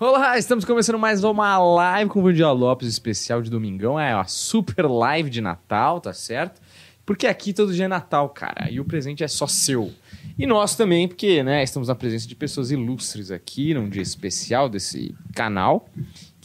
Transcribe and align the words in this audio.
Olá, 0.00 0.36
estamos 0.36 0.64
começando 0.64 0.98
mais 0.98 1.22
uma 1.22 1.56
live 1.56 2.10
com 2.10 2.18
o 2.18 2.22
Vandia 2.24 2.50
Lopes, 2.50 2.88
especial 2.88 3.40
de 3.40 3.48
domingão. 3.48 3.98
É 3.98 4.12
uma 4.12 4.26
super 4.26 4.86
live 4.86 5.30
de 5.30 5.40
Natal, 5.40 6.00
tá 6.00 6.12
certo? 6.12 6.60
Porque 7.06 7.28
aqui 7.28 7.52
todo 7.52 7.72
dia 7.72 7.84
é 7.84 7.88
Natal, 7.88 8.28
cara, 8.30 8.68
e 8.68 8.80
o 8.80 8.84
presente 8.84 9.22
é 9.22 9.28
só 9.28 9.46
seu. 9.46 9.92
E 10.36 10.46
nós 10.46 10.74
também, 10.74 11.06
porque 11.06 11.44
né, 11.44 11.62
estamos 11.62 11.86
na 11.86 11.94
presença 11.94 12.26
de 12.26 12.34
pessoas 12.34 12.72
ilustres 12.72 13.30
aqui, 13.30 13.72
num 13.72 13.88
dia 13.88 14.02
especial 14.02 14.68
desse 14.68 15.14
canal 15.32 15.88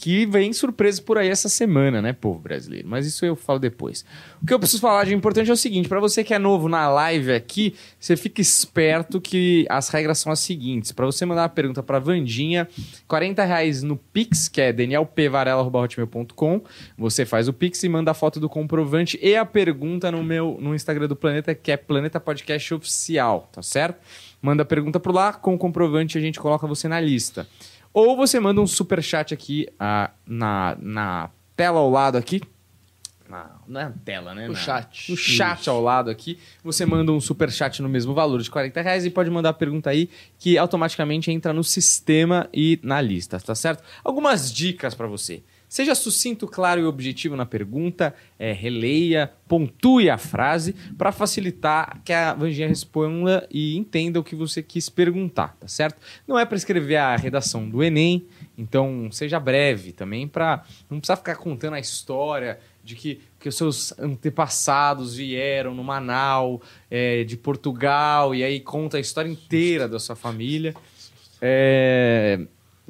que 0.00 0.24
vem 0.24 0.50
surpresa 0.50 1.02
por 1.02 1.18
aí 1.18 1.28
essa 1.28 1.46
semana, 1.46 2.00
né, 2.00 2.14
povo 2.14 2.38
brasileiro? 2.38 2.88
Mas 2.88 3.06
isso 3.06 3.26
eu 3.26 3.36
falo 3.36 3.58
depois. 3.58 4.02
O 4.42 4.46
que 4.46 4.54
eu 4.54 4.58
preciso 4.58 4.80
falar 4.80 5.04
de 5.04 5.14
importante 5.14 5.50
é 5.50 5.52
o 5.52 5.56
seguinte: 5.56 5.90
para 5.90 6.00
você 6.00 6.24
que 6.24 6.32
é 6.32 6.38
novo 6.38 6.70
na 6.70 6.88
live 6.88 7.32
aqui, 7.32 7.74
você 7.98 8.16
fica 8.16 8.40
esperto 8.40 9.20
que 9.20 9.66
as 9.68 9.90
regras 9.90 10.18
são 10.18 10.32
as 10.32 10.40
seguintes. 10.40 10.90
Para 10.90 11.04
você 11.04 11.26
mandar 11.26 11.42
uma 11.42 11.48
pergunta 11.50 11.82
para 11.82 11.98
Vandinha, 11.98 12.66
40 13.06 13.44
reais 13.44 13.82
no 13.82 13.94
Pix, 13.94 14.48
que 14.48 14.62
é 14.62 14.72
danielpvarela.com. 14.72 16.62
Você 16.96 17.26
faz 17.26 17.46
o 17.46 17.52
Pix 17.52 17.82
e 17.84 17.88
manda 17.90 18.10
a 18.10 18.14
foto 18.14 18.40
do 18.40 18.48
comprovante 18.48 19.18
e 19.20 19.36
a 19.36 19.44
pergunta 19.44 20.10
no 20.10 20.24
meu 20.24 20.56
no 20.58 20.74
Instagram 20.74 21.08
do 21.08 21.16
Planeta, 21.16 21.54
que 21.54 21.70
é 21.70 21.76
Planeta 21.76 22.18
Podcast 22.18 22.72
Oficial, 22.72 23.50
tá 23.52 23.62
certo? 23.62 24.00
Manda 24.40 24.62
a 24.62 24.66
pergunta 24.66 24.98
por 24.98 25.14
lá, 25.14 25.34
com 25.34 25.54
o 25.54 25.58
comprovante 25.58 26.16
a 26.16 26.20
gente 26.22 26.40
coloca 26.40 26.66
você 26.66 26.88
na 26.88 26.98
lista. 26.98 27.46
Ou 27.92 28.16
você 28.16 28.38
manda 28.38 28.60
um 28.60 28.66
super 28.66 29.02
chat 29.02 29.34
aqui 29.34 29.66
ah, 29.78 30.10
na, 30.26 30.76
na 30.80 31.30
tela 31.56 31.80
ao 31.80 31.90
lado 31.90 32.16
aqui. 32.16 32.40
Na, 33.28 33.48
não 33.66 33.80
é 33.80 33.84
na 33.84 33.94
tela, 34.04 34.34
né? 34.34 34.48
O 34.48 34.52
Na- 34.52 34.58
chat. 34.58 35.10
No 35.10 35.16
chat 35.16 35.68
ao 35.68 35.80
lado 35.80 36.10
aqui. 36.10 36.38
Você 36.64 36.84
manda 36.84 37.12
um 37.12 37.20
super 37.20 37.50
chat 37.50 37.80
no 37.80 37.88
mesmo 37.88 38.12
valor 38.12 38.42
de 38.42 38.50
40 38.50 38.80
reais 38.82 39.04
e 39.04 39.10
pode 39.10 39.30
mandar 39.30 39.50
a 39.50 39.52
pergunta 39.52 39.90
aí 39.90 40.08
que 40.38 40.58
automaticamente 40.58 41.30
entra 41.30 41.52
no 41.52 41.62
sistema 41.62 42.48
e 42.52 42.78
na 42.82 43.00
lista, 43.00 43.38
tá 43.38 43.54
certo? 43.54 43.84
Algumas 44.02 44.52
dicas 44.52 44.94
para 44.94 45.06
você. 45.06 45.42
Seja 45.70 45.94
sucinto, 45.94 46.48
claro 46.48 46.80
e 46.80 46.84
objetivo 46.84 47.36
na 47.36 47.46
pergunta, 47.46 48.12
é, 48.36 48.50
releia, 48.50 49.32
pontue 49.46 50.10
a 50.10 50.18
frase 50.18 50.74
para 50.98 51.12
facilitar 51.12 52.02
que 52.04 52.12
a 52.12 52.34
Vanginha 52.34 52.66
responda 52.66 53.46
e 53.48 53.76
entenda 53.76 54.18
o 54.18 54.24
que 54.24 54.34
você 54.34 54.64
quis 54.64 54.88
perguntar, 54.88 55.56
tá 55.60 55.68
certo? 55.68 55.96
Não 56.26 56.36
é 56.36 56.44
para 56.44 56.56
escrever 56.56 56.96
a 56.96 57.14
redação 57.14 57.70
do 57.70 57.84
Enem, 57.84 58.26
então 58.58 59.12
seja 59.12 59.38
breve 59.38 59.92
também 59.92 60.26
para 60.26 60.64
não 60.90 60.98
precisar 60.98 61.14
ficar 61.14 61.36
contando 61.36 61.74
a 61.74 61.80
história 61.80 62.58
de 62.82 62.96
que, 62.96 63.20
que 63.38 63.48
os 63.48 63.54
seus 63.54 63.96
antepassados 63.96 65.14
vieram 65.14 65.72
no 65.72 65.84
Manau, 65.84 66.60
é, 66.90 67.22
de 67.22 67.36
Portugal, 67.36 68.34
e 68.34 68.42
aí 68.42 68.58
conta 68.58 68.96
a 68.96 69.00
história 69.00 69.30
inteira 69.30 69.86
da 69.88 70.00
sua 70.00 70.16
família. 70.16 70.74
É, 71.40 72.40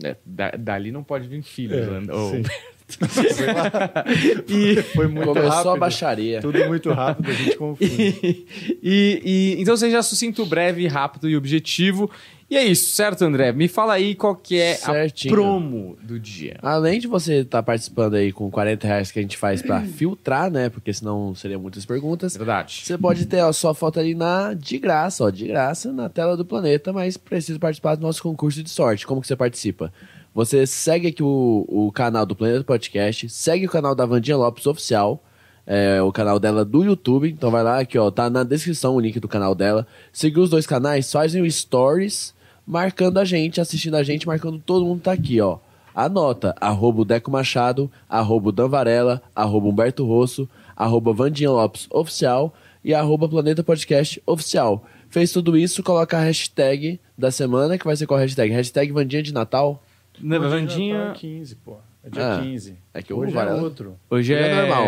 é, 0.02 0.16
da- 0.24 0.50
dali 0.52 0.90
não 0.92 1.02
pode 1.02 1.28
vir 1.28 1.42
filhos, 1.42 1.78
É, 1.86 2.00
né? 2.00 2.00
Sim. 2.30 2.42
e, 4.48 4.82
Foi 4.94 5.06
muito 5.06 5.28
Começou 5.28 5.50
rápido. 5.50 5.68
a 5.70 5.76
baixaria. 5.76 6.40
Tudo 6.40 6.66
muito 6.66 6.90
rápido, 6.92 7.30
a 7.30 7.34
gente 7.34 7.56
confunde. 7.58 7.92
e, 7.92 8.46
e- 8.82 9.22
e- 9.24 9.60
então 9.62 9.76
seja 9.76 10.02
sucinto, 10.02 10.44
breve, 10.46 10.86
rápido 10.86 11.28
e 11.28 11.36
objetivo. 11.36 12.10
E 12.50 12.56
é 12.56 12.64
isso, 12.64 12.90
certo, 12.96 13.22
André? 13.24 13.52
Me 13.52 13.68
fala 13.68 13.92
aí 13.92 14.12
qual 14.16 14.34
que 14.34 14.58
é 14.58 14.74
Certinho. 14.74 15.32
a 15.32 15.36
promo 15.36 15.96
do 16.02 16.18
dia. 16.18 16.58
Além 16.60 16.98
de 16.98 17.06
você 17.06 17.42
estar 17.42 17.62
participando 17.62 18.14
aí 18.14 18.32
com 18.32 18.50
40 18.50 18.88
reais 18.88 19.12
que 19.12 19.20
a 19.20 19.22
gente 19.22 19.36
faz 19.36 19.62
pra 19.62 19.82
filtrar, 19.82 20.50
né? 20.50 20.68
Porque 20.68 20.92
senão 20.92 21.32
seriam 21.32 21.60
muitas 21.60 21.84
perguntas. 21.84 22.36
Verdade. 22.36 22.80
Você 22.82 22.98
pode 22.98 23.26
ter 23.26 23.38
a 23.38 23.52
sua 23.52 23.72
foto 23.72 24.00
ali 24.00 24.16
na 24.16 24.52
de 24.52 24.78
graça, 24.78 25.22
ó, 25.22 25.30
de 25.30 25.46
graça, 25.46 25.92
na 25.92 26.08
tela 26.08 26.36
do 26.36 26.44
planeta, 26.44 26.92
mas 26.92 27.16
precisa 27.16 27.56
participar 27.56 27.94
do 27.94 28.02
nosso 28.02 28.20
concurso 28.20 28.64
de 28.64 28.70
sorte. 28.70 29.06
Como 29.06 29.20
que 29.20 29.28
você 29.28 29.36
participa? 29.36 29.92
Você 30.34 30.66
segue 30.66 31.06
aqui 31.06 31.22
o, 31.22 31.64
o 31.68 31.92
canal 31.92 32.26
do 32.26 32.34
Planeta 32.34 32.64
Podcast, 32.64 33.28
segue 33.28 33.66
o 33.66 33.70
canal 33.70 33.94
da 33.94 34.04
Vandinha 34.04 34.36
Lopes 34.36 34.66
Oficial, 34.66 35.22
é, 35.64 36.02
o 36.02 36.10
canal 36.10 36.40
dela 36.40 36.64
do 36.64 36.82
YouTube. 36.82 37.30
Então 37.30 37.48
vai 37.48 37.62
lá, 37.62 37.78
aqui 37.78 37.96
ó, 37.96 38.10
tá 38.10 38.28
na 38.28 38.42
descrição 38.42 38.96
o 38.96 39.00
link 39.00 39.20
do 39.20 39.28
canal 39.28 39.54
dela. 39.54 39.86
Seguir 40.12 40.40
os 40.40 40.50
dois 40.50 40.66
canais, 40.66 41.12
fazem 41.12 41.42
o 41.42 41.48
Stories, 41.48 42.34
marcando 42.70 43.18
a 43.18 43.24
gente, 43.24 43.60
assistindo 43.60 43.96
a 43.96 44.02
gente, 44.02 44.26
marcando 44.26 44.60
todo 44.64 44.84
mundo 44.86 44.98
que 44.98 45.04
tá 45.04 45.12
aqui, 45.12 45.40
ó. 45.40 45.58
Anota, 45.92 46.54
arroba 46.60 47.00
o 47.00 47.04
Deco 47.04 47.30
Machado, 47.30 47.90
arroba 48.08 48.50
o 48.50 48.52
Dan 48.52 48.68
Varela, 48.68 49.20
arroba 49.34 49.66
Humberto 49.68 50.06
Rosso, 50.06 50.48
arroba 50.76 51.12
Vandinha 51.12 51.50
Lopes 51.50 51.88
Oficial 51.90 52.54
e 52.84 52.94
arroba 52.94 53.28
Planeta 53.28 53.64
Podcast 53.64 54.22
Oficial. 54.24 54.84
Fez 55.08 55.32
tudo 55.32 55.56
isso, 55.58 55.82
coloca 55.82 56.16
a 56.16 56.20
hashtag 56.22 57.00
da 57.18 57.32
semana, 57.32 57.76
que 57.76 57.84
vai 57.84 57.96
ser 57.96 58.06
qual 58.06 58.18
a 58.18 58.22
hashtag? 58.22 58.52
Hashtag 58.52 58.92
Vandinha 58.92 59.22
de 59.22 59.34
Natal. 59.34 59.82
Na 60.20 60.38
Vandinha, 60.38 61.06
tá 61.06 61.12
15, 61.14 61.56
pô. 61.56 61.78
É 62.04 62.08
dia 62.08 62.34
Ah, 62.36 62.40
15. 62.40 62.76
é 62.94 63.02
que 63.02 63.12
Hoje 63.12 63.32
Varela- 63.32 63.58
é 63.58 63.62
outro. 63.62 63.96
hoje 64.08 64.32
Hoje 64.32 64.34
é 64.34 64.48
é. 64.48 64.54
normal. 64.54 64.84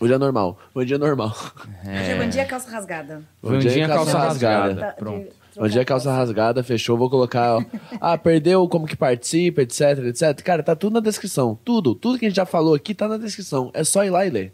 Hoje 0.00 0.12
é 0.14 0.18
normal. 0.18 0.58
Hoje 0.74 0.94
é 0.94 0.98
normal. 0.98 1.36
Hoje 1.84 2.10
é 2.10 2.26
dia, 2.28 2.44
calça 2.46 2.70
rasgada. 2.70 3.22
Vandinha 3.42 3.86
calça 3.86 4.10
calça 4.12 4.18
rasgada. 4.18 4.68
rasgada. 4.68 4.92
De 4.92 4.98
Pronto. 4.98 5.41
Trocar 5.52 5.66
Hoje 5.66 5.78
é 5.78 5.84
calça 5.84 6.12
rasgada, 6.12 6.62
fechou. 6.62 6.96
Vou 6.96 7.08
colocar, 7.10 7.56
ó. 7.56 7.64
Ah, 8.00 8.18
perdeu 8.18 8.66
como 8.68 8.86
que 8.86 8.96
participa, 8.96 9.62
etc, 9.62 9.98
etc. 10.06 10.42
Cara, 10.42 10.62
tá 10.62 10.74
tudo 10.74 10.94
na 10.94 11.00
descrição. 11.00 11.58
Tudo, 11.64 11.94
tudo 11.94 12.18
que 12.18 12.26
a 12.26 12.28
gente 12.28 12.36
já 12.36 12.46
falou 12.46 12.74
aqui 12.74 12.94
tá 12.94 13.06
na 13.06 13.16
descrição. 13.16 13.70
É 13.74 13.84
só 13.84 14.04
ir 14.04 14.10
lá 14.10 14.26
e 14.26 14.30
ler. 14.30 14.52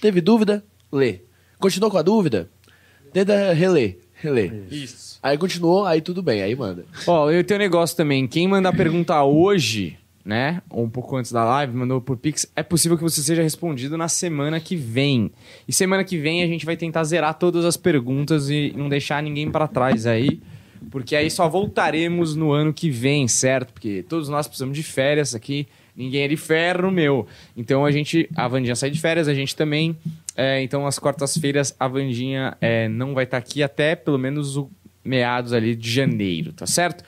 Teve 0.00 0.20
dúvida? 0.20 0.62
Lê. 0.90 1.20
Continuou 1.58 1.90
com 1.90 1.98
a 1.98 2.02
dúvida? 2.02 2.50
Tenta 3.12 3.52
reler. 3.52 3.98
Reler. 4.14 4.66
Isso. 4.70 5.18
Aí 5.22 5.38
continuou, 5.38 5.84
aí 5.84 6.00
tudo 6.00 6.22
bem, 6.22 6.42
aí 6.42 6.54
manda. 6.54 6.84
Ó, 7.06 7.30
eu 7.30 7.44
tenho 7.44 7.60
um 7.60 7.62
negócio 7.62 7.96
também. 7.96 8.26
Quem 8.26 8.48
mandar 8.48 8.72
pergunta 8.76 9.22
hoje, 9.22 9.96
né? 10.24 10.62
Ou 10.70 10.84
um 10.84 10.90
pouco 10.90 11.16
antes 11.16 11.32
da 11.32 11.44
live, 11.44 11.74
mandou 11.74 12.00
por 12.00 12.16
Pix, 12.16 12.50
é 12.54 12.62
possível 12.62 12.96
que 12.96 13.02
você 13.02 13.22
seja 13.22 13.42
respondido 13.42 13.96
na 13.96 14.08
semana 14.08 14.60
que 14.60 14.76
vem. 14.76 15.30
E 15.66 15.72
semana 15.72 16.04
que 16.04 16.16
vem 16.16 16.42
a 16.42 16.46
gente 16.46 16.64
vai 16.64 16.76
tentar 16.76 17.04
zerar 17.04 17.34
todas 17.34 17.64
as 17.64 17.76
perguntas 17.76 18.48
e 18.48 18.72
não 18.76 18.88
deixar 18.88 19.22
ninguém 19.22 19.50
pra 19.50 19.66
trás 19.66 20.06
aí. 20.06 20.40
Porque 20.90 21.14
aí 21.14 21.30
só 21.30 21.48
voltaremos 21.48 22.34
no 22.34 22.52
ano 22.52 22.72
que 22.72 22.90
vem, 22.90 23.28
certo? 23.28 23.72
Porque 23.72 24.04
todos 24.08 24.28
nós 24.28 24.46
precisamos 24.46 24.76
de 24.76 24.82
férias 24.82 25.34
aqui. 25.34 25.66
Ninguém 25.94 26.22
é 26.22 26.28
de 26.28 26.36
ferro, 26.36 26.90
meu. 26.90 27.26
Então 27.56 27.84
a 27.84 27.92
gente. 27.92 28.28
A 28.34 28.48
Vandinha 28.48 28.74
sai 28.74 28.90
de 28.90 29.00
férias, 29.00 29.28
a 29.28 29.34
gente 29.34 29.54
também. 29.54 29.96
É, 30.36 30.62
então, 30.62 30.86
às 30.86 30.98
quartas-feiras, 30.98 31.76
a 31.78 31.86
Vandinha 31.86 32.56
é, 32.60 32.88
não 32.88 33.14
vai 33.14 33.24
estar 33.24 33.36
aqui 33.36 33.62
até 33.62 33.94
pelo 33.94 34.18
menos 34.18 34.56
o 34.56 34.70
meados 35.04 35.52
ali 35.52 35.74
de 35.74 35.90
janeiro, 35.90 36.52
tá 36.52 36.66
certo? 36.66 37.04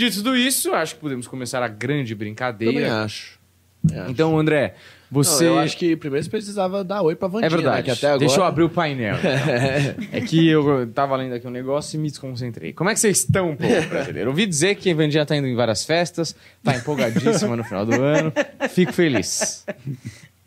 Dito 0.00 0.16
tudo 0.16 0.34
isso, 0.34 0.72
acho 0.72 0.94
que 0.94 1.00
podemos 1.02 1.26
começar 1.26 1.62
a 1.62 1.68
grande 1.68 2.14
Também 2.14 2.28
brincadeira. 2.28 3.02
acho. 3.04 3.38
Também 3.86 4.00
acho. 4.02 4.10
Então, 4.10 4.38
André, 4.38 4.74
você. 5.10 5.44
Não, 5.44 5.52
eu 5.54 5.58
acho 5.58 5.76
que 5.76 5.94
primeiro 5.94 6.24
você 6.24 6.30
precisava 6.30 6.82
dar 6.82 7.02
oi 7.02 7.14
pra 7.14 7.28
Vandinha, 7.28 7.46
É 7.46 7.50
verdade. 7.50 7.76
né? 7.76 7.82
Que 7.82 7.90
até 7.90 8.06
agora... 8.06 8.18
Deixa 8.20 8.36
eu 8.38 8.44
abrir 8.44 8.64
o 8.64 8.70
painel. 8.70 9.16
é 10.10 10.20
que 10.22 10.48
eu 10.48 10.86
tava 10.92 11.16
lendo 11.16 11.34
aqui 11.34 11.46
um 11.46 11.50
negócio 11.50 11.96
e 11.96 12.00
me 12.00 12.08
desconcentrei. 12.08 12.72
Como 12.72 12.88
é 12.88 12.94
que 12.94 13.00
vocês 13.00 13.18
estão, 13.18 13.54
povo 13.54 13.88
brasileiro? 13.88 14.30
Ouvi 14.30 14.46
dizer 14.46 14.74
que 14.76 14.90
a 14.90 14.94
Vandinha 14.94 15.26
tá 15.26 15.36
indo 15.36 15.46
em 15.46 15.54
várias 15.54 15.84
festas, 15.84 16.34
tá 16.64 16.74
empolgadíssima 16.76 17.56
no 17.56 17.64
final 17.64 17.84
do 17.84 18.00
ano. 18.00 18.32
Fico 18.70 18.92
feliz. 18.94 19.66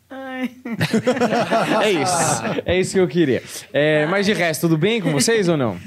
Ai, 0.09 0.49
É 1.83 1.91
isso. 1.91 2.61
É 2.65 2.79
isso 2.79 2.93
que 2.93 2.99
eu 2.99 3.07
queria. 3.07 3.41
É, 3.71 4.05
mas 4.07 4.25
de 4.25 4.33
resto, 4.33 4.61
tudo 4.61 4.77
bem 4.77 4.99
com 5.01 5.11
vocês 5.11 5.47
ou 5.47 5.57
não? 5.57 5.77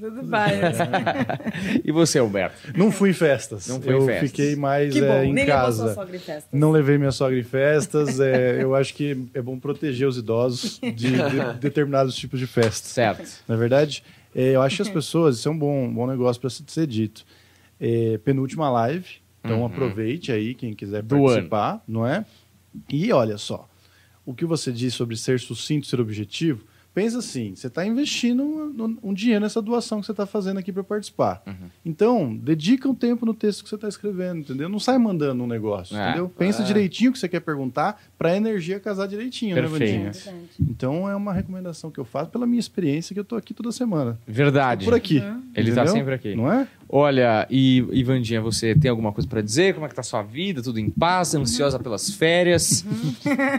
Tudo 0.00 0.22
bem. 0.22 1.80
E 1.84 1.92
você, 1.92 2.18
Alberto? 2.18 2.56
Não 2.76 2.90
fui 2.90 3.10
em 3.10 3.12
festas. 3.12 3.66
Não 3.66 3.76
em 3.76 3.88
eu 3.88 4.06
festas. 4.06 4.30
fiquei 4.30 4.56
mais 4.56 4.92
Que 4.92 5.00
bom, 5.00 5.06
é, 5.06 5.24
em 5.26 5.32
nem 5.32 5.44
levou 5.44 5.60
casa. 5.62 5.84
sua 5.84 5.94
sogra 5.94 6.16
em 6.16 6.20
festa. 6.20 6.48
Não 6.56 6.70
levei 6.70 6.98
minha 6.98 7.12
sogra 7.12 7.38
em 7.38 7.42
festas. 7.42 8.20
é, 8.20 8.62
eu 8.62 8.74
acho 8.74 8.94
que 8.94 9.16
é 9.34 9.42
bom 9.42 9.58
proteger 9.58 10.06
os 10.06 10.16
idosos 10.18 10.78
de, 10.80 10.92
de 10.94 11.54
determinados 11.60 12.14
tipos 12.14 12.38
de 12.38 12.46
festas. 12.46 12.90
Certo. 12.92 13.28
Na 13.46 13.56
verdade, 13.56 14.02
é, 14.34 14.54
eu 14.54 14.62
acho 14.62 14.76
que 14.76 14.82
as 14.82 14.88
pessoas, 14.88 15.38
isso 15.38 15.48
é 15.48 15.52
um 15.52 15.58
bom, 15.58 15.92
bom 15.92 16.06
negócio 16.06 16.40
para 16.40 16.50
ser 16.50 16.86
dito. 16.86 17.24
É, 17.80 18.18
penúltima 18.24 18.68
live, 18.70 19.06
então 19.44 19.64
aproveite 19.64 20.32
aí 20.32 20.54
quem 20.54 20.74
quiser 20.74 21.02
Do 21.02 21.16
participar, 21.22 21.82
não 21.86 22.06
é? 22.06 22.24
E 22.88 23.12
olha 23.12 23.38
só, 23.38 23.68
o 24.26 24.34
que 24.34 24.44
você 24.44 24.70
disse 24.72 24.96
sobre 24.96 25.16
ser 25.16 25.40
sucinto, 25.40 25.86
ser 25.86 26.00
objetivo, 26.00 26.64
pensa 26.98 27.18
assim, 27.18 27.54
você 27.54 27.68
está 27.68 27.86
investindo 27.86 28.42
um, 28.42 28.96
um 29.10 29.14
dinheiro 29.14 29.40
nessa 29.42 29.62
doação 29.62 30.00
que 30.00 30.06
você 30.06 30.10
está 30.10 30.26
fazendo 30.26 30.58
aqui 30.58 30.72
para 30.72 30.82
participar. 30.82 31.42
Então, 31.84 32.34
dedica 32.34 32.88
um 32.88 32.94
tempo 32.94 33.24
no 33.24 33.32
texto 33.32 33.62
que 33.62 33.68
você 33.68 33.76
está 33.76 33.86
escrevendo, 33.86 34.40
entendeu? 34.40 34.68
Não 34.68 34.80
sai 34.80 34.98
mandando 34.98 35.44
um 35.44 35.46
negócio, 35.46 35.96
É. 35.96 36.08
entendeu? 36.08 36.28
Pensa 36.28 36.62
É. 36.62 36.64
direitinho 36.64 37.10
o 37.10 37.12
que 37.12 37.18
você 37.20 37.28
quer 37.28 37.38
perguntar 37.38 38.02
para 38.18 38.30
a 38.30 38.36
energia 38.36 38.80
casar 38.80 39.06
direitinho, 39.06 39.54
Perfeito. 39.54 39.78
né, 39.80 39.86
É 39.86 39.90
Vandinha? 39.92 40.12
verdade. 40.12 40.46
Então 40.60 41.08
é 41.08 41.14
uma 41.14 41.32
recomendação 41.32 41.88
que 41.88 42.00
eu 42.00 42.04
faço 42.04 42.30
pela 42.32 42.46
minha 42.48 42.58
experiência 42.58 43.14
que 43.14 43.20
eu 43.20 43.24
tô 43.24 43.36
aqui 43.36 43.54
toda 43.54 43.70
semana. 43.70 44.18
Verdade. 44.26 44.84
Por 44.84 44.94
aqui. 44.94 45.18
Ele 45.54 45.70
tá 45.72 45.82
entendeu? 45.82 45.86
sempre 45.86 46.14
aqui. 46.14 46.34
Não 46.34 46.50
é? 46.52 46.66
Olha, 46.88 47.46
e 47.50 47.84
Ivandinha, 47.92 48.40
você 48.40 48.74
tem 48.74 48.90
alguma 48.90 49.12
coisa 49.12 49.28
pra 49.28 49.42
dizer? 49.42 49.74
Como 49.74 49.84
é 49.84 49.88
que 49.90 49.94
tá 49.94 50.00
a 50.00 50.04
sua 50.04 50.22
vida? 50.22 50.62
Tudo 50.62 50.78
em 50.78 50.88
paz? 50.88 51.34
Ansiosa 51.34 51.78
pelas 51.78 52.10
férias? 52.10 52.82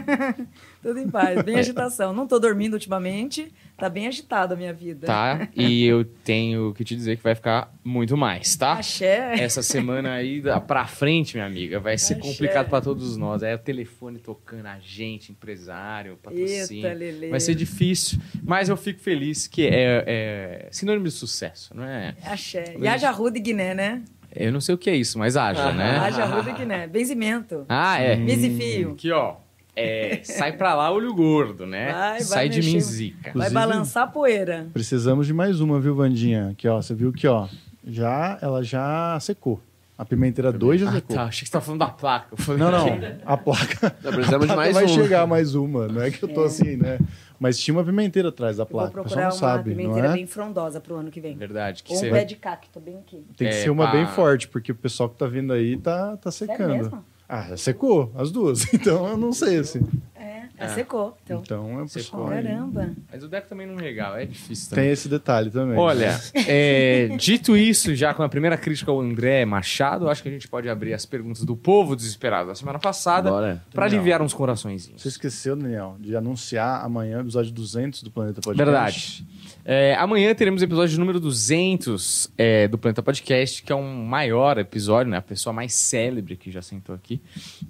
Tudo 0.82 0.98
em 0.98 1.08
paz, 1.08 1.40
bem 1.42 1.56
agitação. 1.56 2.12
Não 2.12 2.26
tô 2.26 2.40
dormindo 2.40 2.72
ultimamente. 2.72 3.52
Tá 3.80 3.88
bem 3.88 4.06
agitada 4.06 4.54
a 4.54 4.56
minha 4.56 4.72
vida. 4.72 5.06
tá? 5.06 5.48
E 5.56 5.84
eu 5.86 6.04
tenho 6.04 6.72
que 6.74 6.84
te 6.84 6.94
dizer 6.94 7.16
que 7.16 7.22
vai 7.22 7.34
ficar 7.34 7.72
muito 7.82 8.16
mais, 8.16 8.54
tá? 8.56 8.74
Axé. 8.74 9.34
Essa 9.42 9.62
semana 9.62 10.12
aí 10.14 10.42
pra 10.66 10.86
frente, 10.86 11.34
minha 11.34 11.46
amiga, 11.46 11.80
vai 11.80 11.96
ser 11.98 12.14
Axé. 12.14 12.28
complicado 12.28 12.68
pra 12.68 12.80
todos 12.80 13.16
nós. 13.16 13.42
É 13.42 13.54
o 13.54 13.58
telefone 13.58 14.18
tocando 14.18 14.66
a 14.66 14.78
gente, 14.80 15.32
empresário, 15.32 16.16
patrocínio. 16.22 16.86
Eita, 16.86 16.92
Lelê. 16.96 17.30
Vai 17.30 17.40
ser 17.40 17.54
difícil, 17.54 18.18
mas 18.44 18.68
eu 18.68 18.76
fico 18.76 19.00
feliz 19.00 19.46
que 19.46 19.66
é, 19.66 20.04
é 20.06 20.68
sinônimo 20.70 21.04
de 21.06 21.10
sucesso, 21.12 21.74
não 21.74 21.84
é? 21.84 22.14
Axé. 22.24 22.76
E 22.78 22.86
haja 22.86 23.10
Ruda 23.10 23.38
e 23.38 23.40
Guiné, 23.40 23.74
né? 23.74 24.02
Eu 24.34 24.52
não 24.52 24.60
sei 24.60 24.76
o 24.76 24.78
que 24.78 24.88
é 24.88 24.94
isso, 24.94 25.18
mas 25.18 25.36
haja, 25.36 25.70
Ah. 25.70 25.72
né? 25.72 25.96
Haja 25.98 26.24
Ruda 26.24 26.52
Guiné. 26.52 26.86
Benzimento. 26.86 27.64
Ah, 27.68 27.98
é. 27.98 28.14
Mis 28.14 28.44
e 28.44 28.50
fio. 28.56 28.92
Aqui, 28.92 29.10
ó. 29.10 29.36
É, 29.76 30.20
sai 30.24 30.52
pra 30.56 30.74
lá 30.74 30.90
olho 30.92 31.14
gordo, 31.14 31.66
né? 31.66 31.92
Vai, 31.92 32.10
vai 32.12 32.20
sai 32.22 32.48
de 32.48 32.56
mexer. 32.58 32.72
mim 32.72 32.80
zica. 32.80 33.16
Vai 33.22 33.30
Inclusive- 33.30 33.54
balançar 33.54 34.02
a 34.04 34.06
poeira. 34.06 34.66
Precisamos 34.72 35.26
de 35.26 35.32
mais 35.32 35.60
uma, 35.60 35.78
viu, 35.80 35.94
Vandinha? 35.94 36.50
Aqui, 36.50 36.66
ó. 36.68 36.80
Você 36.82 36.94
viu 36.94 37.12
que, 37.12 37.26
ó, 37.26 37.46
já, 37.86 38.38
ela 38.42 38.62
já 38.62 39.18
secou. 39.20 39.60
A 39.96 40.04
pimenteira 40.04 40.50
2 40.50 40.80
já 40.80 40.88
Ah, 40.88 40.92
secou. 40.92 41.14
tá. 41.16 41.24
Achei 41.24 41.40
que 41.42 41.46
você 41.46 41.52
tava 41.52 41.64
falando 41.64 41.80
da 41.80 41.88
placa. 41.88 42.28
Eu 42.32 42.38
falei, 42.38 42.58
Não, 42.62 42.70
não. 42.70 42.86
A 43.26 43.36
placa. 43.36 43.94
Não, 44.02 44.12
precisamos 44.12 44.46
de 44.46 44.52
a 44.52 44.54
placa 44.54 44.56
mais 44.56 44.74
vai 44.74 44.84
uma. 44.84 44.94
chegar 45.02 45.26
mais 45.26 45.54
uma. 45.54 45.88
Não 45.88 46.00
é 46.02 46.10
que 46.10 46.22
eu 46.22 46.28
tô 46.28 46.42
assim, 46.42 46.76
né? 46.76 46.98
Mas 47.38 47.58
tinha 47.58 47.74
uma 47.76 47.84
pimenteira 47.84 48.30
atrás 48.30 48.56
da 48.56 48.62
Eu 48.62 48.66
vou 48.66 48.80
placa. 48.80 48.98
O 49.00 49.02
pessoal 49.04 49.04
procurar 49.04 49.28
não 49.28 49.34
uma 49.34 49.38
sabe, 49.58 49.70
não 49.70 49.76
pimenteira 49.76 50.08
é? 50.08 50.12
bem 50.14 50.26
frondosa 50.26 50.80
pro 50.80 50.96
ano 50.96 51.10
que 51.10 51.20
vem. 51.20 51.36
Verdade. 51.36 51.82
Que 51.82 51.92
Ou 51.92 51.98
um 51.98 52.10
pé 52.10 52.24
de 52.24 52.36
cacto, 52.36 52.80
bem 52.80 52.96
aqui. 52.98 53.24
Tem 53.36 53.48
que 53.50 53.54
É, 53.54 53.62
ser 53.62 53.68
uma 53.70 53.86
pá. 53.86 53.92
bem 53.92 54.06
forte, 54.06 54.48
porque 54.48 54.72
o 54.72 54.74
pessoal 54.74 55.06
que 55.10 55.16
tá 55.18 55.26
vindo 55.26 55.52
aí 55.52 55.76
tá, 55.76 56.16
tá 56.16 56.30
secando. 56.30 56.68
mesmo? 56.74 57.04
Ah, 57.32 57.46
já 57.50 57.56
secou, 57.56 58.12
as 58.16 58.32
duas. 58.32 58.66
Então 58.74 59.06
eu 59.06 59.16
não 59.16 59.32
sei, 59.32 59.58
assim. 59.58 59.86
É, 60.16 60.42
já 60.58 60.68
secou. 60.74 61.16
Então, 61.24 61.40
Então 61.44 61.80
é 61.80 61.86
Secou. 61.86 62.26
caramba. 62.26 62.90
Mas 63.10 63.22
o 63.22 63.28
Deco 63.28 63.48
também 63.48 63.66
não 63.68 63.76
regala, 63.76 64.20
é 64.20 64.26
difícil 64.26 64.70
também. 64.70 64.84
Tem 64.86 64.92
esse 64.92 65.08
detalhe 65.08 65.48
também. 65.50 65.78
Olha, 65.78 66.18
é, 66.34 67.08
dito 67.16 67.56
isso, 67.56 67.94
já 67.94 68.12
com 68.12 68.22
a 68.24 68.28
primeira 68.28 68.56
crítica 68.58 68.90
ao 68.90 69.00
André 69.00 69.44
Machado, 69.44 70.08
acho 70.08 70.22
que 70.22 70.28
a 70.28 70.32
gente 70.32 70.48
pode 70.48 70.68
abrir 70.68 70.92
as 70.92 71.06
perguntas 71.06 71.44
do 71.44 71.56
povo 71.56 71.94
desesperado 71.94 72.48
da 72.48 72.54
semana 72.56 72.78
passada 72.80 73.30
para 73.72 73.86
aliviar 73.86 74.20
uns 74.20 74.34
coraçõezinhos. 74.34 75.00
Você 75.00 75.08
esqueceu, 75.08 75.54
Daniel, 75.54 75.96
de 76.00 76.16
anunciar 76.16 76.84
amanhã 76.84 77.18
o 77.18 77.20
episódio 77.20 77.52
200 77.52 78.02
do 78.02 78.10
Planeta 78.10 78.40
Podcast. 78.40 78.64
Verdade. 78.64 79.26
É, 79.72 79.94
amanhã 79.94 80.34
teremos 80.34 80.62
o 80.62 80.64
episódio 80.64 80.98
número 80.98 81.20
200 81.20 82.32
é, 82.36 82.66
do 82.66 82.76
Planeta 82.76 83.04
Podcast, 83.04 83.62
que 83.62 83.70
é 83.70 83.76
um 83.76 84.04
maior 84.04 84.58
episódio, 84.58 85.12
né? 85.12 85.18
A 85.18 85.22
pessoa 85.22 85.52
mais 85.52 85.72
célebre 85.74 86.34
que 86.34 86.50
já 86.50 86.60
sentou 86.60 86.92
aqui, 86.92 87.22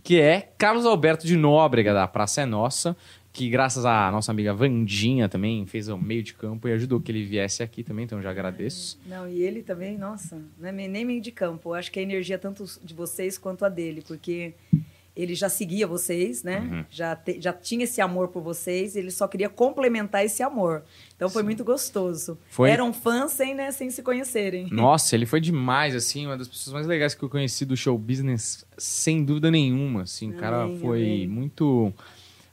que 0.02 0.19
é 0.19 0.50
Carlos 0.56 0.87
Alberto 0.87 1.26
de 1.26 1.37
Nóbrega, 1.37 1.93
da 1.93 2.08
Praça 2.08 2.41
é 2.41 2.47
Nossa, 2.47 2.97
que 3.35 3.50
graças 3.50 3.85
à 3.85 4.11
nossa 4.11 4.32
amiga 4.32 4.55
Vandinha 4.55 5.29
também 5.29 5.67
fez 5.67 5.88
o 5.88 5.99
meio 5.99 6.23
de 6.23 6.32
campo 6.32 6.67
e 6.67 6.73
ajudou 6.73 7.02
que 7.02 7.12
ele 7.12 7.23
viesse 7.23 7.62
aqui 7.62 7.85
também, 7.85 8.06
então 8.06 8.23
já 8.23 8.31
agradeço. 8.31 8.99
Não, 9.05 9.29
e 9.29 9.43
ele 9.43 9.62
também, 9.62 9.99
nossa, 9.99 10.41
é 10.62 10.73
nem 10.73 11.05
meio 11.05 11.20
de 11.20 11.31
campo. 11.31 11.69
Eu 11.69 11.75
acho 11.75 11.93
que 11.93 12.00
a 12.00 12.03
energia 12.03 12.38
tanto 12.38 12.64
de 12.82 12.94
vocês 12.94 13.37
quanto 13.37 13.62
a 13.62 13.69
dele, 13.69 14.03
porque 14.08 14.55
ele 15.20 15.34
já 15.34 15.49
seguia 15.49 15.87
vocês, 15.87 16.43
né? 16.43 16.61
Uhum. 16.61 16.84
Já, 16.90 17.14
te- 17.17 17.40
já 17.40 17.52
tinha 17.52 17.84
esse 17.84 18.00
amor 18.00 18.28
por 18.28 18.43
vocês, 18.43 18.96
ele 18.96 19.11
só 19.11 19.26
queria 19.28 19.49
complementar 19.49 20.25
esse 20.25 20.43
amor. 20.43 20.82
Então 21.17 21.28
foi 21.28 21.43
muito 21.43 21.62
gostoso. 21.64 22.38
Foi- 22.50 22.70
Eram 22.70 22.93
fãs 22.93 23.32
sem, 23.32 23.55
né, 23.55 23.70
sem 23.72 23.90
se 23.90 24.02
conhecerem. 24.02 24.69
Nossa, 24.70 25.14
ele 25.14 25.26
foi 25.26 25.40
demais, 25.40 25.94
assim, 25.94 26.26
uma 26.26 26.37
das 26.37 26.49
pessoas 26.49 26.72
mais 26.75 26.87
legais 26.87 27.14
que 27.14 27.22
eu 27.22 27.28
conheci 27.28 27.64
do 27.64 27.76
show 27.76 27.96
business, 27.99 28.64
sem 28.78 29.25
dúvida 29.25 29.50
nenhuma, 29.50 30.02
assim, 30.02 30.31
o 30.31 30.34
cara 30.37 30.69
foi 30.81 31.02
amém. 31.02 31.28
muito 31.28 31.93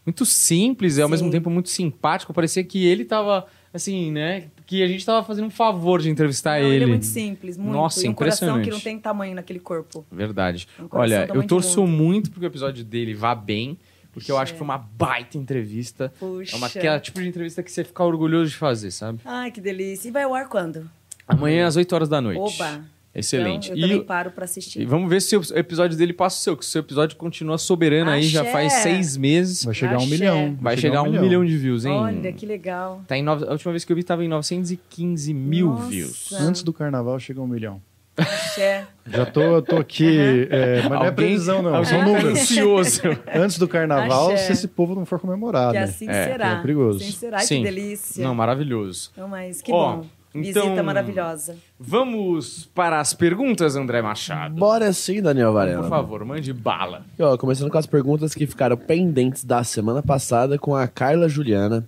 muito 0.05 0.25
simples 0.25 0.95
e 0.97 1.01
ao 1.01 1.07
Sim. 1.09 1.11
mesmo 1.11 1.29
tempo 1.31 1.49
muito 1.49 1.67
simpático, 1.69 2.33
parecia 2.33 2.63
que 2.63 2.85
ele 2.85 3.03
tava, 3.03 3.45
assim, 3.73 4.09
né, 4.09 4.45
que 4.67 4.83
a 4.83 4.87
gente 4.87 5.03
tava 5.05 5.25
fazendo 5.25 5.45
um 5.45 5.49
favor 5.49 6.01
de 6.01 6.09
entrevistar 6.09 6.59
Não, 6.59 6.67
ele. 6.67 6.75
ele 6.75 6.83
é 6.83 6.87
muito 6.87 7.05
simples, 7.05 7.57
muito. 7.57 7.71
Nossa, 7.71 8.05
e 8.05 8.09
um 8.09 8.13
coração 8.13 8.61
que 8.61 8.69
não 8.69 8.81
tem 8.81 8.99
tamanho 8.99 9.33
naquele 9.33 9.59
corpo. 9.59 10.05
Verdade. 10.11 10.67
Um 10.77 10.87
Olha, 10.91 11.27
eu 11.33 11.41
torço 11.47 11.87
mundo. 11.87 12.03
muito 12.03 12.29
porque 12.29 12.45
o 12.45 12.49
episódio 12.49 12.83
dele 12.83 13.13
vá 13.13 13.33
bem, 13.33 13.79
porque 14.11 14.29
eu 14.29 14.37
acho 14.37 14.51
que 14.51 14.59
foi 14.59 14.65
uma 14.65 14.77
baita 14.77 15.37
entrevista. 15.37 16.13
Puxa. 16.19 16.53
É 16.53 16.57
uma 16.57 16.67
aquela 16.67 16.99
tipo 16.99 17.21
de 17.21 17.27
entrevista 17.29 17.63
que 17.63 17.71
você 17.71 17.85
fica 17.85 18.03
orgulhoso 18.03 18.51
de 18.51 18.57
fazer, 18.57 18.91
sabe? 18.91 19.19
Ai, 19.23 19.51
que 19.51 19.61
delícia. 19.61 20.09
E 20.09 20.11
vai 20.11 20.23
ao 20.23 20.35
ar 20.35 20.49
quando? 20.49 20.89
Amanhã 21.25 21.65
às 21.65 21.77
8 21.77 21.95
horas 21.95 22.09
da 22.09 22.19
noite. 22.19 22.39
Oba! 22.39 22.83
Excelente. 23.17 23.67
Então, 23.71 23.77
eu 23.77 23.81
também 23.81 23.97
e, 23.97 24.03
paro 24.03 24.31
para 24.31 24.43
e 24.43 24.45
assistir. 24.45 24.85
vamos 24.85 25.09
ver 25.09 25.21
se 25.21 25.35
o 25.35 25.41
episódio 25.55 25.97
dele 25.97 26.13
passa 26.13 26.37
o 26.37 26.39
seu, 26.41 26.55
que 26.57 26.63
o 26.63 26.65
seu 26.65 26.79
episódio 26.81 27.17
continua 27.17 27.57
soberano 27.57 28.11
aí, 28.11 28.23
já 28.23 28.41
Axé. 28.41 28.51
faz 28.51 28.73
seis 28.73 29.17
meses. 29.17 29.65
Vai 29.65 29.73
chegar 29.73 29.95
a 29.95 29.97
um 29.97 30.03
Axé. 30.03 30.09
milhão. 30.09 30.57
Vai 30.61 30.77
chegar 30.77 30.99
a 30.99 31.03
um 31.03 31.11
milhão 31.11 31.43
de 31.45 31.57
views, 31.57 31.83
hein? 31.85 31.93
Olha, 31.93 32.31
que 32.31 32.45
legal. 32.45 33.01
Tá 33.07 33.17
em 33.17 33.23
nove... 33.23 33.45
A 33.45 33.51
última 33.51 33.71
vez 33.71 33.83
que 33.83 33.91
eu 33.91 33.95
vi 33.95 34.03
tava 34.03 34.23
em 34.23 34.27
915 34.27 35.33
mil 35.33 35.67
Nossa. 35.69 35.87
views. 35.89 36.31
Antes 36.33 36.63
do 36.63 36.71
carnaval 36.71 37.19
chega 37.19 37.39
a 37.39 37.43
um 37.43 37.47
milhão. 37.47 37.81
Axé. 38.17 38.87
Já 39.05 39.25
tô, 39.27 39.41
eu 39.41 39.61
tô 39.61 39.77
aqui. 39.77 40.47
é, 40.49 40.81
mas 40.81 40.89
não 40.89 41.05
é 41.05 41.11
previsão, 41.11 41.61
não. 41.61 41.75
alguém 41.75 41.85
São 41.91 41.99
tá 41.99 42.05
números. 42.05 42.31
ansioso. 42.39 43.01
Antes 43.31 43.59
do 43.59 43.67
carnaval, 43.67 44.31
Axé. 44.31 44.37
se 44.47 44.51
esse 44.53 44.67
povo 44.67 44.95
não 44.95 45.05
for 45.05 45.19
comemorado. 45.19 45.73
Que 45.73 45.77
assim 45.77 46.09
É, 46.09 46.25
será. 46.31 46.47
é 46.57 46.61
perigoso. 46.61 46.97
Assim 46.99 47.11
será. 47.11 47.39
Sim. 47.39 47.57
que 47.59 47.63
delícia. 47.71 48.23
Não, 48.23 48.33
maravilhoso. 48.33 49.11
Não, 49.15 49.27
mas 49.27 49.61
que 49.61 49.71
Ó, 49.71 49.97
bom. 49.97 50.05
Então- 50.35 50.63
Visita 50.63 50.83
maravilhosa. 50.83 51.57
Vamos 51.79 52.69
para 52.73 52.99
as 52.99 53.13
perguntas, 53.13 53.75
André 53.75 54.01
Machado. 54.01 54.55
Bora 54.55 54.91
sim, 54.93 55.21
Daniel 55.21 55.53
Varela. 55.53 55.81
Por 55.83 55.89
favor, 55.89 56.23
mande 56.25 56.53
bala. 56.53 57.05
E, 57.17 57.23
ó, 57.23 57.37
começando 57.37 57.71
com 57.71 57.77
as 57.77 57.85
perguntas 57.87 58.33
que 58.35 58.45
ficaram 58.45 58.77
pendentes 58.77 59.43
da 59.43 59.63
semana 59.63 60.03
passada 60.03 60.57
com 60.59 60.75
a 60.75 60.87
Carla 60.87 61.27
Juliana 61.27 61.87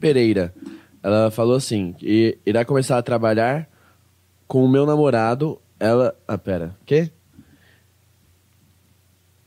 Pereira. 0.00 0.52
Ela 1.02 1.30
falou 1.30 1.56
assim: 1.56 1.92
que 1.92 2.38
irá 2.44 2.64
começar 2.64 2.98
a 2.98 3.02
trabalhar 3.02 3.68
com 4.48 4.64
o 4.64 4.68
meu 4.68 4.84
namorado. 4.84 5.58
Ela. 5.78 6.14
Ah, 6.28 6.36
pera. 6.36 6.74
Quê? 6.84 7.10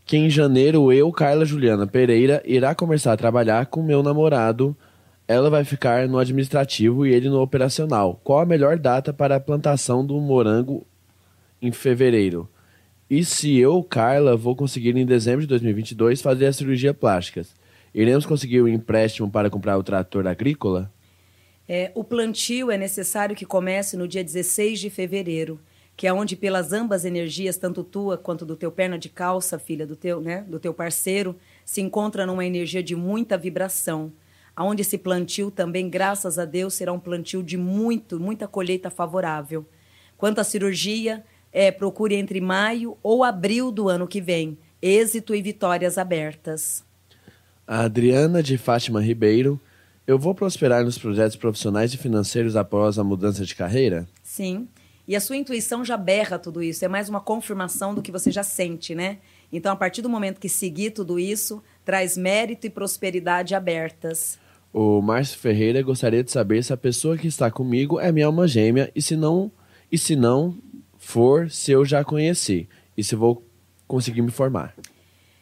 Que 0.06 0.18
em 0.18 0.30
janeiro 0.30 0.92
eu, 0.92 1.12
Carla 1.12 1.46
Juliana 1.46 1.88
Pereira, 1.88 2.42
irá 2.46 2.76
começar 2.76 3.14
a 3.14 3.18
trabalhar 3.18 3.66
com 3.68 3.82
meu 3.82 4.04
namorado. 4.04 4.76
Ela 5.28 5.50
vai 5.50 5.64
ficar 5.64 6.08
no 6.08 6.18
administrativo 6.18 7.06
e 7.06 7.14
ele 7.14 7.30
no 7.30 7.42
operacional. 7.42 8.20
Qual 8.24 8.40
a 8.40 8.46
melhor 8.46 8.78
data 8.78 9.14
para 9.14 9.38
a 9.38 9.40
plantação 9.40 10.06
do 10.06 10.20
morango 10.20 10.86
em 11.62 11.72
fevereiro? 11.72 12.50
E 13.10 13.24
se 13.24 13.58
eu, 13.58 13.82
Carla, 13.84 14.36
vou 14.36 14.56
conseguir 14.56 14.96
em 14.98 15.06
dezembro 15.06 15.42
de 15.42 15.48
2022 15.48 16.22
fazer 16.22 16.48
a 16.48 16.54
cirurgia 16.54 16.94
plástica? 16.94 17.46
Iremos 17.94 18.26
conseguir 18.26 18.62
o 18.62 18.68
empréstimo 18.68 19.30
para 19.30 19.50
comprar 19.50 19.78
o 19.78 19.84
trator 19.84 20.26
agrícola? 20.26 20.92
É, 21.68 21.92
o 21.96 22.04
plantio 22.04 22.72
é 22.72 22.78
necessário 22.78 23.36
que 23.36 23.46
comece 23.46 23.96
no 23.96 24.08
dia 24.08 24.24
16 24.24 24.80
de 24.80 24.90
fevereiro, 24.90 25.60
que 25.96 26.08
é 26.08 26.14
onde 26.14 26.36
pelas 26.36 26.74
ambas 26.74 27.06
energias, 27.06 27.56
tanto 27.56 27.84
tua 27.84 28.18
quanto 28.18 28.46
do 28.46 28.56
teu 28.56 28.72
perna 28.72 28.98
de 28.98 29.10
calça, 29.10 29.60
filha 29.60 29.86
do 29.86 29.96
teu, 29.96 30.20
né, 30.20 30.44
do 30.48 30.60
teu 30.60 30.74
parceiro, 30.74 31.36
se 31.64 31.82
encontra 31.82 32.26
numa 32.26 32.46
energia 32.46 32.82
de 32.82 32.96
muita 32.96 33.38
vibração. 33.38 34.12
Aonde 34.56 34.82
esse 34.82 34.98
plantio 34.98 35.50
também, 35.50 35.90
graças 35.90 36.38
a 36.38 36.46
Deus, 36.46 36.76
será 36.76 36.94
um 36.94 37.00
plantio 37.00 37.42
de 37.42 37.58
muito, 37.58 38.20
muita 38.20 38.48
colheita 38.48 38.90
favorável. 38.90 39.66
Quanto 40.18 40.40
à 40.40 40.44
cirurgia, 40.44 41.24
é, 41.52 41.72
procure 41.72 42.16
entre 42.16 42.40
maio 42.40 42.98
ou 43.02 43.24
abril 43.24 43.72
do 43.72 43.90
ano 43.90 44.08
que 44.08 44.22
vem. 44.22 44.58
Êxito 44.82 45.34
e 45.34 45.42
vitórias 45.42 45.98
abertas. 45.98 46.84
A 47.66 47.82
Adriana 47.82 48.44
de 48.44 48.58
Fátima 48.58 49.02
Ribeiro. 49.02 49.60
Eu 50.06 50.20
vou 50.20 50.36
prosperar 50.36 50.84
nos 50.84 50.98
projetos 50.98 51.38
profissionais 51.38 51.94
e 51.94 51.98
financeiros 51.98 52.58
após 52.58 53.00
a 53.00 53.04
mudança 53.04 53.46
de 53.46 53.56
carreira? 53.56 54.06
Sim. 54.22 54.68
E 55.08 55.16
a 55.16 55.22
sua 55.22 55.38
intuição 55.38 55.84
já 55.84 55.96
berra 55.96 56.38
tudo 56.38 56.62
isso. 56.62 56.84
É 56.84 56.88
mais 56.88 57.08
uma 57.08 57.22
confirmação 57.22 57.96
do 57.96 58.02
que 58.02 58.12
você 58.12 58.30
já 58.30 58.44
sente, 58.44 58.94
né? 58.94 59.20
Então, 59.52 59.72
a 59.72 59.76
partir 59.76 60.02
do 60.02 60.10
momento 60.10 60.40
que 60.40 60.50
seguir 60.50 60.92
tudo 60.92 61.20
isso, 61.20 61.64
traz 61.86 62.18
mérito 62.18 62.68
e 62.68 62.70
prosperidade 62.70 63.56
abertas. 63.56 64.38
O 64.74 65.04
Márcio 65.04 65.38
Ferreira 65.38 65.84
gostaria 65.84 66.24
de 66.24 66.32
saber 66.32 66.64
se 66.64 66.74
a 66.74 66.78
pessoa 66.78 67.16
que 67.16 67.28
está 67.28 67.52
comigo 67.52 68.00
é 68.00 68.12
minha 68.12 68.26
alma 68.26 68.48
gêmea 68.48 68.92
e 68.96 69.04
se 69.04 69.16
não, 69.16 69.52
e 69.92 70.00
se 70.00 70.16
não 70.16 70.58
for, 70.98 71.52
se 71.52 71.72
eu 71.72 71.86
já 71.86 72.04
conheci 72.04 72.68
e 72.98 73.04
se 73.04 73.16
vou 73.16 73.46
conseguir 73.88 74.24
me 74.24 74.32
formar. 74.32 74.74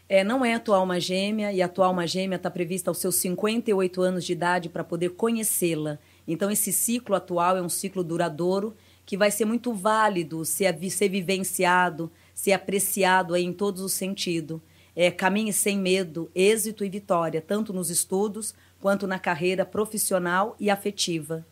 É, 0.09 0.25
não 0.25 0.43
é 0.43 0.53
a 0.53 0.59
tua 0.59 0.75
alma 0.75 0.99
gêmea, 0.99 1.53
e 1.53 1.61
a 1.61 1.69
tua 1.69 1.85
alma 1.85 2.05
gêmea 2.05 2.35
está 2.35 2.51
prevista 2.51 2.91
aos 2.91 2.97
seus 2.97 3.15
58 3.15 4.01
anos 4.01 4.25
de 4.25 4.33
idade 4.33 4.67
para 4.67 4.83
poder 4.83 5.11
conhecê-la. 5.11 5.97
Então, 6.27 6.51
esse 6.51 6.73
ciclo 6.73 7.15
atual 7.15 7.55
é 7.55 7.61
um 7.61 7.69
ciclo 7.69 8.03
duradouro 8.03 8.75
que 9.05 9.15
vai 9.15 9.31
ser 9.31 9.45
muito 9.45 9.73
válido 9.73 10.43
ser, 10.43 10.77
ser 10.89 11.07
vivenciado, 11.07 12.11
ser 12.33 12.51
apreciado 12.51 13.33
aí 13.33 13.45
em 13.45 13.53
todos 13.53 13.81
os 13.81 13.93
sentidos. 13.93 14.59
É, 14.93 15.09
caminhe 15.09 15.53
sem 15.53 15.77
medo, 15.77 16.29
êxito 16.35 16.83
e 16.83 16.89
vitória, 16.89 17.39
tanto 17.41 17.71
nos 17.71 17.89
estudos 17.89 18.53
quanto 18.81 19.07
na 19.07 19.17
carreira 19.17 19.63
profissional 19.63 20.55
e 20.59 20.69
afetiva. 20.69 21.45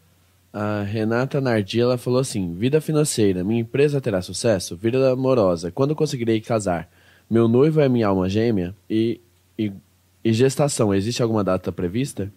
A 0.51 0.81
Renata 0.81 1.39
Nardi 1.39 1.79
ela 1.79 1.97
falou 1.97 2.19
assim: 2.19 2.53
vida 2.55 2.81
financeira, 2.81 3.43
minha 3.43 3.61
empresa 3.61 4.01
terá 4.01 4.21
sucesso? 4.21 4.75
Vida 4.75 5.11
amorosa, 5.11 5.71
quando 5.71 5.95
conseguirei 5.95 6.41
casar? 6.41 6.89
Meu 7.29 7.47
noivo 7.47 7.79
é 7.79 7.87
minha 7.87 8.07
alma 8.07 8.27
gêmea? 8.27 8.75
E, 8.89 9.21
e, 9.57 9.71
e 10.23 10.33
gestação, 10.33 10.93
existe 10.93 11.21
alguma 11.21 11.43
data 11.43 11.71
prevista? 11.71 12.29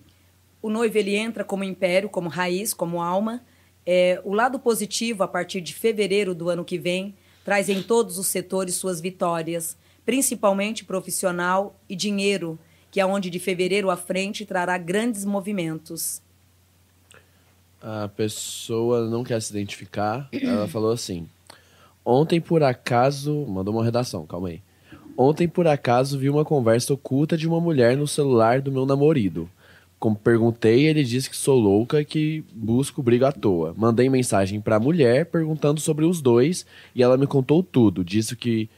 o 0.62 0.70
noivo 0.70 0.96
ele 0.96 1.16
entra 1.16 1.42
como 1.44 1.64
império, 1.64 2.08
como 2.08 2.28
raiz, 2.28 2.72
como 2.72 3.02
alma. 3.02 3.42
É, 3.84 4.20
o 4.24 4.32
lado 4.32 4.60
positivo, 4.60 5.24
a 5.24 5.28
partir 5.28 5.60
de 5.60 5.74
fevereiro 5.74 6.34
do 6.34 6.48
ano 6.48 6.64
que 6.64 6.78
vem, 6.78 7.16
traz 7.44 7.68
em 7.68 7.82
todos 7.82 8.16
os 8.16 8.28
setores 8.28 8.76
suas 8.76 9.00
vitórias, 9.00 9.76
principalmente 10.06 10.84
profissional 10.84 11.76
e 11.88 11.96
dinheiro, 11.96 12.56
que 12.92 13.00
é 13.00 13.06
onde 13.06 13.30
de 13.30 13.38
fevereiro 13.38 13.90
à 13.90 13.96
frente 13.96 14.44
trará 14.44 14.76
grandes 14.76 15.24
movimentos. 15.24 16.20
A 17.80 18.06
pessoa 18.06 19.08
não 19.08 19.24
quer 19.24 19.40
se 19.40 19.50
identificar. 19.50 20.28
Ela 20.30 20.68
falou 20.68 20.92
assim: 20.92 21.26
Ontem, 22.04 22.40
por 22.40 22.62
acaso. 22.62 23.46
Mandou 23.48 23.74
uma 23.74 23.82
redação, 23.82 24.26
calma 24.26 24.48
aí. 24.48 24.60
Ontem, 25.16 25.48
por 25.48 25.66
acaso, 25.66 26.18
vi 26.18 26.28
uma 26.28 26.44
conversa 26.44 26.92
oculta 26.92 27.36
de 27.36 27.48
uma 27.48 27.60
mulher 27.60 27.96
no 27.96 28.06
celular 28.06 28.60
do 28.60 28.70
meu 28.70 28.84
namorado. 28.84 29.48
Como 29.98 30.16
perguntei, 30.16 30.86
ele 30.86 31.02
disse 31.02 31.30
que 31.30 31.36
sou 31.36 31.58
louca 31.58 32.00
e 32.00 32.04
que 32.04 32.44
busco 32.52 33.02
briga 33.02 33.28
à 33.28 33.32
toa. 33.32 33.72
Mandei 33.76 34.10
mensagem 34.10 34.60
pra 34.60 34.80
mulher 34.80 35.26
perguntando 35.26 35.80
sobre 35.80 36.04
os 36.04 36.20
dois 36.20 36.66
e 36.94 37.02
ela 37.02 37.16
me 37.16 37.26
contou 37.26 37.62
tudo. 37.62 38.04
Disse 38.04 38.36
que, 38.36 38.68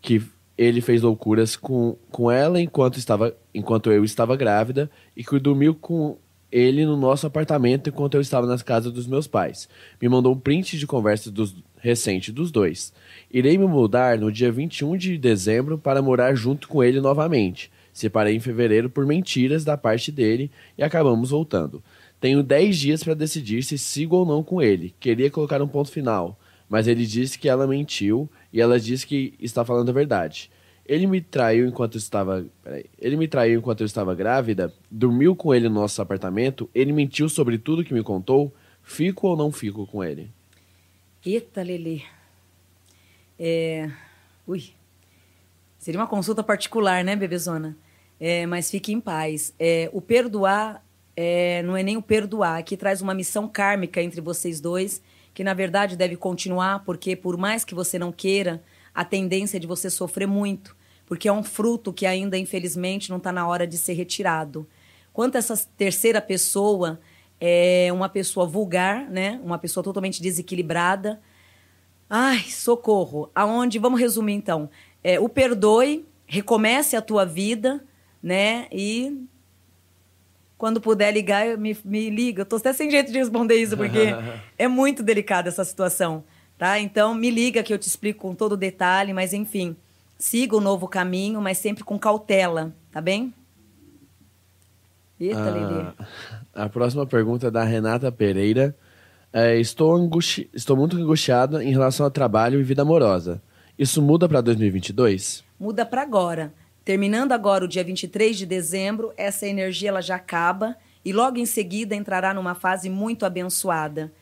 que 0.00 0.22
ele 0.56 0.80
fez 0.80 1.02
loucuras 1.02 1.56
com, 1.56 1.96
com 2.10 2.30
ela 2.30 2.60
enquanto, 2.60 2.98
estava, 2.98 3.36
enquanto 3.54 3.92
eu 3.92 4.04
estava 4.04 4.36
grávida 4.36 4.90
e 5.16 5.22
que 5.22 5.38
dormiu 5.38 5.74
com 5.74 6.16
ele 6.50 6.86
no 6.86 6.96
nosso 6.96 7.26
apartamento 7.26 7.90
enquanto 7.90 8.14
eu 8.14 8.20
estava 8.20 8.46
nas 8.46 8.62
casas 8.62 8.92
dos 8.92 9.06
meus 9.06 9.26
pais. 9.26 9.68
Me 10.00 10.08
mandou 10.08 10.32
um 10.32 10.38
print 10.38 10.78
de 10.78 10.86
conversa 10.86 11.30
dos, 11.30 11.54
recente 11.76 12.32
dos 12.32 12.50
dois. 12.50 12.92
Irei 13.30 13.58
me 13.58 13.66
mudar 13.66 14.18
no 14.18 14.32
dia 14.32 14.50
21 14.50 14.96
de 14.96 15.18
dezembro 15.18 15.78
para 15.78 16.02
morar 16.02 16.34
junto 16.34 16.68
com 16.68 16.82
ele 16.82 17.00
novamente. 17.00 17.70
Separei 17.92 18.36
em 18.36 18.40
fevereiro 18.40 18.90
por 18.90 19.06
mentiras 19.06 19.64
da 19.64 19.76
parte 19.76 20.12
dele 20.12 20.50
e 20.76 20.82
acabamos 20.82 21.30
voltando. 21.30 21.82
Tenho 22.20 22.42
10 22.42 22.78
dias 22.78 23.04
para 23.04 23.14
decidir 23.14 23.62
se 23.62 23.78
sigo 23.78 24.16
ou 24.16 24.26
não 24.26 24.42
com 24.42 24.60
ele. 24.60 24.94
Queria 24.98 25.30
colocar 25.30 25.60
um 25.62 25.68
ponto 25.68 25.90
final, 25.90 26.38
mas 26.68 26.86
ele 26.86 27.06
disse 27.06 27.38
que 27.38 27.48
ela 27.48 27.66
mentiu 27.66 28.28
e 28.56 28.60
ela 28.62 28.80
disse 28.80 29.06
que 29.06 29.34
está 29.38 29.66
falando 29.66 29.90
a 29.90 29.92
verdade. 29.92 30.50
Ele 30.86 31.06
me 31.06 31.20
traiu 31.20 31.68
enquanto 31.68 31.98
estava, 31.98 32.46
peraí, 32.64 32.86
ele 32.98 33.14
me 33.14 33.28
traiu 33.28 33.58
enquanto 33.58 33.82
eu 33.82 33.84
estava 33.84 34.14
grávida, 34.14 34.72
dormiu 34.90 35.36
com 35.36 35.54
ele 35.54 35.68
no 35.68 35.74
nosso 35.74 36.00
apartamento, 36.00 36.66
ele 36.74 36.90
mentiu 36.90 37.28
sobre 37.28 37.58
tudo 37.58 37.84
que 37.84 37.92
me 37.92 38.02
contou. 38.02 38.50
Fico 38.82 39.28
ou 39.28 39.36
não 39.36 39.52
fico 39.52 39.86
com 39.86 40.02
ele? 40.02 40.30
Eita, 41.22 41.62
Lelê. 41.62 42.00
É... 43.38 43.90
Ui. 44.46 44.70
Seria 45.78 46.00
uma 46.00 46.06
consulta 46.06 46.42
particular, 46.42 47.04
né, 47.04 47.14
bebezona? 47.14 47.76
É, 48.18 48.46
mas 48.46 48.70
fique 48.70 48.90
em 48.90 49.00
paz. 49.02 49.52
É, 49.58 49.90
o 49.92 50.00
perdoar 50.00 50.82
é, 51.14 51.62
não 51.62 51.76
é 51.76 51.82
nem 51.82 51.98
o 51.98 52.02
perdoar, 52.02 52.62
que 52.62 52.74
traz 52.74 53.02
uma 53.02 53.12
missão 53.12 53.46
kármica 53.46 54.00
entre 54.00 54.22
vocês 54.22 54.62
dois, 54.62 55.02
que 55.36 55.44
na 55.44 55.52
verdade 55.52 55.98
deve 55.98 56.16
continuar, 56.16 56.82
porque 56.82 57.14
por 57.14 57.36
mais 57.36 57.62
que 57.62 57.74
você 57.74 57.98
não 57.98 58.10
queira, 58.10 58.62
a 58.94 59.04
tendência 59.04 59.58
é 59.58 59.60
de 59.60 59.66
você 59.66 59.90
sofrer 59.90 60.26
muito, 60.26 60.74
porque 61.04 61.28
é 61.28 61.32
um 61.32 61.42
fruto 61.42 61.92
que 61.92 62.06
ainda, 62.06 62.38
infelizmente, 62.38 63.10
não 63.10 63.18
está 63.18 63.30
na 63.30 63.46
hora 63.46 63.66
de 63.66 63.76
ser 63.76 63.92
retirado. 63.92 64.66
Quanto 65.12 65.36
a 65.36 65.38
essa 65.38 65.54
terceira 65.76 66.22
pessoa, 66.22 66.98
é 67.38 67.90
uma 67.92 68.08
pessoa 68.08 68.46
vulgar, 68.46 69.10
né? 69.10 69.38
Uma 69.44 69.58
pessoa 69.58 69.84
totalmente 69.84 70.22
desequilibrada. 70.22 71.20
Ai, 72.08 72.38
socorro. 72.44 73.30
Aonde, 73.34 73.78
vamos 73.78 74.00
resumir 74.00 74.32
então. 74.32 74.70
É, 75.04 75.20
o 75.20 75.28
perdoe, 75.28 76.06
recomece 76.26 76.96
a 76.96 77.02
tua 77.02 77.26
vida, 77.26 77.84
né? 78.22 78.68
E 78.72 79.22
quando 80.58 80.80
puder 80.80 81.12
ligar, 81.12 81.56
me, 81.58 81.76
me 81.84 82.10
liga. 82.10 82.42
Eu 82.42 82.46
tô 82.46 82.56
até 82.56 82.72
sem 82.72 82.90
jeito 82.90 83.12
de 83.12 83.18
responder 83.18 83.56
isso, 83.56 83.76
porque 83.76 84.14
é 84.56 84.66
muito 84.68 85.02
delicada 85.02 85.48
essa 85.48 85.64
situação, 85.64 86.24
tá? 86.56 86.78
Então, 86.78 87.14
me 87.14 87.30
liga 87.30 87.62
que 87.62 87.72
eu 87.72 87.78
te 87.78 87.86
explico 87.86 88.20
com 88.20 88.34
todo 88.34 88.56
detalhe, 88.56 89.12
mas 89.12 89.32
enfim, 89.32 89.76
siga 90.18 90.56
o 90.56 90.60
novo 90.60 90.88
caminho, 90.88 91.40
mas 91.40 91.58
sempre 91.58 91.84
com 91.84 91.98
cautela, 91.98 92.72
tá 92.90 93.00
bem? 93.00 93.32
Eita, 95.18 95.38
Ah, 95.40 95.50
Lelê. 95.50 95.84
A 96.54 96.68
próxima 96.68 97.06
pergunta 97.06 97.46
é 97.46 97.50
da 97.50 97.64
Renata 97.64 98.10
Pereira. 98.12 98.76
É, 99.32 99.58
estou, 99.58 99.94
angusti... 99.94 100.48
estou 100.54 100.76
muito 100.76 100.96
angustiada 100.96 101.62
em 101.62 101.70
relação 101.70 102.04
ao 102.04 102.10
trabalho 102.10 102.60
e 102.60 102.62
vida 102.62 102.82
amorosa. 102.82 103.42
Isso 103.78 104.00
muda 104.00 104.28
para 104.28 104.40
2022? 104.40 105.44
muda 105.58 105.86
para 105.86 106.02
agora. 106.02 106.52
Terminando 106.86 107.32
agora 107.32 107.64
o 107.64 107.68
dia 107.68 107.82
23 107.82 108.38
de 108.38 108.46
dezembro, 108.46 109.12
essa 109.16 109.44
energia 109.44 109.88
ela 109.88 110.00
já 110.00 110.14
acaba 110.14 110.76
e 111.04 111.12
logo 111.12 111.36
em 111.36 111.44
seguida 111.44 111.96
entrará 111.96 112.32
numa 112.32 112.54
fase 112.54 112.88
muito 112.88 113.26
abençoada. 113.26 114.12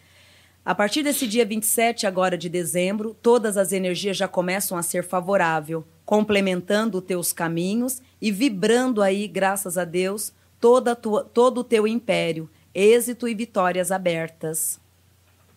A 0.65 0.75
partir 0.75 1.03
desse 1.03 1.27
dia 1.27 1.45
27 1.45 2.07
agora 2.07 2.39
de 2.39 2.49
dezembro, 2.49 3.15
todas 3.21 3.59
as 3.59 3.71
energias 3.71 4.17
já 4.17 4.27
começam 4.27 4.79
a 4.79 4.83
ser 4.83 5.05
favorável, 5.05 5.85
complementando 6.07 6.97
os 6.97 7.05
teus 7.05 7.35
caminhos 7.35 8.01
e 8.19 8.33
vibrando 8.33 9.03
aí, 9.03 9.29
graças 9.29 9.77
a 9.77 9.85
Deus, 9.85 10.33
toda 10.59 10.97
tua, 10.97 11.23
todo 11.23 11.59
o 11.59 11.65
teu 11.65 11.87
império, 11.87 12.49
êxito 12.75 13.29
e 13.29 13.35
vitórias 13.35 13.93
abertas. 13.93 14.81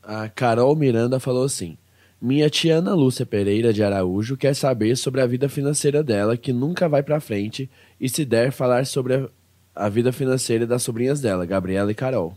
A 0.04 0.28
Carol 0.28 0.76
Miranda 0.76 1.22
falou 1.22 1.46
assim: 1.46 1.78
Minha 2.20 2.50
tia 2.50 2.78
Ana 2.78 2.96
Lúcia 2.96 3.28
Pereira 3.28 3.72
de 3.72 3.84
Araújo 3.84 4.36
quer 4.36 4.56
saber 4.56 4.96
sobre 4.96 5.22
a 5.22 5.28
vida 5.28 5.48
financeira 5.48 6.04
dela, 6.04 6.36
que 6.36 6.52
nunca 6.52 6.90
vai 6.90 7.04
pra 7.04 7.20
frente, 7.20 7.70
e 8.02 8.10
se 8.10 8.26
der, 8.26 8.52
falar 8.52 8.88
sobre 8.88 9.14
a, 9.14 9.30
a 9.76 9.88
vida 9.88 10.12
financeira 10.12 10.66
das 10.66 10.82
sobrinhas 10.82 11.22
dela, 11.22 11.46
Gabriela 11.46 11.92
e 11.92 11.96
Carol. 11.96 12.36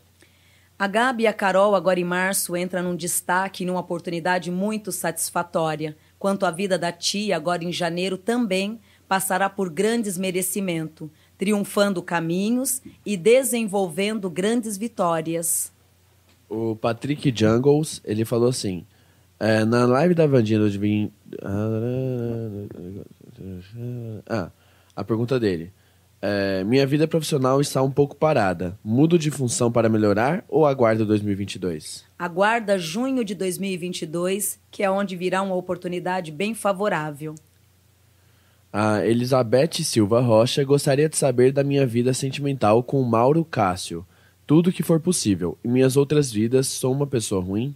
A 0.78 0.86
Gabi 0.86 1.22
e 1.22 1.26
a 1.26 1.32
Carol, 1.32 1.74
agora 1.74 1.98
em 1.98 2.04
março, 2.04 2.54
entram 2.54 2.82
num 2.82 2.94
destaque 2.94 3.62
e 3.62 3.66
numa 3.66 3.80
oportunidade 3.80 4.50
muito 4.50 4.92
satisfatória. 4.92 5.96
Quanto 6.18 6.44
à 6.44 6.50
vida 6.50 6.78
da 6.78 6.92
tia, 6.92 7.34
agora 7.34 7.64
em 7.64 7.72
janeiro, 7.72 8.18
também 8.18 8.78
passará 9.08 9.48
por 9.48 9.70
grandes 9.70 10.18
merecimento, 10.18 11.10
triunfando 11.38 12.02
caminhos 12.02 12.82
e 13.04 13.16
desenvolvendo 13.16 14.28
grandes 14.28 14.76
vitórias. 14.76 15.72
O 16.50 16.76
Patrick 16.76 17.32
Jungles, 17.34 18.02
ele 18.04 18.26
falou 18.26 18.50
assim: 18.50 18.84
é, 19.40 19.64
na 19.64 19.86
live 19.86 20.14
da 20.14 20.26
Vandinha 20.26 20.68
de 20.68 20.78
vim... 20.78 21.10
Ah, 24.28 24.50
a 24.94 25.02
pergunta 25.02 25.40
dele. 25.40 25.72
É, 26.22 26.62
minha 26.64 26.86
vida 26.86 27.08
profissional 27.08 27.58
está 27.58 27.82
um 27.82 27.90
pouco 27.90 28.14
parada. 28.14 28.78
Mudo 28.84 29.18
de 29.18 29.30
função 29.30 29.72
para 29.72 29.88
melhorar 29.88 30.44
ou 30.46 30.66
aguardo 30.66 31.06
2022? 31.06 32.04
Aguarda 32.18 32.78
junho 32.78 33.24
de 33.24 33.34
2022, 33.34 34.60
que 34.70 34.82
é 34.82 34.90
onde 34.90 35.16
virá 35.16 35.40
uma 35.40 35.54
oportunidade 35.54 36.30
bem 36.30 36.54
favorável. 36.54 37.34
A 38.70 39.04
Elizabeth 39.04 39.82
Silva 39.82 40.20
Rocha 40.20 40.62
gostaria 40.62 41.08
de 41.08 41.16
saber 41.16 41.50
da 41.50 41.64
minha 41.64 41.86
vida 41.86 42.12
sentimental 42.12 42.82
com 42.82 43.02
Mauro 43.02 43.42
Cássio. 43.42 44.06
Tudo 44.46 44.70
que 44.70 44.82
for 44.82 45.00
possível. 45.00 45.56
Em 45.64 45.68
minhas 45.68 45.96
outras 45.96 46.30
vidas, 46.30 46.66
sou 46.66 46.92
uma 46.92 47.06
pessoa 47.06 47.42
ruim? 47.42 47.74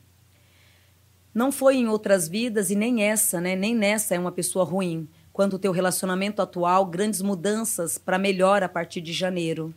Não 1.34 1.50
foi 1.50 1.76
em 1.76 1.88
outras 1.88 2.28
vidas 2.28 2.70
e 2.70 2.76
nem 2.76 3.02
essa, 3.02 3.40
né? 3.40 3.56
Nem 3.56 3.74
nessa 3.74 4.14
é 4.14 4.18
uma 4.18 4.30
pessoa 4.30 4.64
ruim. 4.64 5.08
Quanto 5.32 5.56
o 5.56 5.58
teu 5.58 5.72
relacionamento 5.72 6.40
atual, 6.40 6.86
grandes 6.86 7.20
mudanças 7.20 7.98
para 7.98 8.18
melhor 8.18 8.62
a 8.62 8.68
partir 8.68 9.00
de 9.00 9.12
janeiro. 9.12 9.74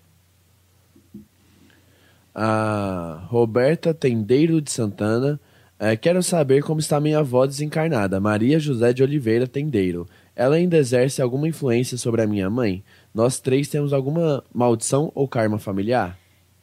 A 2.36 3.26
Roberta 3.28 3.92
Tendeiro 3.92 4.62
de 4.62 4.70
Santana. 4.70 5.40
eh, 5.80 5.96
quero 5.96 6.22
saber 6.22 6.62
como 6.64 6.80
está 6.80 7.00
minha 7.00 7.20
avó 7.20 7.48
desencarnada, 7.48 8.20
Maria 8.20 8.60
José 8.60 8.94
de 8.94 9.02
Oliveira 9.02 9.48
Tendeiro. 9.48 10.08
Ela 10.36 10.58
ainda 10.58 10.78
exerce 10.78 11.20
alguma 11.20 11.48
influência 11.48 11.98
sobre 11.98 12.22
a 12.22 12.28
minha 12.28 12.48
mãe? 12.48 12.84
Nós 13.12 13.40
três 13.40 13.68
temos 13.68 13.94
alguma 13.94 14.44
maldição 14.54 15.12
ou 15.16 15.28
karma 15.28 15.58
familiar? 15.58 16.16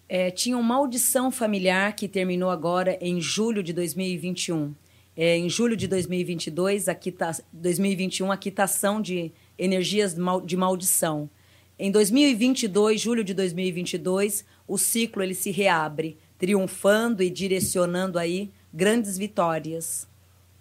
É, 0.09 0.31
tinha 0.31 0.57
uma 0.57 0.77
maldição 0.77 1.33
familiar 1.33 1.97
que 1.97 2.07
terminou 2.07 2.51
agora 2.51 2.97
em 3.01 3.21
julho 3.21 3.61
de 3.61 3.73
2021. 3.73 4.73
É, 5.17 5.37
em 5.37 5.49
julho 5.49 5.77
de 5.77 5.87
2022, 5.87 6.89
a 6.89 6.95
quita, 6.95 7.31
2021, 7.53 8.33
a 8.33 8.37
quitação 8.37 9.01
de 9.01 9.33
energias 9.59 10.15
de 10.15 10.21
mal- 10.21 10.41
de 10.41 10.57
maldição. 10.57 11.31
Em 11.79 11.91
2022, 11.91 13.01
julho 13.01 13.23
de 13.25 13.35
2022, 13.35 14.45
o 14.67 14.77
ciclo 14.79 15.23
ele 15.23 15.35
se 15.35 15.51
reabre, 15.51 16.17
triunfando 16.39 17.23
e 17.23 17.31
direcionando 17.31 18.19
aí 18.19 18.51
grandes 18.73 19.17
vitórias. 19.17 20.07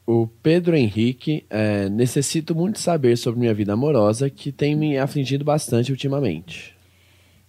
O 0.06 0.28
Pedro 0.28 0.76
Henrique, 0.76 1.46
eh, 1.50 1.88
necessito 1.90 2.54
muito 2.54 2.80
saber 2.80 3.18
sobre 3.18 3.40
minha 3.40 3.54
vida 3.54 3.74
amorosa, 3.74 4.30
que 4.30 4.52
tem 4.52 4.76
me 4.76 4.98
afligido 4.98 5.46
bastante 5.46 5.92
ultimamente. 5.92 6.76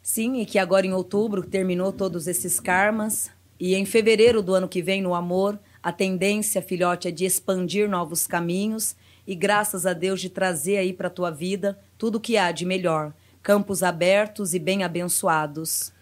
Sim, 0.00 0.40
e 0.40 0.46
que 0.46 0.58
agora 0.58 0.87
em 0.87 0.92
outubro 0.92 1.42
terminou 1.42 1.92
todos 1.92 2.26
esses 2.26 2.61
karmas. 2.61 3.30
E 3.58 3.75
em 3.75 3.84
fevereiro 3.84 4.42
do 4.42 4.54
ano 4.54 4.68
que 4.68 4.82
vem, 4.82 5.00
no 5.02 5.14
amor, 5.14 5.58
a 5.85 5.93
tendência, 5.93 6.62
filhote, 6.62 7.09
é 7.09 7.11
de 7.11 7.26
expandir 7.26 7.91
novos 7.91 8.26
caminhos 8.26 8.97
e, 9.26 9.35
graças 9.35 9.85
a 9.85 9.93
Deus, 9.93 10.19
de 10.19 10.31
trazer 10.31 10.79
aí 10.79 10.95
para 10.95 11.09
a 11.09 11.11
tua 11.11 11.31
vida 11.31 11.79
tudo 11.99 12.17
o 12.17 12.21
que 12.21 12.38
há 12.38 12.50
de 12.50 12.64
melhor. 12.64 13.12
Campos 13.43 13.83
abertos 13.83 14.55
e 14.55 14.59
bem 14.59 14.83
abençoados. 14.83 15.93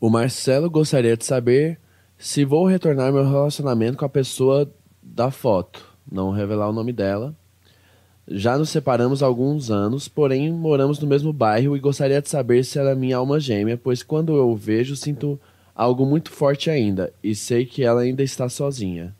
O 0.00 0.10
Marcelo 0.10 0.68
gostaria 0.68 1.16
de 1.16 1.24
saber 1.24 1.78
se 2.18 2.44
vou 2.44 2.66
retornar 2.66 3.12
meu 3.12 3.22
relacionamento 3.22 3.96
com 3.96 4.04
a 4.04 4.08
pessoa 4.08 4.68
da 5.00 5.30
foto. 5.30 5.86
Não 6.10 6.32
revelar 6.32 6.68
o 6.68 6.72
nome 6.72 6.92
dela. 6.92 7.32
Já 8.26 8.58
nos 8.58 8.70
separamos 8.70 9.22
há 9.22 9.26
alguns 9.26 9.70
anos, 9.70 10.08
porém 10.08 10.52
moramos 10.52 10.98
no 10.98 11.06
mesmo 11.06 11.32
bairro 11.32 11.76
e 11.76 11.80
gostaria 11.80 12.20
de 12.20 12.28
saber 12.28 12.64
se 12.64 12.76
ela 12.76 12.90
é 12.90 12.94
minha 12.96 13.18
alma 13.18 13.38
gêmea, 13.38 13.80
pois 13.80 14.02
quando 14.02 14.36
eu 14.36 14.56
vejo 14.56 14.96
sinto 14.96 15.40
algo 15.76 16.04
muito 16.04 16.32
forte 16.32 16.68
ainda 16.70 17.12
e 17.22 17.36
sei 17.36 17.64
que 17.64 17.84
ela 17.84 18.00
ainda 18.00 18.24
está 18.24 18.48
sozinha. 18.48 19.14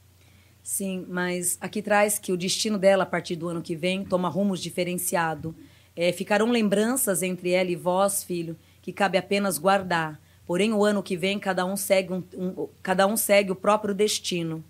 Sim, 0.69 1.07
mas 1.09 1.57
aqui 1.63 1.81
traz 1.81 2.19
que 2.19 2.31
o 2.31 2.37
destino 2.37 2.77
dela, 2.77 3.05
a 3.05 3.07
partir 3.07 3.37
do 3.37 3.49
ano 3.49 3.63
que 3.63 3.75
vem, 3.75 4.05
toma 4.05 4.29
rumos 4.29 4.61
diferenciado. 4.61 5.55
É, 5.97 6.13
ficarão 6.13 6.51
lembranças 6.51 7.23
entre 7.23 7.53
ela 7.53 7.71
e 7.71 7.75
vós, 7.75 8.23
filho, 8.23 8.55
que 8.83 8.93
cabe 8.93 9.17
apenas 9.17 9.57
guardar. 9.57 10.21
Porém, 10.47 10.75
o 10.75 10.85
ano 10.85 11.03
que 11.03 11.17
vem, 11.17 11.39
cada 11.39 11.65
um 11.65 11.75
segue, 11.75 12.13
um, 12.13 12.23
um, 12.37 12.69
cada 12.83 13.07
um 13.07 13.17
segue 13.17 13.51
o 13.51 13.57
próprio 13.57 13.95
destino. 13.95 14.63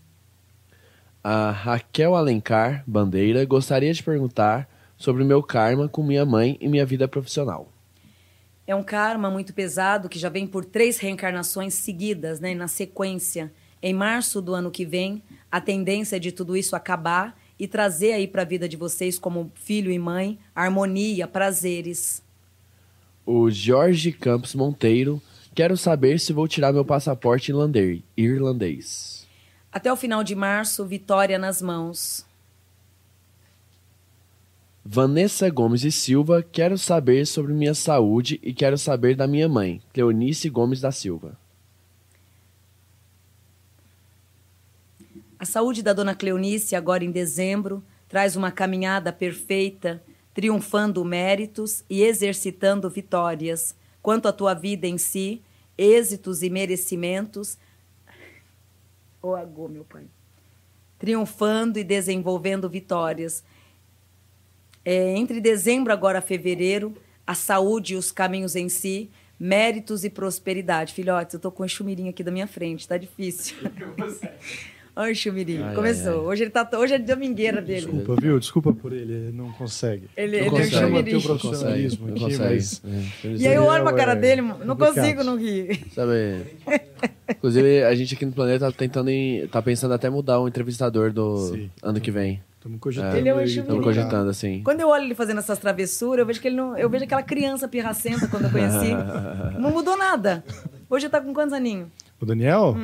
A 1.22 1.50
Raquel 1.50 2.14
Alencar 2.14 2.84
Bandeira 2.86 3.44
gostaria 3.44 3.92
de 3.92 4.00
perguntar 4.00 4.70
sobre 4.96 5.24
o 5.24 5.26
meu 5.26 5.42
karma 5.42 5.88
com 5.88 6.04
minha 6.04 6.24
mãe 6.24 6.56
e 6.60 6.68
minha 6.68 6.86
vida 6.86 7.08
profissional. 7.08 7.72
É 8.68 8.74
um 8.74 8.84
karma 8.84 9.32
muito 9.32 9.52
pesado 9.52 10.08
que 10.08 10.18
já 10.18 10.28
vem 10.28 10.46
por 10.46 10.64
três 10.64 10.98
reencarnações 10.98 11.74
seguidas, 11.74 12.38
né, 12.38 12.54
na 12.54 12.68
sequência. 12.68 13.52
Em 13.82 13.92
março 13.92 14.40
do 14.40 14.54
ano 14.54 14.70
que 14.70 14.84
vem, 14.84 15.22
a 15.50 15.60
tendência 15.60 16.20
de 16.20 16.30
tudo 16.32 16.56
isso 16.56 16.76
acabar 16.76 17.38
e 17.58 17.66
trazer 17.66 18.12
aí 18.12 18.28
para 18.28 18.42
a 18.42 18.44
vida 18.44 18.68
de 18.68 18.76
vocês, 18.76 19.18
como 19.18 19.50
filho 19.54 19.90
e 19.90 19.98
mãe, 19.98 20.38
harmonia, 20.54 21.26
prazeres. 21.26 22.22
O 23.26 23.50
Jorge 23.50 24.12
Campos 24.12 24.54
Monteiro, 24.54 25.20
quero 25.54 25.76
saber 25.76 26.20
se 26.20 26.32
vou 26.32 26.46
tirar 26.46 26.72
meu 26.72 26.84
passaporte 26.84 27.52
irlandês. 28.16 29.26
Até 29.72 29.92
o 29.92 29.96
final 29.96 30.22
de 30.22 30.34
março, 30.34 30.86
vitória 30.86 31.38
nas 31.38 31.60
mãos. 31.60 32.24
Vanessa 34.84 35.50
Gomes 35.50 35.84
e 35.84 35.92
Silva, 35.92 36.42
quero 36.42 36.78
saber 36.78 37.26
sobre 37.26 37.52
minha 37.52 37.74
saúde 37.74 38.40
e 38.42 38.54
quero 38.54 38.78
saber 38.78 39.14
da 39.14 39.26
minha 39.26 39.46
mãe, 39.46 39.82
Cleonice 39.92 40.48
Gomes 40.48 40.80
da 40.80 40.90
Silva. 40.90 41.36
A 45.38 45.44
saúde 45.44 45.84
da 45.84 45.92
dona 45.92 46.16
Cleonice, 46.16 46.74
agora 46.74 47.04
em 47.04 47.12
dezembro, 47.12 47.84
traz 48.08 48.34
uma 48.34 48.50
caminhada 48.50 49.12
perfeita, 49.12 50.02
triunfando 50.34 51.04
méritos 51.04 51.84
e 51.88 52.02
exercitando 52.02 52.90
vitórias. 52.90 53.76
Quanto 54.02 54.26
à 54.26 54.32
tua 54.32 54.52
vida 54.52 54.88
em 54.88 54.98
si, 54.98 55.40
êxitos 55.76 56.42
e 56.42 56.50
merecimentos. 56.50 57.56
Oh, 59.22 59.34
agô, 59.34 59.68
meu 59.68 59.84
pai. 59.84 60.06
Triunfando 60.98 61.78
e 61.78 61.84
desenvolvendo 61.84 62.68
vitórias. 62.68 63.44
É, 64.84 65.16
entre 65.16 65.40
dezembro 65.40 65.92
agora 65.92 66.18
a 66.18 66.22
fevereiro, 66.22 66.96
a 67.24 67.34
saúde 67.34 67.94
e 67.94 67.96
os 67.96 68.10
caminhos 68.10 68.56
em 68.56 68.68
si, 68.68 69.08
méritos 69.38 70.02
e 70.02 70.10
prosperidade. 70.10 70.94
Filhotes, 70.94 71.34
eu 71.34 71.40
tô 71.40 71.52
com 71.52 71.62
o 71.62 71.68
chumirinho 71.68 72.10
aqui 72.10 72.24
da 72.24 72.32
minha 72.32 72.48
frente, 72.48 72.88
tá 72.88 72.96
difícil. 72.96 73.56
Olha 75.00 75.12
o 75.12 75.14
chumirinho, 75.14 75.64
Ai, 75.64 75.74
começou. 75.76 76.12
ai, 76.12 76.18
ai. 76.18 76.24
Hoje 76.26 76.42
ele 76.42 76.50
tá, 76.50 76.68
hoje 76.76 76.94
é 76.94 76.98
domingueira 76.98 77.62
dele. 77.62 77.82
Desculpa, 77.86 78.16
viu? 78.20 78.38
Desculpa 78.40 78.72
por 78.72 78.92
ele, 78.92 79.12
ele 79.12 79.32
não 79.32 79.52
consegue. 79.52 80.08
Ele, 80.16 80.32
Não 80.32 80.38
ele 80.38 80.46
é 80.46 80.50
consegue, 80.50 80.70
chumirinho. 80.76 81.20
Teu 81.20 81.36
profissionalismo 81.38 82.08
não 82.08 82.26
aqui, 82.26 82.36
mas- 82.38 82.82
É, 83.24 83.28
E 83.28 83.46
aí 83.46 83.54
eu 83.54 83.62
olho 83.64 83.84
pra 83.84 83.92
cara 83.92 84.12
É 84.12 84.16
dele, 84.16 84.42
não 84.42 84.56
complicado. 84.58 84.94
consigo 84.96 85.22
não 85.22 85.36
rir. 85.38 85.80
Sabe? 85.94 86.42
Inclusive, 87.30 87.84
a 87.84 87.94
gente 87.94 88.14
aqui 88.14 88.26
no 88.26 88.32
planeta 88.32 88.66
tá 88.66 88.72
tentando 88.76 89.08
em, 89.10 89.46
tá 89.46 89.62
pensando 89.62 89.94
até 89.94 90.10
mudar 90.10 90.40
o 90.40 90.48
entrevistador 90.48 91.12
do 91.12 91.36
Sim. 91.36 91.70
ano 91.82 92.00
que 92.00 92.10
vem. 92.10 92.42
Estamos 92.56 92.80
cogitando. 92.80 93.16
Ele 93.16 93.28
é 93.28 93.34
um. 93.34 93.40
Estamos 93.40 93.68
trocar. 93.68 93.84
cogitando 93.84 94.30
assim. 94.30 94.62
Quando 94.64 94.80
eu 94.80 94.88
olho 94.88 95.04
ele 95.04 95.14
fazendo 95.14 95.38
essas 95.38 95.58
travessuras, 95.60 96.18
eu 96.18 96.26
vejo 96.26 96.40
que 96.40 96.48
ele 96.48 96.56
não. 96.56 96.76
Eu 96.76 96.90
vejo 96.90 97.04
aquela 97.04 97.22
criança 97.22 97.68
pirracenta 97.68 98.26
quando 98.26 98.46
eu 98.46 98.50
conheci. 98.50 98.92
Não 99.60 99.70
mudou 99.70 99.96
nada. 99.96 100.42
Hoje 100.90 101.06
ele 101.06 101.10
tá 101.12 101.20
com 101.20 101.32
quantos 101.32 101.52
aninhos? 101.52 101.86
O 102.20 102.26
Daniel? 102.26 102.76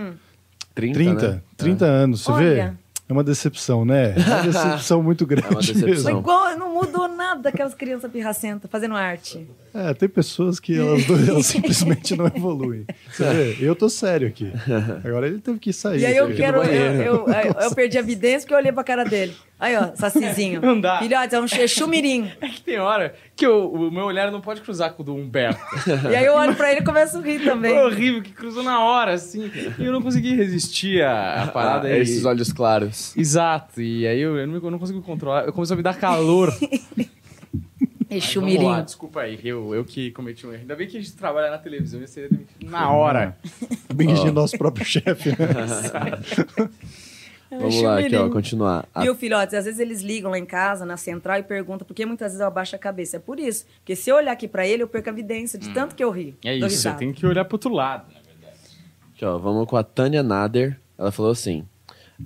30, 0.75 0.95
30, 0.95 1.29
né? 1.29 1.43
30 1.57 1.85
anos, 1.85 2.23
você 2.23 2.33
Olha. 2.33 2.55
vê? 2.71 2.85
É 3.09 3.13
uma 3.13 3.23
decepção, 3.23 3.85
né? 3.85 4.15
É 4.17 4.19
uma 4.19 4.43
decepção 4.51 5.03
muito 5.03 5.27
grande 5.27 5.49
uma 5.49 5.61
decepção. 5.61 6.19
Igual, 6.21 6.57
não 6.57 6.73
mudou 6.73 7.07
nada 7.07 7.51
aquelas 7.51 7.75
crianças 7.75 8.11
pirracentas 8.11 8.71
fazendo 8.71 8.95
arte. 8.97 9.47
É, 9.77 9.93
tem 9.93 10.09
pessoas 10.09 10.61
que 10.61 10.79
elas, 10.79 11.03
elas 11.29 11.47
simplesmente 11.47 12.15
não 12.15 12.27
evoluem. 12.29 12.85
Você 13.11 13.25
vê? 13.55 13.57
Eu 13.67 13.75
tô 13.75 13.89
sério 13.89 14.29
aqui. 14.29 14.53
Agora 15.05 15.27
ele 15.27 15.41
teve 15.41 15.59
que 15.59 15.73
sair. 15.73 16.01
E 16.01 16.07
aí 16.07 16.17
eu 16.17 16.33
quero. 16.33 16.63
Eu, 16.63 16.93
eu, 17.03 17.27
eu- 17.29 17.55
eu 17.61 17.75
perdi 17.75 17.97
a 17.97 18.01
evidência 18.01 18.43
porque 18.43 18.55
eu 18.55 18.59
olhei 18.59 18.71
pra 18.71 18.85
cara 18.85 19.05
dele. 19.05 19.35
Aí, 19.59 19.75
ó, 19.77 19.91
sacizinho. 19.97 20.61
Não 20.61 20.81
dá. 20.81 20.99
Filhotes, 20.99 21.33
é 21.33 21.41
um 21.41 21.49
chu- 21.49 21.61
é 21.61 21.67
chumirim. 21.67 22.31
É 22.41 22.49
que 22.49 22.61
tem 22.61 22.79
hora 22.79 23.15
que 23.35 23.45
eu- 23.45 23.73
o 23.73 23.91
meu 23.91 24.05
olhar 24.05 24.31
não 24.31 24.41
pode 24.41 24.61
cruzar 24.61 24.93
com 24.93 25.03
o 25.03 25.07
do 25.07 25.15
Humberto. 25.15 25.61
E 26.09 26.15
aí 26.15 26.25
eu 26.25 26.35
olho 26.35 26.55
pra 26.55 26.71
ele 26.71 26.81
e 26.81 26.85
começo 26.85 27.19
a 27.19 27.21
rir 27.21 27.43
também. 27.43 27.75
Foi 27.75 27.83
horrível, 27.85 28.23
que 28.23 28.31
cruzou 28.33 28.63
na 28.63 28.79
hora, 28.81 29.15
assim. 29.15 29.51
E 29.79 29.85
eu 29.85 29.91
não 29.93 30.01
consegui 30.03 30.37
resistir 30.37 31.03
à, 31.03 31.43
à 31.43 31.47
parada. 31.49 31.89
Ah, 31.89 31.93
aí. 31.93 32.01
esses 32.01 32.25
olhos 32.25 32.53
claros. 32.53 33.13
Exato. 33.17 33.81
E 33.83 34.07
aí 34.07 34.21
eu, 34.21 34.37
eu, 34.37 34.47
não, 34.47 34.55
eu 34.55 34.71
não 34.71 34.79
consegui 34.79 35.01
controlar. 35.01 35.45
Eu 35.47 35.53
comecei 35.53 35.75
a 35.75 35.77
me 35.77 35.83
dar 35.83 35.97
calor. 35.99 36.53
É 38.17 38.21
Mas. 38.21 38.35
Vamos 38.35 38.65
lá, 38.65 38.81
desculpa 38.83 39.21
aí. 39.21 39.39
Eu, 39.45 39.75
eu 39.75 39.85
que 39.85 40.11
cometi 40.13 40.47
um 40.47 40.53
erro. 40.53 40.63
Ainda 40.63 40.77
bem 40.77 40.87
que 40.89 40.97
a 40.97 41.01
gente 41.01 41.13
trabalha 41.15 41.51
na 41.51 41.59
televisão 41.59 42.03
e 42.03 42.07
seria 42.09 42.29
demitido 42.29 42.71
na 42.71 42.91
hora. 42.91 43.37
Bem 43.95 44.13
de 44.15 44.31
nosso 44.31 44.57
próprio 44.59 44.85
chefe, 44.85 45.31
né? 45.31 45.37
É 47.51 47.59
Vamos 47.59 47.81
lá, 47.83 48.01
aqui, 48.01 48.17
ó, 48.17 48.29
continuar. 48.31 48.89
A- 48.93 49.03
Viu, 49.03 49.15
filhotes? 49.15 49.55
Às 49.55 49.65
vezes 49.67 49.79
eles 49.79 50.01
ligam 50.03 50.31
lá 50.31 50.39
em 50.39 50.47
casa, 50.47 50.85
na 50.85 50.97
central, 50.97 51.39
e 51.39 51.43
perguntam 51.45 51.87
por 51.87 51.95
que 51.95 52.05
muitas 52.05 52.29
vezes 52.33 52.41
eu 52.41 52.47
abaixo 52.49 52.75
a 52.75 52.79
cabeça. 52.79 53.19
É 53.19 53.21
por 53.21 53.39
isso. 53.39 53.65
Porque 53.77 53.95
se 53.95 54.11
eu 54.11 54.17
olhar 54.17 54.33
aqui 54.33 54.49
pra 54.49 54.67
ele, 54.67 54.83
eu 54.83 54.89
perco 54.89 55.09
a 55.09 55.13
evidência 55.13 55.57
de 55.59 55.69
tanto 55.71 55.95
que 55.95 56.03
eu 56.03 56.11
ri. 56.11 56.35
É 56.45 56.57
isso, 56.57 56.69
você 56.81 56.93
tem 56.95 57.13
que 57.13 57.25
olhar 57.25 57.45
pro 57.45 57.55
outro 57.55 57.71
lado. 57.73 58.13
né? 58.13 58.21
Aqui, 59.15 59.25
ó, 59.25 59.39
vamos 59.39 59.69
com 59.69 59.77
a 59.77 59.85
Tânia 59.85 60.23
Nader. 60.23 60.81
Ela 60.99 61.13
falou 61.13 61.31
assim: 61.31 61.65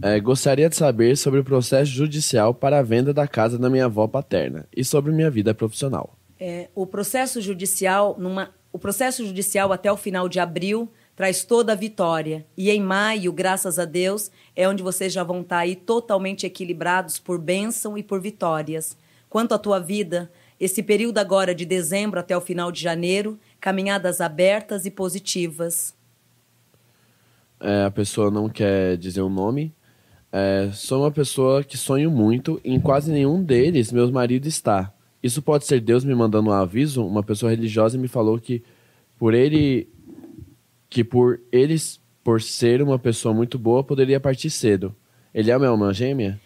é, 0.03 0.21
Gostaria 0.21 0.69
de 0.69 0.77
saber 0.77 1.17
sobre 1.17 1.41
o 1.41 1.45
processo 1.45 1.91
judicial 1.91 2.55
para 2.55 2.79
a 2.79 2.83
venda 2.83 3.13
da 3.13 3.27
casa 3.27 3.59
da 3.59 3.71
minha 3.71 3.87
avó 3.87 4.07
paterna 4.07 4.67
e 4.77 4.85
sobre 4.85 5.13
minha 5.13 5.31
vida 5.31 5.55
profissional. 5.55 6.17
É, 6.39 6.69
o 6.75 6.87
processo 6.87 7.41
judicial, 7.41 8.17
numa, 8.19 8.51
o 8.73 8.79
processo 8.79 9.27
judicial 9.27 9.73
até 9.73 9.91
o 9.91 9.97
final 9.97 10.29
de 10.29 10.39
abril 10.39 10.91
traz 11.17 11.43
toda 11.43 11.73
a 11.73 11.77
vitória. 11.77 12.47
E 12.57 12.71
em 12.71 12.81
maio, 12.81 13.33
graças 13.33 13.79
a 13.79 13.85
Deus, 13.85 14.31
é 14.55 14.69
onde 14.69 14.85
vocês 14.85 15.13
já 15.13 15.25
vão 15.25 15.41
estar 15.41 15.59
aí 15.59 15.75
totalmente 15.75 16.47
equilibrados 16.47 17.19
por 17.19 17.39
bênção 17.39 17.99
e 17.99 18.05
por 18.05 18.21
vitórias. 18.21 18.97
Quanto 19.29 19.53
à 19.53 19.59
tua 19.59 19.81
vida, 19.81 20.31
esse 20.61 20.81
período 20.83 21.19
agora 21.19 21.55
de 21.55 21.65
dezembro 21.65 22.21
até 22.21 22.37
o 22.37 22.41
final 22.41 22.71
de 22.71 22.81
janeiro, 22.81 23.39
caminhadas 23.61 24.21
abertas 24.21 24.87
e 24.87 24.93
positivas. 24.93 25.93
É, 27.61 27.85
a 27.85 27.91
pessoa 27.91 28.31
não 28.31 28.49
quer 28.49 28.97
dizer 28.97 29.21
o 29.21 29.29
nome. 29.29 29.75
É, 30.31 30.71
sou 30.73 31.03
uma 31.03 31.11
pessoa 31.11 31.65
que 31.65 31.77
sonho 31.77 32.11
muito 32.11 32.61
e 32.63 32.75
em 32.75 32.81
quase 32.81 33.11
nenhum 33.11 33.43
deles 33.43 33.91
meu 33.91 34.11
marido 34.13 34.47
está. 34.47 34.93
Isso 35.23 35.41
pode 35.41 35.67
ser 35.67 35.81
Deus 35.81 36.05
me 36.05 36.15
mandando 36.15 36.51
um 36.51 36.53
aviso? 36.53 37.05
Uma 37.05 37.23
pessoa 37.23 37.51
religiosa 37.51 37.99
me 37.99 38.09
falou 38.09 38.39
que 38.39 38.63
por 39.19 39.35
ele 39.35 39.89
que 40.89 41.03
por 41.03 41.41
eles 41.51 42.01
por 42.23 42.41
ser 42.43 42.83
uma 42.83 42.99
pessoa 42.99 43.35
muito 43.35 43.59
boa 43.59 43.83
poderia 43.83 44.21
partir 44.21 44.51
cedo. 44.51 44.95
Ele 45.35 45.51
é 45.51 45.57
uma 45.57 45.67
alma 45.67 45.93
gêmea? 45.93 46.39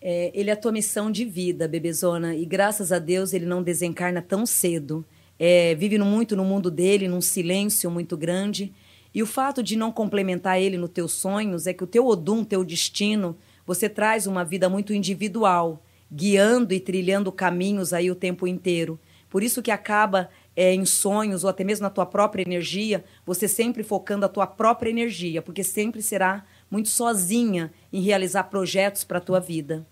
É, 0.00 0.30
ele 0.32 0.48
é 0.48 0.52
a 0.52 0.56
tua 0.56 0.72
missão 0.72 1.10
de 1.10 1.24
vida, 1.24 1.66
bebezona, 1.66 2.34
e 2.34 2.46
graças 2.46 2.92
a 2.92 2.98
Deus 2.98 3.32
ele 3.32 3.46
não 3.46 3.62
desencarna 3.62 4.22
tão 4.22 4.46
cedo. 4.46 5.04
É, 5.38 5.74
vive 5.74 5.98
muito 5.98 6.36
no 6.36 6.44
mundo 6.44 6.70
dele, 6.70 7.08
num 7.08 7.20
silêncio 7.20 7.90
muito 7.90 8.16
grande. 8.16 8.72
E 9.14 9.22
o 9.22 9.26
fato 9.26 9.62
de 9.62 9.76
não 9.76 9.90
complementar 9.90 10.60
ele 10.60 10.76
nos 10.76 10.90
teus 10.90 11.12
sonhos 11.12 11.66
é 11.66 11.72
que 11.72 11.84
o 11.84 11.86
teu 11.86 12.06
Odum, 12.06 12.44
teu 12.44 12.64
destino, 12.64 13.36
você 13.66 13.88
traz 13.88 14.26
uma 14.26 14.44
vida 14.44 14.68
muito 14.68 14.92
individual, 14.92 15.82
guiando 16.10 16.72
e 16.72 16.80
trilhando 16.80 17.32
caminhos 17.32 17.92
aí 17.92 18.10
o 18.10 18.14
tempo 18.14 18.46
inteiro. 18.46 18.98
Por 19.28 19.42
isso 19.42 19.62
que 19.62 19.70
acaba 19.70 20.30
é, 20.56 20.74
em 20.74 20.84
sonhos 20.84 21.44
ou 21.44 21.50
até 21.50 21.62
mesmo 21.62 21.84
na 21.84 21.90
tua 21.90 22.06
própria 22.06 22.42
energia, 22.42 23.04
você 23.24 23.46
sempre 23.46 23.82
focando 23.82 24.24
a 24.24 24.28
tua 24.28 24.46
própria 24.46 24.90
energia, 24.90 25.42
porque 25.42 25.62
sempre 25.62 26.00
será 26.00 26.44
muito 26.70 26.88
sozinha 26.88 27.72
em 27.92 28.00
realizar 28.00 28.44
projetos 28.44 29.04
para 29.04 29.18
a 29.18 29.20
tua 29.20 29.38
vida. 29.38 29.86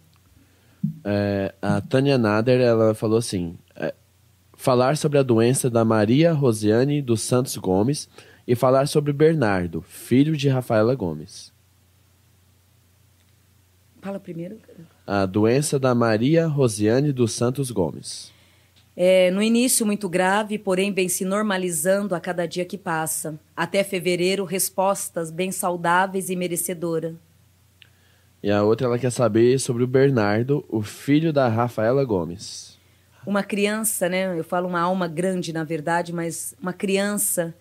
É, 1.05 1.55
a 1.61 1.81
Tânia 1.81 2.17
Nader 2.17 2.61
ela 2.61 2.95
falou 2.95 3.19
assim: 3.19 3.57
é, 3.75 3.95
falar 4.55 4.97
sobre 4.97 5.19
a 5.19 5.23
doença 5.23 5.69
da 5.69 5.85
Maria 5.85 6.33
Rosiane 6.33 7.03
dos 7.03 7.21
Santos 7.21 7.57
Gomes 7.57 8.09
e 8.47 8.55
falar 8.55 8.87
sobre 8.87 9.13
Bernardo, 9.13 9.83
filho 9.83 10.37
de 10.37 10.49
Rafaela 10.49 10.95
Gomes. 10.95 11.53
Fala 14.01 14.21
primeiro. 14.21 14.59
A 15.07 15.27
doença 15.27 15.79
da 15.79 15.95
Maria 15.95 16.47
Rosiane 16.47 17.13
dos 17.13 17.33
Santos 17.33 17.71
Gomes. 17.71 18.33
É, 18.97 19.31
no 19.31 19.43
início, 19.43 19.85
muito 19.85 20.09
grave, 20.09 20.59
porém 20.59 20.93
vem 20.93 21.09
se 21.09 21.25
normalizando 21.25 22.15
a 22.15 22.21
cada 22.21 22.47
dia 22.47 22.65
que 22.65 22.79
passa. 22.79 23.39
Até 23.55 23.85
fevereiro, 23.85 24.45
respostas 24.45 25.31
bem 25.31 25.53
saudáveis 25.53 26.31
e 26.31 26.37
merecedora. 26.37 27.15
E 28.43 28.51
a 28.51 28.63
outra, 28.63 28.87
ela 28.87 28.99
quer 28.99 29.11
saber 29.11 29.59
sobre 29.59 29.83
o 29.83 29.87
Bernardo, 29.87 30.65
o 30.69 30.83
filho 30.83 31.33
da 31.33 31.49
Rafaela 31.49 32.05
Gomes. 32.05 32.79
Uma 33.27 33.43
criança, 33.43 34.09
né? 34.09 34.39
Eu 34.39 34.45
falo 34.45 34.69
uma 34.69 34.81
alma 34.81 35.09
grande, 35.09 35.53
na 35.53 35.65
verdade, 35.65 36.13
mas 36.13 36.55
uma 36.63 36.73
criança. 36.73 37.55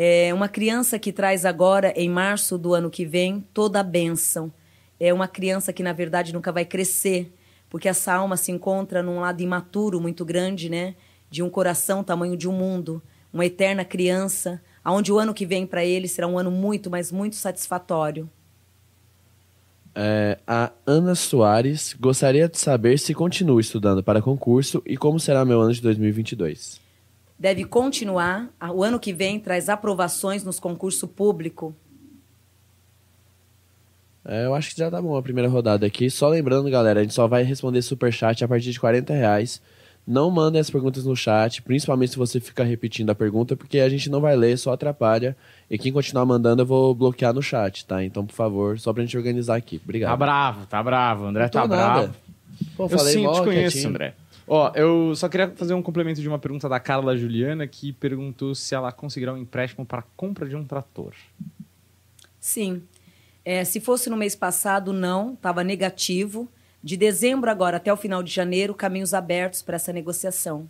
É 0.00 0.32
uma 0.32 0.48
criança 0.48 0.96
que 0.96 1.12
traz 1.12 1.44
agora, 1.44 1.92
em 1.96 2.08
março 2.08 2.56
do 2.56 2.72
ano 2.72 2.88
que 2.88 3.04
vem, 3.04 3.44
toda 3.52 3.80
a 3.80 3.82
bênção. 3.82 4.52
É 5.00 5.12
uma 5.12 5.26
criança 5.26 5.72
que, 5.72 5.82
na 5.82 5.92
verdade, 5.92 6.32
nunca 6.32 6.52
vai 6.52 6.64
crescer, 6.64 7.34
porque 7.68 7.88
essa 7.88 8.14
alma 8.14 8.36
se 8.36 8.52
encontra 8.52 9.02
num 9.02 9.18
lado 9.18 9.42
imaturo 9.42 10.00
muito 10.00 10.24
grande, 10.24 10.70
né? 10.70 10.94
De 11.28 11.42
um 11.42 11.50
coração 11.50 12.04
tamanho 12.04 12.36
de 12.36 12.48
um 12.48 12.52
mundo, 12.52 13.02
uma 13.32 13.44
eterna 13.44 13.84
criança, 13.84 14.62
aonde 14.84 15.10
o 15.10 15.18
ano 15.18 15.34
que 15.34 15.44
vem 15.44 15.66
para 15.66 15.84
ele 15.84 16.06
será 16.06 16.28
um 16.28 16.38
ano 16.38 16.52
muito, 16.52 16.88
mas 16.88 17.10
muito 17.10 17.34
satisfatório. 17.34 18.30
É, 19.96 20.38
a 20.46 20.70
Ana 20.86 21.16
Soares 21.16 21.96
gostaria 21.98 22.48
de 22.48 22.56
saber 22.56 23.00
se 23.00 23.12
continuo 23.12 23.58
estudando 23.58 24.00
para 24.00 24.22
concurso 24.22 24.80
e 24.86 24.96
como 24.96 25.18
será 25.18 25.44
meu 25.44 25.60
ano 25.60 25.74
de 25.74 25.82
2022. 25.82 26.86
Deve 27.38 27.64
continuar. 27.64 28.48
O 28.74 28.82
ano 28.82 28.98
que 28.98 29.12
vem 29.12 29.38
traz 29.38 29.68
aprovações 29.68 30.42
nos 30.42 30.58
concursos 30.58 31.08
públicos. 31.08 31.72
É, 34.24 34.44
eu 34.44 34.54
acho 34.54 34.74
que 34.74 34.78
já 34.78 34.90
tá 34.90 35.00
bom 35.00 35.16
a 35.16 35.22
primeira 35.22 35.48
rodada 35.48 35.86
aqui. 35.86 36.10
Só 36.10 36.28
lembrando, 36.28 36.68
galera, 36.68 37.00
a 37.00 37.02
gente 37.02 37.14
só 37.14 37.26
vai 37.26 37.42
responder 37.44 37.80
superchat 37.80 38.44
a 38.44 38.48
partir 38.48 38.72
de 38.72 38.80
40 38.80 39.14
reais. 39.14 39.62
Não 40.06 40.30
mandem 40.30 40.60
as 40.60 40.70
perguntas 40.70 41.04
no 41.04 41.14
chat, 41.14 41.60
principalmente 41.62 42.12
se 42.12 42.18
você 42.18 42.40
ficar 42.40 42.64
repetindo 42.64 43.10
a 43.10 43.14
pergunta, 43.14 43.54
porque 43.54 43.78
a 43.78 43.88
gente 43.88 44.08
não 44.10 44.20
vai 44.22 44.34
ler, 44.36 44.56
só 44.56 44.72
atrapalha. 44.72 45.36
E 45.70 45.78
quem 45.78 45.92
continuar 45.92 46.24
mandando 46.24 46.62
eu 46.62 46.66
vou 46.66 46.94
bloquear 46.94 47.32
no 47.34 47.42
chat, 47.42 47.84
tá? 47.84 48.02
Então, 48.02 48.24
por 48.24 48.32
favor, 48.34 48.78
só 48.80 48.92
pra 48.92 49.02
gente 49.02 49.16
organizar 49.16 49.56
aqui. 49.56 49.80
Obrigado. 49.84 50.10
Tá 50.10 50.16
bravo, 50.16 50.66
tá 50.66 50.82
bravo. 50.82 51.26
André 51.26 51.48
tá 51.48 51.68
nada. 51.68 51.92
bravo. 52.00 52.14
Pô, 52.76 52.84
Eu 52.84 52.88
falei 52.88 53.12
sim, 53.12 53.20
te 53.20 53.42
conheço, 53.42 53.72
quietinho. 53.72 53.88
André. 53.90 54.14
Ó, 54.48 54.72
eu 54.74 55.14
só 55.14 55.28
queria 55.28 55.50
fazer 55.50 55.74
um 55.74 55.82
complemento 55.82 56.20
de 56.20 56.28
uma 56.28 56.38
pergunta 56.38 56.68
da 56.68 56.80
Carla 56.80 57.16
Juliana, 57.16 57.66
que 57.66 57.92
perguntou 57.92 58.54
se 58.54 58.74
ela 58.74 58.90
conseguirá 58.90 59.34
um 59.34 59.36
empréstimo 59.36 59.84
para 59.84 60.00
a 60.00 60.04
compra 60.16 60.48
de 60.48 60.56
um 60.56 60.64
trator. 60.64 61.12
Sim. 62.40 62.82
É, 63.44 63.64
se 63.64 63.78
fosse 63.80 64.08
no 64.08 64.16
mês 64.16 64.34
passado, 64.34 64.92
não, 64.92 65.34
estava 65.34 65.62
negativo. 65.62 66.48
De 66.82 66.96
dezembro 66.96 67.50
agora 67.50 67.76
até 67.76 67.92
o 67.92 67.96
final 67.96 68.22
de 68.22 68.32
janeiro, 68.32 68.74
caminhos 68.74 69.12
abertos 69.12 69.62
para 69.62 69.76
essa 69.76 69.92
negociação. 69.92 70.68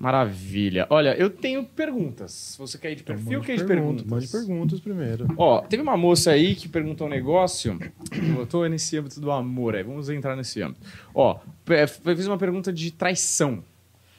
Maravilha. 0.00 0.86
Olha, 0.88 1.14
eu 1.14 1.28
tenho 1.28 1.62
perguntas. 1.62 2.56
Você 2.58 2.78
quer 2.78 2.92
ir 2.92 2.94
de 2.94 3.02
perfil 3.02 3.38
ou 3.38 3.44
quer 3.44 3.52
ir 3.52 3.58
de 3.58 3.64
perguntas? 3.66 4.06
Mande 4.06 4.26
perguntas 4.28 4.80
primeiro. 4.80 5.26
Ó, 5.36 5.60
teve 5.60 5.82
uma 5.82 5.94
moça 5.94 6.30
aí 6.30 6.54
que 6.54 6.66
perguntou 6.70 7.06
um 7.06 7.10
negócio. 7.10 7.78
Eu 8.38 8.46
tô 8.46 8.66
nesse 8.66 8.96
âmbito 8.96 9.20
do 9.20 9.30
amor 9.30 9.76
aí. 9.76 9.82
Vamos 9.82 10.08
entrar 10.08 10.34
nesse 10.34 10.62
âmbito. 10.62 10.80
Ó, 11.14 11.38
pe- 11.66 11.86
fez 11.86 12.26
uma 12.26 12.38
pergunta 12.38 12.72
de 12.72 12.90
traição. 12.90 13.62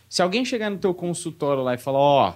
Se 0.08 0.22
alguém 0.22 0.46
chegar 0.46 0.70
no 0.70 0.78
teu 0.78 0.94
consultório 0.94 1.64
lá 1.64 1.74
e 1.74 1.80
falar, 1.80 1.98
ó, 1.98 2.36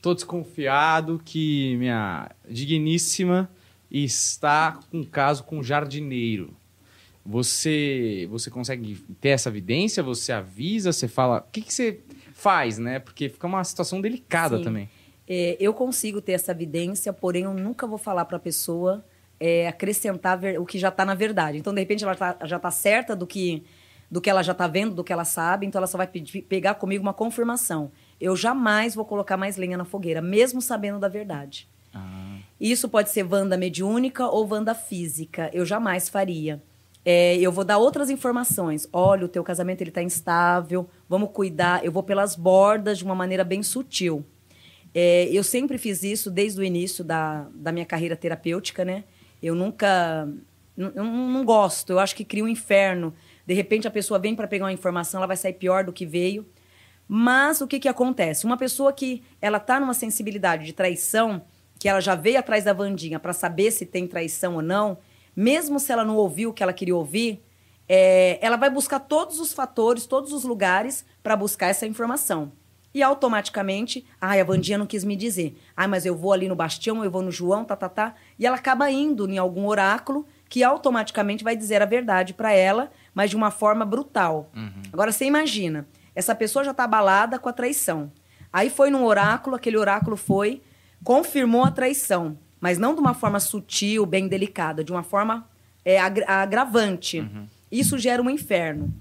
tô 0.00 0.14
desconfiado 0.14 1.20
que 1.24 1.74
minha 1.78 2.30
digníssima 2.48 3.50
está 3.90 4.78
com 4.88 4.98
um 4.98 5.04
caso 5.04 5.42
com 5.42 5.58
um 5.58 5.64
jardineiro. 5.64 6.54
Você, 7.26 8.26
você 8.30 8.50
consegue 8.50 8.94
ter 9.20 9.30
essa 9.30 9.48
evidência? 9.48 10.00
Você 10.02 10.32
avisa? 10.32 10.92
Você 10.92 11.08
fala? 11.08 11.38
O 11.38 11.50
que, 11.50 11.60
que 11.60 11.72
você 11.74 12.00
faz, 12.42 12.78
né? 12.78 12.98
Porque 12.98 13.28
fica 13.28 13.46
uma 13.46 13.62
situação 13.62 14.00
delicada 14.00 14.58
Sim. 14.58 14.64
também. 14.64 14.90
É, 15.28 15.56
eu 15.60 15.72
consigo 15.72 16.20
ter 16.20 16.32
essa 16.32 16.50
evidência, 16.50 17.12
porém 17.12 17.44
eu 17.44 17.54
nunca 17.54 17.86
vou 17.86 17.98
falar 17.98 18.24
para 18.24 18.36
a 18.36 18.40
pessoa 18.40 19.04
é, 19.38 19.68
acrescentar 19.68 20.38
o 20.58 20.66
que 20.66 20.78
já 20.78 20.88
está 20.88 21.04
na 21.04 21.14
verdade. 21.14 21.58
Então, 21.58 21.72
de 21.72 21.80
repente, 21.80 22.02
ela 22.04 22.14
tá- 22.14 22.36
já 22.44 22.56
está 22.56 22.70
certa 22.70 23.14
do 23.14 23.26
que, 23.26 23.62
do 24.10 24.20
que 24.20 24.28
ela 24.28 24.42
já 24.42 24.52
está 24.52 24.66
vendo, 24.66 24.94
do 24.94 25.02
que 25.04 25.12
ela 25.12 25.24
sabe, 25.24 25.66
então 25.66 25.78
ela 25.78 25.86
só 25.86 25.96
vai 25.96 26.06
pedir- 26.06 26.42
pegar 26.42 26.74
comigo 26.74 27.02
uma 27.02 27.14
confirmação. 27.14 27.90
Eu 28.20 28.36
jamais 28.36 28.94
vou 28.94 29.04
colocar 29.04 29.36
mais 29.36 29.56
lenha 29.56 29.76
na 29.76 29.84
fogueira, 29.84 30.20
mesmo 30.20 30.60
sabendo 30.60 30.98
da 30.98 31.08
verdade. 31.08 31.68
Isso 32.60 32.88
pode 32.88 33.10
ser 33.10 33.24
vanda 33.24 33.56
mediúnica 33.56 34.26
ou 34.26 34.46
vanda 34.46 34.74
física. 34.74 35.50
Eu 35.52 35.64
jamais 35.66 36.08
faria. 36.08 36.62
É, 37.04 37.36
eu 37.36 37.50
vou 37.50 37.64
dar 37.64 37.78
outras 37.78 38.10
informações. 38.10 38.88
Olha, 38.92 39.24
o 39.24 39.28
teu 39.28 39.42
casamento 39.42 39.80
ele 39.80 39.90
está 39.90 40.02
instável. 40.02 40.88
Vamos 41.08 41.30
cuidar. 41.32 41.84
Eu 41.84 41.90
vou 41.90 42.02
pelas 42.02 42.36
bordas 42.36 42.98
de 42.98 43.04
uma 43.04 43.14
maneira 43.14 43.42
bem 43.42 43.62
sutil. 43.62 44.24
É, 44.94 45.28
eu 45.32 45.42
sempre 45.42 45.78
fiz 45.78 46.02
isso 46.02 46.30
desde 46.30 46.60
o 46.60 46.64
início 46.64 47.02
da, 47.02 47.48
da 47.54 47.72
minha 47.72 47.86
carreira 47.86 48.14
terapêutica, 48.14 48.84
né? 48.84 49.04
Eu 49.42 49.54
nunca. 49.54 50.28
Eu 50.76 51.04
não, 51.04 51.44
gosto. 51.44 51.90
Eu 51.90 51.98
acho 51.98 52.14
que 52.14 52.24
cria 52.24 52.44
um 52.44 52.48
inferno. 52.48 53.12
De 53.46 53.54
repente 53.54 53.88
a 53.88 53.90
pessoa 53.90 54.18
vem 54.18 54.36
para 54.36 54.46
pegar 54.46 54.66
uma 54.66 54.72
informação, 54.72 55.18
ela 55.18 55.26
vai 55.26 55.36
sair 55.36 55.54
pior 55.54 55.84
do 55.84 55.92
que 55.92 56.06
veio. 56.06 56.46
Mas 57.08 57.60
o 57.60 57.66
que, 57.66 57.80
que 57.80 57.88
acontece? 57.88 58.46
Uma 58.46 58.56
pessoa 58.56 58.92
que 58.92 59.22
ela 59.40 59.58
tá 59.58 59.80
numa 59.80 59.92
sensibilidade 59.92 60.64
de 60.64 60.72
traição, 60.72 61.42
que 61.78 61.88
ela 61.88 62.00
já 62.00 62.14
veio 62.14 62.38
atrás 62.38 62.64
da 62.64 62.72
Vandinha 62.72 63.18
para 63.18 63.32
saber 63.32 63.70
se 63.70 63.84
tem 63.84 64.06
traição 64.06 64.54
ou 64.54 64.62
não, 64.62 64.96
mesmo 65.34 65.78
se 65.78 65.92
ela 65.92 66.04
não 66.04 66.16
ouviu 66.16 66.50
o 66.50 66.52
que 66.52 66.62
ela 66.62 66.72
queria 66.72 66.96
ouvir, 66.96 67.42
é, 67.88 68.38
ela 68.40 68.56
vai 68.56 68.70
buscar 68.70 69.00
todos 69.00 69.40
os 69.40 69.52
fatores, 69.52 70.06
todos 70.06 70.32
os 70.32 70.44
lugares 70.44 71.04
para 71.22 71.36
buscar 71.36 71.68
essa 71.68 71.86
informação. 71.86 72.52
E 72.94 73.02
automaticamente, 73.02 74.04
ai, 74.20 74.40
a 74.40 74.44
Vandinha 74.44 74.76
não 74.76 74.86
quis 74.86 75.02
me 75.02 75.16
dizer. 75.16 75.58
Ai, 75.74 75.86
mas 75.86 76.04
eu 76.04 76.14
vou 76.14 76.32
ali 76.32 76.46
no 76.46 76.54
Bastião, 76.54 77.02
eu 77.02 77.10
vou 77.10 77.22
no 77.22 77.30
João, 77.30 77.64
tá, 77.64 77.74
tá, 77.74 77.88
tá. 77.88 78.14
E 78.38 78.46
ela 78.46 78.56
acaba 78.56 78.90
indo 78.90 79.28
em 79.30 79.38
algum 79.38 79.66
oráculo 79.66 80.26
que 80.48 80.62
automaticamente 80.62 81.42
vai 81.42 81.56
dizer 81.56 81.80
a 81.80 81.86
verdade 81.86 82.34
para 82.34 82.52
ela, 82.52 82.90
mas 83.14 83.30
de 83.30 83.36
uma 83.36 83.50
forma 83.50 83.86
brutal. 83.86 84.50
Agora, 84.92 85.10
você 85.10 85.24
imagina, 85.24 85.88
essa 86.14 86.34
pessoa 86.34 86.62
já 86.62 86.72
está 86.72 86.84
abalada 86.84 87.38
com 87.38 87.48
a 87.48 87.52
traição. 87.52 88.12
Aí 88.52 88.68
foi 88.68 88.90
num 88.90 89.04
oráculo, 89.04 89.56
aquele 89.56 89.78
oráculo 89.78 90.14
foi, 90.14 90.60
confirmou 91.02 91.64
a 91.64 91.70
traição, 91.70 92.36
mas 92.62 92.78
não 92.78 92.94
de 92.94 93.00
uma 93.00 93.12
forma 93.12 93.40
sutil, 93.40 94.06
bem 94.06 94.28
delicada, 94.28 94.84
de 94.84 94.92
uma 94.92 95.02
forma 95.02 95.46
é, 95.84 95.98
agra- 95.98 96.24
agravante. 96.28 97.28
Isso 97.70 97.98
gera 97.98 98.22
um 98.22 98.30
inferno. 98.30 98.94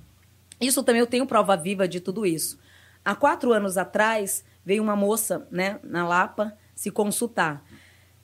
Isso 0.59 0.83
também 0.83 0.99
eu 0.99 1.05
tenho 1.07 1.27
prova 1.27 1.55
viva 1.55 1.87
de 1.87 1.99
tudo 1.99 2.25
isso. 2.25 2.57
Há 3.05 3.13
quatro 3.15 3.53
anos 3.53 3.77
atrás, 3.77 4.43
veio 4.65 4.81
uma 4.81 4.95
moça 4.95 5.47
né, 5.51 5.79
na 5.83 6.07
Lapa 6.07 6.57
se 6.75 6.89
consultar. 6.89 7.63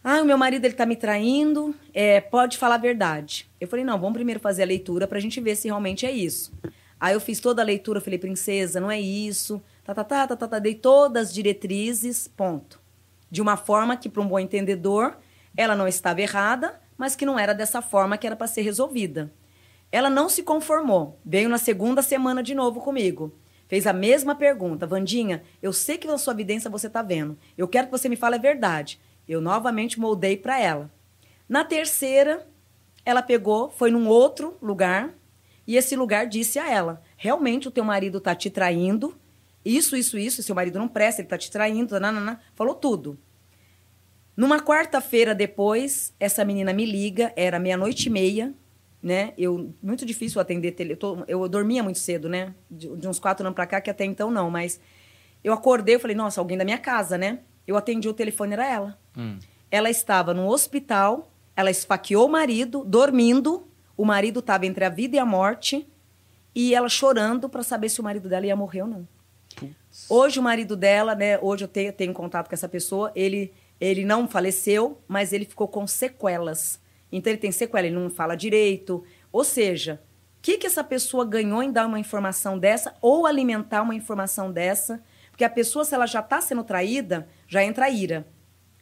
Ah, 0.04 0.22
o 0.22 0.26
meu 0.26 0.38
marido 0.38 0.66
ele 0.66 0.74
tá 0.74 0.86
me 0.86 0.96
traindo, 0.96 1.76
é, 1.94 2.20
pode 2.20 2.58
falar 2.58 2.76
a 2.76 2.80
verdade. 2.80 3.48
Eu 3.62 3.68
falei, 3.68 3.86
não, 3.86 4.00
vamos 4.00 4.14
primeiro 4.16 4.40
fazer 4.40 4.64
a 4.64 4.66
leitura 4.66 5.08
pra 5.08 5.20
gente 5.20 5.40
ver 5.40 5.56
se 5.56 5.68
realmente 5.68 6.06
é 6.06 6.12
isso. 6.12 6.52
Aí 7.00 7.14
eu 7.14 7.20
fiz 7.20 7.40
toda 7.40 7.62
a 7.62 7.66
leitura, 7.66 8.02
falei, 8.02 8.18
princesa, 8.18 8.80
não 8.80 8.90
é 8.90 9.00
isso, 9.00 9.62
tá, 9.84 9.94
tá, 9.94 10.04
tá, 10.04 10.26
tá, 10.28 10.36
tá, 10.36 10.48
tá, 10.48 10.60
dei 10.60 10.74
todas 10.74 11.28
as 11.28 11.34
diretrizes, 11.34 12.28
ponto. 12.28 12.80
De 13.30 13.42
uma 13.42 13.58
forma 13.58 13.98
que, 13.98 14.08
para 14.10 14.22
um 14.22 14.28
bom 14.28 14.40
entendedor, 14.40 15.18
ela 15.58 15.76
não 15.76 15.88
estava 15.88 16.22
errada, 16.22 16.80
mas 16.98 17.16
que 17.16 17.26
não 17.26 17.38
era 17.38 17.54
dessa 17.54 17.82
forma 17.82 18.18
que 18.18 18.26
era 18.26 18.36
para 18.36 18.48
ser 18.48 18.62
resolvida. 18.62 19.34
Ela 19.92 20.10
não 20.10 20.30
se 20.30 20.44
conformou. 20.44 21.20
Veio 21.26 21.50
na 21.50 21.58
segunda 21.58 22.02
semana 22.02 22.44
de 22.44 22.54
novo 22.54 22.80
comigo. 22.80 23.34
Fez 23.68 23.86
a 23.88 23.94
mesma 23.94 24.36
pergunta. 24.36 24.88
Vandinha, 24.88 25.44
eu 25.62 25.74
sei 25.74 25.98
que 25.98 26.08
na 26.08 26.18
sua 26.18 26.34
evidência 26.34 26.70
você 26.70 26.88
está 26.88 27.02
vendo. 27.02 27.38
Eu 27.58 27.68
quero 27.68 27.88
que 27.88 27.92
você 27.92 28.08
me 28.08 28.16
fale 28.16 28.36
a 28.36 28.40
verdade. 28.40 29.00
Eu 29.28 29.42
novamente 29.42 30.00
moldei 30.00 30.38
para 30.38 30.60
ela. 30.60 30.90
Na 31.50 31.64
terceira, 31.64 32.48
ela 33.04 33.22
pegou, 33.22 33.70
foi 33.70 33.90
num 33.90 34.08
outro 34.08 34.58
lugar, 34.62 35.14
e 35.66 35.76
esse 35.76 35.96
lugar 35.96 36.28
disse 36.28 36.60
a 36.60 36.70
ela: 36.70 37.02
realmente 37.18 37.68
o 37.68 37.72
teu 37.72 37.84
marido 37.84 38.18
está 38.20 38.34
te 38.36 38.50
traindo, 38.50 39.18
isso, 39.64 39.98
isso, 39.98 40.18
isso, 40.18 40.42
seu 40.42 40.56
marido 40.56 40.80
não 40.80 40.88
presta, 40.88 41.22
ele 41.22 41.26
está 41.26 41.38
te 41.38 41.52
traindo, 41.52 42.00
nanana, 42.00 42.40
falou 42.56 42.74
tudo. 42.74 43.18
Numa 44.38 44.60
quarta-feira 44.62 45.34
depois, 45.34 46.14
essa 46.20 46.46
menina 46.46 46.72
me 46.72 46.86
liga, 46.86 47.34
era 47.36 47.58
meia-noite 47.60 48.08
e 48.08 48.12
meia, 48.12 48.54
né? 49.02 49.34
Eu, 49.38 49.74
muito 49.82 50.06
difícil 50.06 50.40
atender, 50.40 50.74
tele, 50.74 50.94
eu, 50.94 50.98
tô- 50.98 51.24
eu 51.28 51.50
dormia 51.50 51.82
muito 51.82 51.98
cedo, 51.98 52.30
né? 52.30 52.54
De, 52.70 52.88
de 52.98 53.08
uns 53.08 53.18
quatro 53.20 53.44
anos 53.46 53.56
pra 53.56 53.66
cá, 53.66 53.82
que 53.82 53.90
até 53.90 54.06
então 54.06 54.30
não, 54.30 54.52
mas 54.52 54.80
eu 55.44 55.52
acordei, 55.54 55.96
eu 55.96 56.00
falei, 56.00 56.16
nossa, 56.16 56.40
alguém 56.40 56.56
da 56.58 56.64
minha 56.64 56.78
casa, 56.78 57.18
né? 57.18 57.40
Eu 57.66 57.76
atendi 57.76 58.08
o 58.08 58.14
telefone, 58.14 58.54
era 58.54 58.66
ela. 58.68 59.00
Ela 59.72 59.90
estava 59.90 60.34
no 60.36 60.48
hospital, 60.48 61.32
ela 61.56 61.72
esfaqueou 61.72 62.28
o 62.28 62.32
marido, 62.32 62.84
dormindo, 62.86 63.68
o 63.98 64.06
marido 64.06 64.40
estava 64.40 64.68
entre 64.68 64.86
a 64.86 64.90
vida 64.90 65.16
e 65.16 65.20
a 65.20 65.26
morte, 65.26 65.88
e 66.54 66.76
ela 66.76 66.88
chorando 66.90 67.50
para 67.50 67.64
saber 67.64 67.90
se 67.90 68.00
o 68.00 68.04
marido 68.04 68.30
dela 68.30 68.46
ia 68.46 68.56
morrer 68.56 68.84
ou 68.84 68.88
não. 68.88 69.08
Hoje 70.10 70.40
o 70.40 70.44
marido 70.44 70.76
dela, 70.78 71.16
né? 71.16 71.40
Hoje 71.40 71.64
eu 71.64 71.68
tenho, 71.68 71.92
tenho 71.92 72.14
contato 72.14 72.48
com 72.48 72.54
essa 72.54 72.70
pessoa. 72.70 73.12
Ele, 73.16 73.52
ele 73.80 74.06
não 74.06 74.28
faleceu, 74.28 75.02
mas 75.08 75.34
ele 75.34 75.46
ficou 75.46 75.68
com 75.68 75.86
sequelas. 75.86 76.80
Então 77.12 77.32
ele 77.32 77.40
tem 77.40 77.52
sequela, 77.52 77.86
ele 77.86 77.96
não 77.96 78.10
fala 78.10 78.36
direito. 78.36 79.04
Ou 79.32 79.44
seja, 79.44 80.02
o 80.38 80.42
que, 80.42 80.58
que 80.58 80.68
essa 80.68 80.84
pessoa 80.84 81.26
ganhou 81.26 81.62
em 81.62 81.72
dar 81.72 81.86
uma 81.86 82.00
informação 82.00 82.58
dessa 82.58 82.96
ou 83.02 83.26
alimentar 83.26 83.82
uma 83.82 83.96
informação 83.96 84.52
dessa? 84.52 85.04
Porque 85.30 85.44
a 85.44 85.50
pessoa, 85.50 85.86
se 85.86 85.94
ela 85.94 86.08
já 86.08 86.20
está 86.20 86.42
sendo 86.42 86.64
traída, 86.64 87.28
já 87.48 87.64
entra 87.64 87.86
a 87.86 87.90
ira. 87.90 88.28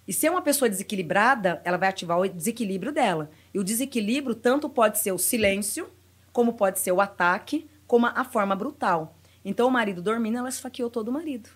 E 0.08 0.14
se 0.14 0.28
é 0.28 0.32
uma 0.32 0.42
pessoa 0.42 0.70
desequilibrada, 0.70 1.62
ela 1.64 1.78
vai 1.78 1.90
ativar 1.90 2.20
o 2.20 2.28
desequilíbrio 2.28 2.92
dela. 2.92 3.30
E 3.54 3.60
o 3.60 3.64
desequilíbrio 3.64 4.36
tanto 4.36 4.70
pode 4.70 5.00
ser 5.00 5.12
o 5.12 5.18
silêncio, 5.18 5.90
como 6.32 6.54
pode 6.54 6.80
ser 6.80 6.92
o 6.92 7.02
ataque, 7.02 7.68
como 7.88 8.06
a 8.06 8.24
forma 8.24 8.56
brutal. 8.56 9.18
Então, 9.44 9.68
o 9.68 9.72
marido 9.72 10.02
dormindo, 10.02 10.38
ela 10.38 10.50
esfaqueou 10.50 10.90
todo 10.90 11.10
o 11.10 11.12
marido. 11.12 11.50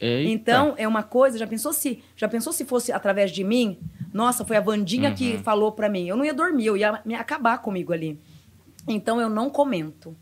Eita. 0.00 0.30
Então, 0.30 0.74
é 0.76 0.86
uma 0.86 1.02
coisa, 1.02 1.36
já 1.38 1.46
pensou 1.46 1.72
se, 1.72 2.02
já 2.16 2.28
pensou 2.28 2.52
se 2.52 2.64
fosse 2.64 2.92
através 2.92 3.30
de 3.30 3.42
mim? 3.42 3.78
Nossa, 4.12 4.44
foi 4.44 4.56
a 4.56 4.60
Vandinha 4.60 5.12
que 5.12 5.34
Uhum. 5.34 5.42
falou 5.42 5.72
pra 5.72 5.88
mim. 5.88 6.06
Eu 6.08 6.16
não 6.16 6.24
ia 6.24 6.32
dormir, 6.34 6.66
eu 6.66 6.76
ia 6.76 7.00
me 7.04 7.14
acabar 7.14 7.58
comigo 7.58 7.92
ali. 7.92 8.18
Então 8.86 9.20
eu 9.20 9.28
não 9.28 9.50
comento. 9.50 10.16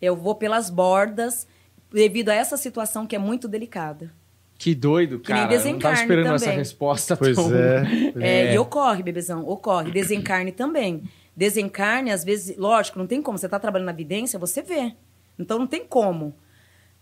Eu 0.00 0.16
vou 0.16 0.34
pelas 0.34 0.70
bordas 0.70 1.46
devido 1.92 2.30
a 2.30 2.34
essa 2.34 2.56
situação 2.56 3.06
que 3.06 3.14
é 3.14 3.18
muito 3.18 3.46
delicada. 3.46 4.10
Que 4.58 4.74
doido, 4.74 5.20
Que 5.20 5.32
nem 5.32 5.42
cara. 5.42 5.54
Eu 5.54 5.64
não 5.72 5.78
tava 5.78 5.94
esperando 5.94 6.34
essa 6.34 6.44
também. 6.44 6.58
resposta 6.58 7.16
Pois 7.16 7.34
tão... 7.36 7.54
é. 7.54 7.80
pois 8.12 8.16
É, 8.24 8.46
É. 8.48 8.54
E 8.54 8.58
ocorre, 8.58 9.02
bebezão, 9.02 9.46
ocorre. 9.48 9.90
Desencarne 9.90 10.52
também. 10.52 11.02
Desencarne, 11.34 12.10
às 12.10 12.22
vezes, 12.24 12.56
lógico, 12.58 12.98
não 12.98 13.06
tem 13.06 13.22
como. 13.22 13.38
Você 13.38 13.46
está 13.46 13.58
trabalhando 13.58 13.86
na 13.86 13.92
vidência, 13.92 14.38
você 14.38 14.60
vê. 14.62 14.94
Então 15.38 15.58
não 15.58 15.66
tem 15.66 15.84
como. 15.86 16.34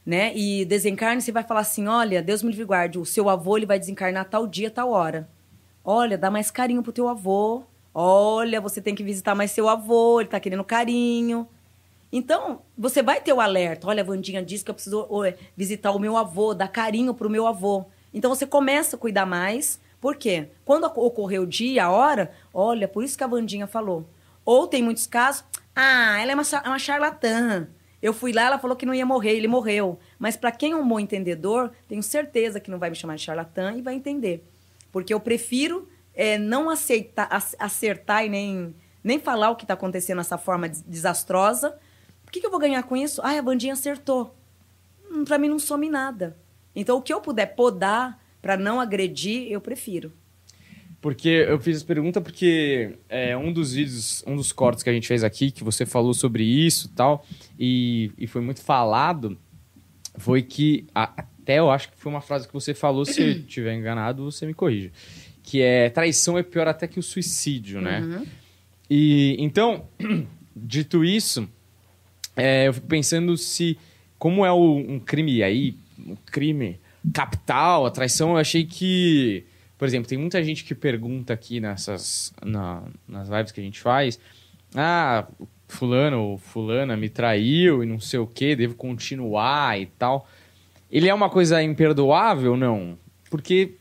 Né? 0.05 0.33
E 0.37 0.65
desencarne, 0.65 1.21
você 1.21 1.31
vai 1.33 1.43
falar 1.45 1.61
assim: 1.61 1.87
olha, 1.87 2.23
Deus 2.23 2.43
me 2.43 2.51
livre 2.51 2.65
guarde, 2.65 2.99
o 2.99 3.05
seu 3.05 3.29
avô 3.29 3.57
ele 3.57 3.67
vai 3.67 3.79
desencarnar 3.79 4.25
tal 4.29 4.47
dia, 4.47 4.71
tal 4.71 4.91
hora. 4.91 5.29
Olha, 5.85 6.17
dá 6.19 6.31
mais 6.31 6.51
carinho 6.51 6.83
pro 6.83 6.93
teu 6.93 7.09
avô. 7.09 7.63
Olha, 7.95 8.61
você 8.61 8.81
tem 8.81 8.95
que 8.95 9.03
visitar 9.03 9.35
mais 9.35 9.51
seu 9.51 9.69
avô, 9.69 10.21
ele 10.21 10.29
tá 10.29 10.39
querendo 10.41 10.65
carinho. 10.65 11.49
Então, 12.11 12.63
você 12.77 13.03
vai 13.03 13.21
ter 13.21 13.33
o 13.33 13.41
alerta. 13.41 13.87
Olha, 13.87 14.03
a 14.03 14.07
Vandinha 14.07 14.43
disse 14.43 14.65
que 14.65 14.71
eu 14.71 14.75
preciso 14.75 15.07
visitar 15.57 15.91
o 15.91 15.99
meu 15.99 16.17
avô, 16.17 16.55
dar 16.55 16.69
carinho 16.69 17.13
pro 17.13 17.29
meu 17.29 17.47
avô. 17.47 17.85
Então, 18.15 18.35
você 18.35 18.47
começa 18.47 18.97
a 18.97 18.99
cuidar 18.99 19.27
mais. 19.27 19.79
Por 20.01 20.17
quê? 20.17 20.49
Quando 20.65 20.85
oc- 20.85 20.97
ocorreu 20.97 21.43
o 21.43 21.47
dia, 21.47 21.85
a 21.87 21.91
hora, 21.91 22.31
olha, 22.55 22.87
por 22.89 23.03
isso 23.05 23.19
que 23.19 23.25
a 23.25 23.27
Vandinha 23.27 23.67
falou. 23.67 24.09
Ou 24.45 24.67
tem 24.67 24.83
muitos 24.83 25.07
casos, 25.07 25.45
ah, 25.75 26.19
ela 26.21 26.33
é 26.33 26.35
uma, 26.35 26.45
cha- 26.45 26.63
uma 26.65 26.79
charlatã. 26.79 27.69
Eu 28.01 28.13
fui 28.13 28.33
lá, 28.33 28.43
ela 28.43 28.59
falou 28.59 28.77
que 28.77 28.87
não 28.87 28.95
ia 28.95 29.05
morrer, 29.05 29.33
ele 29.37 29.49
morreu. 29.49 29.99
Mas 30.19 30.37
para 30.37 30.53
quem 30.53 30.73
é 30.73 30.77
um 30.77 30.87
bom 30.87 31.01
entendedor, 31.01 31.73
tenho 31.89 32.03
certeza 32.03 32.61
que 32.61 32.71
não 32.71 32.79
vai 32.79 32.91
me 32.91 32.97
chamar 32.97 33.17
de 33.17 33.23
charlatã 33.23 33.75
e 33.77 33.83
vai 33.83 33.95
entender. 33.95 34.45
Porque 34.93 35.13
eu 35.13 35.19
prefiro 35.21 35.89
é, 36.15 36.39
não 36.39 36.71
aceitar, 36.71 37.27
ac- 37.31 37.57
acertar 37.59 38.25
e 38.25 38.29
nem, 38.29 38.75
nem 39.03 39.19
falar 39.19 39.51
o 39.51 39.57
que 39.57 39.65
está 39.65 39.75
acontecendo 39.75 40.19
dessa 40.19 40.39
forma 40.39 40.69
des- 40.69 40.83
desastrosa. 40.83 41.77
O 42.27 42.31
que, 42.31 42.41
que 42.41 42.47
eu 42.47 42.51
vou 42.51 42.61
ganhar 42.61 42.83
com 42.85 42.97
isso? 42.97 43.21
Ah, 43.25 43.37
a 43.39 43.43
Vandinha 43.43 43.73
acertou. 43.73 44.35
Pra 45.27 45.39
mim 45.39 45.49
não 45.49 45.59
some 45.59 45.89
nada. 45.89 46.37
Então, 46.77 46.99
o 46.99 47.03
que 47.03 47.13
eu 47.13 47.21
puder 47.21 47.47
podar 47.57 48.23
para 48.41 48.57
não 48.57 48.81
agredir, 48.81 49.51
eu 49.51 49.61
prefiro. 49.61 50.13
Porque 51.01 51.29
eu 51.29 51.61
fiz 51.61 51.77
essa 51.77 51.85
pergunta 51.87 52.21
porque 52.21 52.97
é, 53.09 53.37
um 53.37 53.53
dos 53.53 53.73
vídeos, 53.73 54.25
um 54.27 54.35
dos 54.35 54.51
cortes 54.51 54.83
que 54.83 54.91
a 54.91 54.93
gente 54.93 55.07
fez 55.07 55.23
aqui, 55.23 55.51
que 55.53 55.63
você 55.63 55.87
falou 55.87 56.13
sobre 56.13 56.43
isso 56.43 56.87
e 56.87 56.97
tal, 56.97 57.25
e, 57.59 58.11
e 58.19 58.27
foi 58.27 58.41
muito 58.41 58.61
falado, 58.61 59.39
foi 60.17 60.43
que, 60.43 60.87
até 60.93 61.61
eu 61.61 61.71
acho 61.71 61.89
que 61.91 61.97
foi 61.97 62.11
uma 62.11 62.21
frase 62.21 62.49
que 62.49 62.53
você 62.53 62.75
falou, 62.75 63.05
se 63.05 63.23
eu 63.23 63.29
estiver 63.47 63.75
enganado, 63.77 64.25
você 64.25 64.45
me 64.45 64.53
corrija, 64.55 64.91
que 65.45 65.61
é 65.63 65.89
traição 65.89 66.37
é 66.37 66.43
pior 66.43 66.67
até 66.67 66.89
que 66.89 66.99
o 66.99 67.03
suicídio, 67.03 67.81
né? 67.81 68.01
Uhum. 68.01 68.27
E 68.91 69.37
então, 69.39 69.87
dito 70.57 71.05
isso, 71.05 71.49
é, 72.37 72.67
eu 72.67 72.75
fico 72.75 72.89
pensando 72.89 73.37
se, 73.37 73.79
como 74.19 74.45
é 74.45 74.51
o- 74.51 74.77
um 74.79 74.99
crime 74.99 75.45
aí, 75.45 75.77
um 75.97 76.17
crime 76.27 76.81
capital, 77.15 77.87
a 77.87 77.91
traição, 77.93 78.31
eu 78.31 78.37
achei 78.39 78.65
que, 78.65 79.45
por 79.79 79.87
exemplo, 79.87 80.09
tem 80.09 80.19
muita 80.19 80.43
gente 80.43 80.65
que 80.65 80.75
pergunta 80.75 81.33
aqui 81.33 81.61
nessas, 81.61 82.33
na- 82.45 82.83
nas 83.07 83.29
lives 83.29 83.53
que 83.53 83.61
a 83.61 83.65
gente 83.65 83.81
faz, 83.81 84.19
ah, 84.75 85.27
fulano 85.69 86.21
ou 86.23 86.39
fulana 86.39 86.97
me 86.97 87.09
traiu 87.09 87.83
e 87.83 87.87
não 87.87 88.01
sei 88.01 88.19
o 88.19 88.27
que, 88.27 88.57
devo 88.57 88.75
continuar 88.75 89.79
e 89.81 89.87
tal. 89.87 90.27
Ele 90.91 91.09
é 91.09 91.15
uma 91.15 91.31
coisa 91.31 91.63
imperdoável, 91.63 92.57
não? 92.57 92.99
Porque 93.31 93.75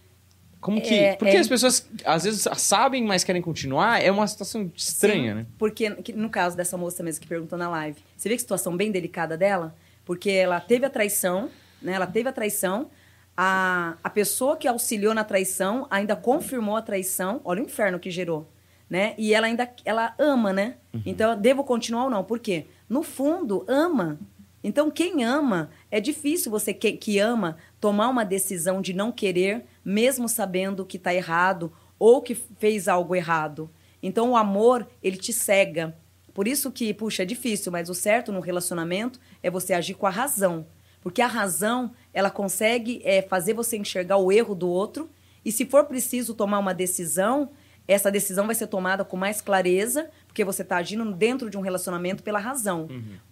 como 0.60 0.82
que, 0.82 0.94
É, 0.94 1.16
porque 1.16 1.36
é- 1.38 1.40
as 1.40 1.48
pessoas 1.48 1.88
às 2.04 2.26
vezes 2.26 2.46
sabem, 2.58 3.04
mas 3.06 3.24
querem 3.24 3.42
continuar, 3.42 4.04
é 4.04 4.12
uma 4.12 4.28
situação 4.28 4.70
estranha, 4.76 5.32
Sim, 5.32 5.38
né? 5.40 5.46
Porque, 5.58 5.90
que- 6.02 6.14
no 6.14 6.30
caso 6.30 6.58
dessa 6.58 6.78
moça 6.78 7.02
mesmo 7.04 7.22
que 7.22 7.28
perguntou 7.28 7.58
na 7.58 7.70
live, 7.70 7.98
você 8.18 8.28
vê 8.28 8.36
que 8.36 8.42
situação 8.42 8.76
bem 8.76 8.92
delicada 8.92 9.38
dela? 9.38 9.74
Porque 10.04 10.30
ela 10.30 10.60
teve 10.60 10.86
a 10.86 10.90
traição, 10.90 11.50
né? 11.82 11.94
Ela 11.94 12.08
teve 12.08 12.28
a 12.28 12.32
traição, 12.34 12.90
a, 13.38 13.96
a 14.04 14.10
pessoa 14.10 14.58
que 14.58 14.68
auxiliou 14.68 15.14
na 15.14 15.24
traição 15.24 15.86
ainda 15.92 16.16
confirmou 16.16 16.76
a 16.76 16.82
traição, 16.82 17.40
olha 17.46 17.62
o 17.62 17.66
inferno 17.66 18.00
que 18.00 18.10
gerou, 18.10 18.50
né? 18.90 19.14
E 19.16 19.32
ela 19.32 19.46
ainda 19.46 19.72
ela 19.86 20.16
ama, 20.18 20.52
né? 20.52 20.78
Então, 21.06 21.32
eu 21.32 21.38
devo 21.38 21.64
continuar 21.64 22.06
ou 22.06 22.10
não? 22.10 22.24
Por 22.24 22.40
quê? 22.40 22.66
No 22.90 23.04
fundo, 23.04 23.64
ama. 23.68 24.18
Então, 24.64 24.90
quem 24.90 25.24
ama, 25.24 25.70
é 25.92 26.02
difícil 26.02 26.50
você 26.50 26.74
que, 26.74 26.94
que 26.94 27.20
ama 27.20 27.58
tomar 27.80 28.10
uma 28.10 28.26
decisão 28.26 28.82
de 28.82 28.92
não 28.92 29.12
querer, 29.12 29.66
mesmo 29.86 30.28
sabendo 30.28 30.84
que 30.84 30.98
está 30.98 31.14
errado 31.14 31.72
ou 32.00 32.24
que 32.24 32.34
fez 32.34 32.88
algo 32.88 33.16
errado. 33.16 33.70
Então, 34.02 34.32
o 34.32 34.36
amor, 34.36 34.88
ele 35.04 35.18
te 35.18 35.32
cega. 35.32 35.96
Por 36.34 36.48
isso 36.48 36.72
que, 36.72 36.94
puxa, 36.94 37.22
é 37.22 37.26
difícil, 37.26 37.72
mas 37.72 37.90
o 37.90 37.94
certo 37.94 38.32
no 38.32 38.40
relacionamento 38.40 39.20
é 39.44 39.50
você 39.50 39.74
agir 39.74 39.94
com 39.94 40.08
a 40.08 40.12
razão. 40.12 40.66
Porque 41.08 41.22
a 41.22 41.28
razão, 41.28 41.94
ela 42.14 42.30
consegue 42.30 43.02
é, 43.06 43.22
fazer 43.22 43.54
você 43.54 43.78
enxergar 43.78 44.18
o 44.18 44.30
erro 44.30 44.54
do 44.54 44.68
outro 44.68 45.10
e, 45.46 45.54
se 45.54 45.66
for 45.66 45.86
preciso 45.86 46.34
tomar 46.34 46.60
uma 46.60 46.74
decisão, 46.74 47.50
essa 47.88 48.12
decisão 48.12 48.46
vai 48.46 48.54
ser 48.54 48.68
tomada 48.68 49.06
com 49.06 49.16
mais 49.16 49.40
clareza, 49.40 50.10
porque 50.28 50.44
você 50.44 50.64
está 50.64 50.76
agindo 50.76 51.10
dentro 51.14 51.50
de 51.50 51.58
um 51.58 51.62
relacionamento 51.62 52.22
pela 52.24 52.40
razão. 52.40 52.90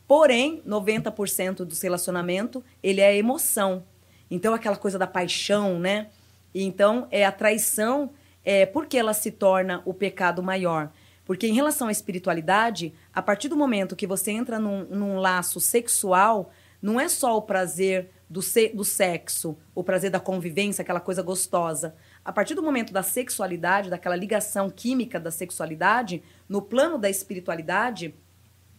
Porém, 0.08 0.64
90% 0.66 1.66
do 1.66 1.76
relacionamento, 1.76 2.64
ele 2.82 3.02
é 3.02 3.18
emoção. 3.18 3.84
Então, 4.32 4.54
aquela 4.54 4.78
coisa 4.78 4.98
da 4.98 5.06
paixão, 5.06 5.78
né? 5.78 6.08
Então, 6.54 7.10
é 7.12 7.26
a 7.26 7.32
traição, 7.34 8.12
é, 8.46 8.66
por 8.66 8.86
que 8.86 8.98
ela 8.98 9.14
se 9.14 9.32
torna 9.32 9.82
o 9.84 9.94
pecado 9.94 10.42
maior? 10.42 10.94
Porque 11.26 11.46
em 11.46 11.54
relação 11.54 11.90
à 11.90 11.92
espiritualidade, 11.92 12.94
a 13.14 13.22
partir 13.22 13.50
do 13.50 13.58
momento 13.58 13.98
que 13.98 14.08
você 14.08 14.32
entra 14.32 14.60
num, 14.60 14.86
num 14.86 15.18
laço 15.18 15.60
sexual, 15.60 16.54
não 16.86 17.00
é 17.00 17.10
só 17.10 17.36
o 17.36 17.42
prazer 17.42 18.12
do, 18.30 18.44
se- 18.44 18.70
do 18.70 18.86
sexo, 18.86 19.58
o 19.74 19.84
prazer 19.84 20.12
da 20.12 20.20
convivência, 20.20 20.84
aquela 20.84 21.00
coisa 21.00 21.24
gostosa. 21.24 21.96
A 22.24 22.32
partir 22.32 22.54
do 22.54 22.62
momento 22.62 22.94
da 22.94 23.02
sexualidade, 23.02 23.90
daquela 23.90 24.16
ligação 24.16 24.70
química 24.70 25.20
da 25.20 25.32
sexualidade, 25.32 26.22
no 26.48 26.62
plano 26.62 27.00
da 27.00 27.10
espiritualidade, 27.10 28.14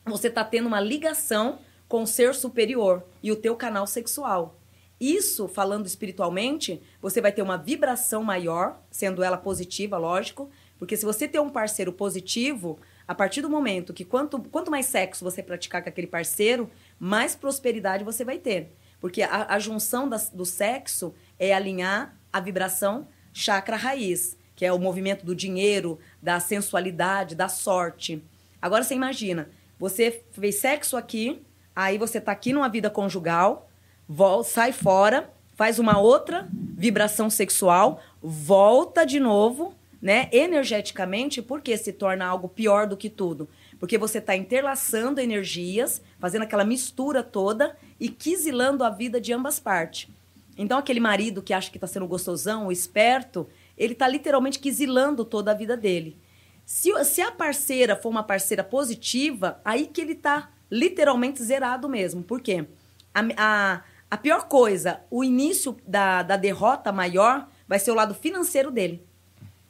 você 0.04 0.28
está 0.28 0.44
tendo 0.44 0.68
uma 0.68 0.78
ligação 0.78 1.58
com 1.88 2.04
o 2.04 2.06
ser 2.06 2.32
superior 2.32 3.02
e 3.20 3.32
o 3.32 3.36
teu 3.36 3.56
canal 3.56 3.88
sexual. 3.88 4.56
Isso, 5.00 5.48
falando 5.48 5.84
espiritualmente, 5.84 6.80
você 7.02 7.20
vai 7.20 7.32
ter 7.32 7.42
uma 7.42 7.58
vibração 7.58 8.22
maior, 8.22 8.80
sendo 8.88 9.20
ela 9.20 9.36
positiva, 9.36 9.98
lógico, 9.98 10.48
porque 10.78 10.96
se 10.96 11.04
você 11.04 11.26
ter 11.26 11.40
um 11.40 11.50
parceiro 11.50 11.92
positivo, 11.92 12.78
a 13.08 13.14
partir 13.14 13.40
do 13.40 13.48
momento 13.48 13.92
que 13.92 14.04
quanto, 14.04 14.38
quanto 14.38 14.70
mais 14.70 14.86
sexo 14.86 15.24
você 15.24 15.42
praticar 15.42 15.82
com 15.82 15.88
aquele 15.88 16.06
parceiro, 16.06 16.70
mais 16.98 17.34
prosperidade 17.34 18.04
você 18.04 18.24
vai 18.24 18.38
ter. 18.38 18.74
Porque 19.00 19.22
a, 19.22 19.54
a 19.54 19.58
junção 19.58 20.08
do 20.32 20.44
sexo 20.44 21.14
é 21.38 21.52
alinhar 21.52 22.16
a 22.32 22.40
vibração 22.40 23.06
chakra 23.32 23.76
raiz, 23.76 24.36
que 24.54 24.64
é 24.64 24.72
o 24.72 24.78
movimento 24.78 25.24
do 25.24 25.34
dinheiro, 25.34 25.98
da 26.22 26.40
sensualidade, 26.40 27.34
da 27.34 27.48
sorte. 27.48 28.22
Agora 28.60 28.82
você 28.82 28.94
imagina, 28.94 29.50
você 29.78 30.22
fez 30.32 30.54
sexo 30.56 30.96
aqui, 30.96 31.42
aí 31.74 31.98
você 31.98 32.20
tá 32.20 32.32
aqui 32.32 32.52
numa 32.54 32.68
vida 32.68 32.88
conjugal, 32.88 33.68
vol- 34.08 34.42
sai 34.42 34.72
fora, 34.72 35.30
faz 35.54 35.78
uma 35.78 35.98
outra 35.98 36.48
vibração 36.50 37.28
sexual, 37.28 38.02
volta 38.22 39.04
de 39.04 39.20
novo, 39.20 39.74
né? 40.00 40.28
Energeticamente, 40.32 41.42
porque 41.42 41.76
se 41.76 41.92
torna 41.92 42.24
algo 42.26 42.48
pior 42.48 42.86
do 42.86 42.96
que 42.96 43.10
tudo. 43.10 43.48
Porque 43.78 43.98
você 43.98 44.18
está 44.18 44.34
interlaçando 44.34 45.20
energias, 45.20 46.02
fazendo 46.18 46.42
aquela 46.42 46.64
mistura 46.64 47.22
toda 47.22 47.76
e 48.00 48.08
quisilando 48.08 48.82
a 48.82 48.90
vida 48.90 49.20
de 49.20 49.32
ambas 49.32 49.60
partes. 49.60 50.08
Então, 50.56 50.78
aquele 50.78 51.00
marido 51.00 51.42
que 51.42 51.52
acha 51.52 51.70
que 51.70 51.76
está 51.76 51.86
sendo 51.86 52.06
gostosão, 52.06 52.72
esperto, 52.72 53.46
ele 53.76 53.92
está 53.92 54.08
literalmente 54.08 54.58
quisilando 54.58 55.24
toda 55.24 55.50
a 55.50 55.54
vida 55.54 55.76
dele. 55.76 56.18
Se, 56.64 56.92
se 57.04 57.20
a 57.20 57.30
parceira 57.30 57.94
for 57.94 58.08
uma 58.08 58.22
parceira 58.22 58.64
positiva, 58.64 59.60
aí 59.64 59.86
que 59.86 60.00
ele 60.00 60.12
está 60.12 60.50
literalmente 60.70 61.42
zerado 61.42 61.88
mesmo. 61.88 62.22
Por 62.22 62.40
quê? 62.40 62.66
A, 63.14 63.20
a, 63.36 63.82
a 64.10 64.16
pior 64.16 64.48
coisa, 64.48 65.00
o 65.10 65.22
início 65.22 65.76
da, 65.86 66.22
da 66.22 66.36
derrota 66.36 66.90
maior 66.90 67.48
vai 67.68 67.78
ser 67.78 67.90
o 67.90 67.94
lado 67.94 68.14
financeiro 68.14 68.70
dele, 68.70 69.04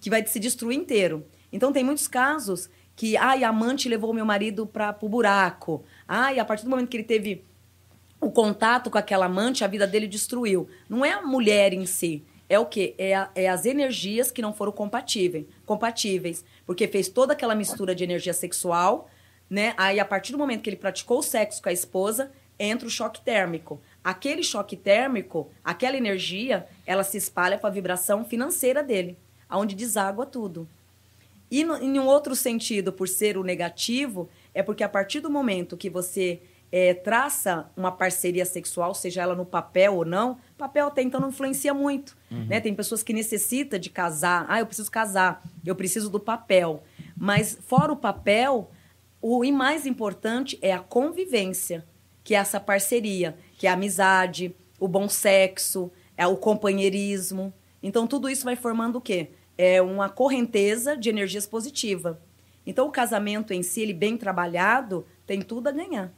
que 0.01 0.09
vai 0.09 0.25
se 0.27 0.39
destruir 0.39 0.79
inteiro. 0.79 1.27
Então, 1.53 1.73
tem 1.73 1.83
muitos 1.83 2.07
casos 2.07 2.71
que, 2.97 3.15
ai, 3.17 3.45
a 3.45 3.51
amante 3.51 3.89
levou 3.89 4.15
meu 4.15 4.25
marido 4.25 4.67
para 4.67 4.97
o 5.03 5.09
buraco. 5.09 5.85
Ai, 6.09 6.39
a 6.39 6.45
partir 6.45 6.65
do 6.65 6.71
momento 6.71 6.89
que 6.89 6.97
ele 6.97 7.05
teve 7.05 7.45
o 8.19 8.31
contato 8.31 8.91
com 8.91 8.97
aquela 8.97 9.27
amante, 9.27 9.63
a 9.63 9.69
vida 9.69 9.87
dele 9.87 10.09
destruiu. 10.09 10.69
Não 10.89 11.05
é 11.05 11.13
a 11.13 11.23
mulher 11.23 11.75
em 11.75 11.85
si. 11.85 12.25
É 12.49 12.59
o 12.59 12.65
quê? 12.65 12.95
É, 12.97 13.15
a, 13.15 13.31
é 13.35 13.49
as 13.49 13.67
energias 13.67 14.31
que 14.31 14.41
não 14.41 14.55
foram 14.55 14.73
compatíveis, 14.73 15.45
compatíveis. 15.67 16.43
Porque 16.65 16.89
fez 16.89 17.09
toda 17.09 17.35
aquela 17.35 17.55
mistura 17.55 17.95
de 17.95 18.03
energia 18.03 18.33
sexual, 18.33 19.11
né? 19.51 19.75
Aí, 19.77 20.01
a 20.01 20.05
partir 20.05 20.33
do 20.33 20.39
momento 20.39 20.63
que 20.63 20.71
ele 20.71 20.77
praticou 20.77 21.19
o 21.19 21.23
sexo 21.23 21.63
com 21.63 21.69
a 21.69 21.73
esposa, 21.73 22.33
entra 22.59 22.89
o 22.89 22.91
choque 22.91 23.21
térmico. 23.21 23.79
Aquele 24.03 24.43
choque 24.43 24.77
térmico, 24.77 25.51
aquela 25.63 25.99
energia, 25.99 26.67
ela 26.87 27.05
se 27.05 27.19
espalha 27.19 27.59
para 27.59 27.69
a 27.69 27.73
vibração 27.73 28.25
financeira 28.25 28.83
dele, 28.83 29.19
aonde 29.49 29.75
deságua 29.75 30.25
tudo. 30.25 30.67
E 31.51 31.65
no, 31.65 31.77
em 31.77 31.99
um 31.99 32.07
outro 32.07 32.35
sentido, 32.35 32.93
por 32.93 33.09
ser 33.09 33.37
o 33.37 33.45
negativo, 33.45 34.29
é 34.53 34.63
porque 34.63 34.83
a 34.83 34.89
partir 34.89 35.21
do 35.21 35.31
momento 35.31 35.77
que 35.77 35.89
você 35.89 36.41
é, 36.71 36.95
traça 36.95 37.71
uma 37.77 37.93
parceria 37.93 38.45
sexual, 38.45 38.95
seja 38.95 39.23
ela 39.23 39.35
no 39.35 39.45
papel 39.45 39.95
ou 39.95 40.05
não, 40.05 40.39
papel 40.59 40.89
até 40.89 41.03
então 41.03 41.21
não 41.21 41.29
influencia 41.29 41.73
muito. 41.73 42.17
Uhum. 42.31 42.47
Né? 42.47 42.61
Tem 42.61 42.75
pessoas 42.75 43.03
que 43.03 43.13
necessitam 43.13 43.79
de 43.79 43.91
casar. 43.91 44.47
Ah, 44.49 44.61
eu 44.61 44.67
preciso 44.67 44.91
casar, 44.91 45.43
eu 45.65 45.75
preciso 45.75 46.11
do 46.11 46.19
papel. 46.19 46.83
Mas 47.17 47.59
fora 47.67 47.93
o 47.93 47.97
papel, 47.97 48.71
o 49.23 49.45
mais 49.53 49.87
importante 49.87 50.59
é 50.61 50.73
a 50.73 50.81
convivência, 50.81 51.85
que 52.25 52.35
é 52.35 52.39
essa 52.39 52.59
parceria, 52.59 53.37
que 53.57 53.67
é 53.67 53.71
a 53.71 53.75
amizade, 53.75 54.55
o 54.79 54.89
bom 54.89 55.09
sexo, 55.09 55.91
é 56.17 56.27
o 56.27 56.37
companheirismo. 56.37 57.53
Então 57.83 58.07
tudo 58.07 58.29
isso 58.29 58.45
vai 58.45 58.57
formando 58.57 58.97
o 58.97 59.01
quê? 59.01 59.31
É 59.57 59.81
uma 59.81 60.09
correnteza 60.09 60.97
de 60.97 61.09
energias 61.09 61.47
positiva. 61.47 62.21
Então 62.67 62.87
o 62.89 62.91
casamento 62.91 63.53
em 63.53 63.63
si, 63.63 63.83
ele 63.83 63.95
bem 63.95 64.17
trabalhado, 64.17 65.07
tem 65.27 65.41
tudo 65.41 65.69
a 65.69 65.73
ganhar. 65.73 66.13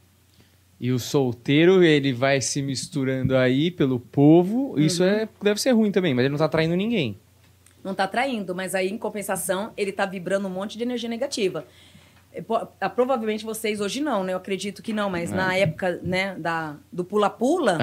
E 0.79 0.91
o 0.91 0.99
solteiro, 0.99 1.83
ele 1.83 2.13
vai 2.13 2.39
se 2.39 2.61
misturando 2.61 3.35
aí 3.35 3.69
pelo 3.69 3.99
povo. 3.99 4.71
Uhum. 4.71 4.79
Isso 4.79 5.03
é, 5.03 5.27
deve 5.41 5.59
ser 5.59 5.71
ruim 5.71 5.91
também, 5.91 6.13
mas 6.13 6.23
ele 6.23 6.31
não 6.31 6.37
tá 6.37 6.47
traindo 6.47 6.75
ninguém. 6.75 7.17
Não 7.83 7.93
tá 7.93 8.07
traindo, 8.07 8.55
mas 8.55 8.73
aí, 8.73 8.89
em 8.89 8.97
compensação, 8.97 9.71
ele 9.75 9.91
tá 9.91 10.05
vibrando 10.05 10.47
um 10.47 10.51
monte 10.51 10.77
de 10.77 10.83
energia 10.83 11.09
negativa. 11.09 11.65
É, 12.31 12.43
ah, 12.79 12.89
provavelmente 12.89 13.43
vocês 13.43 13.81
hoje 13.81 14.01
não, 14.01 14.23
né? 14.23 14.33
Eu 14.33 14.37
acredito 14.37 14.81
que 14.81 14.93
não, 14.93 15.09
mas 15.09 15.31
é. 15.31 15.35
na 15.35 15.55
época, 15.55 15.99
né, 16.01 16.35
da, 16.35 16.77
do 16.91 17.03
pula-pula, 17.03 17.77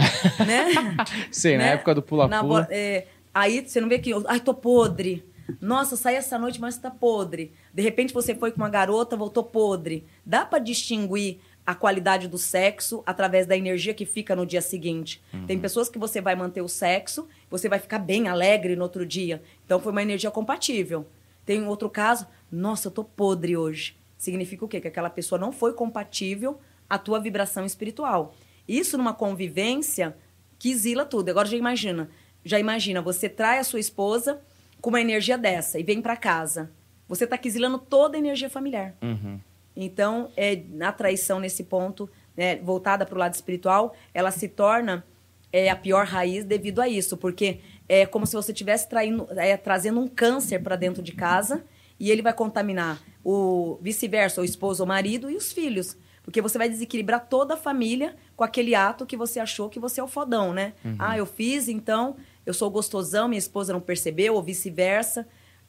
né? 0.46 0.96
Sim, 1.30 1.52
né? 1.52 1.58
na 1.58 1.64
época 1.64 1.94
do 1.94 2.02
pula-pula. 2.02 2.66
É, 2.70 3.06
aí 3.34 3.66
você 3.66 3.80
não 3.80 3.88
vê 3.88 3.98
que, 3.98 4.12
ai, 4.26 4.40
tô 4.40 4.54
podre. 4.54 5.24
Nossa, 5.60 5.96
saí 5.96 6.16
essa 6.16 6.38
noite, 6.38 6.60
mas 6.60 6.78
tá 6.78 6.90
podre. 6.90 7.52
De 7.72 7.82
repente 7.82 8.12
você 8.12 8.34
foi 8.34 8.50
com 8.50 8.58
uma 8.58 8.68
garota, 8.68 9.16
voltou 9.16 9.44
podre. 9.44 10.06
Dá 10.24 10.44
para 10.44 10.58
distinguir 10.58 11.38
a 11.66 11.74
qualidade 11.74 12.28
do 12.28 12.38
sexo 12.38 13.02
através 13.04 13.46
da 13.46 13.56
energia 13.56 13.92
que 13.92 14.06
fica 14.06 14.36
no 14.36 14.46
dia 14.46 14.62
seguinte. 14.62 15.20
Uhum. 15.34 15.46
Tem 15.46 15.58
pessoas 15.58 15.88
que 15.88 15.98
você 15.98 16.20
vai 16.20 16.36
manter 16.36 16.62
o 16.62 16.68
sexo, 16.68 17.26
você 17.50 17.68
vai 17.68 17.80
ficar 17.80 17.98
bem 17.98 18.28
alegre 18.28 18.76
no 18.76 18.84
outro 18.84 19.04
dia. 19.04 19.42
Então 19.64 19.80
foi 19.80 19.90
uma 19.90 20.02
energia 20.02 20.30
compatível. 20.30 21.06
Tem 21.44 21.60
um 21.60 21.68
outro 21.68 21.90
caso, 21.90 22.26
nossa, 22.50 22.86
eu 22.88 22.92
tô 22.92 23.02
podre 23.02 23.56
hoje. 23.56 23.96
Significa 24.16 24.64
o 24.64 24.68
quê? 24.68 24.80
Que 24.80 24.88
aquela 24.88 25.10
pessoa 25.10 25.38
não 25.38 25.50
foi 25.50 25.72
compatível 25.72 26.60
à 26.88 26.98
tua 26.98 27.18
vibração 27.18 27.64
espiritual. 27.64 28.34
Isso 28.66 28.96
numa 28.96 29.12
convivência 29.12 30.16
que 30.58 30.70
exila 30.70 31.04
tudo. 31.04 31.28
Agora 31.28 31.48
já 31.48 31.56
imagina, 31.56 32.08
já 32.44 32.58
imagina, 32.58 33.02
você 33.02 33.28
trai 33.28 33.58
a 33.58 33.64
sua 33.64 33.80
esposa 33.80 34.40
com 34.80 34.90
uma 34.90 35.00
energia 35.00 35.36
dessa 35.36 35.78
e 35.78 35.82
vem 35.82 36.00
para 36.00 36.16
casa. 36.16 36.70
Você 37.08 37.24
está 37.24 37.38
exilando 37.42 37.78
toda 37.78 38.16
a 38.16 38.18
energia 38.18 38.50
familiar. 38.50 38.94
Uhum. 39.02 39.38
Então, 39.76 40.30
é, 40.36 40.62
a 40.80 40.92
traição 40.92 41.38
nesse 41.38 41.64
ponto, 41.64 42.08
né, 42.36 42.56
voltada 42.56 43.04
para 43.04 43.14
o 43.14 43.18
lado 43.18 43.34
espiritual, 43.34 43.94
ela 44.14 44.30
se 44.30 44.48
torna 44.48 45.04
é, 45.52 45.68
a 45.70 45.76
pior 45.76 46.06
raiz 46.06 46.44
devido 46.44 46.80
a 46.80 46.88
isso, 46.88 47.16
porque 47.16 47.60
é 47.88 48.06
como 48.06 48.26
se 48.26 48.34
você 48.34 48.52
estivesse 48.52 48.88
é, 49.36 49.56
trazendo 49.56 50.00
um 50.00 50.08
câncer 50.08 50.62
para 50.62 50.76
dentro 50.76 51.02
de 51.02 51.12
casa 51.12 51.64
e 52.00 52.10
ele 52.10 52.22
vai 52.22 52.32
contaminar 52.32 53.00
o 53.24 53.78
vice-versa, 53.80 54.40
o 54.40 54.44
esposo 54.44 54.82
ou 54.82 54.86
marido 54.86 55.30
e 55.30 55.36
os 55.36 55.52
filhos. 55.52 55.96
Porque 56.22 56.42
você 56.42 56.58
vai 56.58 56.68
desequilibrar 56.68 57.28
toda 57.28 57.54
a 57.54 57.56
família 57.56 58.16
com 58.34 58.42
aquele 58.42 58.74
ato 58.74 59.06
que 59.06 59.16
você 59.16 59.38
achou 59.38 59.68
que 59.68 59.78
você 59.78 60.00
é 60.00 60.02
o 60.04 60.08
fodão, 60.08 60.52
né? 60.52 60.72
Uhum. 60.84 60.96
Ah, 60.98 61.16
eu 61.16 61.24
fiz, 61.24 61.68
então 61.68 62.16
eu 62.46 62.54
sou 62.54 62.70
gostosão, 62.70 63.26
minha 63.28 63.38
esposa 63.38 63.72
não 63.72 63.80
percebeu, 63.80 64.34
ou 64.34 64.42
vice-versa. 64.42 65.26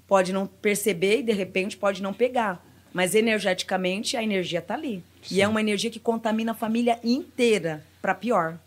Pode 0.07 0.31
não 0.31 0.45
perceber 0.45 1.19
e 1.19 1.23
de 1.23 1.33
repente 1.33 1.75
pode 1.75 2.01
não 2.01 2.13
pegar. 2.13 2.63
Mas 2.93 3.15
energeticamente 3.15 4.15
a 4.15 4.23
energia 4.23 4.59
está 4.59 4.75
ali. 4.75 5.03
Sim. 5.23 5.35
E 5.35 5.41
é 5.41 5.47
uma 5.47 5.59
energia 5.59 5.89
que 5.89 5.99
contamina 5.99 6.51
a 6.51 6.55
família 6.55 6.99
inteira, 7.03 7.83
para 8.01 8.13
pior. 8.15 8.57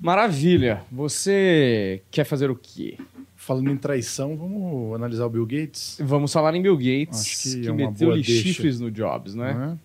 Maravilha. 0.00 0.82
Você 0.92 2.02
quer 2.10 2.24
fazer 2.24 2.50
o 2.50 2.56
quê? 2.56 2.98
Falando 3.34 3.70
em 3.70 3.76
traição, 3.76 4.36
vamos 4.36 4.94
analisar 4.94 5.24
o 5.24 5.30
Bill 5.30 5.46
Gates? 5.46 5.98
Vamos 6.00 6.32
falar 6.32 6.54
em 6.54 6.60
Bill 6.60 6.76
Gates, 6.76 7.20
Acho 7.20 7.42
que, 7.42 7.60
que 7.60 7.68
é 7.68 7.72
meteu 7.72 8.22
chifres 8.22 8.80
no 8.80 8.90
Jobs, 8.90 9.34
né? 9.34 9.78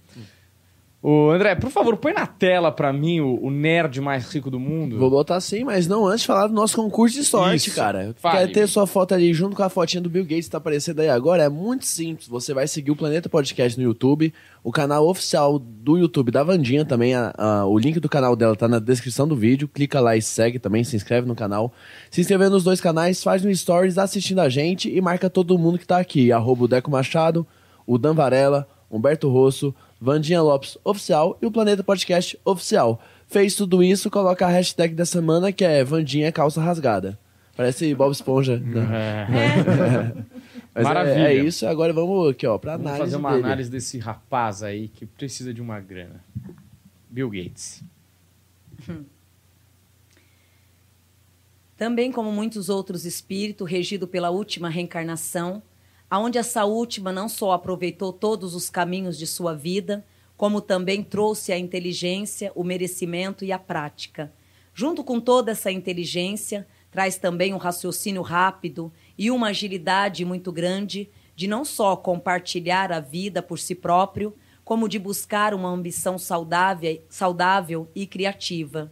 Ô, 1.03 1.31
André, 1.31 1.55
por 1.55 1.71
favor, 1.71 1.97
põe 1.97 2.13
na 2.13 2.27
tela 2.27 2.71
pra 2.71 2.93
mim 2.93 3.21
o, 3.21 3.45
o, 3.45 3.49
nerd 3.49 3.99
mais 3.99 4.31
rico 4.31 4.51
do 4.51 4.59
mundo. 4.59 4.99
Vou 4.99 5.09
botar 5.09 5.41
sim, 5.41 5.63
mas 5.63 5.87
não 5.87 6.05
antes 6.05 6.21
de 6.21 6.27
falar 6.27 6.45
do 6.45 6.53
nosso 6.53 6.75
concurso 6.75 7.15
de 7.15 7.25
sorte, 7.25 7.69
Isso. 7.69 7.75
cara. 7.75 8.13
Fale. 8.17 8.37
Quer 8.37 8.53
ter 8.53 8.67
sua 8.67 8.85
foto 8.85 9.15
ali 9.15 9.33
junto 9.33 9.55
com 9.55 9.63
a 9.63 9.69
fotinha 9.69 9.99
do 9.99 10.11
Bill 10.11 10.23
Gates 10.23 10.45
que 10.45 10.51
tá 10.51 10.59
aparecendo 10.59 10.99
aí 10.99 11.09
agora? 11.09 11.41
É 11.41 11.49
muito 11.49 11.87
simples. 11.87 12.27
Você 12.27 12.53
vai 12.53 12.67
seguir 12.67 12.91
o 12.91 12.95
Planeta 12.95 13.27
Podcast 13.27 13.79
no 13.79 13.83
YouTube, 13.83 14.31
o 14.63 14.71
canal 14.71 15.07
oficial 15.07 15.57
do 15.57 15.97
YouTube 15.97 16.29
da 16.29 16.43
Vandinha 16.43 16.85
também. 16.85 17.15
A, 17.15 17.33
a, 17.35 17.65
o 17.65 17.79
link 17.79 17.99
do 17.99 18.07
canal 18.07 18.35
dela 18.35 18.55
tá 18.55 18.67
na 18.67 18.77
descrição 18.77 19.27
do 19.27 19.35
vídeo. 19.35 19.67
Clica 19.67 19.99
lá 19.99 20.15
e 20.15 20.21
segue 20.21 20.59
também, 20.59 20.83
se 20.83 20.95
inscreve 20.95 21.27
no 21.27 21.33
canal. 21.33 21.73
Se 22.11 22.21
inscrever 22.21 22.51
nos 22.51 22.63
dois 22.63 22.79
canais, 22.79 23.23
faz 23.23 23.43
no 23.43 23.53
Stories 23.55 23.97
assistindo 23.97 24.39
a 24.39 24.49
gente 24.49 24.87
e 24.87 25.01
marca 25.01 25.31
todo 25.31 25.57
mundo 25.57 25.79
que 25.79 25.87
tá 25.87 25.97
aqui. 25.97 26.31
Arroba 26.31 26.65
o 26.65 26.67
Deco 26.67 26.91
Machado, 26.91 27.45
o 27.87 27.97
Dan 27.97 28.13
Varela, 28.13 28.67
Humberto 28.91 29.29
Rosso, 29.29 29.73
Vandinha 30.01 30.41
Lopes 30.41 30.79
Oficial 30.83 31.37
e 31.39 31.45
o 31.45 31.51
Planeta 31.51 31.83
Podcast 31.83 32.35
Oficial. 32.43 32.99
Fez 33.27 33.53
tudo 33.53 33.83
isso, 33.83 34.09
coloca 34.09 34.47
a 34.47 34.49
hashtag 34.49 34.95
da 34.95 35.05
semana 35.05 35.51
que 35.51 35.63
é 35.63 35.83
Vandinha 35.83 36.31
Calça 36.31 36.59
Rasgada. 36.59 37.19
Parece 37.55 37.93
Bob 37.93 38.11
Esponja. 38.11 38.57
Né? 38.57 39.27
É. 39.29 40.23
Mas 40.73 40.83
Maravilha. 40.83 41.27
É, 41.27 41.37
é, 41.37 41.43
isso, 41.43 41.67
agora 41.67 41.93
vamos 41.93 42.31
aqui, 42.31 42.47
ó, 42.47 42.57
pra 42.57 42.77
vamos 42.77 42.87
análise. 42.87 43.05
fazer 43.11 43.17
uma 43.17 43.31
dele. 43.33 43.43
análise 43.43 43.69
desse 43.69 43.99
rapaz 43.99 44.63
aí 44.63 44.87
que 44.87 45.05
precisa 45.05 45.53
de 45.53 45.61
uma 45.61 45.79
grana. 45.79 46.23
Bill 47.07 47.29
Gates. 47.29 47.83
Também 51.77 52.11
como 52.11 52.31
muitos 52.31 52.69
outros 52.69 53.05
espíritos, 53.05 53.69
regido 53.69 54.07
pela 54.07 54.31
última 54.31 54.69
reencarnação, 54.69 55.61
aonde 56.11 56.37
essa 56.37 56.65
última 56.65 57.09
não 57.13 57.29
só 57.29 57.53
aproveitou 57.53 58.11
todos 58.11 58.53
os 58.53 58.69
caminhos 58.69 59.17
de 59.17 59.25
sua 59.25 59.55
vida, 59.55 60.05
como 60.35 60.59
também 60.59 61.01
trouxe 61.01 61.53
a 61.53 61.57
inteligência, 61.57 62.51
o 62.53 62.65
merecimento 62.65 63.45
e 63.45 63.51
a 63.53 63.57
prática. 63.57 64.29
Junto 64.73 65.05
com 65.05 65.21
toda 65.21 65.51
essa 65.51 65.71
inteligência, 65.71 66.67
traz 66.91 67.17
também 67.17 67.53
um 67.53 67.57
raciocínio 67.57 68.21
rápido 68.21 68.91
e 69.17 69.31
uma 69.31 69.47
agilidade 69.47 70.25
muito 70.25 70.51
grande 70.51 71.09
de 71.33 71.47
não 71.47 71.63
só 71.63 71.95
compartilhar 71.95 72.91
a 72.91 72.99
vida 72.99 73.41
por 73.41 73.57
si 73.57 73.73
próprio, 73.73 74.35
como 74.65 74.89
de 74.89 74.99
buscar 74.99 75.53
uma 75.53 75.69
ambição 75.69 76.19
saudável, 76.19 77.01
saudável 77.07 77.87
e 77.95 78.05
criativa. 78.05 78.91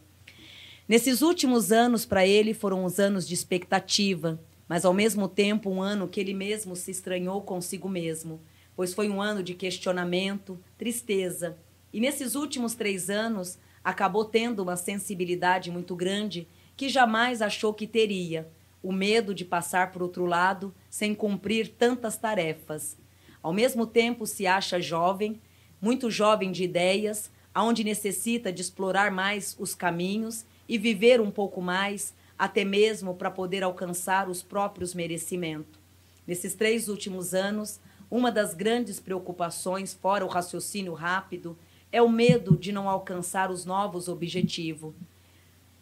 Nesses 0.87 1.21
últimos 1.21 1.71
anos, 1.71 2.05
para 2.05 2.25
ele, 2.25 2.53
foram 2.53 2.85
os 2.85 2.97
anos 2.97 3.27
de 3.27 3.33
expectativa, 3.33 4.39
mas 4.69 4.85
ao 4.85 4.93
mesmo 4.93 5.27
tempo 5.27 5.71
um 5.71 5.81
ano 5.81 6.07
que 6.07 6.19
ele 6.19 6.33
mesmo 6.33 6.75
se 6.75 6.91
estranhou 6.91 7.41
consigo 7.41 7.89
mesmo, 7.89 8.39
pois 8.75 8.93
foi 8.93 9.09
um 9.09 9.19
ano 9.19 9.41
de 9.41 9.55
questionamento, 9.55 10.59
tristeza. 10.77 11.57
E 11.91 11.99
nesses 11.99 12.35
últimos 12.35 12.75
três 12.75 13.09
anos 13.09 13.57
acabou 13.83 14.23
tendo 14.23 14.61
uma 14.61 14.77
sensibilidade 14.77 15.71
muito 15.71 15.95
grande 15.95 16.47
que 16.77 16.87
jamais 16.87 17.41
achou 17.41 17.73
que 17.73 17.87
teria, 17.87 18.47
o 18.81 18.93
medo 18.93 19.33
de 19.33 19.43
passar 19.43 19.91
por 19.91 20.03
outro 20.03 20.25
lado 20.25 20.73
sem 20.89 21.15
cumprir 21.15 21.69
tantas 21.69 22.15
tarefas. 22.15 22.95
Ao 23.41 23.51
mesmo 23.51 23.87
tempo 23.87 24.27
se 24.27 24.45
acha 24.45 24.79
jovem, 24.79 25.41
muito 25.81 26.11
jovem 26.11 26.51
de 26.51 26.63
ideias, 26.63 27.31
aonde 27.53 27.83
necessita 27.83 28.53
de 28.53 28.61
explorar 28.61 29.11
mais 29.11 29.55
os 29.59 29.73
caminhos 29.73 30.45
e 30.67 30.77
viver 30.77 31.19
um 31.19 31.31
pouco 31.31 31.59
mais, 31.59 32.13
até 32.39 32.63
mesmo 32.63 33.13
para 33.13 33.29
poder 33.29 33.63
alcançar 33.63 34.29
os 34.29 34.41
próprios 34.41 34.95
merecimentos. 34.95 35.77
Nesses 36.25 36.53
três 36.55 36.87
últimos 36.87 37.33
anos, 37.33 37.81
uma 38.09 38.31
das 38.31 38.53
grandes 38.53 38.97
preocupações, 38.97 39.93
fora 39.93 40.25
o 40.25 40.29
raciocínio 40.29 40.93
rápido, 40.93 41.57
é 41.91 42.01
o 42.01 42.07
medo 42.07 42.55
de 42.55 42.71
não 42.71 42.87
alcançar 42.87 43.51
os 43.51 43.65
novos 43.65 44.07
objetivos. 44.07 44.93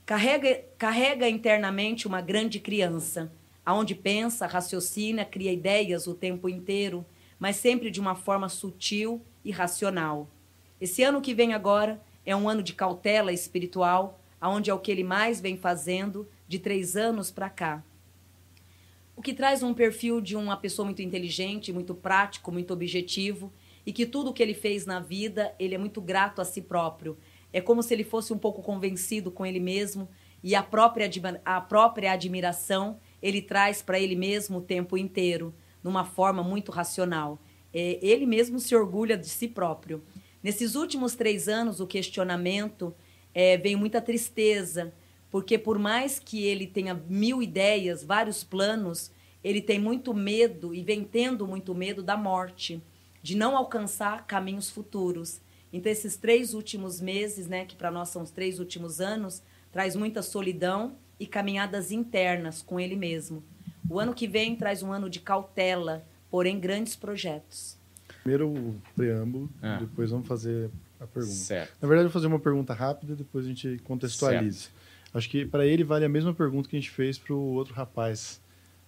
Carrega, 0.03 0.63
carrega 0.79 1.29
internamente 1.29 2.07
uma 2.07 2.21
grande 2.21 2.59
criança, 2.59 3.31
aonde 3.63 3.93
pensa, 3.93 4.47
raciocina, 4.47 5.23
cria 5.23 5.53
ideias 5.53 6.07
o 6.07 6.15
tempo 6.15 6.49
inteiro, 6.49 7.05
mas 7.37 7.57
sempre 7.57 7.91
de 7.91 7.99
uma 7.99 8.15
forma 8.15 8.49
sutil 8.49 9.21
e 9.45 9.51
racional. 9.51 10.27
Esse 10.81 11.03
ano 11.03 11.21
que 11.21 11.35
vem 11.35 11.53
agora 11.53 12.01
é 12.25 12.35
um 12.35 12.49
ano 12.49 12.63
de 12.63 12.73
cautela 12.73 13.31
espiritual, 13.31 14.19
aonde 14.41 14.71
é 14.71 14.73
o 14.73 14.79
que 14.79 14.91
ele 14.91 15.03
mais 15.03 15.39
vem 15.39 15.57
fazendo 15.57 16.27
de 16.47 16.59
três 16.59 16.95
anos 16.95 17.31
para 17.31 17.49
cá. 17.49 17.83
O 19.15 19.21
que 19.21 19.33
traz 19.33 19.63
um 19.63 19.73
perfil 19.73 20.21
de 20.21 20.35
uma 20.35 20.55
pessoa 20.55 20.85
muito 20.85 21.01
inteligente, 21.01 21.73
muito 21.73 21.95
prático, 21.95 22.51
muito 22.51 22.71
objetivo 22.71 23.51
e 23.85 23.91
que 23.91 24.05
tudo 24.05 24.31
que 24.31 24.43
ele 24.43 24.53
fez 24.53 24.85
na 24.85 24.99
vida 24.99 25.55
ele 25.59 25.73
é 25.73 25.77
muito 25.77 25.99
grato 25.99 26.39
a 26.39 26.45
si 26.45 26.61
próprio. 26.61 27.17
É 27.51 27.59
como 27.59 27.81
se 27.81 27.93
ele 27.93 28.03
fosse 28.03 28.31
um 28.31 28.37
pouco 28.37 28.61
convencido 28.61 29.31
com 29.31 29.45
ele 29.45 29.59
mesmo 29.59 30.07
e 30.43 30.53
a 30.53 30.61
própria, 30.61 31.09
a 31.43 31.59
própria 31.59 32.11
admiração 32.11 32.99
ele 33.21 33.41
traz 33.41 33.81
para 33.81 33.99
ele 33.99 34.15
mesmo 34.15 34.59
o 34.59 34.61
tempo 34.61 34.97
inteiro, 34.97 35.53
numa 35.83 36.05
forma 36.05 36.43
muito 36.43 36.71
racional. 36.71 37.41
É, 37.73 37.97
ele 38.01 38.25
mesmo 38.25 38.59
se 38.59 38.75
orgulha 38.75 39.17
de 39.17 39.27
si 39.27 39.47
próprio. 39.47 40.03
Nesses 40.43 40.75
últimos 40.75 41.15
três 41.15 41.47
anos, 41.47 41.79
o 41.79 41.87
questionamento 41.87 42.93
é, 43.33 43.57
vem 43.57 43.75
muita 43.75 43.99
tristeza, 43.99 44.93
porque 45.29 45.57
por 45.57 45.77
mais 45.77 46.19
que 46.19 46.43
ele 46.43 46.67
tenha 46.67 46.93
mil 46.93 47.41
ideias, 47.41 48.03
vários 48.03 48.43
planos, 48.43 49.11
ele 49.43 49.61
tem 49.61 49.79
muito 49.79 50.13
medo 50.13 50.73
e 50.73 50.83
vem 50.83 51.03
tendo 51.03 51.47
muito 51.47 51.73
medo 51.75 52.01
da 52.01 52.17
morte, 52.17 52.81
de 53.21 53.35
não 53.35 53.57
alcançar 53.57 54.25
caminhos 54.25 54.69
futuros. 54.69 55.41
Então, 55.71 55.91
esses 55.91 56.15
três 56.15 56.53
últimos 56.53 57.01
meses, 57.01 57.47
né, 57.47 57.65
que 57.65 57.75
para 57.75 57.91
nós 57.91 58.09
são 58.09 58.23
os 58.23 58.31
três 58.31 58.59
últimos 58.59 59.01
anos, 59.01 59.43
traz 59.71 59.95
muita 59.95 60.21
solidão 60.21 60.95
e 61.19 61.25
caminhadas 61.25 61.91
internas 61.91 62.61
com 62.61 62.79
ele 62.79 62.95
mesmo. 62.95 63.43
O 63.89 63.99
ano 63.99 64.13
que 64.13 64.27
vem 64.27 64.55
traz 64.55 64.81
um 64.81 64.91
ano 64.91 65.09
de 65.09 65.19
cautela, 65.19 66.05
porém 66.29 66.59
grandes 66.59 66.95
projetos. 66.95 67.77
Primeiro 68.21 68.49
o 68.49 68.81
preâmbulo, 68.95 69.49
ah. 69.61 69.77
depois 69.77 70.11
vamos 70.11 70.27
fazer 70.27 70.69
a 70.99 71.07
pergunta. 71.07 71.35
Certo. 71.35 71.77
Na 71.81 71.87
verdade, 71.87 72.05
eu 72.05 72.09
vou 72.09 72.13
fazer 72.13 72.27
uma 72.27 72.39
pergunta 72.39 72.73
rápida, 72.73 73.15
depois 73.15 73.45
a 73.45 73.47
gente 73.47 73.79
contextualiza. 73.83 74.59
Certo. 74.59 74.76
Acho 75.17 75.29
que 75.29 75.45
para 75.45 75.65
ele 75.65 75.83
vale 75.83 76.05
a 76.05 76.09
mesma 76.09 76.33
pergunta 76.33 76.69
que 76.69 76.75
a 76.75 76.79
gente 76.79 76.91
fez 76.91 77.17
para 77.17 77.33
o 77.33 77.53
outro 77.53 77.73
rapaz 77.73 78.39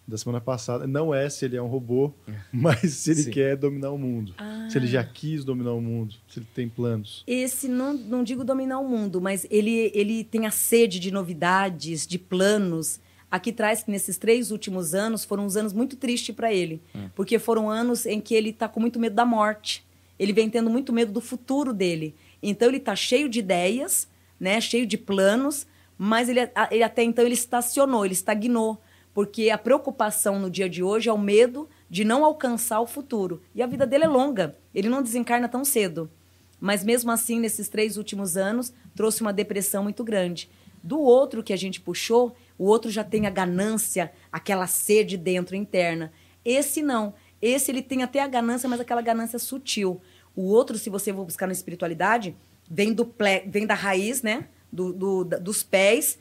da 0.07 0.17
semana 0.17 0.41
passada. 0.41 0.87
Não 0.87 1.13
é 1.13 1.29
se 1.29 1.45
ele 1.45 1.55
é 1.55 1.61
um 1.61 1.67
robô, 1.67 2.11
mas 2.51 2.93
se 2.93 3.11
ele 3.11 3.23
Sim. 3.23 3.31
quer 3.31 3.55
dominar 3.55 3.91
o 3.91 3.97
mundo. 3.97 4.33
Ah. 4.37 4.67
Se 4.69 4.77
ele 4.77 4.87
já 4.87 5.03
quis 5.03 5.45
dominar 5.45 5.73
o 5.73 5.81
mundo, 5.81 6.15
se 6.27 6.39
ele 6.39 6.47
tem 6.53 6.67
planos. 6.67 7.23
Esse, 7.27 7.67
não, 7.67 7.93
não 7.93 8.23
digo 8.23 8.43
dominar 8.43 8.79
o 8.79 8.87
mundo, 8.87 9.21
mas 9.21 9.45
ele, 9.49 9.91
ele 9.93 10.23
tem 10.23 10.45
a 10.45 10.51
sede 10.51 10.99
de 10.99 11.11
novidades, 11.11 12.05
de 12.05 12.17
planos. 12.17 12.99
Aqui 13.31 13.51
traz 13.51 13.83
que 13.83 13.91
nesses 13.91 14.17
três 14.17 14.49
últimos 14.51 14.95
anos 14.95 15.23
foram 15.23 15.45
uns 15.45 15.55
anos 15.55 15.71
muito 15.71 15.95
tristes 15.95 16.35
para 16.35 16.51
ele. 16.51 16.81
Hum. 16.95 17.09
Porque 17.15 17.37
foram 17.37 17.69
anos 17.69 18.05
em 18.05 18.19
que 18.19 18.33
ele 18.33 18.49
está 18.49 18.67
com 18.67 18.79
muito 18.79 18.99
medo 18.99 19.15
da 19.15 19.25
morte. 19.25 19.85
Ele 20.17 20.33
vem 20.33 20.49
tendo 20.49 20.69
muito 20.69 20.91
medo 20.91 21.11
do 21.11 21.21
futuro 21.21 21.73
dele. 21.73 22.15
Então 22.41 22.67
ele 22.67 22.77
está 22.77 22.95
cheio 22.95 23.29
de 23.29 23.39
ideias, 23.39 24.07
né, 24.39 24.59
cheio 24.59 24.85
de 24.85 24.97
planos, 24.97 25.67
mas 25.99 26.29
ele, 26.29 26.39
ele 26.71 26.83
até 26.83 27.03
então 27.03 27.25
ele 27.25 27.35
estacionou, 27.35 28.05
ele 28.05 28.13
estagnou 28.13 28.81
porque 29.13 29.49
a 29.49 29.57
preocupação 29.57 30.39
no 30.39 30.49
dia 30.49 30.69
de 30.69 30.81
hoje 30.81 31.09
é 31.09 31.13
o 31.13 31.17
medo 31.17 31.67
de 31.89 32.05
não 32.05 32.23
alcançar 32.23 32.79
o 32.79 32.87
futuro. 32.87 33.41
E 33.53 33.61
a 33.61 33.67
vida 33.67 33.85
dele 33.85 34.05
é 34.05 34.07
longa, 34.07 34.55
ele 34.73 34.87
não 34.87 35.03
desencarna 35.03 35.49
tão 35.49 35.65
cedo. 35.65 36.09
Mas 36.57 36.85
mesmo 36.85 37.11
assim, 37.11 37.37
nesses 37.37 37.67
três 37.67 37.97
últimos 37.97 38.37
anos, 38.37 38.71
trouxe 38.95 39.21
uma 39.21 39.33
depressão 39.33 39.83
muito 39.83 40.05
grande. 40.05 40.49
Do 40.81 41.01
outro 41.01 41.43
que 41.43 41.51
a 41.51 41.57
gente 41.57 41.81
puxou, 41.81 42.33
o 42.57 42.65
outro 42.65 42.89
já 42.89 43.03
tem 43.03 43.25
a 43.25 43.29
ganância, 43.29 44.11
aquela 44.31 44.67
sede 44.67 45.17
dentro 45.17 45.53
interna. 45.53 46.13
Esse 46.45 46.81
não. 46.81 47.13
Esse 47.41 47.71
ele 47.71 47.81
tem 47.81 48.03
até 48.03 48.21
a 48.21 48.27
ganância, 48.27 48.69
mas 48.69 48.79
aquela 48.79 49.01
ganância 49.01 49.37
sutil. 49.37 50.01
O 50.33 50.43
outro, 50.43 50.77
se 50.77 50.89
você 50.89 51.13
for 51.13 51.25
buscar 51.25 51.47
na 51.47 51.51
espiritualidade, 51.51 52.37
vem 52.69 52.93
do 52.93 53.05
ple... 53.05 53.43
vem 53.47 53.65
da 53.65 53.73
raiz, 53.73 54.21
né? 54.21 54.47
Do, 54.71 54.93
do, 54.93 55.23
dos 55.23 55.63
pés 55.63 56.19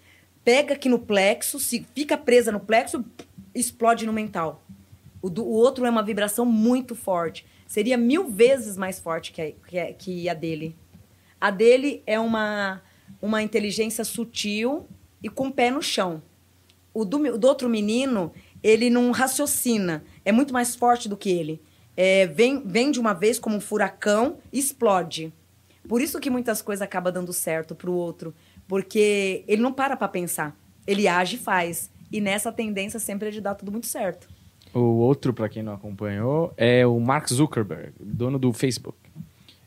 pega 0.49 0.73
aqui 0.73 0.89
no 0.89 0.99
plexo, 0.99 1.61
se 1.61 1.87
fica 1.95 2.17
presa 2.17 2.51
no 2.51 2.59
plexo, 2.59 3.05
explode 3.55 4.07
no 4.07 4.15
mental. 4.15 4.63
O, 5.21 5.29
do, 5.29 5.45
o 5.45 5.53
outro 5.53 5.85
é 5.85 5.91
uma 5.91 6.03
vibração 6.03 6.47
muito 6.47 6.95
forte. 6.95 7.45
Seria 7.67 7.99
mil 7.99 8.31
vezes 8.31 8.75
mais 8.75 8.99
forte 8.99 9.31
que 9.31 9.43
a, 9.43 9.93
que 9.93 10.27
a, 10.27 10.33
dele. 10.33 10.75
A 11.39 11.51
dele 11.51 12.03
é 12.07 12.19
uma, 12.19 12.83
uma 13.21 13.43
inteligência 13.43 14.05
sutil 14.05 14.87
e 15.23 15.29
com 15.29 15.49
o 15.49 15.53
pé 15.53 15.71
no 15.71 15.83
chão. 15.83 16.23
O 16.95 17.05
do, 17.05 17.37
do 17.37 17.47
outro 17.47 17.69
menino, 17.69 18.33
ele 18.63 18.89
não 18.89 19.11
raciocina. 19.11 20.03
É 20.25 20.33
muito 20.33 20.55
mais 20.55 20.75
forte 20.75 21.11
do 21.11 21.17
que 21.17 21.29
ele. 21.29 21.61
É, 21.95 22.27
vem, 22.27 22.63
vem 22.65 22.91
de 22.91 22.99
uma 22.99 23.13
vez 23.13 23.39
como 23.39 23.57
um 23.57 23.61
furacão 23.61 24.39
explode. 24.51 25.31
Por 25.89 26.03
isso 26.03 26.21
que 26.21 26.29
muitas 26.29 26.61
coisas 26.61 26.83
acabam 26.83 27.13
dando 27.13 27.33
certo 27.33 27.75
para 27.75 27.91
o 27.91 27.95
outro. 27.95 28.35
Porque 28.67 29.43
ele 29.49 29.63
não 29.63 29.73
para 29.73 29.97
para 29.97 30.07
pensar. 30.07 30.57
Ele 30.87 31.09
age 31.09 31.37
e 31.37 31.39
faz. 31.39 31.91
E 32.13 32.21
nessa 32.21 32.53
tendência 32.53 33.01
sempre 33.01 33.29
é 33.29 33.31
de 33.31 33.41
dar 33.41 33.55
tudo 33.55 33.73
muito 33.73 33.87
certo. 33.87 34.29
O 34.75 34.81
outro, 34.81 35.33
para 35.33 35.49
quem 35.49 35.63
não 35.63 35.73
acompanhou, 35.73 36.53
é 36.57 36.87
o 36.87 37.01
Mark 37.01 37.29
Zuckerberg, 37.29 37.93
dono 37.99 38.39
do 38.39 38.53
Facebook. 38.53 38.99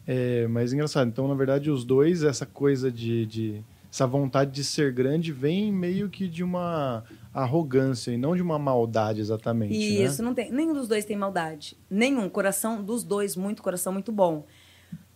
É, 0.07 0.47
mas 0.47 0.73
engraçado. 0.73 1.07
Então, 1.07 1.27
na 1.27 1.33
verdade, 1.33 1.71
os 1.71 1.83
dois, 1.83 2.23
essa 2.23 2.45
coisa 2.45 2.91
de, 2.91 3.25
de 3.25 3.63
essa 3.91 4.07
vontade 4.07 4.51
de 4.51 4.63
ser 4.63 4.93
grande 4.93 5.31
vem 5.31 5.71
meio 5.71 6.09
que 6.09 6.27
de 6.27 6.43
uma 6.43 7.03
arrogância 7.33 8.11
e 8.11 8.17
não 8.17 8.35
de 8.35 8.41
uma 8.41 8.57
maldade 8.57 9.19
exatamente. 9.19 9.77
Né? 9.77 10.05
Isso, 10.05 10.21
né? 10.21 10.27
não 10.27 10.33
tem. 10.33 10.51
Nenhum 10.51 10.73
dos 10.73 10.87
dois 10.87 11.03
tem 11.03 11.17
maldade. 11.17 11.77
Nenhum. 11.89 12.29
Coração 12.29 12.83
dos 12.83 13.03
dois, 13.03 13.35
muito 13.35 13.61
coração 13.61 13.91
muito 13.91 14.11
bom. 14.11 14.45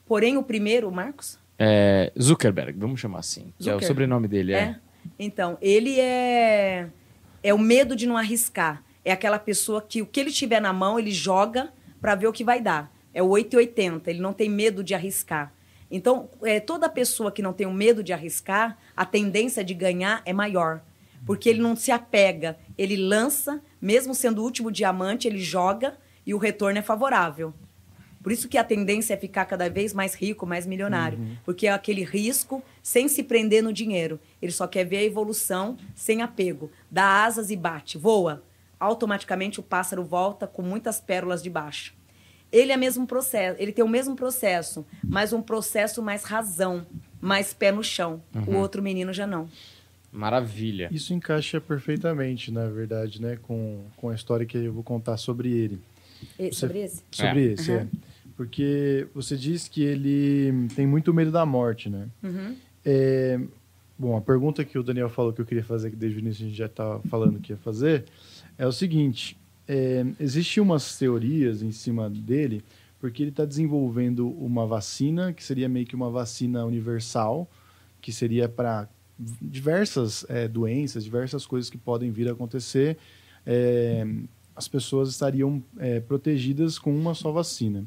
Porém, 0.05 0.37
o 0.37 0.43
primeiro, 0.43 0.91
Marcos? 0.91 1.39
É, 1.57 2.11
Zuckerberg, 2.21 2.77
vamos 2.77 2.99
chamar 2.99 3.19
assim. 3.19 3.53
Que 3.59 3.69
é 3.69 3.75
o 3.75 3.81
sobrenome 3.81 4.27
dele, 4.27 4.53
é. 4.53 4.57
é. 4.57 4.79
Então, 5.17 5.57
ele 5.61 5.99
é 5.99 6.89
é 7.45 7.53
o 7.53 7.59
medo 7.59 7.95
de 7.95 8.07
não 8.07 8.17
arriscar. 8.17 8.83
É 9.03 9.11
aquela 9.11 9.37
pessoa 9.37 9.79
que 9.79 10.01
o 10.01 10.05
que 10.07 10.19
ele 10.19 10.31
tiver 10.31 10.59
na 10.59 10.73
mão, 10.73 10.97
ele 10.97 11.11
joga 11.11 11.71
para 12.01 12.15
ver 12.15 12.25
o 12.25 12.33
que 12.33 12.43
vai 12.43 12.59
dar. 12.59 12.91
É 13.13 13.21
o 13.21 13.27
880, 13.27 14.09
ele 14.09 14.19
não 14.19 14.33
tem 14.33 14.49
medo 14.49 14.83
de 14.83 14.95
arriscar. 14.95 15.53
Então, 15.91 16.27
é, 16.41 16.59
toda 16.59 16.89
pessoa 16.89 17.31
que 17.31 17.43
não 17.43 17.53
tem 17.53 17.67
o 17.67 17.71
medo 17.71 18.03
de 18.03 18.11
arriscar, 18.11 18.79
a 18.97 19.05
tendência 19.05 19.63
de 19.63 19.75
ganhar 19.75 20.23
é 20.25 20.33
maior. 20.33 20.81
Porque 21.23 21.47
ele 21.47 21.61
não 21.61 21.75
se 21.75 21.91
apega, 21.91 22.57
ele 22.75 22.97
lança, 22.97 23.61
mesmo 23.79 24.15
sendo 24.15 24.41
o 24.41 24.43
último 24.43 24.71
diamante, 24.71 25.27
ele 25.27 25.39
joga 25.39 25.95
e 26.25 26.33
o 26.33 26.39
retorno 26.39 26.79
é 26.79 26.81
favorável. 26.81 27.53
Por 28.25 28.31
isso 28.31 28.49
que 28.49 28.57
a 28.57 28.63
tendência 28.63 29.13
é 29.13 29.17
ficar 29.17 29.45
cada 29.45 29.69
vez 29.69 29.93
mais 29.93 30.15
rico, 30.15 30.47
mais 30.47 30.65
milionário. 30.65 31.19
Uhum. 31.19 31.35
Porque 31.45 31.67
é 31.67 31.71
aquele 31.71 32.03
risco 32.03 32.63
sem 32.81 33.07
se 33.07 33.21
prender 33.21 33.61
no 33.61 33.71
dinheiro. 33.71 34.19
Ele 34.41 34.51
só 34.51 34.65
quer 34.65 34.83
ver 34.83 34.97
a 34.97 35.03
evolução 35.03 35.77
sem 35.93 36.23
apego. 36.23 36.71
Dá 36.89 37.23
asas 37.23 37.51
e 37.51 37.55
bate, 37.55 37.99
voa. 37.99 38.43
Automaticamente 38.79 39.59
o 39.59 39.63
pássaro 39.63 40.03
volta 40.03 40.47
com 40.47 40.63
muitas 40.63 40.99
pérolas 40.99 41.43
de 41.43 41.51
baixo. 41.51 41.93
Ele 42.51 42.71
é 42.71 42.77
mesmo 42.77 43.05
processo, 43.05 43.61
ele 43.61 43.71
tem 43.71 43.85
o 43.85 43.87
mesmo 43.87 44.15
processo, 44.15 44.83
mas 45.03 45.31
um 45.31 45.39
processo 45.43 46.01
mais 46.01 46.23
razão, 46.23 46.83
mais 47.21 47.53
pé 47.53 47.71
no 47.71 47.83
chão. 47.83 48.23
Uhum. 48.33 48.55
O 48.55 48.57
outro 48.57 48.81
menino 48.81 49.13
já 49.13 49.27
não. 49.27 49.47
Maravilha. 50.11 50.89
Isso 50.91 51.13
encaixa 51.13 51.61
perfeitamente, 51.61 52.51
na 52.51 52.67
verdade, 52.69 53.21
né, 53.21 53.37
com, 53.43 53.83
com 53.95 54.09
a 54.09 54.15
história 54.15 54.47
que 54.47 54.57
eu 54.57 54.73
vou 54.73 54.81
contar 54.81 55.17
sobre 55.17 55.51
ele. 55.51 55.79
E, 56.39 56.47
Você, 56.47 56.53
sobre 56.53 56.79
esse? 56.79 57.03
Sobre 57.11 57.49
é. 57.49 57.53
esse, 57.53 57.71
uhum. 57.71 57.77
é. 57.77 57.87
Porque 58.35 59.07
você 59.13 59.37
diz 59.37 59.67
que 59.67 59.81
ele 59.81 60.67
tem 60.75 60.85
muito 60.85 61.13
medo 61.13 61.31
da 61.31 61.45
morte, 61.45 61.89
né? 61.89 62.07
Uhum. 62.21 62.55
É, 62.83 63.39
bom, 63.97 64.17
a 64.17 64.21
pergunta 64.21 64.65
que 64.65 64.77
o 64.77 64.83
Daniel 64.83 65.09
falou 65.09 65.31
que 65.31 65.41
eu 65.41 65.45
queria 65.45 65.63
fazer, 65.63 65.89
que 65.89 65.95
desde 65.95 66.17
o 66.17 66.19
início 66.19 66.45
a 66.45 66.49
gente 66.49 66.57
já 66.57 66.65
estava 66.65 66.99
falando 67.07 67.39
que 67.39 67.53
ia 67.53 67.57
fazer, 67.57 68.05
é 68.57 68.67
o 68.67 68.71
seguinte: 68.71 69.37
é, 69.67 70.05
existem 70.19 70.61
umas 70.61 70.97
teorias 70.97 71.61
em 71.61 71.71
cima 71.71 72.09
dele, 72.09 72.63
porque 72.99 73.23
ele 73.23 73.29
está 73.29 73.45
desenvolvendo 73.45 74.27
uma 74.29 74.65
vacina, 74.67 75.31
que 75.31 75.43
seria 75.43 75.69
meio 75.69 75.85
que 75.85 75.95
uma 75.95 76.09
vacina 76.09 76.65
universal, 76.65 77.49
que 78.01 78.11
seria 78.11 78.49
para 78.49 78.87
diversas 79.41 80.25
é, 80.27 80.47
doenças, 80.47 81.03
diversas 81.03 81.45
coisas 81.45 81.69
que 81.69 81.77
podem 81.77 82.11
vir 82.11 82.27
a 82.27 82.33
acontecer. 82.33 82.97
É, 83.45 84.05
as 84.55 84.67
pessoas 84.67 85.09
estariam 85.09 85.61
é, 85.77 85.99
protegidas 85.99 86.77
com 86.79 86.95
uma 86.95 87.13
só 87.13 87.31
vacina. 87.31 87.85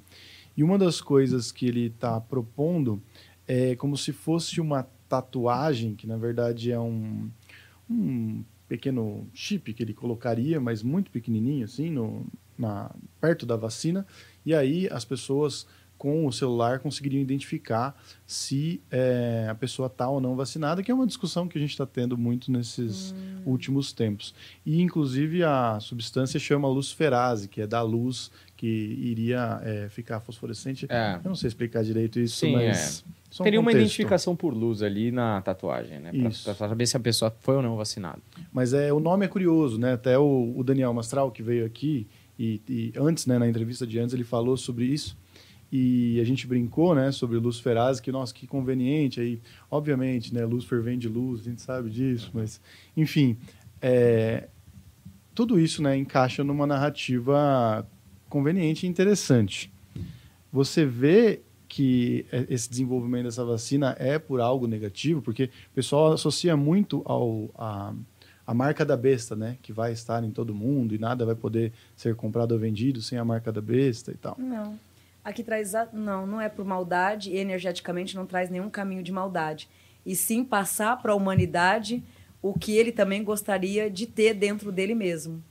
E 0.59 0.63
uma 0.65 0.77
das 0.77 1.01
coisas 1.01 1.53
que 1.53 1.67
ele 1.67 1.87
está 1.87 2.21
propondo 2.21 3.01
é 3.47 3.77
como 3.77 3.97
se 3.97 4.13
fosse 4.13 4.61
uma 4.61 4.83
tatuagem, 5.09 5.95
que 5.95 6.05
na 6.05 6.17
verdade 6.17 6.73
é 6.73 6.81
um, 6.81 7.31
um 7.89 8.43
pequeno 8.69 9.25
chip 9.33 9.73
que 9.73 9.81
ele 9.85 9.95
colocaria, 9.95 10.61
mas 10.61 10.83
muito 10.83 11.13
pequenininho, 11.13 11.65
assim, 11.65 11.91
no, 11.91 12.27
na, 12.59 12.91
perto 13.21 13.47
da 13.47 13.55
vacina. 13.55 14.05
E 14.45 14.53
aí 14.53 14.89
as 14.91 15.05
pessoas 15.05 15.65
com 15.97 16.27
o 16.27 16.33
celular 16.33 16.81
conseguiriam 16.81 17.21
identificar 17.21 17.97
se 18.27 18.81
é, 18.91 19.47
a 19.51 19.55
pessoa 19.55 19.87
está 19.87 20.09
ou 20.09 20.21
não 20.21 20.35
vacinada, 20.35 20.83
que 20.83 20.91
é 20.91 20.95
uma 20.95 21.07
discussão 21.07 21.47
que 21.47 21.57
a 21.57 21.61
gente 21.61 21.71
está 21.71 21.87
tendo 21.87 22.19
muito 22.19 22.51
nesses 22.51 23.13
hum. 23.13 23.43
últimos 23.47 23.93
tempos. 23.93 24.35
E, 24.67 24.81
inclusive, 24.81 25.45
a 25.45 25.79
substância 25.81 26.39
chama 26.39 26.69
luciferase, 26.69 27.49
que 27.49 27.61
é 27.61 27.67
da 27.67 27.81
luz 27.83 28.31
que 28.59 28.67
iria 28.67 29.61
é, 29.63 29.89
ficar 29.89 30.19
fosforescente. 30.19 30.85
É. 30.89 31.21
Eu 31.25 31.29
não 31.29 31.37
sei 31.37 31.47
explicar 31.47 31.85
direito 31.85 32.19
isso, 32.19 32.39
Sim, 32.39 32.55
mas... 32.55 33.05
um 33.41 33.45
Teria 33.45 33.61
uma 33.61 33.67
contexto. 33.67 33.85
identificação 33.85 34.35
por 34.35 34.53
luz 34.53 34.83
ali 34.83 35.13
na 35.13 35.41
tatuagem, 35.41 36.01
né? 36.01 36.11
Pra 36.43 36.55
saber 36.55 36.87
se 36.89 36.97
a 36.97 37.01
pessoa 37.01 37.33
foi 37.39 37.55
ou 37.55 37.63
não 37.63 37.77
vacinada. 37.77 38.19
Mas 38.53 38.73
é, 38.73 38.93
o 38.93 38.99
nome 38.99 39.25
é 39.25 39.29
curioso, 39.29 39.79
né? 39.79 39.93
Até 39.93 40.19
o, 40.19 40.55
o 40.57 40.65
Daniel 40.65 40.93
Mastral, 40.93 41.31
que 41.31 41.41
veio 41.41 41.65
aqui, 41.65 42.09
e, 42.37 42.61
e 42.69 42.93
antes, 42.97 43.27
né, 43.27 43.39
na 43.39 43.49
entrevista 43.49 43.87
de 43.87 43.97
antes, 44.01 44.13
ele 44.13 44.25
falou 44.25 44.57
sobre 44.57 44.87
isso. 44.87 45.17
E 45.71 46.19
a 46.21 46.25
gente 46.25 46.45
brincou, 46.45 46.97
né, 46.97 47.13
sobre 47.13 47.39
luciferase, 47.39 48.03
que, 48.03 48.11
nossa, 48.11 48.35
que 48.35 48.45
conveniente. 48.45 49.21
Aí, 49.21 49.41
obviamente, 49.71 50.35
né, 50.35 50.45
Lúcifer 50.45 50.83
vem 50.83 50.99
de 50.99 51.09
luz, 51.09 51.43
a 51.43 51.45
gente 51.45 51.63
sabe 51.63 51.91
disso, 51.91 52.31
mas, 52.35 52.61
enfim, 52.97 53.37
é, 53.81 54.49
tudo 55.33 55.61
isso, 55.61 55.81
né, 55.81 55.97
encaixa 55.97 56.43
numa 56.43 56.67
narrativa 56.67 57.87
conveniente 58.29 58.87
e 58.87 58.89
interessante. 58.89 59.71
Você 60.53 60.85
vê 60.87 61.41
que 61.69 62.25
é- 62.33 62.47
esse 62.49 62.69
desenvolvimento 62.71 63.25
dessa 63.25 63.45
vacina 63.45 63.95
é 63.99 64.19
por 64.19 64.41
algo 64.41 64.67
negativo, 64.67 65.21
porque 65.21 65.45
o 65.45 65.75
pessoal 65.75 66.13
associa 66.13 66.57
muito 66.57 67.03
ao 67.05 67.51
a, 67.59 67.93
a 68.47 68.55
marca 68.55 68.85
da 68.85 68.97
besta, 68.97 69.37
né, 69.37 69.59
que 69.63 69.73
vai 69.73 69.93
estar 69.93 70.25
em 70.25 70.31
todo 70.31 70.55
mundo 70.55 70.95
e 70.95 70.99
nada 70.99 71.27
vai 71.27 71.35
poder 71.35 71.73
ser 71.95 72.15
comprado 72.15 72.53
ou 72.53 72.59
vendido 72.59 73.03
sem 73.03 73.19
a 73.19 73.25
marca 73.25 73.53
da 73.53 73.61
besta 73.61 74.11
e 74.11 74.17
tal. 74.17 74.37
Não. 74.39 74.79
Aqui 75.23 75.43
traz. 75.45 75.75
a- 75.75 75.89
Não, 75.93 76.27
não 76.27 76.41
é 76.41 76.49
por 76.49 76.65
maldade 76.65 77.31
e 77.31 77.37
energeticamente 77.37 78.17
não 78.17 78.25
traz 78.25 78.49
nenhum 78.49 78.71
caminho 78.71 79.03
de 79.03 79.13
maldade. 79.13 79.69
E 80.07 80.17
sim 80.17 80.43
passar 80.43 80.97
para 81.03 81.13
a 81.13 81.15
humanidade 81.15 82.03
o 82.41 82.55
que 82.55 82.73
ele 82.75 82.93
também 82.93 83.23
gostaria 83.23 83.91
de 83.91 84.07
ter 84.07 84.33
dentro 84.33 84.73
dele 84.73 84.95
mesmo. 84.95 85.43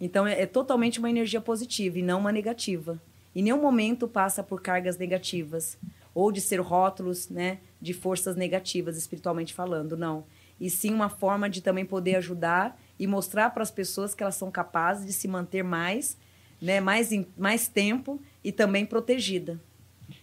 Então 0.00 0.26
é, 0.26 0.42
é 0.42 0.46
totalmente 0.46 0.98
uma 0.98 1.10
energia 1.10 1.40
positiva 1.40 1.98
e 1.98 2.02
não 2.02 2.20
uma 2.20 2.32
negativa. 2.32 3.00
Em 3.34 3.42
nenhum 3.42 3.60
momento 3.60 4.08
passa 4.08 4.42
por 4.42 4.60
cargas 4.62 4.96
negativas 4.98 5.78
ou 6.14 6.32
de 6.32 6.40
ser 6.40 6.60
rótulos, 6.60 7.28
né, 7.28 7.58
de 7.80 7.92
forças 7.92 8.36
negativas 8.36 8.96
espiritualmente 8.96 9.52
falando, 9.52 9.96
não. 9.96 10.24
E 10.58 10.70
sim 10.70 10.94
uma 10.94 11.10
forma 11.10 11.50
de 11.50 11.60
também 11.60 11.84
poder 11.84 12.16
ajudar 12.16 12.80
e 12.98 13.06
mostrar 13.06 13.50
para 13.50 13.62
as 13.62 13.70
pessoas 13.70 14.14
que 14.14 14.22
elas 14.22 14.34
são 14.36 14.50
capazes 14.50 15.04
de 15.04 15.12
se 15.12 15.28
manter 15.28 15.62
mais, 15.62 16.16
né, 16.62 16.80
mais 16.80 17.12
em, 17.12 17.26
mais 17.36 17.68
tempo 17.68 18.18
e 18.42 18.50
também 18.50 18.86
protegida. 18.86 19.60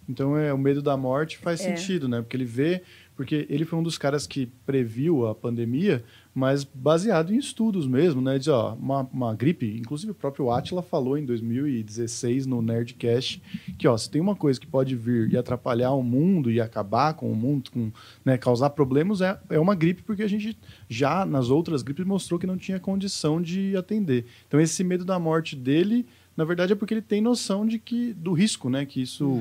Então 0.10 0.36
é 0.36 0.52
o 0.52 0.58
medo 0.58 0.82
da 0.82 0.98
morte 0.98 1.38
faz 1.38 1.62
É. 1.62 1.76
sentido, 1.76 2.08
né? 2.08 2.22
Porque 2.22 2.36
ele 2.38 2.46
vê, 2.46 2.82
porque 3.16 3.46
ele 3.50 3.64
foi 3.66 3.78
um 3.78 3.84
dos 3.84 3.98
caras 3.98 4.26
que 4.26 4.48
previu 4.66 5.28
a 5.28 5.36
pandemia, 5.36 6.04
mas 6.34 6.64
baseado 6.64 7.32
em 7.32 7.38
estudos 7.38 7.86
mesmo, 7.86 8.20
né? 8.20 8.40
Diz, 8.40 8.48
ó, 8.48 8.74
uma, 8.74 9.02
uma 9.14 9.36
gripe, 9.36 9.78
inclusive 9.78 10.12
o 10.12 10.16
próprio 10.16 10.50
Atila 10.50 10.82
falou 10.82 11.18
em 11.18 11.26
2016 11.26 12.48
no 12.48 12.62
Nerdcast 12.62 13.42
que, 13.78 13.88
ó, 13.88 13.96
se 13.96 14.10
tem 14.10 14.20
uma 14.20 14.36
coisa 14.36 14.60
que 14.60 14.66
pode 14.66 14.96
vir 14.96 15.32
e 15.32 15.38
atrapalhar 15.38 15.92
o 15.92 16.02
mundo 16.02 16.52
e 16.52 16.60
acabar 16.60 17.14
com 17.14 17.32
o 17.32 17.36
mundo, 17.36 17.70
com, 17.70 17.92
né, 18.26 18.38
causar 18.38 18.72
problemas, 18.72 19.22
é, 19.22 19.40
é 19.50 19.60
uma 19.60 19.76
gripe, 19.76 20.02
porque 20.02 20.24
a 20.24 20.28
gente 20.28 20.58
já 20.90 21.24
nas 21.26 21.50
outras 21.50 21.84
gripes 21.84 22.06
mostrou 22.06 22.40
que 22.40 22.48
não 22.48 22.58
tinha 22.58 22.80
condição 22.80 23.40
de 23.40 23.78
atender. 23.78 24.26
Então 24.48 24.60
esse 24.60 24.84
medo 24.84 25.06
da 25.06 25.20
morte 25.20 25.56
dele, 25.56 26.08
na 26.36 26.44
verdade, 26.46 26.74
é 26.74 26.76
porque 26.76 26.96
ele 26.96 27.02
tem 27.02 27.22
noção 27.22 27.64
de 27.66 27.78
que 27.78 28.12
do 28.14 28.34
risco, 28.34 28.72
né, 28.72 28.88
que 28.88 29.04
isso 29.04 29.40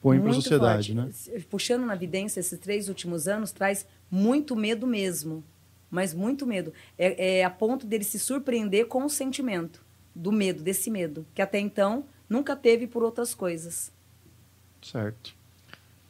põe 0.00 0.20
para 0.20 0.30
a 0.30 0.34
sociedade, 0.34 0.94
forte. 0.94 1.30
né? 1.30 1.40
Puxando 1.50 1.84
na 1.84 1.94
evidência, 1.94 2.38
esses 2.38 2.58
três 2.58 2.88
últimos 2.88 3.26
anos 3.26 3.50
traz 3.50 3.84
muito 4.10 4.54
medo 4.54 4.86
mesmo. 4.86 5.42
Mas 5.90 6.14
muito 6.14 6.46
medo. 6.46 6.72
É, 6.96 7.38
é 7.38 7.44
a 7.44 7.50
ponto 7.50 7.86
dele 7.86 8.04
se 8.04 8.18
surpreender 8.18 8.86
com 8.86 9.04
o 9.04 9.10
sentimento 9.10 9.84
do 10.14 10.30
medo, 10.30 10.62
desse 10.62 10.90
medo, 10.90 11.26
que 11.34 11.42
até 11.42 11.58
então 11.58 12.04
nunca 12.28 12.54
teve 12.54 12.86
por 12.86 13.02
outras 13.02 13.34
coisas. 13.34 13.92
Certo. 14.82 15.34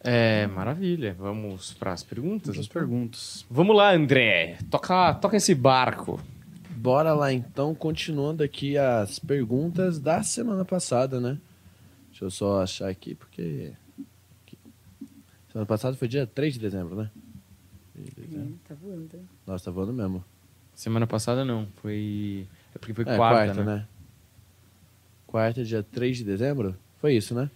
É, 0.02 0.46
maravilha. 0.46 1.14
Vamos 1.18 1.74
para 1.74 1.92
as 1.92 2.02
perguntas? 2.02 2.56
Então? 2.56 2.68
perguntas. 2.72 3.44
Vamos 3.50 3.76
lá, 3.76 3.92
André. 3.92 4.58
Toca, 4.70 5.14
toca 5.14 5.36
esse 5.36 5.54
barco. 5.54 6.20
Bora 6.70 7.12
lá 7.12 7.30
então, 7.30 7.74
continuando 7.74 8.42
aqui 8.42 8.78
as 8.78 9.18
perguntas 9.18 9.98
da 9.98 10.22
semana 10.22 10.64
passada, 10.64 11.20
né? 11.20 11.36
Deixa 12.08 12.24
eu 12.24 12.30
só 12.30 12.62
achar 12.62 12.88
aqui, 12.88 13.14
porque. 13.14 13.72
Semana 15.52 15.66
passada 15.66 15.96
foi 15.96 16.08
dia 16.08 16.26
3 16.26 16.54
de 16.54 16.60
dezembro, 16.60 16.96
né? 16.96 17.10
3 18.02 18.28
de 18.28 18.36
dezembro. 18.36 18.58
tá 18.68 18.74
voando. 18.74 19.08
Nossa, 19.46 19.64
tá 19.64 19.70
voando 19.70 19.92
mesmo. 19.92 20.24
Semana 20.74 21.06
passada 21.06 21.44
não. 21.44 21.66
Foi. 21.76 22.46
É 22.74 22.78
porque 22.78 22.94
foi 22.94 23.04
É, 23.04 23.16
quarta, 23.16 23.64
né? 23.64 23.86
Quarta, 25.26 25.64
dia 25.64 25.82
3 25.82 26.18
de 26.18 26.24
dezembro? 26.24 26.74
Foi 27.00 27.14
isso, 27.14 27.34
né? 27.34 27.50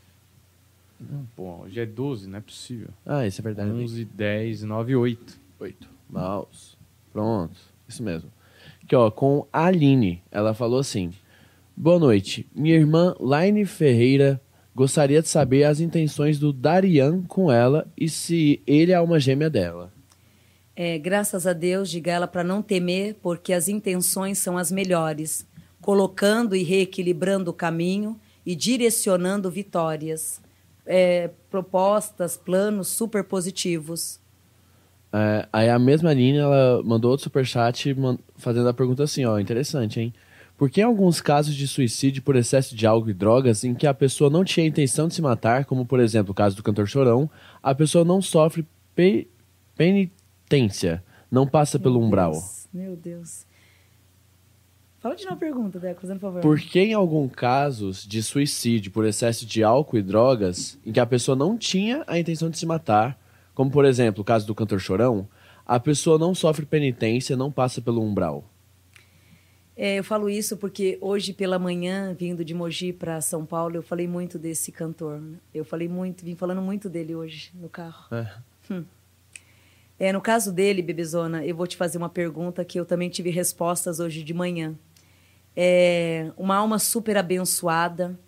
Pô, 1.36 1.62
hoje 1.62 1.80
é 1.80 1.86
12, 1.86 2.28
não 2.28 2.38
é 2.38 2.40
possível. 2.40 2.88
Ah, 3.04 3.26
isso 3.26 3.40
é 3.40 3.42
verdade. 3.44 3.70
11, 3.70 4.04
10, 4.04 4.62
9, 4.62 4.96
8. 4.96 5.38
8. 5.58 5.88
Mouse. 6.08 6.76
Pronto. 7.12 7.56
Isso 7.88 8.02
mesmo. 8.02 8.30
Aqui, 8.82 8.94
ó, 8.94 9.10
com 9.10 9.46
a 9.52 9.66
Aline. 9.66 10.22
Ela 10.30 10.54
falou 10.54 10.78
assim: 10.78 11.12
Boa 11.76 11.98
noite. 11.98 12.46
Minha 12.54 12.76
irmã 12.76 13.14
Laine 13.18 13.64
Ferreira 13.66 14.40
gostaria 14.74 15.20
de 15.20 15.28
saber 15.28 15.64
as 15.64 15.80
intenções 15.80 16.38
do 16.38 16.52
Darian 16.52 17.22
com 17.22 17.50
ela 17.50 17.86
e 17.96 18.08
se 18.08 18.62
ele 18.66 18.92
é 18.92 19.00
uma 19.00 19.18
gêmea 19.18 19.50
dela. 19.50 19.92
É, 20.76 20.98
graças 20.98 21.46
a 21.46 21.52
Deus, 21.52 21.88
diga 21.88 22.10
ela 22.10 22.26
para 22.26 22.42
não 22.42 22.60
temer, 22.60 23.16
porque 23.22 23.52
as 23.52 23.68
intenções 23.68 24.38
são 24.38 24.58
as 24.58 24.72
melhores, 24.72 25.46
colocando 25.80 26.56
e 26.56 26.62
reequilibrando 26.64 27.50
o 27.50 27.54
caminho 27.54 28.18
e 28.44 28.56
direcionando 28.56 29.50
vitórias. 29.50 30.40
É, 30.84 31.30
propostas, 31.48 32.36
planos 32.36 32.88
super 32.88 33.24
positivos. 33.24 34.20
É, 35.12 35.48
aí 35.52 35.70
a 35.70 35.78
mesma 35.78 36.10
Aline, 36.10 36.38
ela 36.38 36.82
mandou 36.82 37.12
outro 37.12 37.24
superchat 37.24 37.96
fazendo 38.36 38.68
a 38.68 38.74
pergunta 38.74 39.04
assim, 39.04 39.24
ó, 39.24 39.38
interessante, 39.38 40.00
hein? 40.00 40.12
Por 40.58 40.68
que 40.68 40.80
em 40.80 40.84
alguns 40.84 41.20
casos 41.20 41.54
de 41.54 41.66
suicídio 41.66 42.22
por 42.22 42.36
excesso 42.36 42.76
de 42.76 42.86
álcool 42.86 43.10
e 43.10 43.14
drogas 43.14 43.64
em 43.64 43.74
que 43.74 43.86
a 43.86 43.94
pessoa 43.94 44.28
não 44.28 44.44
tinha 44.44 44.66
intenção 44.66 45.08
de 45.08 45.14
se 45.14 45.22
matar, 45.22 45.64
como 45.64 45.86
por 45.86 46.00
exemplo 46.00 46.32
o 46.32 46.34
caso 46.34 46.56
do 46.56 46.62
cantor 46.62 46.86
Chorão, 46.86 47.30
a 47.62 47.74
pessoa 47.74 48.04
não 48.04 48.20
sofre 48.20 48.66
pe- 48.94 49.28
penitência, 49.76 50.23
não 51.30 51.46
passa 51.46 51.78
pelo 51.78 51.98
Meu 51.98 52.06
umbral? 52.06 52.32
Deus, 52.32 52.68
meu 52.72 52.96
Deus. 52.96 53.46
Fala 55.04 55.16
de 55.16 55.24
novo 55.24 55.36
a 55.36 55.38
pergunta, 55.38 55.78
Deco, 55.78 56.00
fazendo 56.00 56.18
favor. 56.18 56.40
Por 56.40 56.58
que 56.58 56.80
em 56.80 56.94
alguns 56.94 57.30
casos 57.32 58.06
de 58.06 58.22
suicídio 58.22 58.90
por 58.90 59.04
excesso 59.04 59.44
de 59.44 59.62
álcool 59.62 59.98
e 59.98 60.02
drogas, 60.02 60.78
em 60.84 60.92
que 60.92 60.98
a 60.98 61.04
pessoa 61.04 61.36
não 61.36 61.58
tinha 61.58 62.02
a 62.06 62.18
intenção 62.18 62.48
de 62.48 62.58
se 62.58 62.64
matar, 62.64 63.18
como 63.54 63.70
por 63.70 63.84
exemplo 63.84 64.22
o 64.22 64.24
caso 64.24 64.46
do 64.46 64.54
cantor 64.54 64.80
Chorão, 64.80 65.28
a 65.66 65.78
pessoa 65.78 66.18
não 66.18 66.34
sofre 66.34 66.64
penitência, 66.64 67.36
não 67.36 67.52
passa 67.52 67.82
pelo 67.82 68.02
umbral? 68.02 68.44
É, 69.76 69.98
eu 69.98 70.04
falo 70.04 70.30
isso 70.30 70.56
porque 70.56 70.96
hoje 71.00 71.32
pela 71.32 71.58
manhã, 71.58 72.14
vindo 72.18 72.42
de 72.44 72.54
Mogi 72.54 72.92
para 72.92 73.20
São 73.20 73.44
Paulo, 73.44 73.76
eu 73.76 73.82
falei 73.82 74.06
muito 74.06 74.38
desse 74.38 74.70
cantor. 74.70 75.20
Eu 75.52 75.66
falei 75.66 75.88
muito, 75.88 76.24
vim 76.24 76.34
falando 76.36 76.62
muito 76.62 76.88
dele 76.88 77.14
hoje 77.14 77.50
no 77.54 77.68
carro. 77.68 78.06
É. 78.10 78.82
É, 79.98 80.12
no 80.12 80.20
caso 80.20 80.52
dele, 80.52 80.82
Bebezona, 80.82 81.44
eu 81.44 81.54
vou 81.54 81.66
te 81.66 81.76
fazer 81.76 81.98
uma 81.98 82.08
pergunta 82.08 82.64
que 82.64 82.78
eu 82.78 82.84
também 82.84 83.08
tive 83.08 83.30
respostas 83.30 84.00
hoje 84.00 84.22
de 84.22 84.34
manhã. 84.34 84.74
É 85.56 86.32
uma 86.36 86.56
alma 86.56 86.80
super 86.80 87.16
abençoada, 87.16 88.18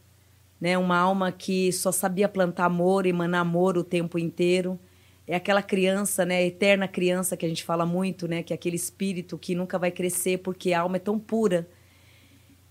né? 0.61 0.79
Uma 0.79 0.97
alma 0.97 1.33
que 1.33 1.73
só 1.73 1.91
sabia 1.91 2.29
plantar 2.29 2.67
amor, 2.67 3.05
emanar 3.05 3.41
amor 3.41 3.77
o 3.77 3.83
tempo 3.83 4.19
inteiro. 4.19 4.79
É 5.27 5.35
aquela 5.35 5.61
criança, 5.61 6.25
né? 6.25 6.47
Eterna 6.47 6.87
criança 6.87 7.37
que 7.37 7.45
a 7.45 7.49
gente 7.49 7.65
fala 7.65 7.85
muito, 7.85 8.29
né? 8.29 8.45
Que 8.45 8.53
é 8.53 8.57
aquele 8.57 8.77
espírito 8.77 9.37
que 9.37 9.57
nunca 9.57 9.77
vai 9.77 9.91
crescer 9.91 10.39
porque 10.39 10.73
a 10.73 10.81
alma 10.83 10.97
é 10.97 11.01
tão 11.01 11.19
pura. 11.19 11.69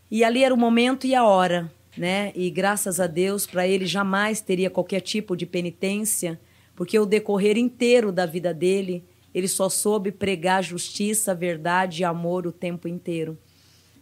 E 0.10 0.24
ali 0.24 0.42
era 0.42 0.54
o 0.54 0.58
momento 0.58 1.06
e 1.06 1.14
a 1.14 1.26
hora, 1.26 1.70
né? 1.98 2.32
E 2.34 2.50
graças 2.50 3.02
a 3.02 3.08
Deus, 3.08 3.46
para 3.46 3.68
ele 3.68 3.86
jamais 3.86 4.40
teria 4.40 4.70
qualquer 4.70 5.02
tipo 5.02 5.36
de 5.36 5.46
penitência, 5.46 6.40
porque 6.76 7.00
o 7.00 7.06
decorrer 7.06 7.58
inteiro 7.58 8.12
da 8.12 8.26
vida 8.26 8.54
dele, 8.54 9.04
ele 9.34 9.48
só 9.48 9.70
soube 9.70 10.12
pregar 10.12 10.64
justiça, 10.64 11.34
verdade 11.34 12.02
e 12.02 12.06
amor 12.06 12.46
o 12.46 12.52
tempo 12.52 12.88
inteiro. 12.88 13.38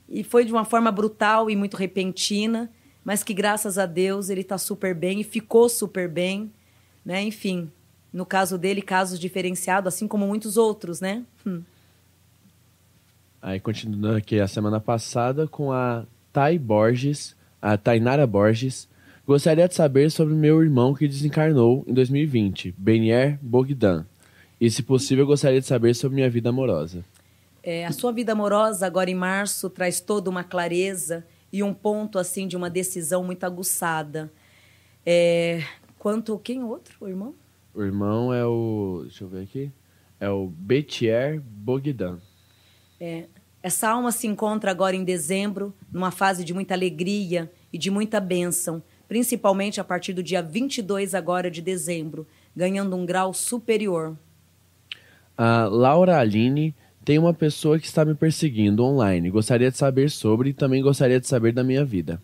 E 0.09 0.23
foi 0.23 0.45
de 0.45 0.51
uma 0.51 0.65
forma 0.65 0.91
brutal 0.91 1.49
e 1.49 1.55
muito 1.55 1.77
repentina, 1.77 2.71
mas 3.03 3.23
que 3.23 3.33
graças 3.33 3.77
a 3.77 3.85
Deus 3.85 4.29
ele 4.29 4.41
está 4.41 4.57
super 4.57 4.95
bem 4.95 5.21
e 5.21 5.23
ficou 5.23 5.69
super 5.69 6.09
bem, 6.09 6.51
né? 7.05 7.21
Enfim, 7.21 7.71
no 8.11 8.25
caso 8.25 8.57
dele, 8.57 8.81
casos 8.81 9.19
diferenciados, 9.19 9.93
assim 9.93 10.07
como 10.07 10.27
muitos 10.27 10.57
outros, 10.57 11.01
né? 11.01 11.23
Hum. 11.45 11.61
Aí 13.41 13.59
continuando 13.59 14.15
aqui 14.15 14.39
a 14.39 14.47
semana 14.47 14.79
passada 14.79 15.47
com 15.47 15.71
a 15.71 16.05
Thay 16.31 16.57
Borges, 16.57 17.35
a 17.61 17.77
Tainara 17.77 18.25
Borges, 18.25 18.87
gostaria 19.25 19.67
de 19.67 19.75
saber 19.75 20.11
sobre 20.11 20.33
meu 20.33 20.61
irmão 20.61 20.93
que 20.93 21.07
desencarnou 21.07 21.83
em 21.87 21.93
2020, 21.93 22.75
Benier 22.77 23.39
Bogdan. 23.41 24.05
E 24.59 24.69
se 24.69 24.83
possível, 24.83 25.25
gostaria 25.25 25.59
de 25.59 25.67
saber 25.67 25.93
sobre 25.93 26.15
minha 26.15 26.29
vida 26.29 26.49
amorosa. 26.49 27.03
É, 27.61 27.85
a 27.85 27.91
sua 27.91 28.11
vida 28.11 28.33
amorosa, 28.33 28.85
agora 28.85 29.09
em 29.09 29.15
março, 29.15 29.69
traz 29.69 30.01
toda 30.01 30.29
uma 30.29 30.43
clareza 30.43 31.25
e 31.51 31.63
um 31.63 31.73
ponto 31.73 32.19
assim 32.19 32.47
de 32.47 32.57
uma 32.57 32.69
decisão 32.69 33.23
muito 33.23 33.45
aguçada. 33.45 34.31
É, 35.05 35.63
quanto. 35.97 36.37
Quem 36.39 36.63
outro, 36.63 36.95
o 36.99 37.07
irmão? 37.07 37.33
O 37.73 37.81
irmão 37.81 38.33
é 38.33 38.45
o. 38.45 39.01
Deixa 39.03 39.23
eu 39.23 39.27
ver 39.29 39.43
aqui. 39.43 39.71
É 40.19 40.29
o 40.29 40.47
Betier 40.47 41.41
Bogdan. 41.41 42.19
É, 42.99 43.25
essa 43.61 43.89
alma 43.89 44.11
se 44.11 44.27
encontra 44.27 44.71
agora 44.71 44.95
em 44.95 45.03
dezembro, 45.03 45.73
numa 45.91 46.11
fase 46.11 46.43
de 46.43 46.53
muita 46.53 46.73
alegria 46.73 47.51
e 47.71 47.77
de 47.77 47.89
muita 47.89 48.19
bênção, 48.19 48.83
principalmente 49.07 49.79
a 49.79 49.83
partir 49.83 50.13
do 50.13 50.23
dia 50.23 50.41
22 50.41 51.13
agora 51.13 51.49
de 51.49 51.61
dezembro, 51.61 52.27
ganhando 52.55 52.95
um 52.95 53.05
grau 53.05 53.33
superior. 53.33 54.17
A 55.37 55.65
Laura 55.65 56.19
Aline 56.19 56.75
tem 57.03 57.17
uma 57.17 57.33
pessoa 57.33 57.79
que 57.79 57.85
está 57.85 58.05
me 58.05 58.15
perseguindo 58.15 58.83
online. 58.83 59.29
Gostaria 59.29 59.69
de 59.69 59.77
saber 59.77 60.09
sobre 60.09 60.49
e 60.49 60.53
também 60.53 60.81
gostaria 60.81 61.19
de 61.19 61.27
saber 61.27 61.51
da 61.51 61.63
minha 61.63 61.83
vida. 61.83 62.21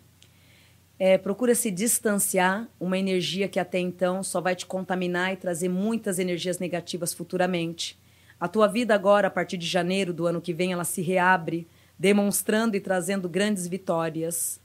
É, 0.98 1.16
procura 1.16 1.54
se 1.54 1.70
distanciar, 1.70 2.68
uma 2.78 2.98
energia 2.98 3.48
que 3.48 3.58
até 3.58 3.78
então 3.78 4.22
só 4.22 4.38
vai 4.38 4.54
te 4.54 4.66
contaminar 4.66 5.32
e 5.32 5.36
trazer 5.36 5.68
muitas 5.68 6.18
energias 6.18 6.58
negativas 6.58 7.14
futuramente. 7.14 7.98
A 8.38 8.46
tua 8.46 8.66
vida 8.66 8.94
agora, 8.94 9.28
a 9.28 9.30
partir 9.30 9.56
de 9.56 9.66
janeiro 9.66 10.12
do 10.12 10.26
ano 10.26 10.42
que 10.42 10.52
vem, 10.52 10.72
ela 10.72 10.84
se 10.84 11.00
reabre, 11.00 11.66
demonstrando 11.98 12.76
e 12.76 12.80
trazendo 12.80 13.28
grandes 13.30 13.66
vitórias. 13.66 14.59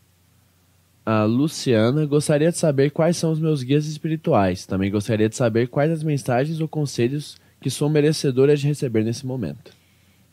A 1.06 1.24
Luciana 1.24 2.04
gostaria 2.08 2.52
de 2.52 2.58
saber 2.58 2.90
quais 2.90 3.16
são 3.16 3.32
os 3.32 3.40
meus 3.40 3.62
guias 3.62 3.86
espirituais. 3.86 4.66
Também 4.66 4.90
gostaria 4.90 5.30
de 5.30 5.36
saber 5.36 5.68
quais 5.68 5.92
as 5.92 6.02
mensagens 6.02 6.60
ou 6.60 6.68
conselhos 6.68 7.38
que 7.62 7.70
sou 7.70 7.88
merecedora 7.88 8.58
de 8.58 8.66
receber 8.66 9.04
nesse 9.04 9.24
momento. 9.24 9.72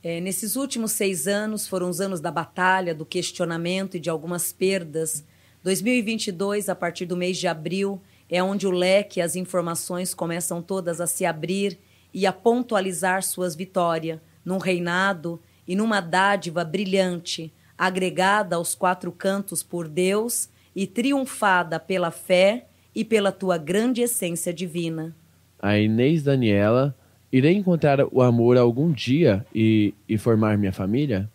É, 0.03 0.19
nesses 0.19 0.57
últimos 0.57 0.93
seis 0.93 1.29
anos 1.29 1.69
foram 1.69 1.91
os 1.91 2.01
anos 2.01 2.21
da 2.21 2.31
batalha, 2.31 2.95
do 2.95 3.05
questionamento 3.05 3.99
e 3.99 4.01
de 4.01 4.09
algumas 4.09 4.51
perdas. 4.51 5.23
2022, 5.63 6.71
a 6.71 6.75
partir 6.75 7.05
do 7.05 7.19
mês 7.19 7.37
de 7.37 7.47
abril, 7.47 8.01
é 8.27 8.43
onde 8.43 8.67
o 8.67 8.71
leque 8.71 9.21
e 9.21 9.23
as 9.23 9.37
informações 9.37 10.15
começam 10.15 10.63
todas 10.63 11.03
a 11.03 11.07
se 11.07 11.27
abrir 11.27 11.79
e 12.15 12.27
a 12.27 12.33
pontualizar 12.33 13.23
suas 13.23 13.55
vitórias, 13.55 14.19
num 14.43 14.57
reinado 14.57 15.39
e 15.69 15.77
numa 15.77 16.01
dádiva 16.01 16.65
brilhante, 16.65 17.53
agregada 17.77 18.57
aos 18.57 18.75
quatro 18.75 19.13
cantos 19.13 19.63
por 19.63 19.87
Deus 19.87 20.49
e 20.75 20.87
triunfada 20.87 21.79
pela 21.79 22.11
fé 22.11 22.67
e 22.95 23.05
pela 23.05 23.33
tua 23.33 23.59
grande 23.59 24.03
essência 24.03 24.53
divina. 24.53 25.15
A 25.59 25.79
Inês 25.79 26.23
Daniela 26.23 26.97
Irei 27.33 27.57
encontrar 27.57 27.99
o 28.13 28.21
amor 28.21 28.59
algum 28.59 28.93
dia 28.93 29.47
e, 29.55 29.95
e 30.07 30.19
formar 30.19 30.59
minha 30.59 30.73
família? 30.73 31.31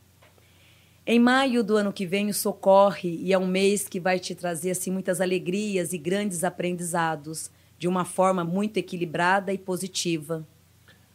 Em 1.07 1.19
maio 1.19 1.63
do 1.63 1.75
ano 1.75 1.91
que 1.91 2.05
vem, 2.05 2.29
o 2.29 2.33
socorre 2.33 3.19
e 3.23 3.33
é 3.33 3.37
um 3.37 3.47
mês 3.47 3.87
que 3.87 3.99
vai 3.99 4.19
te 4.19 4.35
trazer 4.35 4.71
assim 4.71 4.91
muitas 4.91 5.19
alegrias 5.19 5.93
e 5.93 5.97
grandes 5.97 6.43
aprendizados, 6.43 7.49
de 7.79 7.87
uma 7.87 8.05
forma 8.05 8.43
muito 8.43 8.77
equilibrada 8.77 9.51
e 9.51 9.57
positiva. 9.57 10.45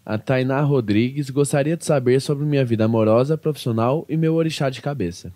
A 0.04 0.18
Tainá 0.18 0.60
Rodrigues 0.62 1.30
gostaria 1.30 1.76
de 1.76 1.84
saber 1.84 2.20
sobre 2.20 2.44
minha 2.44 2.64
vida 2.64 2.84
amorosa, 2.84 3.38
profissional 3.38 4.04
e 4.08 4.16
meu 4.16 4.34
orixá 4.34 4.68
de 4.68 4.82
cabeça. 4.82 5.32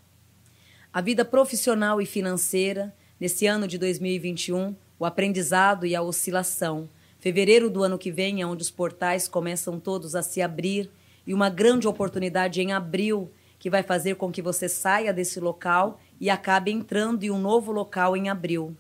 A 0.97 1.03
vida 1.03 1.27
profissional 1.27 2.01
e 2.01 2.07
financeira, 2.07 2.91
nesse 3.21 3.47
ano 3.47 3.69
de 3.69 3.77
2021, 3.77 4.75
o 4.99 5.05
aprendizado 5.05 5.85
e 5.85 5.95
a 5.95 6.01
oscilação, 6.01 6.89
Fevereiro 7.19 7.69
do 7.69 7.85
ano 7.85 7.99
que 7.99 8.11
vem 8.11 8.41
é 8.41 8.47
onde 8.47 8.63
os 8.63 8.71
portais 8.71 9.29
começam 9.29 9.79
todos 9.79 10.15
a 10.15 10.23
se 10.23 10.41
abrir 10.41 10.91
e 11.27 11.35
uma 11.35 11.51
grande 11.51 11.87
oportunidade 11.87 12.63
em 12.63 12.73
abril 12.73 13.31
que 13.59 13.69
vai 13.69 13.83
fazer 13.83 14.15
com 14.15 14.33
que 14.33 14.41
você 14.41 14.71
saia 14.71 15.13
desse 15.13 15.39
local 15.39 16.01
e 16.19 16.31
acabe 16.31 16.71
entrando 16.71 17.25
em 17.25 17.31
um 17.31 17.39
novo 17.39 17.73
local 17.73 18.17
em 18.17 18.31
abril. 18.31 18.75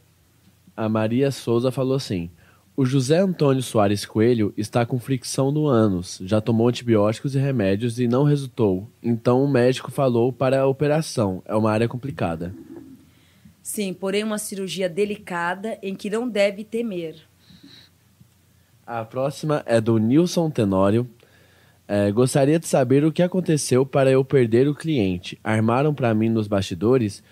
A 0.74 0.88
Maria 0.88 1.30
Souza 1.30 1.70
falou 1.70 1.96
assim: 1.96 2.30
O 2.76 2.84
José 2.84 3.20
Antônio 3.20 3.62
Soares 3.62 4.04
Coelho 4.04 4.52
está 4.54 4.84
com 4.84 5.00
fricção 5.00 5.50
no 5.50 5.66
ânus, 5.66 6.18
já 6.22 6.42
tomou 6.42 6.68
antibióticos 6.68 7.34
e 7.34 7.38
remédios 7.38 7.98
e 7.98 8.06
não 8.06 8.22
resultou. 8.22 8.86
Então 9.02 9.42
o 9.42 9.48
médico 9.48 9.90
falou 9.90 10.30
para 10.30 10.60
a 10.60 10.66
operação. 10.66 11.42
É 11.46 11.56
uma 11.56 11.70
área 11.70 11.88
complicada. 11.88 12.54
Sim, 13.62 13.94
porém 13.94 14.22
uma 14.22 14.36
cirurgia 14.36 14.90
delicada 14.90 15.78
em 15.82 15.94
que 15.94 16.10
não 16.10 16.28
deve 16.28 16.64
temer. 16.64 17.16
A 18.86 19.02
próxima 19.06 19.62
é 19.64 19.80
do 19.80 19.96
Nilson 19.96 20.50
Tenório. 20.50 21.08
É, 21.88 22.12
gostaria 22.12 22.58
de 22.58 22.66
saber 22.66 23.06
o 23.06 23.12
que 23.12 23.22
aconteceu 23.22 23.86
para 23.86 24.10
eu 24.10 24.22
perder 24.22 24.68
o 24.68 24.74
cliente. 24.74 25.38
Armaram 25.42 25.94
para 25.94 26.14
mim 26.14 26.28
nos 26.28 26.46
bastidores 26.46 27.22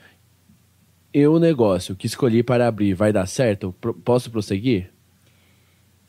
e 1.12 1.26
o 1.26 1.38
negócio 1.38 1.94
que 1.94 2.06
escolhi 2.06 2.42
para 2.42 2.66
abrir 2.66 2.94
vai 2.94 3.12
dar 3.12 3.26
certo? 3.26 3.74
Pro 3.78 3.92
posso 3.92 4.30
prosseguir? 4.30 4.93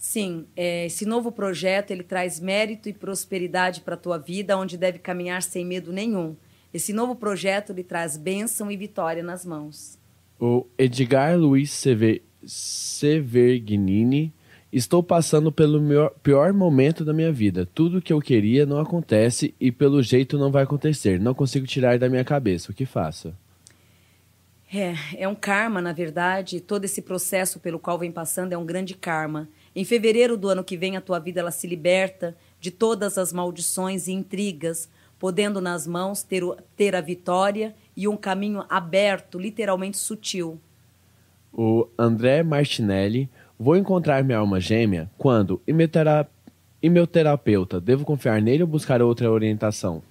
Sim, 0.08 0.46
é, 0.56 0.86
esse 0.86 1.04
novo 1.04 1.32
projeto 1.32 1.90
ele 1.90 2.04
traz 2.04 2.40
mérito 2.40 2.88
e 2.88 2.94
prosperidade 2.94 3.82
para 3.82 3.96
a 3.96 3.98
tua 3.98 4.20
vida, 4.20 4.56
onde 4.56 4.78
deve 4.78 5.00
caminhar 5.00 5.42
sem 5.42 5.66
medo 5.66 5.92
nenhum. 5.92 6.36
Esse 6.72 6.94
novo 6.94 7.16
projeto 7.16 7.74
lhe 7.74 7.84
traz 7.84 8.16
bênção 8.16 8.70
e 8.70 8.78
vitória 8.78 9.24
nas 9.24 9.44
mãos. 9.44 9.98
O 10.40 10.68
Edgar 10.78 11.36
Luiz 11.36 11.72
Sever 11.72 12.22
Severgnini 12.46 14.32
Estou 14.72 15.02
passando 15.02 15.52
pelo 15.52 15.82
meu 15.82 16.12
pior 16.22 16.54
momento 16.54 17.04
da 17.04 17.12
minha 17.12 17.32
vida. 17.32 17.66
Tudo 17.66 17.98
o 17.98 18.02
que 18.02 18.14
eu 18.14 18.22
queria 18.22 18.64
não 18.64 18.80
acontece 18.80 19.56
e 19.60 19.72
pelo 19.72 20.04
jeito 20.04 20.38
não 20.38 20.52
vai 20.52 20.64
acontecer. 20.64 21.20
Não 21.20 21.34
consigo 21.34 21.66
tirar 21.66 21.98
da 21.98 22.08
minha 22.08 22.24
cabeça. 22.24 22.72
O 22.72 22.76
que 22.76 22.86
faço? 22.86 23.34
É, 24.72 24.94
é 25.18 25.28
um 25.28 25.36
karma, 25.36 25.82
na 25.82 25.94
verdade. 25.94 26.60
Todo 26.60 26.86
esse 26.86 27.02
processo 27.02 27.60
pelo 27.60 27.80
qual 27.80 27.98
vem 27.98 28.12
passando 28.12 28.54
é 28.54 28.58
um 28.58 28.66
grande 28.66 28.94
karma. 28.94 29.48
Em 29.76 29.84
fevereiro 29.84 30.38
do 30.38 30.48
ano 30.48 30.64
que 30.64 30.78
vem, 30.78 30.96
a 30.96 31.02
tua 31.02 31.20
vida 31.20 31.42
ela 31.42 31.52
se 31.52 31.68
liberta 31.68 32.36
de 32.60 32.72
todas 32.72 33.18
as 33.18 33.34
maldições 33.34 34.08
e 34.08 34.14
intrigas, 34.14 34.90
podendo 35.20 35.60
nas 35.60 35.86
mãos 35.86 36.24
ter, 36.24 36.44
ter 36.78 36.96
a 36.96 37.02
vitória 37.02 37.76
e 37.96 38.08
um 38.08 38.16
caminho 38.16 38.64
aberto, 38.70 39.38
literalmente 39.38 39.98
sutil. 39.98 40.60
O 41.52 41.88
André 41.98 42.44
Martinelli 42.44 43.30
Vou 43.58 43.78
encontrar 43.78 44.22
minha 44.22 44.38
alma 44.38 44.60
gêmea 44.60 45.10
quando? 45.18 45.62
E 45.66 45.72
meu, 45.72 45.88
tera... 45.88 46.28
e 46.82 46.90
meu 46.90 47.08
terapeuta? 47.08 47.80
Devo 47.80 48.04
confiar 48.04 48.42
nele 48.42 48.64
ou 48.64 48.68
buscar 48.68 49.02
outra 49.02 49.32
orientação? 49.32 50.04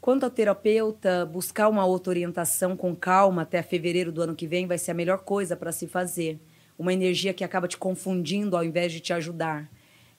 Quanto 0.00 0.24
ao 0.24 0.30
terapeuta, 0.30 1.26
buscar 1.26 1.68
uma 1.68 1.84
outra 1.84 2.10
orientação 2.10 2.76
com 2.76 2.94
calma 2.94 3.42
até 3.42 3.62
fevereiro 3.62 4.12
do 4.12 4.22
ano 4.22 4.34
que 4.34 4.46
vem 4.46 4.66
vai 4.66 4.78
ser 4.78 4.92
a 4.92 4.94
melhor 4.94 5.18
coisa 5.18 5.56
para 5.56 5.72
se 5.72 5.88
fazer. 5.88 6.38
Uma 6.78 6.92
energia 6.92 7.34
que 7.34 7.44
acaba 7.44 7.68
te 7.68 7.76
confundindo 7.76 8.56
ao 8.56 8.64
invés 8.64 8.92
de 8.92 9.00
te 9.00 9.12
ajudar. 9.12 9.70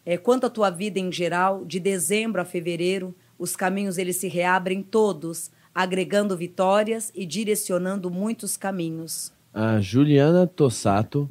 É, 0.06 0.18
quanto 0.18 0.46
à 0.46 0.50
tua 0.50 0.70
vida 0.70 1.00
em 1.00 1.12
geral, 1.12 1.66
de 1.66 1.80
dezembro 1.80 2.42
a 2.42 2.46
fevereiro, 2.46 3.16
os 3.38 3.56
caminhos 3.56 3.98
eles 3.98 4.18
se 4.18 4.28
reabrem 4.28 4.82
todos, 4.82 5.52
agregando 5.74 6.38
vitórias 6.38 7.12
e 7.16 7.26
direcionando 7.26 8.10
muitos 8.12 8.58
caminhos. 8.58 9.32
A 9.54 9.80
Juliana 9.80 10.48
Tossato 10.48 11.30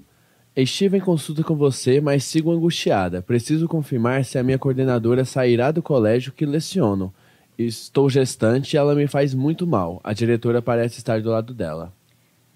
Estive 0.55 0.99
em 0.99 1.01
consulta 1.01 1.43
com 1.43 1.57
você, 1.57 1.99
mas 1.99 2.25
sigo 2.25 2.53
angustiada. 2.53 3.23
Preciso 3.23 3.66
confirmar 3.66 4.23
se 4.23 4.39
a 4.39 4.43
minha 4.43 4.59
coordenadora 4.59 5.25
sairá 5.25 5.70
do 5.70 5.83
colégio 5.83 6.31
que 6.31 6.45
leciono. 6.45 7.12
Estou 7.59 8.11
gestante 8.11 8.75
e 8.75 8.77
ela 8.77 8.95
me 8.95 9.07
faz 9.07 9.33
muito 9.33 9.66
mal. 9.66 9.99
A 10.05 10.12
diretora 10.12 10.61
parece 10.61 10.99
estar 10.99 11.23
do 11.23 11.31
lado 11.31 11.55
dela. 11.55 11.91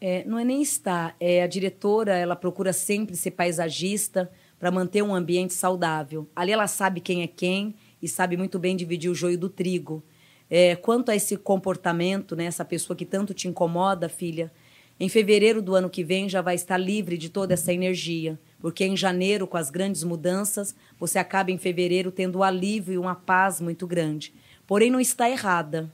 É, 0.01 0.25
não 0.25 0.39
é 0.39 0.45
nem 0.45 0.61
estar. 0.63 1.17
É, 1.19 1.43
a 1.43 1.47
diretora 1.47 2.15
ela 2.17 2.37
procura 2.37 2.73
sempre 2.73 3.17
ser 3.17 3.33
paisagista 3.33 4.31
para 4.59 4.71
manter 4.71 5.03
um 5.03 5.15
ambiente 5.15 5.55
saudável. 5.55 6.29
Ali 6.35 6.53
ela 6.53 6.67
sabe 6.67 7.01
quem 7.01 7.23
é 7.23 7.27
quem 7.27 7.75
e 8.01 8.09
sabe 8.09 8.37
muito 8.37 8.59
bem 8.59 8.77
dividir 8.77 9.11
o 9.11 9.15
joio 9.15 9.39
do 9.39 9.49
trigo. 9.49 10.03
É, 10.49 10.77
quanto 10.77 11.11
a 11.11 11.17
esse 11.17 11.37
comportamento, 11.37 12.37
né, 12.37 12.45
essa 12.45 12.65
pessoa 12.65 12.97
que 12.97 13.05
tanto 13.05 13.35
te 13.35 13.49
incomoda, 13.49 14.09
filha, 14.09 14.53
em 14.99 15.09
fevereiro 15.09 15.61
do 15.61 15.75
ano 15.75 15.91
que 15.91 16.03
vem 16.03 16.29
já 16.29 16.41
vai 16.41 16.55
estar 16.55 16.79
livre 16.79 17.19
de 17.19 17.29
toda 17.29 17.53
essa 17.53 17.73
energia, 17.73 18.39
porque 18.61 18.85
em 18.85 18.97
janeiro, 18.97 19.47
com 19.47 19.57
as 19.57 19.71
grandes 19.71 20.03
mudanças, 20.03 20.75
você 20.99 21.19
acaba 21.19 21.51
em 21.51 21.59
fevereiro 21.59 22.11
tendo 22.11 22.39
um 22.39 22.43
alívio 22.43 22.95
e 22.95 22.99
uma 22.99 23.15
paz 23.15 23.61
muito 23.61 23.87
grande. 23.87 24.33
Porém, 24.67 24.91
não 24.91 25.01
está 25.01 25.29
errada. 25.29 25.91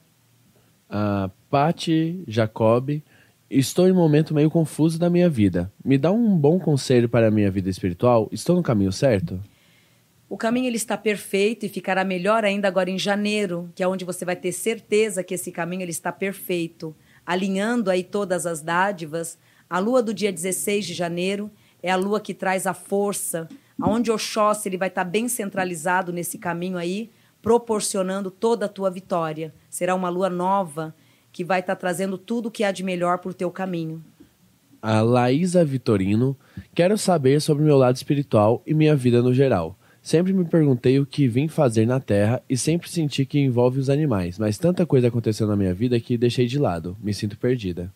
A 0.88 1.30
Patti 1.50 2.22
Jacob, 2.28 3.02
estou 3.58 3.88
em 3.88 3.92
um 3.92 3.96
momento 3.96 4.34
meio 4.34 4.50
confuso 4.50 4.98
da 4.98 5.10
minha 5.10 5.28
vida. 5.28 5.72
Me 5.84 5.98
dá 5.98 6.10
um 6.10 6.36
bom 6.36 6.58
conselho 6.58 7.08
para 7.08 7.28
a 7.28 7.30
minha 7.30 7.50
vida 7.50 7.68
espiritual? 7.68 8.28
Estou 8.32 8.56
no 8.56 8.62
caminho 8.62 8.92
certo? 8.92 9.40
O 10.28 10.36
caminho 10.36 10.66
ele 10.66 10.76
está 10.76 10.96
perfeito 10.96 11.66
e 11.66 11.68
ficará 11.68 12.04
melhor 12.04 12.44
ainda 12.44 12.66
agora 12.66 12.88
em 12.88 12.98
janeiro, 12.98 13.70
que 13.74 13.82
é 13.82 13.88
onde 13.88 14.04
você 14.04 14.24
vai 14.24 14.34
ter 14.34 14.52
certeza 14.52 15.22
que 15.22 15.34
esse 15.34 15.52
caminho 15.52 15.82
ele 15.82 15.90
está 15.90 16.10
perfeito 16.10 16.96
alinhando 17.24 17.90
aí 17.90 18.02
todas 18.02 18.46
as 18.46 18.60
dádivas. 18.60 19.38
A 19.68 19.78
lua 19.78 20.02
do 20.02 20.12
dia 20.12 20.32
16 20.32 20.86
de 20.86 20.94
janeiro 20.94 21.50
é 21.82 21.90
a 21.90 21.96
lua 21.96 22.20
que 22.20 22.34
traz 22.34 22.66
a 22.66 22.74
força, 22.74 23.48
aonde 23.80 24.10
Oxóssi 24.10 24.68
ele 24.68 24.76
vai 24.76 24.88
estar 24.88 25.04
bem 25.04 25.28
centralizado 25.28 26.12
nesse 26.12 26.38
caminho 26.38 26.78
aí, 26.78 27.10
proporcionando 27.40 28.30
toda 28.30 28.66
a 28.66 28.68
tua 28.68 28.90
vitória. 28.90 29.52
Será 29.68 29.94
uma 29.94 30.08
lua 30.08 30.30
nova 30.30 30.94
que 31.32 31.44
vai 31.44 31.60
estar 31.60 31.74
tá 31.74 31.80
trazendo 31.80 32.18
tudo 32.18 32.46
o 32.46 32.50
que 32.50 32.62
há 32.62 32.70
de 32.70 32.84
melhor 32.84 33.18
para 33.18 33.30
o 33.30 33.34
teu 33.34 33.50
caminho. 33.50 34.04
A 34.80 35.00
Laísa 35.00 35.64
Vitorino, 35.64 36.36
quero 36.74 36.98
saber 36.98 37.40
sobre 37.40 37.64
meu 37.64 37.78
lado 37.78 37.96
espiritual 37.96 38.62
e 38.66 38.74
minha 38.74 38.96
vida 38.96 39.22
no 39.22 39.32
geral. 39.32 39.78
Sempre 40.02 40.32
me 40.32 40.44
perguntei 40.44 40.98
o 40.98 41.06
que 41.06 41.28
vim 41.28 41.46
fazer 41.46 41.86
na 41.86 42.00
Terra 42.00 42.42
e 42.50 42.56
sempre 42.56 42.90
senti 42.90 43.24
que 43.24 43.38
envolve 43.38 43.78
os 43.78 43.88
animais, 43.88 44.36
mas 44.36 44.58
tanta 44.58 44.84
coisa 44.84 45.06
aconteceu 45.06 45.46
na 45.46 45.54
minha 45.54 45.72
vida 45.72 45.98
que 46.00 46.18
deixei 46.18 46.46
de 46.46 46.58
lado. 46.58 46.96
Me 47.00 47.14
sinto 47.14 47.38
perdida. 47.38 47.92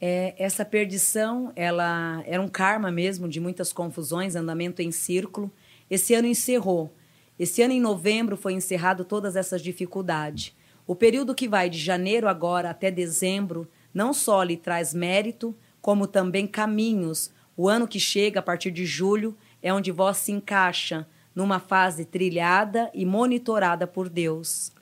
É, 0.00 0.34
essa 0.38 0.64
perdição, 0.64 1.52
ela 1.56 2.22
era 2.26 2.40
um 2.40 2.48
karma 2.48 2.90
mesmo 2.90 3.28
de 3.28 3.40
muitas 3.40 3.72
confusões, 3.72 4.36
andamento 4.36 4.80
em 4.80 4.92
círculo. 4.92 5.50
Esse 5.90 6.14
ano 6.14 6.28
encerrou. 6.28 6.94
Esse 7.38 7.62
ano, 7.62 7.72
em 7.72 7.80
novembro, 7.80 8.36
foi 8.36 8.52
encerrado 8.52 9.04
todas 9.04 9.34
essas 9.34 9.60
dificuldades. 9.60 10.54
O 10.86 10.94
período 10.94 11.34
que 11.34 11.48
vai 11.48 11.70
de 11.70 11.78
janeiro 11.78 12.28
agora 12.28 12.70
até 12.70 12.90
dezembro 12.90 13.68
não 13.92 14.12
só 14.12 14.42
lhe 14.42 14.56
traz 14.56 14.94
mérito, 14.94 15.54
como 15.80 16.06
também 16.06 16.46
caminhos. 16.46 17.32
O 17.56 17.68
ano 17.68 17.86
que 17.86 18.00
chega, 18.00 18.40
a 18.40 18.42
partir 18.42 18.70
de 18.70 18.86
julho, 18.86 19.36
é 19.62 19.72
onde 19.72 19.92
vós 19.92 20.16
se 20.16 20.32
encaixa 20.32 21.06
numa 21.34 21.58
fase 21.58 22.04
trilhada 22.04 22.90
e 22.94 23.04
monitorada 23.04 23.86
por 23.86 24.08
Deus. 24.08 24.72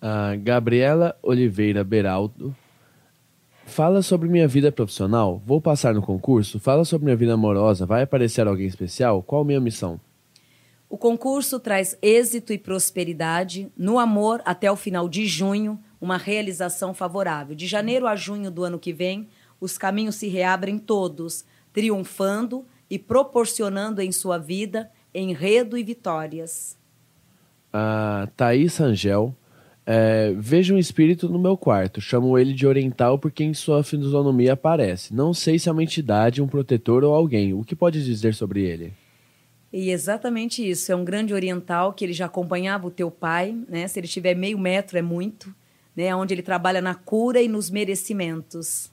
A 0.00 0.34
Gabriela 0.36 1.16
Oliveira 1.22 1.84
Beraldo 1.84 2.54
Fala 3.70 4.02
sobre 4.02 4.28
minha 4.28 4.48
vida 4.48 4.72
profissional. 4.72 5.40
Vou 5.46 5.60
passar 5.60 5.94
no 5.94 6.02
concurso? 6.02 6.58
Fala 6.58 6.84
sobre 6.84 7.04
minha 7.04 7.16
vida 7.16 7.34
amorosa. 7.34 7.86
Vai 7.86 8.02
aparecer 8.02 8.44
alguém 8.48 8.66
especial? 8.66 9.22
Qual 9.22 9.44
minha 9.44 9.60
missão? 9.60 10.00
O 10.90 10.98
concurso 10.98 11.60
traz 11.60 11.96
êxito 12.02 12.52
e 12.52 12.58
prosperidade. 12.58 13.70
No 13.76 13.96
amor, 13.96 14.42
até 14.44 14.70
o 14.72 14.74
final 14.74 15.08
de 15.08 15.24
junho, 15.24 15.78
uma 16.00 16.16
realização 16.16 16.92
favorável. 16.92 17.54
De 17.54 17.68
janeiro 17.68 18.08
a 18.08 18.16
junho 18.16 18.50
do 18.50 18.64
ano 18.64 18.76
que 18.76 18.92
vem, 18.92 19.28
os 19.60 19.78
caminhos 19.78 20.16
se 20.16 20.26
reabrem 20.26 20.78
todos, 20.78 21.44
triunfando 21.72 22.66
e 22.90 22.98
proporcionando 22.98 24.02
em 24.02 24.10
sua 24.10 24.36
vida 24.36 24.90
enredo 25.14 25.78
e 25.78 25.84
vitórias. 25.84 26.76
A 27.72 28.28
Thaís 28.36 28.80
Angel 28.80 29.32
é, 29.86 30.34
vejo 30.36 30.74
um 30.74 30.78
espírito 30.78 31.28
no 31.28 31.38
meu 31.38 31.56
quarto. 31.56 32.00
Chamo 32.00 32.36
ele 32.36 32.52
de 32.52 32.66
oriental 32.66 33.16
porque 33.16 33.44
em 33.44 33.54
sua 33.54 33.84
fisionomia 33.84 34.54
aparece. 34.54 35.14
Não 35.14 35.32
sei 35.32 35.56
se 35.56 35.68
é 35.68 35.72
uma 35.72 35.84
entidade, 35.84 36.42
um 36.42 36.48
protetor 36.48 37.04
ou 37.04 37.14
alguém. 37.14 37.54
O 37.54 37.62
que 37.62 37.76
pode 37.76 38.04
dizer 38.04 38.34
sobre 38.34 38.62
ele? 38.62 38.92
E 39.72 39.90
exatamente 39.90 40.68
isso. 40.68 40.90
É 40.90 40.96
um 40.96 41.04
grande 41.04 41.32
oriental 41.32 41.92
que 41.92 42.04
ele 42.04 42.12
já 42.12 42.26
acompanhava 42.26 42.86
o 42.86 42.90
teu 42.90 43.10
pai, 43.10 43.56
né? 43.68 43.86
Se 43.86 44.00
ele 44.00 44.08
tiver 44.08 44.34
meio 44.34 44.58
metro 44.58 44.98
é 44.98 45.02
muito, 45.02 45.54
né? 45.94 46.14
Onde 46.14 46.34
ele 46.34 46.42
trabalha 46.42 46.80
na 46.80 46.94
cura 46.94 47.40
e 47.40 47.48
nos 47.48 47.70
merecimentos. 47.70 48.90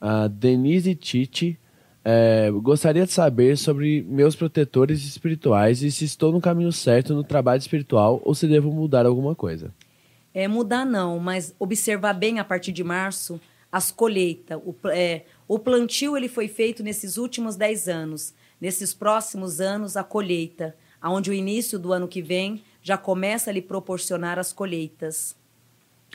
A 0.00 0.28
Denise 0.28 0.94
Titi 0.94 1.58
é, 2.04 2.50
gostaria 2.50 3.06
de 3.06 3.12
saber 3.12 3.56
sobre 3.56 4.02
meus 4.02 4.36
protetores 4.36 5.04
espirituais 5.04 5.82
e 5.82 5.90
se 5.90 6.04
estou 6.04 6.30
no 6.30 6.40
caminho 6.40 6.72
certo 6.72 7.14
no 7.14 7.24
trabalho 7.24 7.58
espiritual 7.58 8.20
ou 8.24 8.34
se 8.34 8.46
devo 8.46 8.70
mudar 8.70 9.06
alguma 9.06 9.34
coisa. 9.34 9.72
É, 10.34 10.46
mudar 10.48 10.84
não, 10.84 11.18
mas 11.18 11.54
observar 11.58 12.12
bem 12.12 12.38
a 12.38 12.44
partir 12.44 12.72
de 12.72 12.82
março 12.82 13.40
as 13.70 13.90
colheitas. 13.90 14.58
O, 14.64 14.74
é, 14.88 15.22
o 15.48 15.58
plantio 15.58 16.16
ele 16.16 16.28
foi 16.28 16.48
feito 16.48 16.82
nesses 16.82 17.16
últimos 17.16 17.56
10 17.56 17.88
anos. 17.88 18.34
Nesses 18.60 18.94
próximos 18.94 19.60
anos, 19.60 19.96
a 19.96 20.04
colheita, 20.04 20.76
aonde 21.00 21.30
o 21.30 21.34
início 21.34 21.78
do 21.78 21.92
ano 21.92 22.08
que 22.08 22.22
vem 22.22 22.62
já 22.82 22.96
começa 22.96 23.50
a 23.50 23.52
lhe 23.52 23.62
proporcionar 23.62 24.38
as 24.38 24.52
colheitas. 24.52 25.36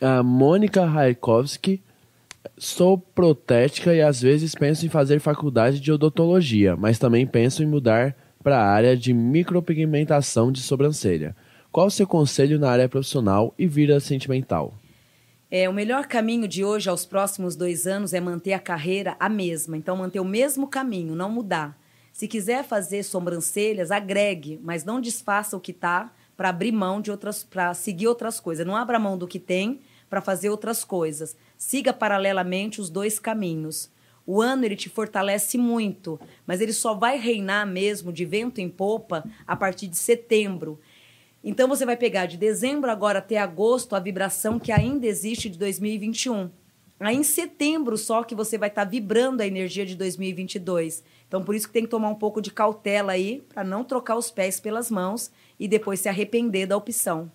A 0.02 0.24
Mônica 0.24 0.86
Raikovski 0.86 1.82
Sou 2.58 2.98
protética 2.98 3.94
e 3.94 4.02
às 4.02 4.22
vezes 4.22 4.56
penso 4.56 4.86
em 4.86 4.90
fazer 4.90 5.20
faculdade 5.20 5.80
de 5.80 5.92
odontologia, 5.92 6.76
mas 6.76 7.00
também 7.00 7.26
penso 7.26 7.64
em 7.64 7.66
mudar 7.66 8.16
para 8.44 8.58
a 8.58 8.66
área 8.66 8.98
de 8.98 9.14
micropigmentação 9.14 10.52
de 10.52 10.62
sobrancelha. 10.62 11.36
Qual 11.72 11.88
o 11.88 11.92
seu 11.92 12.08
conselho 12.08 12.60
na 12.60 12.70
área 12.70 12.90
profissional 12.90 13.54
e 13.58 13.68
vida 13.68 14.00
sentimental? 14.00 14.74
É, 15.52 15.70
o 15.70 15.74
melhor 15.74 16.06
caminho 16.06 16.48
de 16.48 16.64
hoje 16.64 16.90
aos 16.90 17.06
próximos 17.06 17.56
dois 17.56 17.88
anos 17.88 18.14
é 18.14 18.20
manter 18.20 18.54
a 18.54 18.60
carreira 18.60 19.16
a 19.20 19.30
mesma. 19.30 19.78
Então, 19.78 19.96
manter 19.96 20.20
o 20.20 20.26
mesmo 20.26 20.68
caminho, 20.68 21.16
não 21.16 21.30
mudar. 21.30 21.79
Se 22.20 22.28
quiser 22.28 22.66
fazer 22.66 23.04
sobrancelhas, 23.04 23.92
agregue, 23.92 24.60
mas 24.62 24.84
não 24.84 25.00
desfaça 25.00 25.56
o 25.56 25.60
que 25.60 25.72
está 25.72 26.12
para 26.36 26.50
abrir 26.50 26.74
mão 26.74 27.00
de 27.00 27.10
outras, 27.10 27.46
para 27.46 27.74
seguir 27.74 28.10
outras 28.10 28.42
coisas. 28.42 28.68
Não 28.68 28.76
abra 28.76 29.00
mão 29.00 29.18
do 29.18 29.26
que 29.26 29.40
tem 29.40 29.80
para 30.10 30.20
fazer 30.20 30.50
outras 30.50 30.84
coisas. 30.84 31.38
Siga 31.58 31.94
paralelamente 31.94 32.82
os 32.82 32.90
dois 32.90 33.20
caminhos. 33.20 33.90
O 34.28 34.42
ano 34.42 34.66
ele 34.66 34.76
te 34.76 34.90
fortalece 34.90 35.58
muito, 35.58 36.20
mas 36.46 36.60
ele 36.60 36.74
só 36.74 36.94
vai 36.94 37.18
reinar 37.18 37.66
mesmo 37.66 38.12
de 38.12 38.26
vento 38.26 38.60
em 38.60 38.68
popa 38.68 39.24
a 39.48 39.56
partir 39.56 39.88
de 39.88 39.96
setembro. 39.96 40.78
Então 41.42 41.70
você 41.70 41.86
vai 41.86 41.96
pegar 41.96 42.26
de 42.26 42.36
dezembro 42.36 42.92
agora 42.92 43.20
até 43.20 43.38
agosto 43.38 43.96
a 43.96 44.00
vibração 44.02 44.60
que 44.60 44.74
ainda 44.74 45.08
existe 45.08 45.48
de 45.48 45.58
2021. 45.58 46.50
Aí 47.00 47.16
em 47.16 47.24
setembro 47.24 47.98
só 47.98 48.24
que 48.24 48.36
você 48.36 48.58
vai 48.58 48.68
estar 48.68 48.84
tá 48.84 48.92
vibrando 48.92 49.40
a 49.40 49.48
energia 49.48 49.86
de 49.86 49.96
2022. 49.96 51.02
Então 51.30 51.42
por 51.42 51.56
isso 51.56 51.68
que 51.68 51.74
tem 51.74 51.84
que 51.84 51.90
tomar 51.90 52.10
um 52.10 52.16
pouco 52.16 52.42
de 52.42 52.52
cautela 52.52 53.14
aí 53.14 53.42
para 53.54 53.64
não 53.64 53.86
trocar 53.86 54.18
os 54.18 54.30
pés 54.30 54.60
pelas 54.60 54.92
mãos 54.92 55.32
e 55.58 55.70
depois 55.70 56.02
se 56.02 56.10
arrepender 56.10 56.68
da 56.68 56.76
opção. 56.76 57.32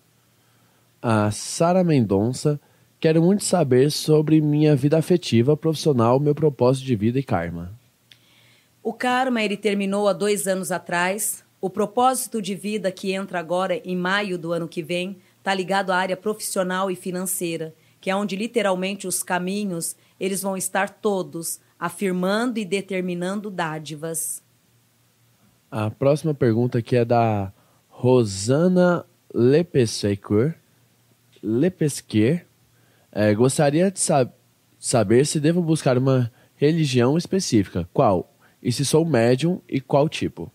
A 1.01 1.31
Sara 1.31 1.83
Mendonça 1.83 2.59
Quero 3.05 3.21
muito 3.21 3.43
saber 3.43 3.91
sobre 3.91 4.41
minha 4.41 4.75
vida 4.75 4.97
afetiva, 4.97 5.55
profissional, 5.55 6.19
meu 6.19 6.33
propósito 6.33 6.85
de 6.85 6.95
vida 6.95 7.19
e 7.19 7.23
karma. 7.23 7.71
O 8.81 8.91
karma 8.93 9.43
ele 9.43 9.55
terminou 9.55 10.07
há 10.07 10.13
dois 10.13 10.47
anos 10.47 10.71
atrás. 10.71 11.43
O 11.61 11.69
propósito 11.69 12.41
de 12.41 12.55
vida 12.55 12.91
que 12.91 13.11
entra 13.11 13.39
agora 13.39 13.77
em 13.85 13.95
maio 13.95 14.39
do 14.39 14.51
ano 14.51 14.67
que 14.67 14.81
vem 14.81 15.17
está 15.37 15.53
ligado 15.53 15.91
à 15.91 15.97
área 15.97 16.17
profissional 16.17 16.89
e 16.89 16.95
financeira, 16.95 17.75
que 18.01 18.09
é 18.09 18.15
onde 18.15 18.35
literalmente 18.35 19.05
os 19.07 19.21
caminhos 19.21 19.95
eles 20.19 20.41
vão 20.41 20.57
estar 20.57 20.89
todos 20.89 21.59
afirmando 21.79 22.59
e 22.59 22.65
determinando 22.65 23.49
dádivas. 23.49 24.43
A 25.69 25.89
próxima 25.89 26.33
pergunta 26.33 26.77
aqui 26.77 26.95
é 26.95 27.05
da 27.05 27.51
Rosana 27.89 29.05
Lepesquer. 29.33 30.57
Lepesquer. 31.43 32.47
É, 33.11 33.33
gostaria 33.33 33.91
de 33.91 33.99
sab 33.99 34.31
saber 34.79 35.25
se 35.25 35.39
devo 35.39 35.61
buscar 35.61 35.97
uma 35.97 36.31
religião 36.55 37.17
específica. 37.17 37.89
Qual? 37.91 38.33
E 38.61 38.71
se 38.71 38.85
sou 38.85 39.03
médium 39.03 39.61
e 39.67 39.81
qual 39.81 40.07
tipo? 40.07 40.51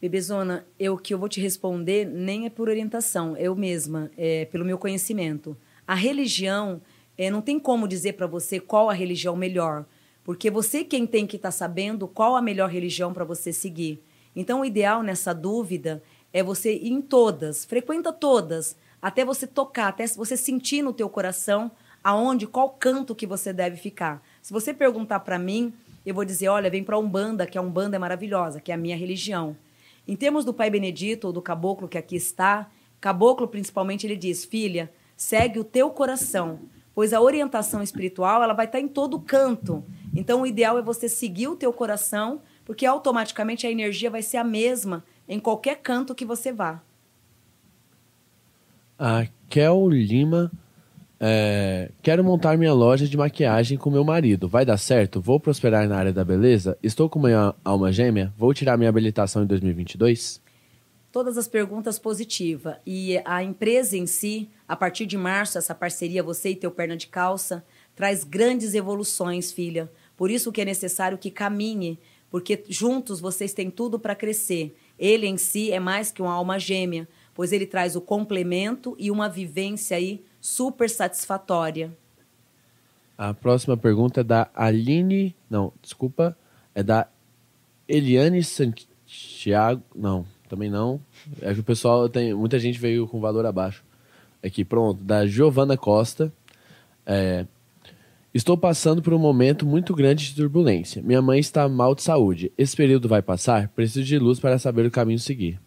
Bebezona, 0.00 0.64
eu 0.78 0.96
que 0.96 1.12
eu 1.14 1.18
vou 1.18 1.28
te 1.28 1.40
responder 1.40 2.06
nem 2.06 2.46
é 2.46 2.50
por 2.50 2.68
orientação, 2.68 3.36
eu 3.36 3.56
mesma, 3.56 4.10
é 4.16 4.44
pelo 4.46 4.64
meu 4.64 4.78
conhecimento. 4.78 5.56
A 5.86 5.94
religião, 5.94 6.80
é, 7.16 7.30
não 7.30 7.40
tem 7.40 7.58
como 7.58 7.88
dizer 7.88 8.12
para 8.12 8.26
você 8.26 8.60
qual 8.60 8.90
a 8.90 8.92
religião 8.92 9.34
melhor, 9.34 9.86
porque 10.26 10.50
você 10.50 10.82
quem 10.82 11.06
tem 11.06 11.24
que 11.24 11.36
estar 11.36 11.50
tá 11.50 11.52
sabendo 11.52 12.08
qual 12.08 12.34
a 12.34 12.42
melhor 12.42 12.68
religião 12.68 13.14
para 13.14 13.24
você 13.24 13.52
seguir. 13.52 14.02
Então, 14.34 14.60
o 14.60 14.64
ideal 14.64 15.00
nessa 15.00 15.32
dúvida 15.32 16.02
é 16.32 16.42
você 16.42 16.74
ir 16.74 16.90
em 16.90 17.00
todas, 17.00 17.64
frequenta 17.64 18.12
todas, 18.12 18.76
até 19.00 19.24
você 19.24 19.46
tocar, 19.46 19.86
até 19.86 20.04
você 20.04 20.36
sentir 20.36 20.82
no 20.82 20.92
teu 20.92 21.08
coração 21.08 21.70
aonde, 22.02 22.44
qual 22.44 22.70
canto 22.70 23.14
que 23.14 23.24
você 23.24 23.52
deve 23.52 23.76
ficar. 23.76 24.20
Se 24.42 24.52
você 24.52 24.74
perguntar 24.74 25.20
para 25.20 25.38
mim, 25.38 25.72
eu 26.04 26.12
vou 26.12 26.24
dizer, 26.24 26.48
olha, 26.48 26.68
vem 26.68 26.82
para 26.82 26.98
Umbanda, 26.98 27.46
que 27.46 27.56
a 27.56 27.62
Umbanda 27.62 27.94
é 27.94 27.98
maravilhosa, 28.00 28.60
que 28.60 28.72
é 28.72 28.74
a 28.74 28.78
minha 28.78 28.96
religião. 28.96 29.56
Em 30.08 30.16
termos 30.16 30.44
do 30.44 30.52
Pai 30.52 30.70
Benedito 30.70 31.28
ou 31.28 31.32
do 31.32 31.40
Caboclo 31.40 31.86
que 31.86 31.98
aqui 31.98 32.16
está, 32.16 32.68
Caboclo 33.00 33.46
principalmente 33.46 34.04
ele 34.04 34.16
diz, 34.16 34.44
filha, 34.44 34.92
segue 35.16 35.60
o 35.60 35.64
teu 35.64 35.88
coração, 35.88 36.58
pois 36.96 37.12
a 37.12 37.20
orientação 37.20 37.82
espiritual 37.82 38.42
ela 38.42 38.54
vai 38.54 38.64
estar 38.64 38.80
em 38.80 38.88
todo 38.88 39.20
canto. 39.20 39.84
Então 40.14 40.40
o 40.40 40.46
ideal 40.46 40.78
é 40.78 40.82
você 40.82 41.10
seguir 41.10 41.46
o 41.46 41.54
teu 41.54 41.70
coração, 41.70 42.40
porque 42.64 42.86
automaticamente 42.86 43.66
a 43.66 43.70
energia 43.70 44.08
vai 44.10 44.22
ser 44.22 44.38
a 44.38 44.44
mesma 44.44 45.04
em 45.28 45.38
qualquer 45.38 45.76
canto 45.76 46.14
que 46.14 46.24
você 46.24 46.50
vá. 46.50 46.80
A 48.98 49.26
Kel 49.50 49.90
Lima. 49.90 50.50
É, 51.20 51.90
quero 52.02 52.24
montar 52.24 52.56
minha 52.56 52.72
loja 52.72 53.06
de 53.06 53.16
maquiagem 53.16 53.76
com 53.76 53.90
meu 53.90 54.04
marido. 54.04 54.48
Vai 54.48 54.64
dar 54.64 54.78
certo? 54.78 55.20
Vou 55.20 55.38
prosperar 55.38 55.86
na 55.86 55.98
área 55.98 56.12
da 56.14 56.24
beleza? 56.24 56.78
Estou 56.82 57.10
com 57.10 57.18
uma 57.18 57.54
alma 57.62 57.92
gêmea? 57.92 58.32
Vou 58.38 58.54
tirar 58.54 58.78
minha 58.78 58.88
habilitação 58.88 59.42
em 59.42 59.46
2022? 59.46 60.40
Todas 61.16 61.38
as 61.38 61.48
perguntas 61.48 61.98
positivas. 61.98 62.76
E 62.84 63.18
a 63.24 63.42
empresa 63.42 63.96
em 63.96 64.06
si, 64.06 64.50
a 64.68 64.76
partir 64.76 65.06
de 65.06 65.16
março, 65.16 65.56
essa 65.56 65.74
parceria, 65.74 66.22
você 66.22 66.50
e 66.50 66.56
teu 66.56 66.70
perna 66.70 66.94
de 66.94 67.06
calça, 67.06 67.64
traz 67.94 68.22
grandes 68.22 68.74
evoluções, 68.74 69.50
filha. 69.50 69.90
Por 70.14 70.30
isso 70.30 70.52
que 70.52 70.60
é 70.60 70.64
necessário 70.66 71.16
que 71.16 71.30
caminhe, 71.30 71.98
porque 72.30 72.62
juntos 72.68 73.18
vocês 73.18 73.54
têm 73.54 73.70
tudo 73.70 73.98
para 73.98 74.14
crescer. 74.14 74.76
Ele 74.98 75.26
em 75.26 75.38
si 75.38 75.72
é 75.72 75.80
mais 75.80 76.10
que 76.10 76.20
uma 76.20 76.32
alma 76.32 76.58
gêmea 76.58 77.08
pois 77.36 77.52
ele 77.52 77.66
traz 77.66 77.94
o 77.94 78.00
complemento 78.00 78.96
e 78.98 79.10
uma 79.10 79.28
vivência 79.28 79.96
aí 79.96 80.24
super 80.40 80.88
satisfatória. 80.88 81.94
A 83.16 83.34
próxima 83.34 83.76
pergunta 83.76 84.22
é 84.22 84.24
da 84.24 84.50
Aline. 84.54 85.36
Não, 85.48 85.70
desculpa. 85.82 86.36
É 86.74 86.82
da 86.82 87.08
Eliane 87.86 88.42
Santiago. 88.42 89.82
Não, 89.94 90.26
também 90.48 90.70
não. 90.70 91.00
É 91.40 91.52
que 91.52 91.60
o 91.60 91.64
pessoal 91.64 92.08
tem. 92.08 92.34
Muita 92.34 92.58
gente 92.58 92.78
veio 92.78 93.06
com 93.06 93.20
valor 93.20 93.44
abaixo. 93.46 93.84
Aqui, 94.44 94.64
pronto. 94.64 95.02
Da 95.02 95.26
Giovana 95.26 95.76
Costa. 95.76 96.32
É, 97.04 97.46
Estou 98.36 98.54
passando 98.54 99.00
por 99.00 99.14
um 99.14 99.18
momento 99.18 99.64
muito 99.64 99.94
grande 99.94 100.26
de 100.26 100.34
turbulência. 100.34 101.00
Minha 101.00 101.22
mãe 101.22 101.40
está 101.40 101.66
mal 101.70 101.94
de 101.94 102.02
saúde. 102.02 102.52
Esse 102.58 102.76
período 102.76 103.08
vai 103.08 103.22
passar? 103.22 103.68
Preciso 103.68 104.04
de 104.04 104.18
luz 104.18 104.38
para 104.38 104.58
saber 104.58 104.84
o 104.84 104.90
caminho 104.90 105.18
seguir. 105.18 105.58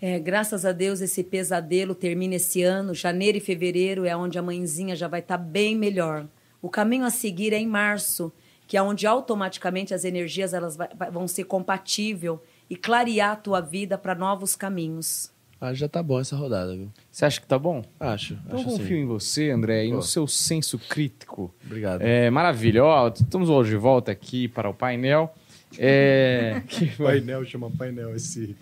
É, 0.00 0.16
graças 0.20 0.64
a 0.64 0.70
Deus 0.70 1.00
esse 1.00 1.24
pesadelo 1.24 1.92
termina 1.92 2.36
esse 2.36 2.62
ano. 2.62 2.94
Janeiro 2.94 3.38
e 3.38 3.40
fevereiro 3.40 4.04
é 4.04 4.16
onde 4.16 4.38
a 4.38 4.42
mãezinha 4.42 4.94
já 4.94 5.08
vai 5.08 5.18
estar 5.18 5.36
bem 5.36 5.74
melhor. 5.74 6.28
O 6.62 6.70
caminho 6.70 7.04
a 7.04 7.10
seguir 7.10 7.52
é 7.52 7.58
em 7.58 7.66
março, 7.66 8.32
que 8.68 8.76
é 8.76 8.82
onde 8.82 9.04
automaticamente 9.04 9.92
as 9.92 10.04
energias 10.04 10.54
elas 10.54 10.78
vão 11.10 11.26
ser 11.26 11.46
compatível 11.46 12.40
e 12.72 12.76
clarear 12.76 13.32
a 13.32 13.36
tua 13.36 13.60
vida 13.60 13.98
para 13.98 14.14
novos 14.14 14.56
caminhos. 14.56 15.30
Ah, 15.60 15.74
já 15.74 15.86
tá 15.86 16.02
bom 16.02 16.18
essa 16.18 16.34
rodada, 16.34 16.74
viu? 16.74 16.90
Você 17.10 17.26
acha 17.26 17.38
que 17.38 17.46
tá 17.46 17.58
bom? 17.58 17.84
Acho. 18.00 18.32
Então 18.46 18.58
acho 18.58 18.66
eu 18.66 18.72
confio 18.72 18.96
sim. 18.96 19.02
em 19.02 19.04
você, 19.04 19.50
André, 19.50 19.84
e 19.84 19.92
no 19.92 20.00
seu 20.00 20.26
senso 20.26 20.78
crítico. 20.78 21.54
Obrigado. 21.66 22.00
É, 22.00 22.30
maravilha. 22.30 22.82
Ó, 22.82 23.08
estamos 23.08 23.50
hoje 23.50 23.72
de 23.72 23.76
volta 23.76 24.10
aqui 24.10 24.48
para 24.48 24.70
o 24.70 24.72
painel. 24.74 25.34
É, 25.78 26.62
que- 26.66 26.86
Painel, 26.96 27.44
chama 27.44 27.70
painel 27.70 28.16
esse. 28.16 28.56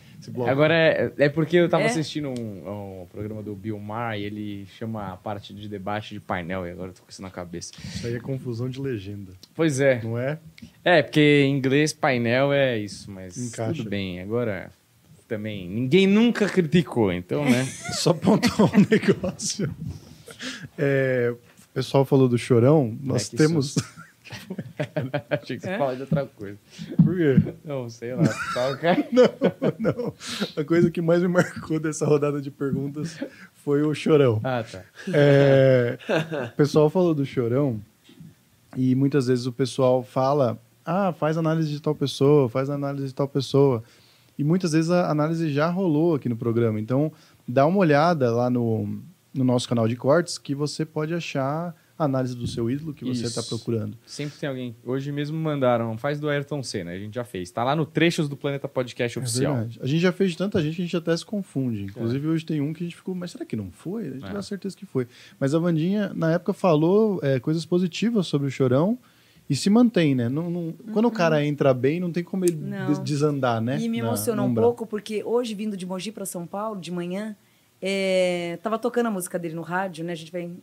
Agora 0.47 0.75
é, 0.75 1.12
é 1.18 1.29
porque 1.29 1.57
eu 1.57 1.68
tava 1.68 1.85
É? 1.85 1.87
assistindo 1.87 2.29
um, 2.29 3.03
um 3.03 3.07
programa 3.07 3.43
do 3.43 3.55
Bill 3.55 3.79
Maher 3.79 4.21
e 4.21 4.25
ele 4.25 4.66
chama 4.79 5.12
a 5.12 5.16
parte 5.16 5.55
de 5.55 5.68
debate 5.68 6.14
de 6.14 6.21
painel 6.21 6.66
e 6.66 6.71
agora 6.71 6.91
eu 6.91 6.95
tô 6.95 7.03
com 7.03 7.11
isso 7.11 7.23
na 7.23 7.31
cabeça. 7.31 7.73
Isso 7.83 8.07
aí 8.07 8.14
é 8.14 8.21
confusão 8.21 8.68
de 8.68 8.81
legenda, 8.81 9.33
Pois 9.55 9.81
é. 9.81 10.01
não 10.03 10.18
é? 10.18 10.39
É, 10.85 11.03
porque 11.03 11.45
em 11.47 11.57
inglês 11.57 11.93
painel 11.93 12.53
é 12.53 12.79
isso, 12.79 13.11
mas 13.11 13.37
Encaixa. 13.37 13.75
tudo 13.75 13.89
bem. 13.91 14.21
Agora 14.21 14.71
também 15.29 15.68
ninguém 15.68 16.07
nunca 16.07 16.49
criticou, 16.49 17.12
então, 17.12 17.45
né? 17.45 17.64
Só 17.95 18.12
pontuar 18.12 18.71
um 18.75 18.81
negócio. 18.91 19.75
É, 20.79 21.33
o 21.33 21.68
pessoal 21.75 22.05
falou 22.05 22.29
do 22.29 22.37
chorão. 22.39 22.97
Nós 23.03 23.29
que 23.29 23.37
temos. 23.37 23.77
Achei 25.31 25.57
que 25.57 25.62
você 25.62 25.70
É? 25.70 25.78
falava 25.78 25.97
de 25.97 26.03
outra 26.03 26.26
coisa. 26.26 26.59
Por 26.97 27.16
quê? 27.16 27.55
Não, 27.64 27.89
sei 27.89 28.14
lá. 28.14 28.22
Toca. 28.55 28.97
Não, 29.12 29.24
não. 29.78 30.14
A 30.57 30.64
coisa 30.64 30.91
que 30.91 31.01
mais 31.01 31.22
me 31.22 31.28
marcou 31.28 31.78
dessa 31.81 32.05
rodada 32.07 32.41
de 32.41 32.51
perguntas 32.51 33.18
foi 33.55 33.83
o 33.83 33.95
chorão. 33.95 34.41
Ah, 34.45 34.62
tá. 34.62 34.83
É, 35.12 35.99
o 36.53 36.57
pessoal 36.57 36.89
falou 36.89 37.14
do 37.14 37.24
chorão 37.26 37.81
e 38.76 38.95
muitas 38.95 39.26
vezes 39.26 39.47
o 39.47 39.53
pessoal 39.53 40.03
fala: 40.03 40.59
ah, 40.85 41.12
faz 41.12 41.37
análise 41.37 41.70
de 41.70 41.81
tal 41.81 41.95
pessoa, 41.95 42.49
faz 42.49 42.70
análise 42.70 43.07
de 43.09 43.14
tal 43.14 43.28
pessoa. 43.28 43.83
E 44.39 44.45
muitas 44.45 44.72
vezes 44.72 44.91
a 44.91 45.11
análise 45.11 45.53
já 45.53 45.68
rolou 45.68 46.14
aqui 46.14 46.28
no 46.28 46.37
programa. 46.37 46.81
Então, 46.81 47.12
dá 47.47 47.66
uma 47.66 47.78
olhada 47.78 48.31
lá 48.31 48.49
no, 48.49 49.01
no 49.35 49.45
nosso 49.45 49.68
canal 49.68 49.87
de 49.87 49.97
cortes 49.97 50.39
que 50.39 50.55
você 50.55 50.85
pode 50.87 51.12
achar 51.12 51.74
a 52.01 52.05
análise 52.07 52.34
do 52.34 52.46
seu 52.46 52.70
ídolo 52.70 52.94
que 52.94 53.05
você 53.05 53.26
está 53.26 53.42
procurando. 53.42 53.96
Sempre 54.07 54.38
tem 54.38 54.48
alguém. 54.48 54.74
Hoje 54.84 55.12
mesmo 55.12 55.38
mandaram, 55.38 55.98
faz 55.98 56.18
do 56.18 56.28
Ayrton 56.28 56.62
Senna, 56.62 56.92
a 56.92 56.98
gente 56.98 57.14
já 57.14 57.24
fez. 57.24 57.51
Tá 57.51 57.62
lá 57.62 57.76
no 57.76 57.84
Trechos 57.84 58.28
do 58.28 58.36
Planeta 58.36 58.66
Podcast 58.66 59.18
É 59.18 59.22
Oficial. 59.22 59.55
verdade. 59.55 59.78
A 59.82 59.86
gente 59.86 60.01
já 60.01 60.11
fez 60.12 60.30
de 60.30 60.38
tanta 60.38 60.62
gente 60.62 60.76
que 60.76 60.82
a 60.82 60.84
gente 60.86 60.96
até 60.96 61.14
se 61.16 61.24
confunde. 61.26 61.82
Inclusive, 61.84 62.26
hoje 62.28 62.44
tem 62.46 62.61
um 62.61 62.72
que 62.72 62.82
a 62.82 62.86
gente 62.86 62.96
ficou, 62.96 63.14
mas 63.14 63.32
será 63.32 63.44
que 63.44 63.55
não 63.55 63.70
foi? 63.70 64.09
A 64.09 64.11
gente 64.12 64.24
É. 64.24 64.30
tem 64.32 64.42
certeza 64.42 64.76
que 64.76 64.86
foi. 64.86 65.07
Mas 65.38 65.55
a 65.55 65.59
Vandinha, 65.59 66.11
na 66.14 66.32
época, 66.32 66.53
falou 66.55 67.20
é, 67.22 67.38
coisas 67.38 67.66
positivas 67.66 68.26
sobre 68.26 68.48
o 68.48 68.51
Chorão 68.51 68.98
e 69.48 69.55
se 69.55 69.68
mantém, 69.68 70.14
né? 70.14 70.28
Não, 70.28 70.48
não- 70.51 70.72
Quando 70.92 71.07
o 71.07 71.11
cara 71.11 71.44
entra 71.44 71.74
bem, 71.74 72.01
não 72.01 72.11
tem 72.11 72.24
como 72.24 72.44
ele 72.46 72.55
Não. 72.57 72.92
desandar, 73.05 73.61
né? 73.61 73.78
E 73.78 73.88
me 73.88 73.98
emocionou 73.98 74.46
no 74.46 74.53
um 74.53 74.55
pouco, 74.55 74.86
porque 74.86 75.22
hoje, 75.22 75.55
vindo 75.55 75.76
de 75.76 75.84
Mogi 75.84 76.11
para 76.11 76.24
São 76.24 76.46
Paulo, 76.46 76.80
de 76.80 76.90
manhã, 76.90 77.36
é, 77.82 78.59
tava 78.62 78.78
tocando 78.78 79.07
a 79.07 79.11
música 79.11 79.38
dele 79.38 79.55
no 79.55 79.62
rádio, 79.62 80.05
né? 80.05 80.12
A 80.12 80.16
gente 80.16 80.30
vem. 80.32 80.59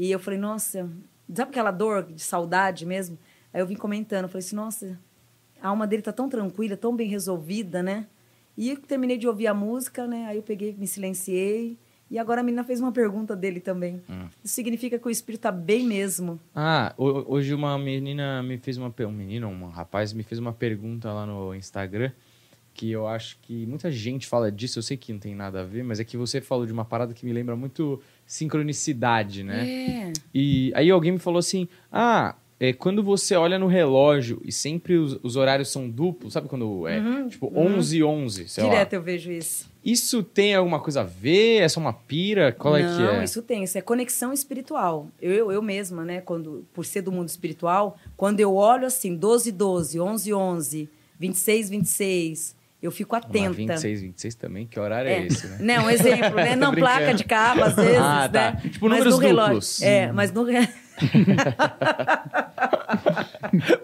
E 0.00 0.10
eu 0.10 0.18
falei, 0.18 0.38
nossa, 0.38 0.88
sabe 1.28 1.50
aquela 1.50 1.70
dor 1.70 2.04
de 2.04 2.22
saudade 2.22 2.86
mesmo? 2.86 3.18
Aí 3.52 3.60
eu 3.60 3.66
vim 3.66 3.74
comentando, 3.76 4.28
falei 4.28 4.38
assim, 4.44 4.56
nossa, 4.56 4.98
a 5.60 5.68
alma 5.68 5.86
dele 5.86 6.00
tá 6.00 6.10
tão 6.10 6.26
tranquila, 6.26 6.74
tão 6.74 6.96
bem 6.96 7.06
resolvida, 7.06 7.82
né? 7.82 8.06
E 8.56 8.70
eu 8.70 8.78
terminei 8.78 9.18
de 9.18 9.28
ouvir 9.28 9.46
a 9.46 9.52
música, 9.52 10.06
né? 10.06 10.24
Aí 10.26 10.38
eu 10.38 10.42
peguei, 10.42 10.72
me 10.72 10.86
silenciei. 10.86 11.76
E 12.10 12.18
agora 12.18 12.40
a 12.40 12.42
menina 12.42 12.64
fez 12.64 12.80
uma 12.80 12.90
pergunta 12.90 13.36
dele 13.36 13.60
também. 13.60 14.02
Hum. 14.08 14.26
Isso 14.42 14.54
significa 14.54 14.98
que 14.98 15.06
o 15.06 15.10
espírito 15.10 15.42
tá 15.42 15.52
bem 15.52 15.86
mesmo. 15.86 16.40
Ah, 16.54 16.94
ho- 16.96 17.24
hoje 17.28 17.54
uma 17.54 17.78
menina 17.78 18.42
me 18.42 18.56
fez 18.58 18.78
uma. 18.78 18.92
Um 19.00 19.12
menino, 19.12 19.48
um 19.48 19.68
rapaz, 19.68 20.12
me 20.14 20.22
fez 20.22 20.38
uma 20.38 20.52
pergunta 20.52 21.12
lá 21.12 21.24
no 21.26 21.54
Instagram. 21.54 22.10
Que 22.72 22.90
eu 22.90 23.06
acho 23.06 23.38
que 23.42 23.66
muita 23.66 23.90
gente 23.90 24.26
fala 24.26 24.50
disso, 24.50 24.78
eu 24.78 24.82
sei 24.82 24.96
que 24.96 25.12
não 25.12 25.20
tem 25.20 25.34
nada 25.34 25.60
a 25.60 25.64
ver, 25.64 25.82
mas 25.82 26.00
é 26.00 26.04
que 26.04 26.16
você 26.16 26.40
falou 26.40 26.64
de 26.64 26.72
uma 26.72 26.84
parada 26.84 27.12
que 27.12 27.26
me 27.26 27.32
lembra 27.32 27.54
muito 27.54 28.00
sincronicidade, 28.26 29.42
né? 29.42 29.68
É. 29.68 30.12
E 30.34 30.72
aí 30.74 30.90
alguém 30.90 31.12
me 31.12 31.18
falou 31.18 31.38
assim: 31.38 31.68
ah, 31.92 32.34
é, 32.60 32.74
quando 32.74 33.02
você 33.02 33.34
olha 33.34 33.58
no 33.58 33.66
relógio 33.66 34.42
e 34.44 34.52
sempre 34.52 34.98
os, 34.98 35.18
os 35.22 35.34
horários 35.34 35.70
são 35.70 35.88
duplos, 35.88 36.34
sabe 36.34 36.46
quando 36.46 36.86
é 36.86 36.98
Uhum, 37.00 37.28
tipo 37.28 37.46
uhum. 37.46 37.78
11 37.78 37.96
e 37.96 38.04
11, 38.04 38.48
sei 38.48 38.64
lá. 38.64 38.70
Direto 38.70 38.92
eu 38.92 39.02
vejo 39.02 39.32
isso. 39.32 39.70
Isso 39.82 40.22
tem 40.22 40.54
alguma 40.54 40.78
coisa 40.78 41.00
a 41.00 41.04
ver? 41.04 41.62
É 41.62 41.68
só 41.68 41.80
uma 41.80 41.94
pira? 41.94 42.52
Qual 42.52 42.76
é 42.76 42.82
não, 42.82 42.96
que 42.96 43.02
é? 43.02 43.24
isso 43.24 43.40
tem, 43.40 43.64
isso 43.64 43.78
é 43.78 43.80
conexão 43.80 44.30
espiritual. 44.30 45.08
Eu, 45.22 45.32
eu, 45.32 45.52
eu 45.52 45.62
mesma, 45.62 46.04
né, 46.04 46.20
quando, 46.20 46.66
por 46.74 46.84
ser 46.84 47.00
do 47.00 47.10
mundo 47.10 47.30
espiritual, 47.30 47.96
quando 48.14 48.40
eu 48.40 48.54
olho 48.54 48.86
assim, 48.86 49.16
12, 49.16 49.52
12, 49.52 49.98
11, 49.98 50.34
11, 50.34 50.88
26, 51.18 51.70
26, 51.70 52.56
eu 52.82 52.90
fico 52.90 53.14
Vamos 53.18 53.26
lá, 53.34 53.46
atenta. 53.48 53.56
26, 53.74 54.02
26 54.02 54.34
também? 54.34 54.66
Que 54.66 54.78
horário 54.80 55.08
é, 55.10 55.14
É. 55.14 55.26
esse, 55.26 55.46
né? 55.46 55.56
Não, 55.60 55.84
um 55.86 55.90
exemplo, 55.90 56.34
né? 56.36 56.54
Não, 56.56 56.70
brincando. 56.72 56.96
placa 56.96 57.14
de 57.14 57.24
carro, 57.24 57.64
às 57.64 57.74
vezes, 57.76 57.98
Ah, 57.98 58.28
tá. 58.32 58.52
né? 58.52 58.60
Tipo, 58.70 58.88
Mas 58.88 58.98
números 58.98 59.14
no 59.14 59.20
relógio- 59.20 59.48
duplos. 59.54 59.82
É, 59.82 60.12
mas 60.12 60.32
no... 60.32 60.46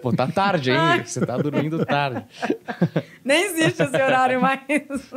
Pô, 0.01 0.11
tá 0.13 0.27
tarde 0.27 0.71
ainda. 0.71 1.03
Você 1.05 1.25
tá 1.25 1.37
dormindo 1.37 1.83
tarde. 1.85 2.23
Nem 3.25 3.45
existe 3.45 3.81
esse 3.83 3.95
horário 3.95 4.39
mais. 4.41 4.59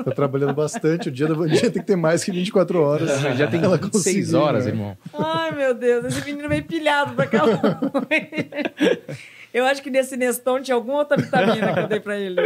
Tá 0.05 0.11
trabalhando 0.13 0.55
bastante. 0.55 1.09
O 1.09 1.13
dia 1.13 1.27
da 1.29 1.35
Vandinha 1.35 1.61
tem 1.71 1.73
que 1.73 1.83
ter 1.83 1.97
mais 1.97 2.25
que 2.25 2.31
24 2.33 2.81
horas. 2.83 3.21
Já 3.37 3.47
tem 3.47 3.63
Ela 3.63 3.77
26 3.77 3.91
conseguiu, 3.93 4.41
horas, 4.41 4.65
né? 4.65 4.71
irmão. 4.71 4.97
Ai, 5.13 5.53
meu 5.53 5.75
Deus, 5.75 6.05
esse 6.07 6.25
menino 6.25 6.49
veio 6.49 6.65
pilhado 6.65 7.13
pra 7.15 7.27
cá. 7.27 7.43
Eu 9.53 9.65
acho 9.65 9.83
que 9.83 9.91
nesse 9.91 10.17
Neston 10.17 10.63
tinha 10.63 10.75
alguma 10.75 10.99
outra 10.99 11.17
vitamina 11.17 11.73
que 11.75 11.81
eu 11.81 11.89
dei 11.89 12.01
pra 12.01 12.19
ele. 12.19 12.37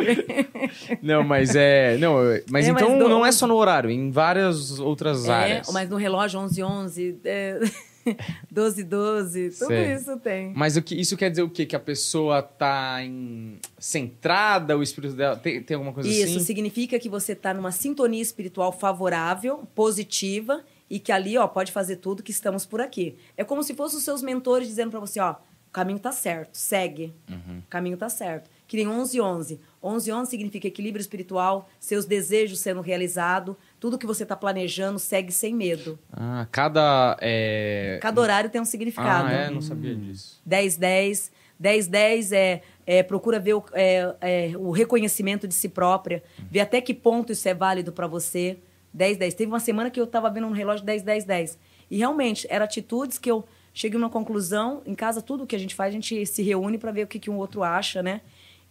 Não, 1.03 1.23
mas 1.23 1.55
é. 1.55 1.97
Não, 1.99 2.15
mas 2.51 2.67
É, 2.67 2.71
então 2.71 2.91
mas 2.91 2.99
do- 2.99 3.09
não 3.09 3.25
é 3.27 3.31
só 3.33 3.47
no 3.47 3.55
horário, 3.57 3.91
em 3.91 4.11
várias 4.11 4.79
outras 4.79 5.27
É, 5.29 5.33
áreas. 5.33 5.71
mas 5.73 5.89
no 5.91 5.97
relógio 5.97 6.41
11, 6.41 6.63
11, 6.63 7.19
é, 7.25 7.61
12, 8.51 8.85
12, 8.85 9.51
tudo 9.51 9.67
Sei. 9.69 9.93
isso 9.95 10.17
tem. 10.19 10.53
Mas 10.57 10.77
o 10.77 10.83
que, 10.83 10.95
isso 10.95 11.17
quer 11.17 11.31
dizer 11.31 11.43
o 11.43 11.49
quê? 11.51 11.65
Que 11.67 11.77
a 11.77 11.81
pessoa 11.81 12.43
tá 12.43 13.03
em- 13.03 13.59
centrada, 13.79 14.77
o 14.77 14.83
espírito 14.83 15.15
dela. 15.15 15.37
Tem, 15.37 15.63
tem 15.63 15.75
alguma 15.75 15.93
coisa 15.93 16.09
Isso 16.09 16.23
assim? 16.37 16.41
significa 16.41 16.99
que 16.99 17.09
você 17.09 17.33
está 17.33 17.53
numa 17.55 17.71
sintonia 17.73 18.23
espiritual 18.23 18.73
favorável, 18.73 19.67
positiva, 19.75 20.63
e 20.91 20.99
que 20.99 21.11
ali, 21.11 21.37
ó, 21.39 21.47
pode 21.47 21.73
fazer 21.73 21.97
tudo 21.97 22.23
que 22.23 22.31
estamos 22.31 22.67
por 22.67 22.81
aqui. 22.81 23.17
É 23.37 23.45
como 23.45 23.63
se 23.63 23.75
fossem 23.75 23.99
os 23.99 24.05
seus 24.05 24.23
mentores 24.23 24.69
dizendo 24.69 24.91
para 24.91 25.01
você, 25.01 25.19
ó, 25.21 25.35
caminho 25.75 25.99
tá 25.99 26.12
certo, 26.12 26.55
segue. 26.55 27.12
Uhum. 27.29 27.59
O 27.59 27.68
caminho 27.68 27.97
tá 27.97 28.09
certo. 28.09 28.49
Que 28.66 28.77
nem 28.77 28.89
11 28.89 29.20
11. 29.20 29.61
11 29.83 30.12
11 30.12 30.31
significa 30.31 30.68
equilíbrio 30.68 31.01
espiritual, 31.01 31.68
seus 31.79 32.07
desejos 32.07 32.61
sendo 32.61 32.81
realizados, 32.81 33.57
tudo 33.79 33.99
que 33.99 34.07
você 34.07 34.25
tá 34.25 34.37
planejando 34.37 34.99
segue 34.99 35.33
sem 35.33 35.55
medo. 35.55 35.99
Ah, 36.12 36.47
cada. 36.51 37.16
É... 37.20 37.99
Cada 38.01 38.20
horário 38.20 38.49
tem 38.49 38.61
um 38.61 38.64
significado. 38.64 39.29
Ah, 39.29 39.33
é? 39.33 39.51
Não 39.51 39.61
sabia 39.61 39.95
disso. 39.95 40.41
10, 40.47 40.77
10. 40.77 41.33
10, 41.59 41.87
10 41.87 42.33
é, 42.33 42.62
é 42.87 43.03
procura 43.03 43.39
ver 43.39 43.55
o, 43.55 43.64
é, 43.72 44.14
é, 44.20 44.53
o 44.57 44.70
reconhecimento 44.70 45.47
de 45.47 45.55
si 45.55 45.68
própria, 45.68 46.22
ver 46.51 46.61
até 46.61 46.81
que 46.81 46.93
ponto 46.93 47.33
isso 47.33 47.49
é 47.49 47.55
válido 47.55 47.93
para 47.93 48.07
você. 48.07 48.59
10, 48.93 49.18
10. 49.18 49.35
Teve 49.35 49.51
uma 49.51 49.61
semana 49.61 49.91
que 49.91 50.01
eu 50.01 50.05
estava 50.05 50.31
vendo 50.31 50.49
no 50.49 50.55
relógio 50.55 50.85
10, 50.85 51.03
10, 51.03 51.25
10. 51.25 51.59
E 51.91 51.99
realmente, 51.99 52.47
eram 52.49 52.64
atitudes 52.64 53.18
que 53.18 53.31
eu 53.31 53.45
cheguei 53.75 53.99
numa 53.99 54.09
conclusão. 54.09 54.81
Em 54.87 54.95
casa, 54.95 55.20
tudo 55.20 55.47
que 55.47 55.57
a 55.57 55.59
gente 55.59 55.75
faz, 55.75 55.91
a 55.91 55.93
gente 55.93 56.25
se 56.25 56.43
reúne 56.43 56.79
para 56.79 56.93
ver 56.93 57.03
o 57.03 57.07
que, 57.07 57.18
que 57.18 57.29
um 57.29 57.37
outro 57.37 57.62
acha, 57.62 58.03
né? 58.03 58.22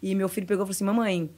E 0.01 0.15
meu 0.15 0.29
filho 0.29 0.47
pegou 0.47 0.63
e 0.63 0.65
falou 0.65 0.71
assim: 0.71 0.83
Mamãe, 0.83 1.29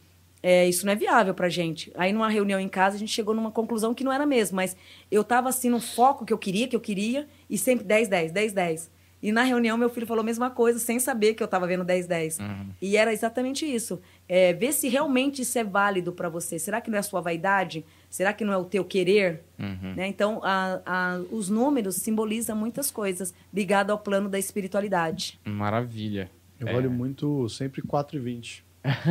é, 0.42 0.70
isso 0.70 0.86
não 0.86 0.94
é 0.94 0.96
viável 0.96 1.34
pra 1.34 1.50
gente. 1.50 1.92
Aí, 1.96 2.14
numa 2.14 2.30
reunião 2.30 2.60
em 2.60 2.70
casa, 2.70 2.96
a 2.96 3.00
gente 3.00 3.12
chegou 3.12 3.34
numa 3.34 3.52
conclusão 3.52 3.94
que 3.94 4.04
não 4.04 4.14
era 4.14 4.26
mesmo, 4.26 4.56
mas 4.56 4.78
eu 5.10 5.24
tava 5.24 5.50
assim 5.50 5.70
no 5.70 5.82
foco 5.82 6.24
que 6.24 6.32
eu 6.32 6.38
queria, 6.38 6.68
que 6.68 6.76
eu 6.76 6.80
queria, 6.80 7.28
e 7.50 7.58
sempre 7.58 7.84
10, 7.84 8.08
10, 8.08 8.32
10, 8.32 8.54
10. 8.54 8.92
E 9.24 9.32
na 9.32 9.42
reunião, 9.44 9.76
meu 9.78 9.90
filho 9.90 10.06
falou 10.06 10.22
a 10.22 10.26
mesma 10.26 10.50
coisa, 10.52 10.78
sem 10.78 11.00
saber 11.00 11.34
que 11.34 11.42
eu 11.42 11.46
estava 11.46 11.66
vendo 11.66 11.84
1010. 11.84 12.40
Uhum. 12.40 12.70
E 12.82 12.96
era 12.96 13.12
exatamente 13.12 13.66
isso. 13.66 14.00
É, 14.30 14.54
ver 14.54 14.72
se 14.72 14.88
realmente 14.88 15.42
isso 15.42 15.58
é 15.58 15.64
válido 15.64 16.12
para 16.12 16.30
você. 16.30 16.60
Será 16.60 16.80
que 16.80 16.90
não 16.92 16.98
é 16.98 17.00
a 17.00 17.04
sua 17.04 17.22
vaidade? 17.22 17.84
Será 18.10 18.34
que 18.34 18.46
não 18.46 18.54
é 18.54 18.58
o 18.58 18.66
teu 18.66 18.84
querer? 18.86 19.42
Uhum. 19.58 19.96
Né? 19.96 20.08
Então, 20.08 20.42
a- 20.44 20.80
a- 20.86 21.22
os 21.32 21.50
números 21.50 21.96
simbolizam 21.96 22.56
muitas 22.56 22.92
coisas 22.92 23.34
ligado 23.54 23.90
ao 23.92 23.98
plano 23.98 24.30
da 24.30 24.38
espiritualidade. 24.38 25.40
Maravilha. 25.44 26.30
Eu 26.60 26.68
É. 26.68 26.74
olho 26.76 26.92
muito 26.92 27.50
sempre 27.50 27.82
4,20. 27.82 28.64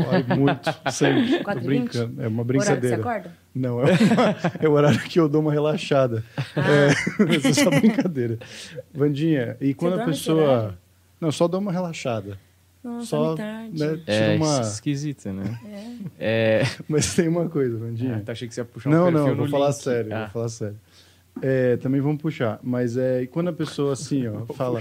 Olho 0.09 0.41
muito, 0.41 0.71
sempre. 0.93 1.39
Tô 1.39 1.45
4h20? 1.45 1.65
brincando. 1.65 2.23
É 2.23 2.29
uma 2.29 2.43
Horário 2.43 2.61
que 2.61 2.65
você 2.67 2.75
brincadeira. 2.77 2.97
acorda? 3.01 3.37
Não, 3.55 3.81
é, 3.87 3.93
é 4.61 4.69
o 4.69 4.73
horário 4.73 4.99
que 5.01 5.21
eu 5.21 5.29
dou 5.29 5.41
uma 5.41 5.53
relaxada. 5.53 6.25
É, 6.57 6.89
mas 7.25 7.45
é 7.45 7.53
só 7.53 7.71
brincadeira. 7.71 8.39
Vandinha, 8.93 9.57
e 9.61 9.73
quando 9.75 10.01
a 10.01 10.05
pessoa. 10.05 10.77
Não, 11.21 11.31
só 11.31 11.47
dou 11.47 11.61
uma 11.61 11.71
relaxada. 11.73 12.39
Nossa, 12.83 13.07
só, 13.07 13.35
tarde. 13.35 13.79
né, 13.81 13.97
tira 13.97 14.03
É 14.13 14.37
uma. 14.37 14.61
esquisito, 14.61 15.33
né? 15.33 15.59
É. 16.19 16.63
Mas 16.87 17.15
tem 17.15 17.29
uma 17.29 17.49
coisa, 17.49 17.79
Vandinha. 17.79 18.17
Ah, 18.17 18.19
então 18.19 18.33
achei 18.33 18.47
que 18.47 18.53
você 18.55 18.61
ia 18.61 18.65
puxar 18.67 18.91
um 18.91 18.93
não, 18.93 19.11
não, 19.11 19.29
no 19.29 19.37
vou 19.37 19.49
falar 19.49 19.73
sério, 19.73 20.13
Ah. 20.15 20.21
vou 20.25 20.29
falar 20.31 20.49
sério. 20.49 20.77
É, 21.43 21.77
também 21.79 22.01
vamos 22.01 22.21
puxar, 22.21 22.61
mas 22.63 22.97
é, 22.97 23.23
e 23.23 23.27
quando 23.27 23.49
a 23.49 23.53
pessoa 23.53 23.95
assim, 23.95 24.27
ó, 24.29 24.45
fala. 24.55 24.81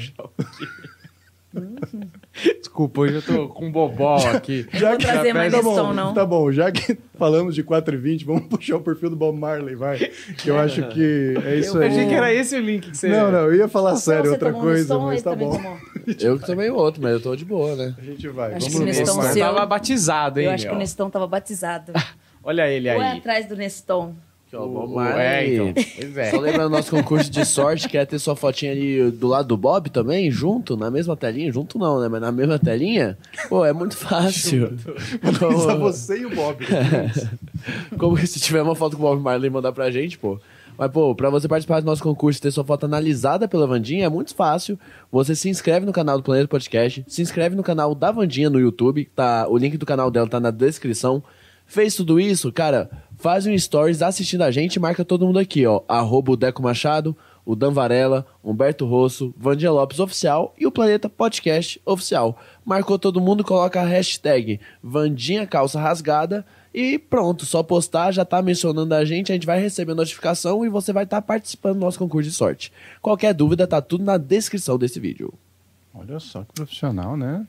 Desculpa, 2.59 3.01
hoje 3.01 3.15
eu 3.15 3.21
tô 3.21 3.47
com 3.49 3.67
um 3.67 3.71
bobó 3.71 4.15
aqui. 4.29 4.67
Eu 4.73 4.89
vou 4.89 4.97
trazer 4.97 5.33
mais 5.33 5.51
tá 5.51 5.59
esse 5.59 5.67
bom, 5.67 5.75
som, 5.75 5.93
não. 5.93 6.13
Tá 6.13 6.25
bom, 6.25 6.51
já 6.51 6.71
que 6.71 6.97
falamos 7.17 7.53
de 7.53 7.63
4,20, 7.63 8.25
vamos 8.25 8.43
puxar 8.47 8.77
o 8.77 8.81
perfil 8.81 9.11
do 9.11 9.15
Bob 9.15 9.37
Marley, 9.37 9.75
vai. 9.75 9.99
Que 10.37 10.49
eu 10.49 10.57
acho 10.57 10.87
que 10.89 11.35
é 11.45 11.55
isso 11.57 11.77
Eu 11.77 11.81
aí. 11.83 11.89
achei 11.89 12.07
que 12.07 12.13
era 12.13 12.33
esse 12.33 12.55
o 12.55 12.59
link 12.59 12.89
que 12.89 12.97
você. 12.97 13.09
Não, 13.09 13.31
não, 13.31 13.39
eu 13.41 13.55
ia 13.55 13.67
falar 13.67 13.95
sério 13.97 14.31
outra 14.31 14.51
coisa, 14.51 14.95
som, 14.95 15.05
mas 15.05 15.21
tá 15.21 15.35
bom. 15.35 15.51
tomou. 15.51 15.77
Eu 16.19 16.37
que 16.37 16.45
também 16.45 16.69
outro, 16.69 17.01
mas 17.01 17.13
eu 17.13 17.21
tô 17.21 17.33
de 17.33 17.45
boa, 17.45 17.77
né? 17.77 17.95
A 17.97 18.01
gente 18.01 18.27
vai. 18.27 18.55
Acho 18.55 18.69
vamos 18.69 18.73
que 18.73 18.77
Bob 18.79 18.85
Neston 18.87 19.15
Marley. 19.15 19.33
seu- 19.33 19.45
tava 19.45 19.65
batizado, 19.65 20.39
hein? 20.41 20.45
Eu 20.47 20.51
acho 20.51 20.63
que 20.65 20.69
o 20.69 20.73
meu? 20.73 20.79
Neston 20.79 21.07
estava 21.07 21.27
batizado. 21.27 21.93
Olha 22.43 22.67
ele 22.69 22.89
Ou 22.93 23.01
é 23.01 23.11
aí. 23.11 23.17
atrás 23.19 23.45
do 23.45 23.55
Neston? 23.55 24.13
Aqui, 24.53 24.55
ó, 24.55 24.65
O- 24.65 24.87
Bob. 24.87 24.99
É, 25.17 25.53
então. 25.53 25.73
Pois 25.95 26.17
é. 26.17 26.31
Só 26.31 26.39
lembrando 26.39 26.69
nosso 26.69 26.91
concurso 26.91 27.29
de 27.29 27.45
sorte, 27.45 27.89
quer 27.89 28.05
ter 28.05 28.19
sua 28.19 28.35
fotinha 28.35 28.71
ali 28.71 29.11
do 29.11 29.27
lado 29.27 29.47
do 29.47 29.57
Bob 29.57 29.89
também, 29.89 30.29
junto, 30.29 30.77
na 30.77 30.91
mesma 30.91 31.15
telinha? 31.17 31.51
Junto 31.51 31.77
não, 31.79 31.99
né? 31.99 32.07
Mas 32.07 32.21
na 32.21 32.31
mesma 32.31 32.59
telinha? 32.59 33.17
Pô, 33.49 33.65
é 33.65 33.73
muito 33.73 33.97
fácil. 33.97 34.77
Só 35.39 35.47
Como, 35.49 35.79
você 35.79 36.19
e 36.19 36.25
o 36.25 36.29
Bob. 36.35 36.65
como 37.97 38.15
que 38.15 38.27
se 38.27 38.39
tiver 38.39 38.61
uma 38.61 38.75
foto 38.75 38.97
com 38.97 39.03
o 39.03 39.09
Bob 39.09 39.21
Marley 39.21 39.49
mandar 39.49 39.71
pra 39.71 39.89
gente, 39.91 40.17
pô. 40.17 40.39
Mas, 40.77 40.91
pô, 40.91 41.13
pra 41.13 41.29
você 41.29 41.47
participar 41.47 41.81
do 41.81 41.85
nosso 41.85 42.01
concurso 42.01 42.39
e 42.39 42.41
ter 42.41 42.51
sua 42.51 42.63
foto 42.63 42.85
analisada 42.85 43.47
pela 43.47 43.67
Vandinha, 43.67 44.05
é 44.05 44.09
muito 44.09 44.33
fácil. 44.33 44.77
Você 45.11 45.35
se 45.35 45.47
inscreve 45.47 45.85
no 45.85 45.93
canal 45.93 46.17
do 46.17 46.23
Planeta 46.23 46.47
Podcast, 46.47 47.05
se 47.07 47.21
inscreve 47.21 47.55
no 47.55 47.61
canal 47.61 47.93
da 47.93 48.11
Vandinha 48.11 48.49
no 48.49 48.59
YouTube, 48.59 49.07
tá, 49.15 49.47
o 49.47 49.55
link 49.57 49.77
do 49.77 49.85
canal 49.85 50.09
dela 50.09 50.27
tá 50.27 50.39
na 50.39 50.49
descrição. 50.49 51.23
Fez 51.65 51.95
tudo 51.95 52.19
isso, 52.19 52.51
cara, 52.51 52.89
faz 53.23 53.47
um 53.47 53.57
stories 53.57 54.01
assistindo 54.01 54.41
a 54.41 54.51
gente 54.51 54.75
e 54.75 54.79
marca 54.79 55.05
todo 55.05 55.25
mundo 55.25 55.39
aqui, 55.39 55.65
ó. 55.65 55.81
Arroba 55.87 56.33
o 56.33 56.35
Deco 56.37 56.61
Machado, 56.61 57.15
o 57.45 57.55
Dan 57.55 57.71
Varela, 57.71 58.25
Humberto 58.43 58.85
Rosso, 58.85 59.33
Vandinha 59.37 59.71
Lopes 59.71 59.97
Oficial 59.99 60.53
e 60.59 60.67
o 60.67 60.71
Planeta 60.71 61.07
Podcast 61.07 61.81
Oficial. 61.85 62.37
Marcou 62.65 62.99
todo 62.99 63.21
mundo, 63.21 63.41
coloca 63.41 63.79
a 63.81 63.85
hashtag 63.85 64.59
Vandinha 64.83 65.47
Calça 65.47 65.79
Rasgada 65.79 66.45
e 66.73 66.99
pronto, 66.99 67.45
só 67.45 67.63
postar, 67.63 68.11
já 68.11 68.25
tá 68.25 68.41
mencionando 68.41 68.93
a 68.93 69.05
gente, 69.05 69.31
a 69.31 69.35
gente 69.35 69.47
vai 69.47 69.59
receber 69.59 69.93
notificação 69.93 70.65
e 70.65 70.69
você 70.69 70.91
vai 70.91 71.05
estar 71.05 71.21
participando 71.21 71.75
do 71.75 71.79
nosso 71.79 71.97
concurso 71.99 72.29
de 72.29 72.35
sorte. 72.35 72.73
Qualquer 73.01 73.33
dúvida, 73.33 73.65
tá 73.65 73.81
tudo 73.81 74.03
na 74.03 74.17
descrição 74.17 74.77
desse 74.77 74.99
vídeo. 74.99 75.33
Olha 75.93 76.19
só 76.19 76.41
que 76.43 76.53
profissional, 76.53 77.15
né? 77.15 77.45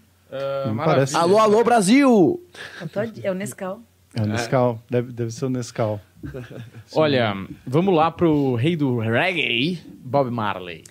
Parece- 0.85 1.17
Alô, 1.17 1.39
alô, 1.39 1.65
Brasil! 1.65 2.41
Eu 2.81 2.89
tô 2.89 3.01
É 3.01 3.31
o 3.31 3.35
Nescau. 3.35 3.81
É 4.15 4.23
o 4.23 4.27
Nescau. 4.27 4.81
Deve, 4.89 5.13
deve 5.13 5.31
ser 5.33 5.47
o 5.47 5.51
Nescau. 5.51 6.01
Olha, 6.95 7.35
vamos 7.67 7.95
lá 7.95 8.11
pro 8.11 8.55
rei 8.55 8.77
do 8.77 8.99
reggae, 8.99 9.83
Bob 10.05 10.31
Marley. 10.31 10.85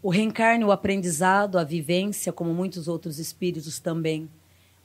O 0.00 0.10
reencarne, 0.10 0.64
o 0.64 0.70
aprendizado, 0.70 1.58
a 1.58 1.64
vivência, 1.64 2.32
como 2.32 2.54
muitos 2.54 2.88
outros 2.88 3.18
espíritos 3.18 3.78
também. 3.78 4.28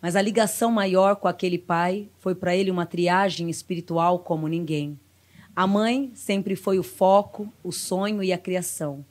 Mas 0.02 0.16
a 0.16 0.22
ligação 0.22 0.72
maior 0.72 1.18
com 1.18 1.28
aquele 1.28 1.58
pai 1.58 2.08
foi 2.20 2.34
para 2.34 2.56
ele 2.56 2.72
uma 2.72 2.86
triagem 2.86 3.50
espiritual 3.50 4.20
como 4.20 4.48
ninguém. 4.48 4.98
A 5.54 5.68
mãe 5.68 6.12
sempre 6.16 6.56
foi 6.56 6.80
o 6.80 6.84
foco, 6.84 7.52
o 7.62 7.72
sonho 7.72 8.24
e 8.24 8.32
a 8.32 8.38
criação. 8.38 9.06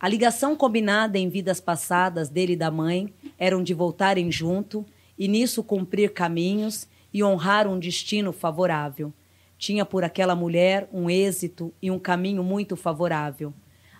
A 0.00 0.08
ligação 0.08 0.56
combinada 0.56 1.18
em 1.18 1.28
vidas 1.28 1.60
passadas 1.60 2.30
dele 2.30 2.54
e 2.54 2.56
da 2.56 2.70
mãe 2.70 3.12
eram 3.38 3.62
de 3.62 3.74
voltarem 3.74 4.32
junto 4.32 4.84
e 5.20 5.28
nisso 5.28 5.62
cumprir 5.62 6.14
caminhos 6.14 6.88
e 7.12 7.22
honrar 7.22 7.68
um 7.68 7.78
destino 7.78 8.32
favorável. 8.32 9.12
Tinha 9.58 9.84
por 9.84 10.02
aquela 10.02 10.34
mulher 10.34 10.88
um 10.90 11.10
êxito 11.10 11.74
e 11.82 11.90
um 11.90 11.98
caminho 11.98 12.42
muito 12.42 12.74
favorável. 12.74 13.52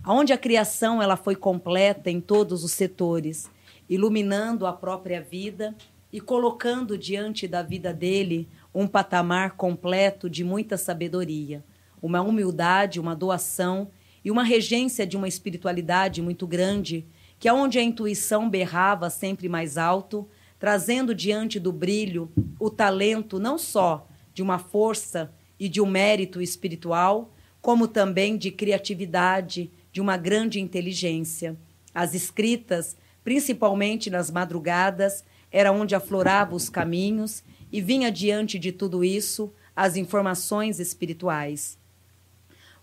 Aonde 0.02 0.32
a 0.32 0.38
criação 0.38 1.02
ela 1.02 1.18
foi 1.18 1.36
completa 1.36 2.10
em 2.10 2.22
todos 2.22 2.64
os 2.64 2.72
setores, 2.72 3.50
iluminando 3.86 4.66
a 4.66 4.72
própria 4.72 5.20
vida 5.20 5.76
e 6.10 6.22
colocando 6.22 6.96
diante 6.96 7.46
da 7.46 7.62
vida 7.62 7.92
dele 7.92 8.48
um 8.74 8.86
patamar 8.86 9.56
completo 9.56 10.30
de 10.30 10.42
muita 10.42 10.78
sabedoria, 10.78 11.62
uma 12.00 12.22
humildade, 12.22 12.98
uma 12.98 13.14
doação 13.14 13.90
e 14.24 14.30
uma 14.30 14.42
regência 14.42 15.06
de 15.06 15.18
uma 15.18 15.28
espiritualidade 15.28 16.22
muito 16.22 16.46
grande, 16.46 17.04
que 17.38 17.46
aonde 17.46 17.78
a 17.78 17.82
intuição 17.82 18.48
berrava 18.48 19.10
sempre 19.10 19.50
mais 19.50 19.76
alto, 19.76 20.26
trazendo 20.60 21.14
diante 21.14 21.58
do 21.58 21.72
brilho 21.72 22.30
o 22.58 22.68
talento 22.68 23.38
não 23.38 23.56
só 23.56 24.06
de 24.34 24.42
uma 24.42 24.58
força 24.58 25.32
e 25.58 25.68
de 25.68 25.80
um 25.80 25.86
mérito 25.86 26.40
espiritual, 26.40 27.34
como 27.62 27.88
também 27.88 28.36
de 28.36 28.50
criatividade, 28.50 29.70
de 29.90 30.00
uma 30.00 30.16
grande 30.18 30.60
inteligência. 30.60 31.56
As 31.94 32.14
escritas, 32.14 32.96
principalmente 33.24 34.10
nas 34.10 34.30
madrugadas, 34.30 35.24
era 35.50 35.72
onde 35.72 35.94
aflorava 35.94 36.54
os 36.54 36.68
caminhos 36.68 37.42
e 37.72 37.80
vinha 37.80 38.12
diante 38.12 38.58
de 38.58 38.70
tudo 38.70 39.02
isso 39.02 39.52
as 39.74 39.96
informações 39.96 40.78
espirituais. 40.78 41.78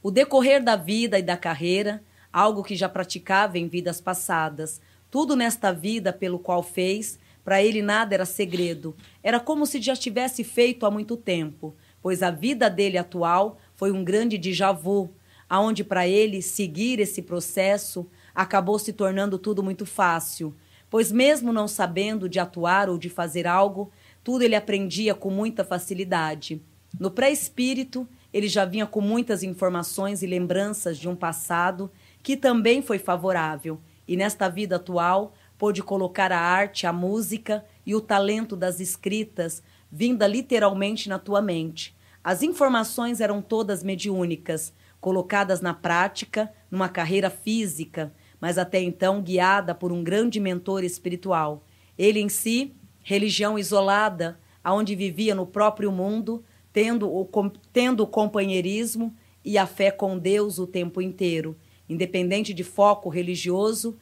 O 0.01 0.09
decorrer 0.09 0.63
da 0.63 0.75
vida 0.75 1.19
e 1.19 1.23
da 1.23 1.38
carreira, 1.38 2.03
algo 2.34 2.63
que 2.63 2.75
já 2.75 2.89
praticava 2.89 3.57
em 3.59 3.67
vidas 3.67 4.01
passadas, 4.01 4.82
tudo 5.09 5.36
nesta 5.36 5.71
vida 5.71 6.11
pelo 6.11 6.39
qual 6.39 6.61
fez, 6.63 7.19
para 7.48 7.64
ele 7.64 7.82
nada 7.82 8.14
era 8.14 8.26
segredo. 8.26 8.93
Era 9.24 9.39
como 9.39 9.66
se 9.66 9.82
já 9.82 9.95
tivesse 9.95 10.43
feito 10.43 10.86
há 10.86 10.91
muito 10.91 11.16
tempo, 11.16 11.78
pois 12.02 12.22
a 12.22 12.30
vida 12.30 12.70
dele 12.70 12.98
atual 12.98 13.58
foi 13.74 13.89
um 13.89 14.04
grande 14.04 14.38
déjà 14.38 14.74
vu, 14.74 15.16
aonde 15.48 15.82
para 15.82 16.06
ele 16.06 16.41
seguir 16.41 17.00
esse 17.00 17.22
processo 17.22 18.06
acabou 18.36 18.78
se 18.78 18.91
tornando 18.91 19.39
tudo 19.39 19.64
muito 19.64 19.86
fácil, 19.86 20.54
pois 20.89 21.10
mesmo 21.10 21.54
não 21.54 21.70
sabendo 21.70 22.28
de 22.28 22.38
atuar 22.38 22.89
ou 22.89 22.98
de 22.98 23.08
fazer 23.08 23.48
algo, 23.48 23.93
tudo 24.26 24.43
ele 24.43 24.54
aprendia 24.54 25.16
com 25.16 25.30
muita 25.30 25.64
facilidade. 25.64 26.62
No 27.00 27.10
pré-espírito, 27.10 28.06
ele 28.34 28.50
já 28.50 28.66
vinha 28.66 28.86
com 28.86 29.00
muitas 29.00 29.41
informações 29.41 30.22
e 30.22 30.28
lembranças 30.28 30.98
de 30.98 31.08
um 31.08 31.16
passado 31.16 31.89
que 32.22 32.36
também 32.36 32.82
foi 32.82 33.00
favorável, 33.00 33.80
e 34.06 34.18
nesta 34.18 34.50
vida 34.50 34.76
atual 34.76 35.34
pôde 35.58 35.82
colocar 35.82 36.32
a 36.32 36.39
arte, 36.39 36.86
a 36.86 36.93
música 36.93 37.66
e 37.86 37.95
o 37.95 38.01
talento 38.01 38.55
das 38.55 38.80
escritas 38.80 39.64
vinda 39.91 40.28
literalmente 40.28 41.10
na 41.10 41.18
tua 41.18 41.41
mente. 41.41 41.95
As 42.24 42.43
informações 42.43 43.22
eram 43.22 43.41
todas 43.41 43.84
mediúnicas, 43.84 44.74
colocadas 44.99 45.62
na 45.62 45.74
prática, 45.74 46.51
numa 46.70 46.89
carreira 46.89 47.30
física, 47.30 48.14
mas 48.39 48.58
até 48.58 48.82
então 48.82 49.22
guiada 49.22 49.74
por 49.74 49.91
um 49.91 50.03
grande 50.03 50.39
mentor 50.39 50.84
espiritual. 50.84 51.64
Ele 51.97 52.20
em 52.20 52.30
si, 52.30 52.76
religião 53.01 53.58
isolada, 53.58 54.39
aonde 54.64 54.95
vivia 54.95 55.34
no 55.34 55.45
próprio 55.45 55.91
mundo, 55.91 56.43
tendo 56.74 57.10
o, 57.10 57.28
tendo 57.72 58.03
o 58.03 58.08
companheirismo 58.08 59.16
e 59.43 59.58
a 59.58 59.66
fé 59.66 59.89
com 59.89 60.20
Deus 60.20 60.60
o 60.60 60.68
tempo 60.68 61.01
inteiro, 61.01 61.58
independente 61.88 62.53
de 62.53 62.66
foco 62.66 63.08
religioso, 63.08 63.97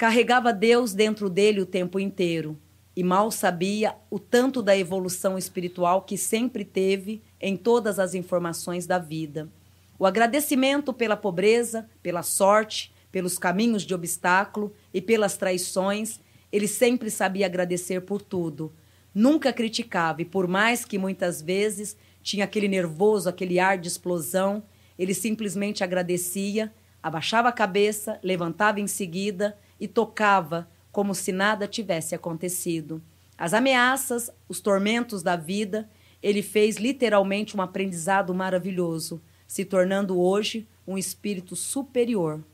carregava 0.00 0.50
Deus 0.50 0.94
dentro 0.94 1.28
dele 1.28 1.60
o 1.60 1.66
tempo 1.66 2.00
inteiro 2.00 2.58
e 2.96 3.04
mal 3.04 3.30
sabia 3.30 3.94
o 4.08 4.18
tanto 4.18 4.62
da 4.62 4.74
evolução 4.74 5.36
espiritual 5.36 6.00
que 6.00 6.16
sempre 6.16 6.64
teve 6.64 7.20
em 7.38 7.54
todas 7.54 7.98
as 7.98 8.14
informações 8.14 8.86
da 8.86 8.98
vida. 8.98 9.50
O 9.98 10.06
agradecimento 10.06 10.94
pela 10.94 11.18
pobreza, 11.18 11.86
pela 12.02 12.22
sorte, 12.22 12.94
pelos 13.12 13.36
caminhos 13.36 13.82
de 13.82 13.92
obstáculo 13.92 14.72
e 14.94 15.02
pelas 15.02 15.36
traições, 15.36 16.18
ele 16.50 16.66
sempre 16.66 17.10
sabia 17.10 17.44
agradecer 17.44 18.00
por 18.00 18.22
tudo. 18.22 18.72
Nunca 19.14 19.52
criticava 19.52 20.22
e, 20.22 20.24
por 20.24 20.48
mais 20.48 20.82
que 20.82 20.96
muitas 20.96 21.42
vezes 21.42 21.94
tinha 22.22 22.46
aquele 22.46 22.68
nervoso, 22.68 23.28
aquele 23.28 23.60
ar 23.60 23.76
de 23.76 23.88
explosão, 23.88 24.62
ele 24.98 25.12
simplesmente 25.12 25.84
agradecia, 25.84 26.72
abaixava 27.02 27.50
a 27.50 27.52
cabeça, 27.52 28.18
levantava 28.22 28.80
em 28.80 28.86
seguida 28.86 29.58
e 29.80 29.88
tocava 29.88 30.68
como 30.92 31.14
se 31.14 31.32
nada 31.32 31.66
tivesse 31.66 32.14
acontecido. 32.14 33.02
As 33.38 33.54
ameaças, 33.54 34.30
os 34.48 34.60
tormentos 34.60 35.22
da 35.22 35.34
vida, 35.34 35.88
ele 36.22 36.42
fez 36.42 36.76
literalmente 36.76 37.56
um 37.56 37.62
aprendizado 37.62 38.34
maravilhoso, 38.34 39.20
se 39.46 39.64
tornando 39.64 40.20
hoje 40.20 40.68
um 40.86 40.98
espírito 40.98 41.56
superior. 41.56 42.44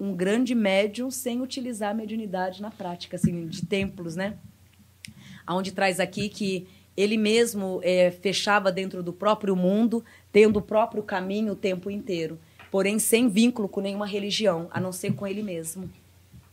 Um 0.00 0.12
grande 0.12 0.54
médium 0.54 1.10
sem 1.10 1.40
utilizar 1.40 1.92
a 1.92 1.94
mediunidade 1.94 2.60
na 2.60 2.70
prática, 2.70 3.16
assim, 3.16 3.46
de 3.46 3.64
templos, 3.64 4.16
né? 4.16 4.36
Onde 5.48 5.70
traz 5.70 6.00
aqui 6.00 6.28
que 6.28 6.66
ele 6.96 7.16
mesmo 7.16 7.80
é, 7.82 8.10
fechava 8.10 8.72
dentro 8.72 9.02
do 9.02 9.12
próprio 9.12 9.54
mundo, 9.54 10.04
tendo 10.32 10.58
o 10.58 10.62
próprio 10.62 11.02
caminho 11.02 11.52
o 11.52 11.56
tempo 11.56 11.90
inteiro, 11.90 12.38
porém 12.74 12.98
sem 12.98 13.28
vínculo 13.28 13.68
com 13.68 13.80
nenhuma 13.80 14.04
religião, 14.04 14.66
a 14.72 14.80
não 14.80 14.90
ser 14.90 15.14
com 15.14 15.24
ele 15.24 15.44
mesmo. 15.44 15.88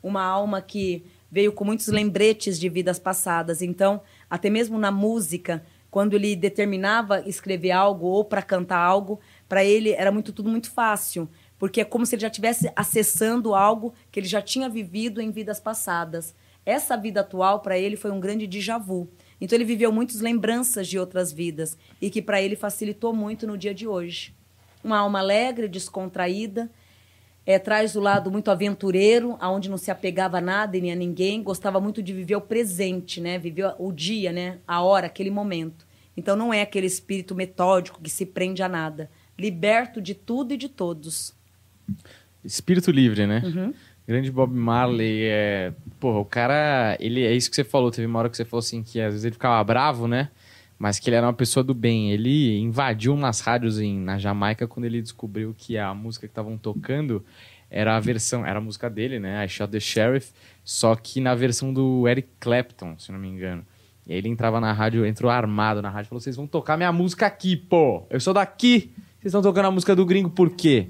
Uma 0.04 0.22
alma 0.22 0.62
que 0.62 1.04
veio 1.32 1.52
com 1.52 1.66
muitos 1.66 1.88
lembretes 1.88 2.60
de 2.60 2.70
vidas 2.70 3.00
passadas. 3.00 3.60
Então, 3.60 4.00
até 4.30 4.48
mesmo 4.48 4.78
na 4.78 4.92
música, 4.92 5.66
quando 5.90 6.14
ele 6.14 6.36
determinava 6.36 7.28
escrever 7.28 7.72
algo 7.72 8.06
ou 8.06 8.24
para 8.24 8.44
cantar 8.44 8.78
algo, 8.78 9.20
para 9.50 9.66
ele 9.66 9.94
era 9.94 10.12
muito 10.12 10.32
tudo 10.32 10.48
muito 10.48 10.70
fácil, 10.70 11.28
porque 11.58 11.82
é 11.82 11.84
como 11.84 12.06
se 12.06 12.14
ele 12.14 12.22
já 12.22 12.28
estivesse 12.28 12.72
acessando 12.76 13.56
algo 13.56 13.92
que 14.12 14.20
ele 14.20 14.28
já 14.28 14.44
tinha 14.44 14.70
vivido 14.70 15.22
em 15.22 15.32
vidas 15.32 15.60
passadas. 15.60 16.36
Essa 16.64 16.96
vida 16.96 17.22
atual 17.22 17.62
para 17.62 17.80
ele 17.80 17.96
foi 17.96 18.12
um 18.12 18.20
grande 18.20 18.46
déjà 18.46 18.78
vu. 18.78 19.10
Então 19.42 19.58
ele 19.58 19.66
viveu 19.66 19.92
muitas 19.92 20.22
lembranças 20.22 20.88
de 20.88 21.00
outras 21.00 21.34
vidas 21.34 21.76
e 22.00 22.12
que 22.12 22.22
para 22.22 22.40
ele 22.40 22.56
facilitou 22.56 23.12
muito 23.12 23.48
no 23.48 23.58
dia 23.58 23.74
de 23.74 23.88
hoje. 23.88 24.40
Uma 24.84 25.00
alma 25.00 25.20
alegre, 25.20 25.68
descontraída, 25.68 26.70
é, 27.46 27.58
traz 27.58 27.96
o 27.96 28.00
lado 28.00 28.32
muito 28.32 28.52
aventureiro, 28.52 29.36
aonde 29.40 29.70
não 29.70 29.78
se 29.78 29.90
apegava 29.90 30.38
a 30.38 30.42
nada 30.42 30.78
e 30.78 30.82
nem 30.82 30.92
a 30.92 30.96
ninguém, 30.96 31.42
gostava 31.42 31.80
muito 31.80 32.02
de 32.02 32.14
viver 32.14 32.36
o 32.36 32.42
presente, 32.42 33.20
né? 33.20 33.38
Viver 33.38 33.74
o 33.80 33.92
dia, 33.92 34.32
né? 34.32 34.60
A 34.68 34.82
hora, 34.82 35.08
aquele 35.08 35.32
momento. 35.32 35.86
Então 36.16 36.36
não 36.36 36.54
é 36.54 36.62
aquele 36.62 36.88
espírito 36.88 37.34
metódico 37.34 38.02
que 38.02 38.10
se 38.10 38.26
prende 38.26 38.62
a 38.62 38.70
nada, 38.70 39.10
liberto 39.38 40.02
de 40.02 40.14
tudo 40.14 40.54
e 40.54 40.58
de 40.58 40.70
todos. 40.70 41.34
Espírito 42.44 42.92
livre, 42.92 43.26
né? 43.26 43.42
Uhum. 43.44 43.74
Grande 44.08 44.32
Bob 44.32 44.54
Marley 44.54 45.24
é. 45.24 45.74
Porra, 46.00 46.20
o 46.20 46.26
cara. 46.26 46.98
Ele 47.00 47.24
é 47.24 47.34
isso 47.34 47.50
que 47.50 47.56
você 47.56 47.64
falou. 47.64 47.92
Teve 47.92 48.08
uma 48.08 48.20
hora 48.20 48.30
que 48.30 48.36
você 48.36 48.44
falou 48.44 48.60
assim 48.60 48.84
que 48.84 49.00
às 49.00 49.14
vezes 49.14 49.26
ele 49.26 49.34
ficava 49.34 49.64
bravo, 49.64 50.08
né? 50.08 50.30
Mas 50.82 50.98
que 50.98 51.12
ele 51.12 51.16
era 51.16 51.28
uma 51.28 51.34
pessoa 51.34 51.64
do 51.64 51.76
bem. 51.76 52.12
Ele 52.12 52.58
invadiu 52.58 53.14
umas 53.14 53.40
rádios 53.40 53.80
em, 53.80 54.00
na 54.00 54.18
Jamaica 54.18 54.68
quando 54.68 54.86
ele 54.86 55.00
descobriu 55.00 55.54
que 55.56 55.78
a 55.78 55.94
música 55.94 56.26
que 56.26 56.32
estavam 56.32 56.58
tocando 56.58 57.24
era 57.70 57.96
a 57.96 58.00
versão. 58.00 58.44
Era 58.44 58.58
a 58.58 58.62
música 58.62 58.90
dele, 58.90 59.20
né? 59.20 59.46
I 59.46 59.48
Shot 59.48 59.72
the 59.72 59.80
Sheriff. 59.80 60.32
Só 60.64 60.96
que 60.96 61.22
na 61.22 61.36
versão 61.36 61.72
do 61.72 62.08
Eric 62.08 62.30
Clapton, 62.40 62.98
se 62.98 63.12
não 63.12 63.20
me 63.20 63.28
engano. 63.28 63.64
E 64.08 64.14
aí 64.14 64.18
ele 64.18 64.28
entrava 64.28 64.60
na 64.60 64.74
rádio, 64.74 65.06
entrou 65.06 65.30
armado 65.30 65.84
na 65.84 65.90
rádio 65.92 66.08
e 66.08 66.10
falou: 66.10 66.20
Vocês 66.20 66.36
vão 66.36 66.48
tocar 66.48 66.78
minha 66.78 66.92
música 66.92 67.28
aqui, 67.28 67.56
pô! 67.56 68.08
Eu 68.10 68.20
sou 68.20 68.34
daqui! 68.34 68.92
Vocês 69.20 69.26
estão 69.26 69.42
tocando 69.44 69.66
a 69.66 69.72
música 69.72 69.96
do 69.96 70.04
gringo 70.04 70.32
por 70.32 70.50
quê? 70.50 70.88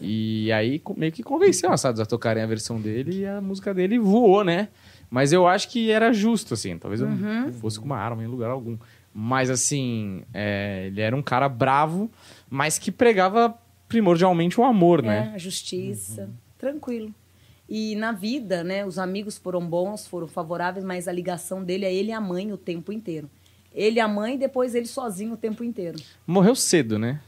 E 0.00 0.50
aí 0.50 0.80
meio 0.96 1.12
que 1.12 1.22
convenceu 1.22 1.70
as 1.70 1.82
rádios 1.82 2.00
a 2.00 2.06
tocarem 2.06 2.42
a 2.42 2.46
versão 2.46 2.80
dele 2.80 3.20
e 3.20 3.26
a 3.26 3.38
música 3.38 3.74
dele 3.74 3.98
voou, 3.98 4.42
né? 4.42 4.68
Mas 5.10 5.30
eu 5.30 5.46
acho 5.46 5.68
que 5.68 5.90
era 5.90 6.10
justo, 6.10 6.54
assim. 6.54 6.78
Talvez 6.78 7.02
uhum. 7.02 7.08
eu 7.08 7.46
não 7.46 7.52
fosse 7.52 7.78
com 7.78 7.84
uma 7.84 7.98
arma 7.98 8.24
em 8.24 8.26
lugar 8.26 8.48
algum. 8.48 8.78
Mas, 9.12 9.50
assim, 9.50 10.22
é, 10.32 10.86
ele 10.86 11.00
era 11.00 11.14
um 11.16 11.22
cara 11.22 11.48
bravo, 11.48 12.10
mas 12.48 12.78
que 12.78 12.92
pregava 12.92 13.54
primordialmente 13.88 14.60
o 14.60 14.64
amor, 14.64 15.00
é, 15.00 15.08
né? 15.08 15.32
a 15.34 15.38
justiça. 15.38 16.22
Uhum. 16.22 16.32
Tranquilo. 16.58 17.14
E 17.68 17.94
na 17.96 18.12
vida, 18.12 18.64
né, 18.64 18.84
os 18.84 18.98
amigos 18.98 19.38
foram 19.38 19.64
bons, 19.64 20.06
foram 20.06 20.26
favoráveis, 20.26 20.84
mas 20.84 21.06
a 21.06 21.12
ligação 21.12 21.62
dele 21.62 21.84
é 21.84 21.94
ele 21.94 22.10
e 22.10 22.12
a 22.12 22.20
mãe 22.20 22.52
o 22.52 22.56
tempo 22.56 22.92
inteiro. 22.92 23.30
Ele 23.72 23.98
e 23.98 24.00
a 24.00 24.08
mãe, 24.08 24.34
e 24.34 24.38
depois 24.38 24.74
ele 24.74 24.86
sozinho 24.86 25.34
o 25.34 25.36
tempo 25.36 25.62
inteiro. 25.62 25.98
Morreu 26.26 26.56
cedo, 26.56 26.98
né? 26.98 27.20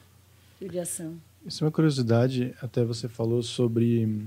Judiação. 0.60 1.14
Isso 1.46 1.62
é 1.62 1.66
uma 1.66 1.72
curiosidade, 1.72 2.54
até 2.60 2.84
você 2.84 3.08
falou 3.08 3.42
sobre 3.42 4.26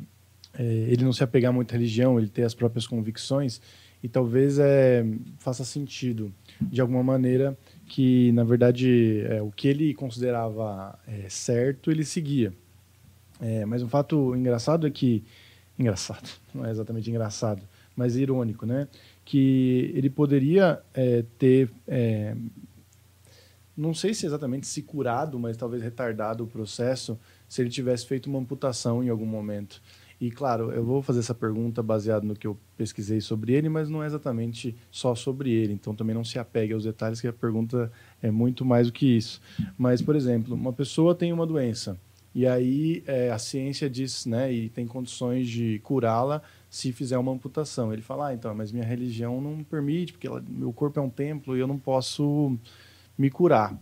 é, 0.58 0.64
ele 0.64 1.04
não 1.04 1.14
se 1.14 1.24
apegar 1.24 1.52
muito 1.52 1.72
à 1.72 1.78
religião, 1.78 2.18
ele 2.18 2.30
ter 2.30 2.44
as 2.44 2.54
próprias 2.54 2.88
convicções, 2.88 3.62
e 4.02 4.08
talvez 4.08 4.60
é, 4.60 5.06
faça 5.40 5.64
sentido, 5.66 6.34
de 6.62 6.82
alguma 6.82 7.04
maneira, 7.04 7.58
que, 7.88 8.32
na 8.32 8.44
verdade, 8.44 9.22
é, 9.30 9.42
o 9.42 9.52
que 9.52 9.68
ele 9.68 9.94
considerava 9.94 10.98
é, 11.08 11.30
certo, 11.30 11.92
ele 11.92 12.04
seguia. 12.04 12.54
É, 13.42 13.66
mas 13.66 13.82
um 13.82 13.90
fato 13.90 14.36
engraçado 14.36 14.88
é 14.88 14.90
que... 14.90 15.24
Engraçado, 15.78 16.30
não 16.54 16.66
é 16.66 16.72
exatamente 16.72 17.10
engraçado, 17.10 17.62
mas 17.96 18.16
irônico, 18.16 18.66
né? 18.66 18.88
Que 19.26 19.92
ele 19.94 20.10
poderia 20.10 20.82
é, 20.94 21.24
ter 21.38 21.70
é, 21.88 22.36
não 23.76 23.94
sei 23.94 24.14
se 24.14 24.26
exatamente 24.26 24.68
se 24.68 24.82
curado, 24.82 25.38
mas 25.38 25.58
talvez 25.58 25.84
retardado 25.84 26.44
o 26.44 26.48
processo 26.48 27.20
se 27.48 27.62
ele 27.62 27.70
tivesse 27.70 28.06
feito 28.06 28.28
uma 28.28 28.40
amputação 28.40 29.04
em 29.04 29.10
algum 29.10 29.26
momento. 29.26 29.82
E 30.20 30.32
claro, 30.32 30.72
eu 30.72 30.84
vou 30.84 31.02
fazer 31.02 31.20
essa 31.20 31.36
pergunta 31.36 31.84
baseado 31.84 32.24
no 32.24 32.36
que 32.36 32.48
eu 32.48 32.58
pesquisei 32.78 33.20
sobre 33.20 33.54
ele, 33.54 33.68
mas 33.68 33.90
não 33.90 34.02
é 34.02 34.06
exatamente 34.06 34.76
só 34.90 35.14
sobre 35.14 35.52
ele. 35.52 35.74
Então 35.74 35.94
também 35.94 36.16
não 36.16 36.24
se 36.24 36.40
apegue 36.40 36.74
aos 36.74 36.84
detalhes, 36.84 37.20
que 37.20 37.28
a 37.28 37.34
pergunta 37.34 37.92
é 38.22 38.32
muito 38.32 38.64
mais 38.64 38.88
do 38.88 38.94
que 38.94 39.18
isso. 39.18 39.42
Mas, 39.78 40.02
por 40.02 40.16
exemplo, 40.16 40.56
uma 40.56 40.72
pessoa 40.72 41.14
tem 41.14 41.34
uma 41.34 41.46
doença 41.46 41.98
e 42.36 42.46
aí 42.46 43.02
é, 43.08 43.32
a 43.32 43.40
ciência 43.40 43.90
diz, 43.90 44.26
né, 44.26 44.52
e 44.52 44.68
tem 44.68 44.86
condições 44.86 45.48
de 45.48 45.80
curá-la 45.80 46.42
se 46.70 46.92
fizer 46.92 47.18
uma 47.18 47.32
amputação. 47.32 47.94
Ele 47.94 48.02
fala, 48.02 48.28
ah, 48.28 48.34
então, 48.34 48.54
mas 48.54 48.74
minha 48.74 48.84
religião 48.84 49.40
não 49.40 49.64
permite, 49.64 50.12
porque 50.12 50.28
ela, 50.28 50.44
meu 50.46 50.74
corpo 50.74 51.00
é 51.00 51.02
um 51.02 51.10
templo 51.10 51.56
e 51.56 51.62
eu 51.62 51.68
não 51.68 51.80
posso 51.80 52.58
me 53.18 53.30
curar, 53.30 53.82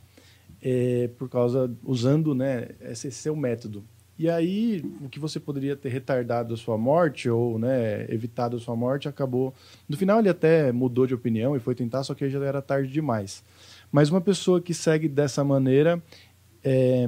é, 0.62 1.10
por 1.18 1.28
causa 1.28 1.76
usando, 1.84 2.36
né, 2.36 2.68
esse 2.82 3.10
seu 3.10 3.36
método. 3.36 3.84
E 4.18 4.30
aí, 4.30 4.84
o 5.02 5.10
que 5.10 5.20
você 5.20 5.40
poderia 5.40 5.76
ter 5.76 5.90
retardado 5.90 6.54
a 6.54 6.58
sua 6.58 6.78
morte 6.78 7.30
ou, 7.30 7.58
né, 7.58 8.06
evitado 8.14 8.58
a 8.58 8.60
sua 8.60 8.76
morte 8.76 9.08
acabou. 9.08 9.54
No 9.90 9.98
final, 9.98 10.20
ele 10.20 10.30
até 10.30 10.72
mudou 10.72 11.08
de 11.08 11.16
opinião 11.16 11.56
e 11.56 11.60
foi 11.60 11.74
tentar, 11.74 12.04
só 12.04 12.14
que 12.14 12.30
já 12.30 12.40
era 12.44 12.62
tarde 12.62 12.92
demais. 12.92 13.44
Mas 13.92 14.10
uma 14.10 14.22
pessoa 14.22 14.62
que 14.62 14.74
segue 14.74 15.08
dessa 15.08 15.44
maneira 15.44 16.02
é, 16.64 17.06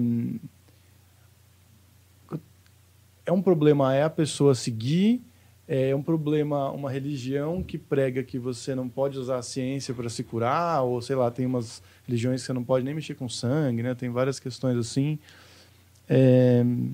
é 3.25 3.31
um 3.31 3.41
problema 3.41 3.93
é 3.93 4.03
a 4.03 4.09
pessoa 4.09 4.53
seguir 4.53 5.21
é 5.67 5.95
um 5.95 6.03
problema 6.03 6.69
uma 6.71 6.91
religião 6.91 7.63
que 7.63 7.77
prega 7.77 8.21
que 8.21 8.37
você 8.37 8.75
não 8.75 8.87
pode 8.87 9.17
usar 9.17 9.37
a 9.37 9.41
ciência 9.41 9.93
para 9.93 10.09
se 10.09 10.23
curar 10.23 10.83
ou 10.83 11.01
sei 11.01 11.15
lá 11.15 11.31
tem 11.31 11.45
umas 11.45 11.81
religiões 12.05 12.41
que 12.41 12.47
você 12.47 12.53
não 12.53 12.63
pode 12.63 12.85
nem 12.85 12.93
mexer 12.93 13.15
com 13.15 13.27
sangue 13.27 13.81
né 13.81 13.95
tem 13.95 14.09
várias 14.09 14.39
questões 14.39 14.77
assim 14.77 15.17
é... 16.09 16.61
eu 16.61 16.93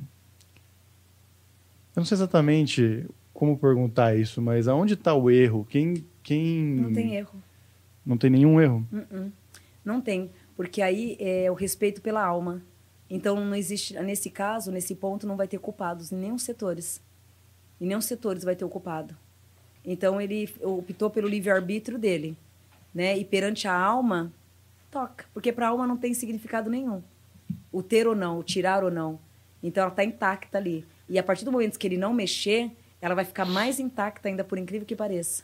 não 1.95 2.05
sei 2.05 2.16
exatamente 2.16 3.05
como 3.34 3.57
perguntar 3.57 4.16
isso 4.16 4.41
mas 4.41 4.68
aonde 4.68 4.93
está 4.93 5.14
o 5.14 5.30
erro 5.30 5.66
quem 5.70 6.05
quem 6.24 6.64
não 6.64 6.93
tem 6.93 7.16
erro 7.16 7.43
não 8.05 8.18
tem 8.18 8.30
nenhum 8.30 8.59
erro 8.62 8.86
uh 8.91 8.97
-uh. 8.97 9.32
não 9.84 10.01
tem 10.01 10.30
porque 10.55 10.82
aí 10.82 11.18
é 11.20 11.49
o 11.49 11.53
respeito 11.53 12.01
pela 12.01 12.24
alma 12.24 12.62
então 13.09 13.36
não 13.43 13.55
existe 13.55 13.93
nesse 14.01 14.30
caso 14.30 14.72
nesse 14.72 14.95
ponto 14.95 15.27
não 15.27 15.36
vai 15.36 15.48
ter 15.48 15.60
culpados 15.60 16.11
em 16.11 16.15
nenhum 16.15 16.38
setores 16.38 17.02
em 17.81 17.88
nenhum 17.88 17.99
setores 17.99 18.44
vai 18.44 18.56
ter 18.56 18.64
ocupado. 18.64 19.18
Então 19.84 20.22
ele 20.22 20.48
optou 20.61 21.10
pelo 21.10 21.27
livre-arbítrio 21.27 21.98
dele, 21.98 22.38
né? 22.94 23.18
E 23.18 23.26
perante 23.26 23.68
a 23.68 23.76
alma, 23.76 24.31
toca, 24.91 25.26
porque 25.34 25.52
para 25.52 25.65
a 25.65 25.69
alma 25.69 25.88
não 25.88 25.98
tem 25.98 26.14
significado 26.14 26.69
nenhum. 26.69 27.02
O 27.72 27.81
ter 27.81 28.07
ou 28.07 28.15
não, 28.15 28.39
o 28.39 28.43
tirar 28.43 28.84
ou 28.84 28.91
não. 28.91 29.19
Então 29.64 29.81
ela 29.81 29.91
está 29.91 30.03
intacta 30.03 30.57
ali. 30.57 30.85
E 31.07 31.19
a 31.19 31.23
partir 31.23 31.45
do 31.45 31.52
momento 31.52 31.77
que 31.77 31.88
ele 31.88 31.98
não 31.98 32.14
mexer, 32.14 32.72
ela 33.02 33.15
vai 33.15 33.26
ficar 33.26 33.45
mais 33.45 33.80
intacta 33.80 34.30
ainda, 34.30 34.43
por 34.43 34.57
incrível 34.57 34.85
que 34.85 34.95
pareça. 34.95 35.43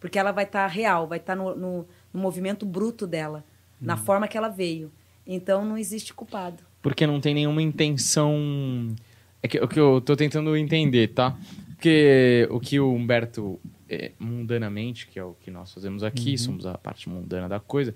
Porque 0.00 0.18
ela 0.18 0.30
vai 0.32 0.44
estar 0.44 0.66
tá 0.68 0.72
real, 0.72 1.06
vai 1.06 1.18
estar 1.18 1.36
tá 1.36 1.42
no, 1.42 1.56
no, 1.56 1.86
no, 2.12 2.20
movimento 2.20 2.64
bruto 2.64 3.06
dela, 3.06 3.44
hum. 3.80 3.86
na 3.86 3.96
forma 3.96 4.28
que 4.28 4.36
ela 4.36 4.48
veio. 4.48 4.92
Então 5.26 5.64
não 5.64 5.76
existe 5.76 6.14
culpado. 6.14 6.62
Porque 6.80 7.06
não 7.06 7.20
tem 7.20 7.34
nenhuma 7.34 7.60
intenção. 7.60 8.94
É 9.42 9.48
que, 9.48 9.58
o 9.58 9.68
que 9.68 9.78
eu 9.78 9.98
estou 9.98 10.16
tentando 10.16 10.56
entender, 10.56 11.08
tá? 11.08 11.36
Porque 11.74 12.48
o 12.50 12.58
que 12.58 12.80
o 12.80 12.92
Humberto, 12.92 13.60
é, 13.88 14.12
mundanamente, 14.18 15.06
que 15.06 15.18
é 15.18 15.24
o 15.24 15.34
que 15.34 15.50
nós 15.50 15.72
fazemos 15.72 16.02
aqui, 16.02 16.32
uhum. 16.32 16.38
somos 16.38 16.66
a 16.66 16.76
parte 16.76 17.08
mundana 17.08 17.48
da 17.48 17.60
coisa, 17.60 17.94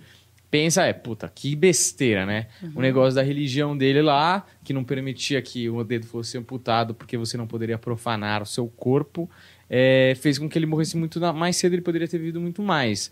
pensa 0.52 0.84
é, 0.84 0.92
puta, 0.92 1.32
que 1.34 1.56
besteira, 1.56 2.26
né? 2.26 2.46
Uhum. 2.62 2.72
O 2.76 2.80
negócio 2.82 3.14
da 3.14 3.22
religião 3.22 3.74
dele 3.74 4.02
lá, 4.02 4.44
que 4.62 4.74
não 4.74 4.84
permitia 4.84 5.40
que 5.40 5.70
o 5.70 5.82
dedo 5.82 6.06
fosse 6.06 6.36
amputado 6.36 6.94
porque 6.94 7.16
você 7.16 7.38
não 7.38 7.46
poderia 7.46 7.78
profanar 7.78 8.42
o 8.42 8.46
seu 8.46 8.68
corpo, 8.68 9.30
é, 9.70 10.12
fez 10.20 10.38
com 10.38 10.50
que 10.50 10.58
ele 10.58 10.66
morresse 10.66 10.94
muito 10.94 11.18
mais 11.32 11.56
cedo, 11.56 11.72
ele 11.72 11.80
poderia 11.80 12.06
ter 12.06 12.18
vivido 12.18 12.38
muito 12.38 12.60
mais. 12.62 13.10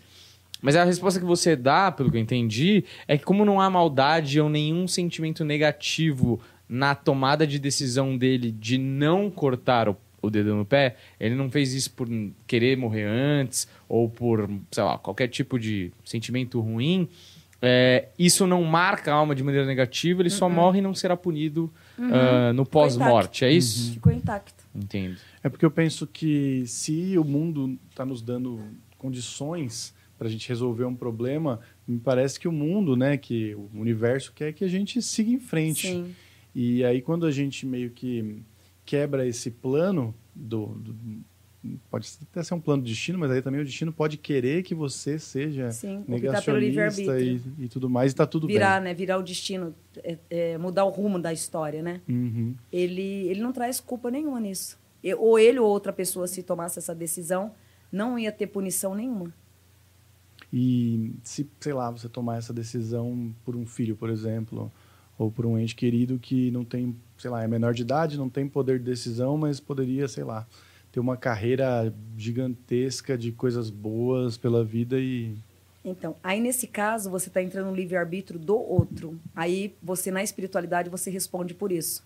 Mas 0.61 0.75
a 0.75 0.83
resposta 0.83 1.19
que 1.19 1.25
você 1.25 1.55
dá, 1.55 1.91
pelo 1.91 2.11
que 2.11 2.17
eu 2.17 2.21
entendi, 2.21 2.85
é 3.07 3.17
que 3.17 3.23
como 3.23 3.43
não 3.43 3.59
há 3.59 3.67
maldade 3.71 4.39
ou 4.39 4.47
nenhum 4.47 4.87
sentimento 4.87 5.43
negativo 5.43 6.39
na 6.69 6.93
tomada 6.93 7.47
de 7.47 7.57
decisão 7.57 8.15
dele 8.15 8.51
de 8.51 8.77
não 8.77 9.31
cortar 9.31 9.89
o, 9.89 9.97
o 10.21 10.29
dedo 10.29 10.55
no 10.55 10.63
pé, 10.63 10.95
ele 11.19 11.33
não 11.33 11.49
fez 11.49 11.73
isso 11.73 11.91
por 11.93 12.07
querer 12.45 12.77
morrer 12.77 13.05
antes 13.05 13.67
ou 13.89 14.07
por, 14.07 14.47
sei 14.71 14.83
lá, 14.83 14.99
qualquer 14.99 15.27
tipo 15.27 15.57
de 15.57 15.91
sentimento 16.05 16.61
ruim, 16.61 17.09
é, 17.61 18.09
isso 18.17 18.47
não 18.47 18.63
marca 18.63 19.11
a 19.11 19.15
alma 19.15 19.35
de 19.35 19.43
maneira 19.43 19.67
negativa, 19.67 20.21
ele 20.21 20.29
só 20.29 20.49
morre 20.49 20.79
e 20.79 20.81
não 20.81 20.95
será 20.95 21.15
punido 21.15 21.71
ah, 21.99 22.51
no 22.53 22.65
pós-morte, 22.65 23.45
é 23.45 23.51
isso? 23.51 23.93
Ficou 23.93 24.11
intacto. 24.11 24.63
Entendo. 24.73 25.17
É 25.43 25.49
porque 25.49 25.65
eu 25.65 25.71
penso 25.71 26.07
que 26.07 26.63
se 26.65 27.17
o 27.17 27.23
mundo 27.23 27.77
está 27.89 28.05
nos 28.05 28.21
dando 28.21 28.59
condições 28.97 29.93
para 30.17 30.27
a 30.27 30.31
gente 30.31 30.47
resolver 30.47 30.85
um 30.85 30.95
problema, 30.95 31.59
me 31.87 31.99
parece 31.99 32.39
que 32.39 32.47
o 32.47 32.51
mundo, 32.51 32.95
né, 32.95 33.17
que 33.17 33.53
o 33.55 33.69
universo 33.73 34.31
quer 34.33 34.53
que 34.53 34.63
a 34.63 34.67
gente 34.67 35.01
siga 35.01 35.31
em 35.31 35.39
frente. 35.39 35.87
Sim. 35.87 36.15
E 36.53 36.83
aí 36.83 37.01
quando 37.01 37.25
a 37.25 37.31
gente 37.31 37.65
meio 37.65 37.89
que 37.91 38.41
quebra 38.85 39.25
esse 39.27 39.49
plano 39.51 40.13
do, 40.33 40.67
do- 40.67 40.95
pode 41.89 42.07
até 42.29 42.41
ser 42.43 42.53
um 42.53 42.59
plano 42.59 42.81
de 42.83 42.89
destino, 42.89 43.19
mas 43.19 43.29
aí 43.31 43.41
também 43.41 43.61
o 43.61 43.65
destino 43.65 43.93
pode 43.93 44.17
querer 44.17 44.63
que 44.63 44.73
você 44.73 45.19
seja 45.19 45.69
Sim, 45.71 46.03
negacionista 46.07 47.19
e, 47.19 47.39
e 47.59 47.67
tudo 47.67 47.89
mais, 47.89 48.11
e 48.11 48.15
tá 48.15 48.25
tudo 48.25 48.47
Virar, 48.47 48.79
bem. 48.79 48.89
né? 48.89 48.93
Virar 48.93 49.17
o 49.17 49.23
destino, 49.23 49.75
é, 49.97 50.17
é, 50.29 50.57
mudar 50.57 50.85
o 50.85 50.89
rumo 50.89 51.19
da 51.19 51.31
história, 51.31 51.81
né? 51.83 52.01
Uhum. 52.09 52.55
Ele, 52.71 53.27
ele 53.27 53.41
não 53.41 53.51
traz 53.51 53.79
culpa 53.79 54.09
nenhuma 54.09 54.39
nisso. 54.39 54.79
E- 55.03 55.13
ou 55.13 55.37
ele 55.37 55.59
ou 55.59 55.67
outra 55.69 55.93
pessoa, 55.93 56.27
se 56.27 56.41
tomasse 56.43 56.79
essa 56.79 56.95
decisão, 56.95 57.53
não 57.91 58.17
ia 58.17 58.31
ter 58.31 58.47
punição 58.47 58.95
nenhuma. 58.95 59.33
E 60.51 61.13
se, 61.23 61.49
sei 61.59 61.73
lá, 61.73 61.89
você 61.91 62.09
tomar 62.09 62.37
essa 62.37 62.53
decisão 62.53 63.33
por 63.45 63.55
um 63.55 63.65
filho, 63.65 63.95
por 63.95 64.09
exemplo, 64.09 64.71
ou 65.17 65.31
por 65.31 65.45
um 65.45 65.57
ente 65.57 65.75
querido 65.75 66.19
que 66.19 66.51
não 66.51 66.65
tem, 66.65 66.95
sei 67.17 67.29
lá, 67.29 67.43
é 67.43 67.47
menor 67.47 67.73
de 67.73 67.83
idade, 67.83 68.17
não 68.17 68.29
tem 68.29 68.47
poder 68.47 68.79
de 68.79 68.85
decisão, 68.85 69.37
mas 69.37 69.59
poderia, 69.59 70.07
sei 70.07 70.23
lá, 70.23 70.45
ter 70.91 70.99
uma 70.99 71.15
carreira 71.17 71.93
gigantesca 72.17 73.17
de 73.17 73.31
coisas 73.31 73.69
boas 73.69 74.37
pela 74.37 74.63
vida 74.63 74.99
e 74.99 75.35
Então, 75.83 76.15
aí 76.23 76.39
nesse 76.39 76.67
caso, 76.67 77.09
você 77.09 77.27
está 77.29 77.41
entrando 77.41 77.67
no 77.69 77.75
livre-arbítrio 77.75 78.39
do 78.39 78.55
outro. 78.55 79.19
Aí 79.35 79.73
você, 79.81 80.11
na 80.11 80.21
espiritualidade, 80.21 80.89
você 80.89 81.09
responde 81.09 81.53
por 81.53 81.71
isso. 81.71 82.03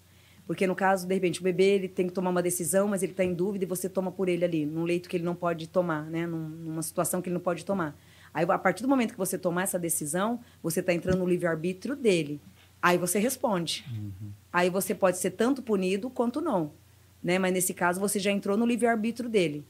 Porque 0.47 0.67
no 0.67 0.75
caso, 0.75 1.07
de 1.07 1.13
repente, 1.13 1.39
o 1.39 1.43
bebê 1.43 1.63
ele 1.75 1.87
tem 1.87 2.05
que 2.07 2.13
tomar 2.13 2.29
uma 2.29 2.41
decisão, 2.43 2.87
mas 2.87 3.01
ele 3.01 3.11
está 3.13 3.23
em 3.23 3.33
dúvida 3.33 3.65
e 3.65 3.67
você 3.67 3.89
toma 3.89 4.11
por 4.11 4.29
ele 4.29 4.45
ali, 4.45 4.65
num 4.65 4.83
leito 4.83 5.09
que 5.09 5.17
ele 5.17 5.23
não 5.23 5.35
pode 5.35 5.67
tomar, 5.67 6.03
né? 6.05 6.27
Num- 6.27 6.47
numa 6.49 6.83
situação 6.83 7.21
que 7.21 7.27
ele 7.29 7.33
não 7.33 7.41
pode 7.41 7.65
tomar. 7.65 7.97
Aí, 8.31 8.45
a 8.47 8.57
partir 8.59 8.83
do 8.83 8.87
momento 8.89 9.11
que 9.13 9.17
você 9.17 9.37
tomar 9.39 9.63
essa 9.63 9.79
decisão, 9.79 10.39
você 10.61 10.81
está 10.81 10.93
entrando 10.93 11.17
no 11.19 11.27
livre-arbítrio 11.27 11.95
dele. 11.95 12.39
Aí 12.81 12.97
você 12.97 13.17
responde. 13.17 13.83
Aí 14.53 14.69
você 14.69 14.93
pode 14.93 15.17
ser 15.17 15.31
tanto 15.31 15.63
punido 15.63 16.09
quanto 16.09 16.39
não. 16.39 16.71
Né? 17.25 17.39
Mas 17.39 17.51
nesse 17.51 17.73
caso, 17.73 17.99
você 17.99 18.19
já 18.19 18.29
entrou 18.29 18.55
no 18.55 18.67
livre-arbítrio 18.67 19.27
dele. 19.27 19.65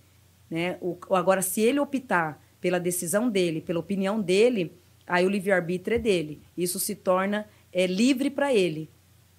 Né? 0.52 0.78
O, 0.82 0.98
agora, 1.12 1.42
se 1.42 1.62
ele 1.62 1.80
optar 1.80 2.44
pela 2.60 2.82
decisão 2.82 3.30
dele, 3.30 3.62
pela 3.62 3.80
opinião 3.80 4.20
dele, 4.20 4.78
aí 5.08 5.26
o 5.26 5.30
livre-arbítrio 5.30 5.96
é 5.96 6.00
dele. 6.00 6.42
Isso 6.58 6.82
se 6.82 6.96
torna 6.96 7.48
é, 7.72 7.88
livre 7.88 8.30
para 8.30 8.54
ele. 8.54 8.90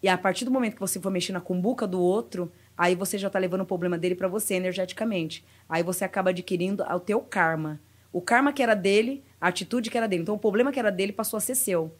E 0.03 0.09
a 0.09 0.17
partir 0.17 0.47
do 0.47 0.51
momento 0.51 0.77
que 0.77 0.81
você 0.81 0.99
for 0.99 1.11
mexer 1.13 1.33
na 1.33 1.43
cumbuca 1.43 1.87
do 1.87 2.01
outro, 2.01 2.51
aí 2.75 2.95
você 2.95 3.19
já 3.19 3.27
está 3.27 3.39
levando 3.39 3.61
o 3.61 3.67
problema 3.67 3.99
dele 3.99 4.15
para 4.15 4.29
você 4.29 4.55
energeticamente. 4.55 5.45
Aí 5.69 5.83
você 5.83 6.03
acaba 6.03 6.31
adquirindo 6.31 6.83
o 6.85 7.01
teu 7.01 7.21
karma. 7.21 7.79
O 8.11 8.23
karma 8.23 8.51
que 8.51 8.63
era 8.63 8.75
dele, 8.75 9.23
a 9.39 9.49
atitude 9.49 9.91
que 9.91 9.99
era 9.99 10.09
dele. 10.09 10.23
Então, 10.23 10.37
o 10.37 10.39
problema 10.39 10.73
que 10.73 10.79
era 10.79 10.91
dele 10.91 11.13
passou 11.13 11.37
a 11.37 11.41
ser 11.41 11.55
seu. 11.55 11.95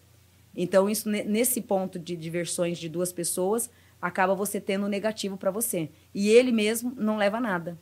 Então, 0.57 0.89
isso 0.89 1.11
ne- 1.11 1.25
nesse 1.25 1.61
ponto 1.61 1.99
de 1.99 2.17
diversões 2.17 2.79
de 2.79 2.89
duas 2.89 3.13
pessoas, 3.13 3.69
acaba 4.01 4.35
você 4.35 4.61
tendo 4.61 4.89
negativo 4.89 5.37
para 5.37 5.51
você. 5.51 5.91
E 6.15 6.29
ele 6.29 6.53
mesmo 6.53 6.93
não 6.97 7.17
leva 7.17 7.41
nada. 7.41 7.79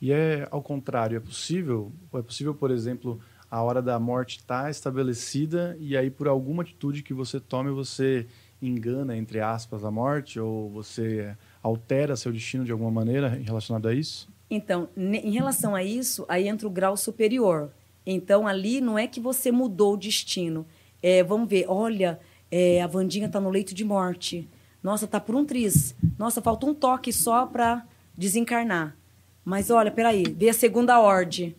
E 0.00 0.12
é 0.12 0.48
ao 0.50 0.62
contrário, 0.62 1.16
é 1.16 1.20
possível, 1.20 1.92
é 2.12 2.22
possível, 2.22 2.54
por 2.54 2.70
exemplo, 2.70 3.20
a 3.50 3.62
hora 3.62 3.80
da 3.80 3.98
morte 3.98 4.38
estar 4.38 4.70
estabelecida 4.70 5.76
e 5.78 5.96
aí 5.96 6.10
por 6.10 6.26
alguma 6.26 6.62
atitude 6.62 7.02
que 7.02 7.12
você 7.14 7.38
tome 7.38 7.70
você 7.70 8.26
engana 8.60 9.16
entre 9.16 9.40
aspas 9.40 9.84
a 9.84 9.90
morte 9.90 10.40
ou 10.40 10.70
você 10.70 11.36
altera 11.62 12.16
seu 12.16 12.32
destino 12.32 12.64
de 12.64 12.72
alguma 12.72 12.90
maneira 12.90 13.28
relacionado 13.28 13.88
a 13.88 13.94
isso? 13.94 14.28
Então, 14.50 14.88
em 14.96 15.30
relação 15.30 15.74
a 15.74 15.82
isso, 15.82 16.26
aí 16.28 16.46
entra 16.46 16.66
o 16.66 16.70
grau 16.70 16.96
superior. 16.96 17.70
Então, 18.04 18.46
ali 18.46 18.80
não 18.80 18.98
é 18.98 19.06
que 19.06 19.20
você 19.20 19.50
mudou 19.50 19.94
o 19.94 19.96
destino. 19.96 20.66
É, 21.02 21.22
vamos 21.22 21.48
ver, 21.48 21.64
olha, 21.68 22.20
é, 22.50 22.82
a 22.82 22.86
Vandinha 22.86 23.26
está 23.26 23.40
no 23.40 23.48
leito 23.48 23.74
de 23.74 23.84
morte. 23.84 24.46
Nossa, 24.82 25.06
tá 25.06 25.20
por 25.20 25.34
um 25.34 25.44
triz. 25.44 25.94
Nossa, 26.18 26.42
falta 26.42 26.66
um 26.66 26.74
toque 26.74 27.12
só 27.12 27.46
para 27.46 27.86
desencarnar. 28.16 28.96
Mas 29.44 29.70
olha, 29.70 29.90
peraí, 29.90 30.24
vê 30.24 30.48
a 30.48 30.54
segunda 30.54 30.98
ordem. 31.00 31.54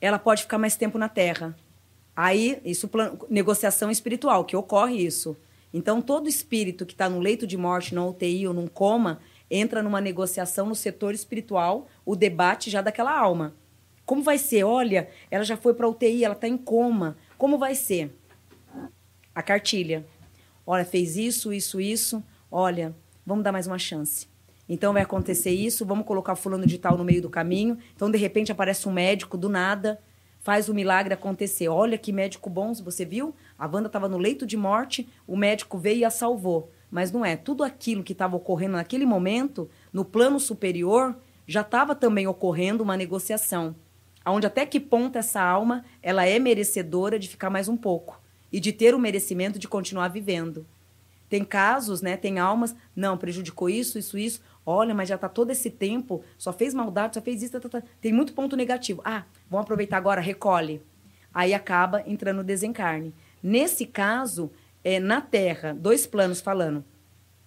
Ela 0.00 0.18
pode 0.18 0.42
ficar 0.42 0.58
mais 0.58 0.76
tempo 0.76 0.98
na 0.98 1.08
Terra. 1.08 1.56
Aí, 2.16 2.60
isso 2.64 2.88
negociação 3.28 3.90
espiritual, 3.90 4.44
que 4.44 4.56
ocorre 4.56 4.96
isso. 4.96 5.36
Então, 5.72 6.00
todo 6.00 6.28
espírito 6.28 6.86
que 6.86 6.92
está 6.92 7.08
no 7.08 7.18
leito 7.18 7.46
de 7.46 7.56
morte, 7.56 7.94
na 7.94 8.06
UTI 8.06 8.46
ou 8.46 8.54
num 8.54 8.68
coma, 8.68 9.20
entra 9.50 9.82
numa 9.82 10.00
negociação 10.00 10.66
no 10.66 10.74
setor 10.74 11.14
espiritual, 11.14 11.88
o 12.04 12.14
debate 12.14 12.70
já 12.70 12.80
daquela 12.80 13.16
alma. 13.16 13.54
Como 14.06 14.22
vai 14.22 14.38
ser? 14.38 14.64
Olha, 14.64 15.08
ela 15.30 15.44
já 15.44 15.56
foi 15.56 15.74
para 15.74 15.88
UTI, 15.88 16.24
ela 16.24 16.34
está 16.34 16.46
em 16.46 16.56
coma. 16.56 17.16
Como 17.36 17.58
vai 17.58 17.74
ser? 17.74 18.16
A 19.34 19.42
cartilha. 19.42 20.06
Olha, 20.66 20.84
fez 20.84 21.16
isso, 21.16 21.52
isso, 21.52 21.80
isso. 21.80 22.22
Olha, 22.56 22.94
vamos 23.26 23.42
dar 23.42 23.50
mais 23.50 23.66
uma 23.66 23.80
chance. 23.80 24.28
Então 24.68 24.92
vai 24.92 25.02
acontecer 25.02 25.50
isso, 25.50 25.84
vamos 25.84 26.06
colocar 26.06 26.36
fulano 26.36 26.64
de 26.64 26.78
tal 26.78 26.96
no 26.96 27.02
meio 27.02 27.20
do 27.20 27.28
caminho. 27.28 27.76
Então, 27.96 28.08
de 28.08 28.16
repente, 28.16 28.52
aparece 28.52 28.88
um 28.88 28.92
médico 28.92 29.36
do 29.36 29.48
nada, 29.48 30.00
faz 30.38 30.68
o 30.68 30.72
milagre 30.72 31.12
acontecer. 31.12 31.66
Olha 31.66 31.98
que 31.98 32.12
médico 32.12 32.48
bom, 32.48 32.72
você 32.72 33.04
viu? 33.04 33.34
A 33.58 33.66
Wanda 33.66 33.88
estava 33.88 34.08
no 34.08 34.18
leito 34.18 34.46
de 34.46 34.56
morte, 34.56 35.08
o 35.26 35.36
médico 35.36 35.76
veio 35.76 35.98
e 35.98 36.04
a 36.04 36.10
salvou. 36.10 36.70
Mas 36.92 37.10
não 37.10 37.24
é. 37.24 37.36
Tudo 37.36 37.64
aquilo 37.64 38.04
que 38.04 38.12
estava 38.12 38.36
ocorrendo 38.36 38.76
naquele 38.76 39.04
momento, 39.04 39.68
no 39.92 40.04
plano 40.04 40.38
superior, 40.38 41.16
já 41.48 41.62
estava 41.62 41.92
também 41.92 42.28
ocorrendo 42.28 42.84
uma 42.84 42.96
negociação. 42.96 43.74
Onde 44.24 44.46
até 44.46 44.64
que 44.64 44.78
ponto 44.78 45.18
essa 45.18 45.42
alma 45.42 45.84
ela 46.00 46.24
é 46.24 46.38
merecedora 46.38 47.18
de 47.18 47.26
ficar 47.26 47.50
mais 47.50 47.68
um 47.68 47.76
pouco 47.76 48.22
e 48.52 48.60
de 48.60 48.72
ter 48.72 48.94
o 48.94 48.98
merecimento 49.00 49.58
de 49.58 49.66
continuar 49.66 50.06
vivendo. 50.06 50.64
Tem 51.28 51.44
casos, 51.44 52.00
né? 52.02 52.16
Tem 52.16 52.38
almas, 52.38 52.74
não, 52.94 53.16
prejudicou 53.16 53.68
isso, 53.68 53.98
isso, 53.98 54.16
isso. 54.18 54.40
Olha, 54.66 54.94
mas 54.94 55.08
já 55.08 55.16
está 55.16 55.28
todo 55.28 55.50
esse 55.50 55.70
tempo, 55.70 56.22
só 56.38 56.52
fez 56.52 56.72
maldade, 56.72 57.14
só 57.14 57.20
fez 57.20 57.42
isso, 57.42 57.52
tá, 57.52 57.60
tá, 57.60 57.80
tá. 57.80 57.86
tem 58.00 58.12
muito 58.12 58.32
ponto 58.32 58.56
negativo. 58.56 59.02
Ah, 59.04 59.24
vamos 59.50 59.64
aproveitar 59.64 59.98
agora, 59.98 60.20
recolhe. 60.20 60.82
Aí 61.32 61.52
acaba 61.52 62.02
entrando 62.06 62.38
no 62.38 62.44
desencarne. 62.44 63.12
Nesse 63.42 63.84
caso, 63.84 64.50
é, 64.82 65.00
na 65.00 65.20
Terra, 65.20 65.74
dois 65.74 66.06
planos 66.06 66.40
falando. 66.40 66.84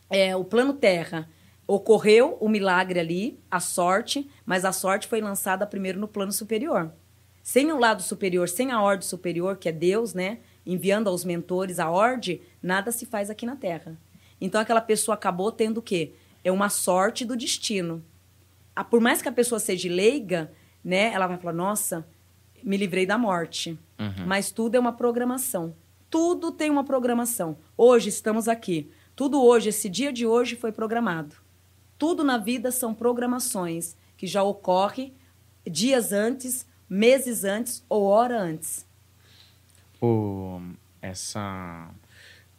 É, 0.10 0.36
o 0.36 0.44
plano 0.44 0.74
Terra, 0.74 1.28
ocorreu 1.68 2.38
o 2.40 2.48
milagre 2.48 3.00
ali, 3.00 3.40
a 3.52 3.60
sorte, 3.60 4.30
mas 4.46 4.64
a 4.64 4.72
sorte 4.72 5.08
foi 5.08 5.20
lançada 5.20 5.68
primeiro 5.68 6.00
no 6.00 6.08
plano 6.08 6.32
superior. 6.32 6.92
Sem 7.44 7.72
o 7.72 7.78
lado 7.78 8.02
superior, 8.02 8.48
sem 8.48 8.72
a 8.72 8.82
ordem 8.82 9.08
superior, 9.08 9.58
que 9.58 9.70
é 9.70 9.72
Deus, 9.72 10.14
né? 10.14 10.40
Enviando 10.66 11.10
aos 11.10 11.24
mentores 11.24 11.80
a 11.80 11.90
ordem, 11.90 12.42
nada 12.62 12.92
se 12.92 13.06
faz 13.06 13.30
aqui 13.30 13.46
na 13.46 13.56
Terra. 13.56 13.98
Então 14.40 14.62
aquela 14.62 14.82
pessoa 14.82 15.16
acabou 15.16 15.52
tendo 15.52 15.80
o 15.80 15.82
quê? 15.82 16.14
É 16.44 16.52
uma 16.52 16.70
sorte 16.70 17.26
do 17.26 17.36
destino. 17.36 18.04
Por 18.90 19.02
mais 19.02 19.22
que 19.22 19.30
a 19.30 19.32
pessoa 19.32 19.60
seja 19.60 19.90
leiga, 19.90 20.52
né? 20.84 21.12
Ela 21.12 21.28
vai 21.28 21.38
falar, 21.38 21.54
nossa, 21.54 22.08
me 22.64 22.78
livrei 22.78 23.06
da 23.06 23.18
morte. 23.18 23.78
Mas 24.26 24.52
tudo 24.52 24.76
é 24.76 24.80
uma 24.80 24.94
programação. 24.94 25.76
Tudo 26.10 26.52
tem 26.52 26.70
uma 26.70 26.84
programação. 26.84 27.58
Hoje 27.76 28.10
estamos 28.10 28.48
aqui. 28.48 28.90
Tudo 29.16 29.44
hoje, 29.44 29.70
esse 29.70 29.90
dia 29.90 30.14
de 30.14 30.28
hoje 30.28 30.56
foi 30.56 30.72
programado. 30.72 31.36
Tudo 31.98 32.24
na 32.24 32.38
vida 32.38 32.72
são 32.72 32.94
programações 32.94 33.98
que 34.16 34.28
já 34.28 34.44
ocorrem 34.44 35.14
dias 35.66 36.12
antes, 36.14 36.66
meses 36.88 37.44
antes 37.44 37.84
ou 37.90 38.04
hora 38.04 38.40
antes. 38.40 38.86
o, 40.00 40.62
essa, 41.02 41.90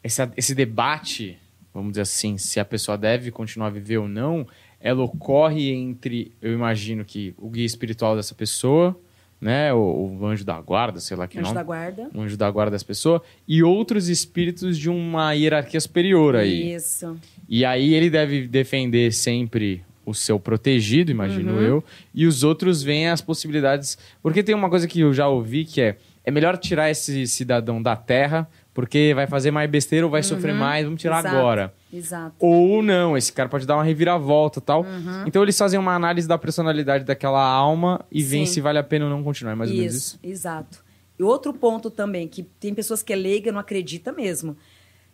essa- 0.03 0.33
esse 0.37 0.55
debate, 0.55 1.37
vamos 1.73 1.93
dizer 1.93 2.03
assim, 2.03 2.39
se 2.39 2.59
a 2.61 2.65
pessoa 2.65 2.97
deve 2.99 3.31
continuar 3.31 3.67
a 3.69 3.71
viver 3.71 3.99
ou 3.99 4.09
não, 4.09 4.47
ela 4.81 5.03
ocorre 5.03 5.71
entre, 5.71 6.33
eu 6.41 6.53
imagino 6.53 7.05
que 7.05 7.35
o 7.37 7.49
guia 7.51 7.67
espiritual 7.67 8.15
dessa 8.17 8.35
pessoa, 8.35 8.99
né, 9.41 9.73
o, 9.73 10.19
o 10.21 10.27
anjo 10.27 10.45
da 10.45 10.61
guarda, 10.61 10.99
sei 11.01 11.17
lá 11.17 11.27
que 11.29 11.39
Anjo 11.39 11.47
nome, 11.49 11.55
da 11.55 11.63
guarda. 11.63 12.11
o 12.15 12.21
anjo 12.21 12.37
da 12.37 12.51
guarda 12.51 12.73
dessa 12.73 12.85
pessoa, 12.85 13.23
e 13.47 13.63
outros 13.63 14.09
espíritos 14.09 14.77
de 14.79 14.89
uma 14.91 15.33
hierarquia 15.33 15.81
superior 15.81 16.35
aí. 16.37 16.75
Isso. 16.75 17.17
E 17.49 17.65
aí 17.65 17.95
ele 17.95 18.11
deve 18.11 18.47
defender 18.49 19.13
sempre 19.13 19.83
o 20.05 20.15
seu 20.15 20.41
protegido, 20.41 21.11
imagino 21.11 21.53
Uhum. 21.55 21.61
eu, 21.63 21.85
e 22.15 22.27
os 22.27 22.43
outros 22.43 22.83
veem 22.83 23.09
as 23.09 23.21
possibilidades. 23.21 23.99
Porque 24.23 24.43
tem 24.43 24.55
uma 24.55 24.71
coisa 24.71 24.89
que 24.89 25.01
eu 25.01 25.13
já 25.13 25.29
ouvi 25.29 25.65
que 25.67 25.81
é: 25.83 25.97
é 26.25 26.31
melhor 26.31 26.57
tirar 26.57 26.91
esse 26.91 27.27
cidadão 27.27 27.81
da 27.83 27.95
terra, 27.95 28.49
porque 28.79 29.13
vai 29.13 29.27
fazer 29.27 29.51
mais 29.51 29.69
besteira 29.69 30.07
ou 30.07 30.13
vai 30.13 30.23
sofrer 30.23 30.55
mais, 30.55 30.85
vamos 30.85 31.01
tirar 31.01 31.15
Uhum. 31.17 31.21
Exato. 31.23 31.37
agora. 31.37 31.75
Exato. 31.93 32.37
Ou 32.39 32.81
não, 32.81 33.17
esse 33.17 33.33
cara 33.33 33.49
pode 33.49 33.67
dar 33.67 33.75
uma 33.75 33.83
reviravolta 33.83 34.61
e 34.61 34.63
tal. 34.63 34.83
Uhum. 34.83 35.25
Então 35.27 35.43
eles 35.43 35.59
fazem 35.59 35.81
uma 35.81 35.97
análise 35.97 36.29
da 36.29 36.39
personalidade 36.39 37.03
daquela 37.03 37.43
alma 37.45 38.07
e 38.09 38.23
veem 38.23 38.47
Sim. 38.47 38.53
se 38.53 38.61
vale 38.61 38.79
a 38.79 38.85
pena 38.85 39.07
ou 39.07 39.11
não 39.11 39.25
continuar. 39.25 39.51
É 39.51 39.55
mais 39.57 39.73
ou 39.73 39.77
menos 39.77 39.95
isso. 39.97 40.21
Exato. 40.23 40.85
E 41.19 41.25
outro 41.25 41.53
ponto 41.53 41.91
também, 41.91 42.29
que 42.29 42.45
tem 42.45 42.73
pessoas 42.73 43.03
que 43.03 43.13
é 43.13 43.17
leiga, 43.17 43.51
não 43.51 43.59
acredita 43.59 44.13
mesmo. 44.13 44.57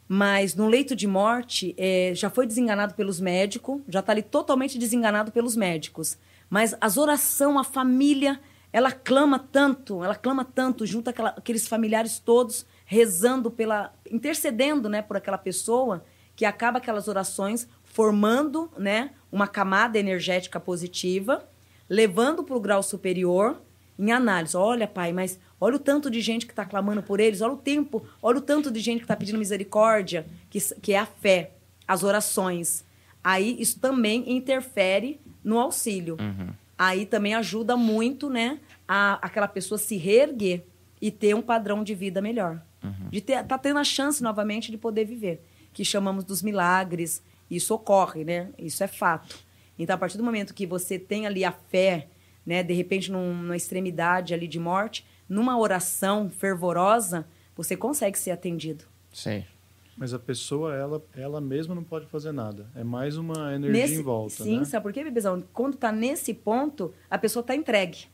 Mas 0.07 0.55
no 0.55 0.69
leito 0.69 0.95
de 0.95 1.07
morte, 1.07 1.75
é, 1.79 2.13
já 2.15 2.29
foi 2.29 2.47
desenganado 2.47 2.93
pelos 2.93 3.19
médicos, 3.19 3.81
já 3.89 4.01
está 4.01 4.13
ali 4.13 4.21
totalmente 4.21 4.79
desenganado 4.79 5.33
pelos 5.33 5.57
médicos. 5.57 6.19
Mas 6.51 6.77
as 6.83 6.99
orações, 6.99 7.57
a 7.57 7.65
família, 7.65 8.39
ela 8.71 8.93
clama 8.93 9.39
tanto, 9.39 10.05
ela 10.05 10.15
clama 10.17 10.45
tanto, 10.45 10.85
junto 10.85 11.09
aquela, 11.09 11.31
aqueles 11.31 11.67
familiares 11.67 12.19
todos, 12.19 12.67
rezando 12.85 13.51
pela. 13.51 13.93
intercedendo 14.11 14.89
né, 14.89 15.03
por 15.03 15.17
aquela 15.17 15.39
pessoa, 15.39 16.05
que 16.37 16.45
acaba 16.45 16.79
aquelas 16.79 17.09
orações 17.09 17.69
formando 17.83 18.71
né, 18.77 19.11
uma 19.31 19.47
camada 19.47 19.99
energética 19.99 20.59
positiva, 20.59 21.49
levando 21.89 22.43
para 22.43 22.57
o 22.57 22.61
grau 22.61 22.83
superior 22.83 23.61
em 23.99 24.11
análise. 24.11 24.57
Olha, 24.57 24.87
pai, 24.87 25.13
mas 25.13 25.39
olha 25.61 25.77
o 25.77 25.79
tanto 25.79 26.11
de 26.11 26.21
gente 26.21 26.47
que 26.47 26.53
está 26.53 26.65
clamando 26.65 27.03
por 27.03 27.21
eles, 27.21 27.41
olha 27.41 27.53
o 27.53 27.59
tempo, 27.59 28.05
olha 28.21 28.39
o 28.39 28.43
tanto 28.43 28.71
de 28.71 28.81
gente 28.81 28.99
que 28.99 29.05
está 29.05 29.17
pedindo 29.17 29.39
misericórdia, 29.39 30.27
que, 30.51 30.59
que 30.81 30.93
é 30.93 30.99
a 30.99 31.07
fé, 31.07 31.53
as 31.87 32.03
orações. 32.03 32.85
Aí 33.23 33.57
isso 33.61 33.79
também 33.79 34.31
interfere 34.33 35.21
no 35.43 35.59
auxílio. 35.59 36.17
Aí 36.77 37.07
também 37.07 37.35
ajuda 37.35 37.77
muito, 37.77 38.29
né, 38.29 38.59
a, 38.89 39.15
aquela 39.25 39.47
pessoa 39.47 39.79
se 39.79 39.97
reerguer 39.97 40.65
e 41.01 41.11
ter 41.11 41.35
um 41.35 41.43
padrão 41.43 41.85
de 41.85 41.95
vida 41.95 42.21
melhor. 42.21 42.61
De 43.11 43.21
ter, 43.21 43.45
tá 43.45 43.57
tendo 43.59 43.79
a 43.79 43.85
chance 43.85 44.23
novamente 44.23 44.71
de 44.71 44.77
poder 44.79 45.05
viver, 45.05 45.45
que 45.73 45.85
chamamos 45.85 46.25
dos 46.25 46.43
milagres. 46.43 47.23
Isso 47.51 47.75
ocorre, 47.75 48.25
né? 48.25 48.51
Isso 48.59 48.83
é 48.83 48.87
fato. 48.89 49.39
Então, 49.79 49.95
a 49.95 49.99
partir 49.99 50.17
do 50.17 50.25
momento 50.25 50.55
que 50.55 50.67
você 50.67 50.99
tem 50.99 51.27
ali 51.27 51.45
a 51.45 51.53
fé, 51.53 52.09
né, 52.47 52.63
de 52.63 52.73
repente 52.75 53.11
num- 53.11 53.35
numa 53.35 53.57
extremidade 53.57 54.33
ali 54.35 54.47
de 54.47 54.59
morte, 54.59 55.05
numa 55.29 55.59
oração 55.59 56.31
fervorosa, 56.31 57.27
você 57.57 57.77
consegue 57.77 58.19
ser 58.19 58.31
atendido. 58.31 58.85
Sei. 59.13 59.47
Mas 59.97 60.13
a 60.13 60.19
pessoa, 60.19 60.75
ela, 60.75 61.03
ela 61.17 61.41
mesma 61.41 61.75
não 61.75 61.85
pode 61.85 62.07
fazer 62.07 62.33
nada. 62.33 62.67
É 62.75 62.83
mais 62.83 63.17
uma 63.17 63.55
energia 63.55 63.97
em 63.97 64.03
volta, 64.03 64.43
sim, 64.43 64.59
né? 64.59 64.65
sabe 64.65 64.83
por 64.83 64.93
quê, 64.93 65.05
bebezão? 65.05 65.43
Quando 65.53 65.77
tá 65.77 65.93
nesse 65.93 66.35
ponto, 66.35 66.93
a 67.09 67.17
pessoa 67.17 67.43
tá 67.45 67.55
entregue. 67.55 68.07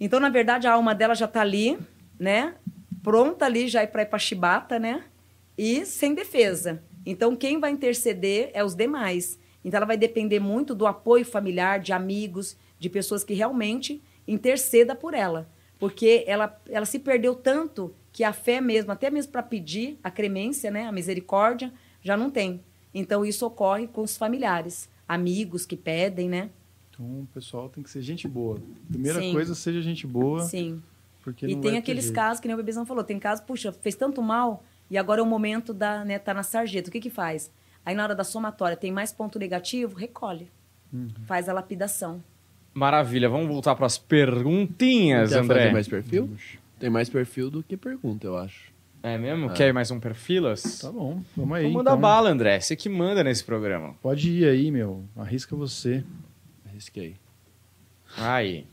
Então, 0.00 0.18
na 0.18 0.28
verdade, 0.28 0.66
a 0.66 0.72
alma 0.72 0.94
dela 0.94 1.14
já 1.14 1.28
tá 1.28 1.40
ali, 1.40 1.78
né? 2.18 2.54
Pronta 3.04 3.44
ali 3.44 3.68
já 3.68 3.86
para 3.86 4.02
ir 4.02 4.06
para 4.06 4.18
chibata, 4.18 4.78
né? 4.78 5.04
E 5.58 5.84
sem 5.84 6.14
defesa. 6.14 6.82
Então, 7.04 7.36
quem 7.36 7.60
vai 7.60 7.70
interceder 7.70 8.50
é 8.54 8.64
os 8.64 8.74
demais. 8.74 9.38
Então, 9.62 9.76
ela 9.76 9.86
vai 9.86 9.98
depender 9.98 10.40
muito 10.40 10.74
do 10.74 10.86
apoio 10.86 11.24
familiar, 11.24 11.78
de 11.78 11.92
amigos, 11.92 12.56
de 12.78 12.88
pessoas 12.88 13.22
que 13.22 13.34
realmente 13.34 14.02
interceda 14.26 14.96
por 14.96 15.12
ela. 15.12 15.46
Porque 15.78 16.24
ela, 16.26 16.58
ela 16.66 16.86
se 16.86 16.98
perdeu 16.98 17.34
tanto 17.34 17.94
que 18.10 18.24
a 18.24 18.32
fé 18.32 18.58
mesmo, 18.58 18.90
até 18.90 19.10
mesmo 19.10 19.32
para 19.32 19.42
pedir 19.42 19.98
a 20.02 20.10
cremência, 20.10 20.70
né? 20.70 20.86
A 20.86 20.92
misericórdia, 20.92 21.70
já 22.00 22.16
não 22.16 22.30
tem. 22.30 22.62
Então, 22.94 23.22
isso 23.22 23.44
ocorre 23.44 23.86
com 23.86 24.00
os 24.00 24.16
familiares, 24.16 24.88
amigos 25.06 25.66
que 25.66 25.76
pedem, 25.76 26.26
né? 26.26 26.48
Então, 26.90 27.04
o 27.04 27.28
pessoal 27.34 27.68
tem 27.68 27.82
que 27.82 27.90
ser 27.90 28.00
gente 28.00 28.26
boa. 28.26 28.58
Primeira 28.88 29.20
Sim. 29.20 29.32
coisa, 29.32 29.54
seja 29.54 29.82
gente 29.82 30.06
boa, 30.06 30.40
Sim. 30.40 30.80
Porque 31.24 31.46
E 31.46 31.54
não 31.54 31.62
tem 31.62 31.78
aqueles 31.78 32.04
jeito. 32.04 32.14
casos, 32.14 32.40
que 32.40 32.46
nem 32.46 32.54
o 32.54 32.58
Bebezão 32.58 32.84
falou, 32.84 33.02
tem 33.02 33.18
casos, 33.18 33.44
puxa, 33.44 33.72
fez 33.72 33.94
tanto 33.94 34.22
mal 34.22 34.62
e 34.90 34.98
agora 34.98 35.20
é 35.20 35.24
o 35.24 35.26
momento 35.26 35.72
da, 35.72 36.04
né, 36.04 36.18
tá 36.18 36.34
na 36.34 36.42
sarjeta. 36.42 36.90
O 36.90 36.92
que 36.92 37.00
que 37.00 37.10
faz? 37.10 37.50
Aí 37.84 37.94
na 37.94 38.02
hora 38.04 38.14
da 38.14 38.24
somatória 38.24 38.76
tem 38.76 38.92
mais 38.92 39.12
ponto 39.12 39.38
negativo, 39.38 39.96
recolhe. 39.96 40.50
Uhum. 40.92 41.08
Faz 41.26 41.48
a 41.48 41.52
lapidação. 41.52 42.22
Maravilha, 42.72 43.28
vamos 43.28 43.46
voltar 43.48 43.74
para 43.74 43.86
as 43.86 43.96
perguntinhas, 43.98 45.30
Quer 45.30 45.38
André. 45.38 45.58
fazer 45.60 45.72
mais 45.72 45.88
perfil? 45.88 46.30
Tem 46.78 46.90
mais 46.90 47.08
perfil 47.08 47.50
do 47.50 47.62
que 47.62 47.76
pergunta, 47.76 48.26
eu 48.26 48.36
acho. 48.36 48.72
É 49.02 49.18
mesmo? 49.18 49.50
Quer 49.50 49.72
mais 49.72 49.90
um 49.90 50.00
perfilas? 50.00 50.78
Tá 50.80 50.90
bom, 50.90 51.22
vamos 51.36 51.56
aí. 51.56 51.64
Então 51.64 51.74
manda 51.78 51.90
então. 51.90 52.00
bala, 52.00 52.30
André. 52.30 52.58
Você 52.58 52.74
que 52.74 52.88
manda 52.88 53.22
nesse 53.22 53.44
programa. 53.44 53.94
Pode 54.02 54.30
ir 54.30 54.48
aí, 54.48 54.70
meu. 54.70 55.04
Arrisca 55.16 55.54
você. 55.54 56.02
Arrisquei. 56.66 57.16
Aí. 58.16 58.66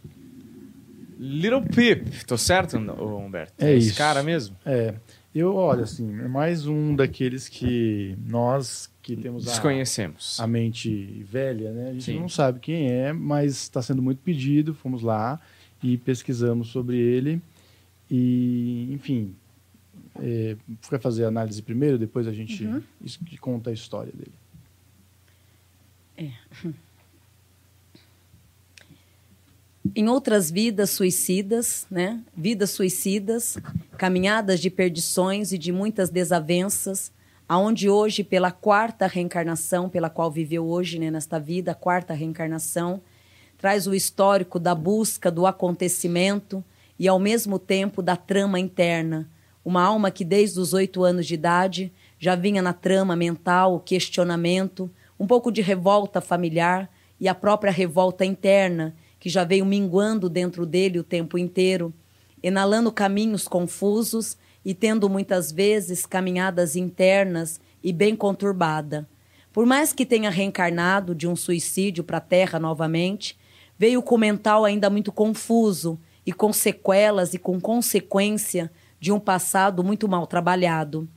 Little 1.24 1.62
Pip, 1.62 2.26
tô 2.26 2.36
certo, 2.38 2.78
Humberto? 2.78 3.54
É 3.64 3.76
Esse 3.76 3.90
isso. 3.90 3.98
cara 3.98 4.24
mesmo? 4.24 4.56
É, 4.66 4.96
eu, 5.36 5.54
olha, 5.56 5.84
assim, 5.84 6.10
é 6.20 6.28
mais 6.28 6.66
um 6.66 6.96
daqueles 6.96 7.48
que 7.48 8.18
nós 8.26 8.92
que 9.04 9.16
temos 9.16 9.48
a, 9.48 9.52
Desconhecemos. 9.52 10.40
a 10.40 10.48
mente 10.48 11.24
velha, 11.30 11.72
né? 11.72 11.90
A 11.90 11.94
gente 11.94 12.04
Sim. 12.06 12.20
não 12.20 12.28
sabe 12.30 12.60
quem 12.60 12.92
é, 12.92 13.14
mas 13.14 13.52
está 13.54 13.82
sendo 13.84 14.02
muito 14.02 14.20
pedido. 14.24 14.74
Fomos 14.74 15.04
lá 15.04 15.40
e 15.84 15.96
pesquisamos 15.98 16.70
sobre 16.70 16.98
ele. 16.98 17.40
E, 18.10 18.90
enfim, 18.92 19.36
é, 20.20 20.56
quer 20.90 21.00
fazer 21.00 21.26
a 21.26 21.28
análise 21.28 21.62
primeiro, 21.62 21.98
depois 22.00 22.28
a 22.28 22.34
gente 22.34 22.68
es- 23.04 23.20
conta 23.40 23.70
a 23.70 23.74
história 23.74 24.12
dele. 24.12 24.32
Em 29.96 30.08
outras 30.08 30.52
vidas 30.52 30.92
suicidas, 30.92 31.88
né? 31.90 32.22
Vidas 32.38 32.70
suicidas, 32.70 33.58
caminhadas 33.98 34.60
de 34.60 34.70
perdições 34.70 35.52
e 35.52 35.58
de 35.58 35.72
muitas 35.72 36.10
desavenças, 36.10 37.12
aonde 37.50 37.90
hoje 37.90 38.24
pela 38.24 38.52
quarta 38.52 39.08
reencarnação, 39.08 39.90
pela 39.90 40.10
qual 40.10 40.30
viveu 40.32 40.66
hoje, 40.66 41.00
né, 41.00 41.10
nesta 41.10 41.40
vida, 41.40 41.72
a 41.72 41.76
quarta 41.76 42.14
reencarnação, 42.14 43.02
traz 43.58 43.88
o 43.88 43.94
histórico 43.94 44.60
da 44.60 44.74
busca 44.74 45.30
do 45.30 45.46
acontecimento 45.46 46.64
e 46.98 47.08
ao 47.08 47.20
mesmo 47.20 47.60
tempo 47.60 48.02
da 48.02 48.16
trama 48.16 48.60
interna. 48.60 49.28
Uma 49.66 49.84
alma 49.84 50.12
que 50.12 50.24
desde 50.24 50.60
os 50.60 50.74
oito 50.74 51.04
anos 51.04 51.26
de 51.26 51.34
idade 51.34 51.92
já 52.20 52.36
vinha 52.36 52.62
na 52.62 52.72
trama 52.72 53.16
mental, 53.16 53.76
o 53.76 53.80
questionamento, 53.80 54.90
um 55.20 55.28
pouco 55.28 55.52
de 55.52 55.62
revolta 55.62 56.22
familiar 56.22 56.90
e 57.20 57.28
a 57.28 57.36
própria 57.36 57.72
revolta 57.72 58.24
interna, 58.24 58.96
que 59.22 59.30
já 59.30 59.44
veio 59.44 59.64
minguando 59.64 60.28
dentro 60.28 60.66
dele 60.66 60.98
o 60.98 61.04
tempo 61.04 61.38
inteiro, 61.38 61.94
enalando 62.42 62.92
caminhos 62.92 63.48
confusos 63.48 64.36
e 64.66 64.74
tendo 64.74 65.08
muitas 65.08 65.52
vezes 65.52 66.08
caminhadas 66.08 66.76
internas 66.76 67.62
e 67.84 67.94
bem 67.94 68.16
conturbada. 68.16 69.08
Por 69.54 69.64
mais 69.64 69.94
que 69.94 70.08
tenha 70.08 70.32
reencarnado 70.32 71.14
de 71.14 71.28
um 71.28 71.36
suicídio 71.36 72.04
para 72.04 72.18
a 72.18 72.22
Terra 72.22 72.60
novamente, 72.60 73.38
veio 73.78 74.02
com 74.02 74.16
o 74.16 74.18
mental 74.18 74.66
ainda 74.66 74.90
muito 74.90 75.12
confuso 75.12 76.00
e 76.26 76.34
com 76.34 76.52
sequelas 76.52 77.36
e 77.36 77.38
com 77.38 77.62
consequência 77.62 78.72
de 79.00 79.12
um 79.12 79.20
passado 79.20 79.84
muito 79.84 80.08
mal 80.08 80.26
trabalhado. 80.26 81.08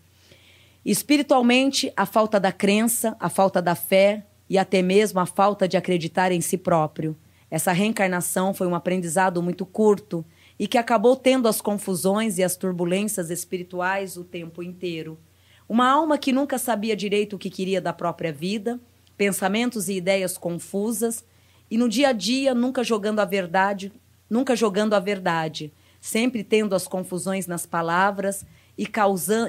Espiritualmente, 0.84 1.90
a 1.96 2.04
falta 2.04 2.38
da 2.38 2.52
crença, 2.52 3.16
a 3.18 3.30
falta 3.30 3.62
da 3.62 3.74
fé 3.74 4.26
e 4.50 4.58
até 4.58 4.82
mesmo 4.82 5.20
a 5.20 5.24
falta 5.24 5.66
de 5.66 5.78
acreditar 5.78 6.32
em 6.32 6.42
si 6.42 6.58
próprio. 6.58 7.16
Essa 7.54 7.70
reencarnação 7.70 8.52
foi 8.52 8.66
um 8.66 8.74
aprendizado 8.74 9.40
muito 9.40 9.64
curto 9.64 10.24
e 10.58 10.66
que 10.66 10.76
acabou 10.76 11.14
tendo 11.14 11.46
as 11.46 11.60
confusões 11.60 12.36
e 12.36 12.42
as 12.42 12.56
turbulências 12.56 13.30
espirituais 13.30 14.16
o 14.16 14.24
tempo 14.24 14.60
inteiro. 14.60 15.16
Uma 15.68 15.88
alma 15.88 16.18
que 16.18 16.32
nunca 16.32 16.58
sabia 16.58 16.96
direito 16.96 17.36
o 17.36 17.38
que 17.38 17.48
queria 17.48 17.80
da 17.80 17.92
própria 17.92 18.32
vida, 18.32 18.80
pensamentos 19.16 19.88
e 19.88 19.94
ideias 19.94 20.36
confusas, 20.36 21.24
e 21.70 21.78
no 21.78 21.88
dia 21.88 22.08
a 22.08 22.12
dia 22.12 22.56
nunca 22.56 22.82
jogando 22.82 23.20
a 23.20 23.24
verdade, 23.24 23.92
nunca 24.28 24.56
jogando 24.56 24.94
a 24.94 24.98
verdade, 24.98 25.72
sempre 26.00 26.42
tendo 26.42 26.74
as 26.74 26.88
confusões 26.88 27.46
nas 27.46 27.64
palavras 27.64 28.44
e, 28.76 28.82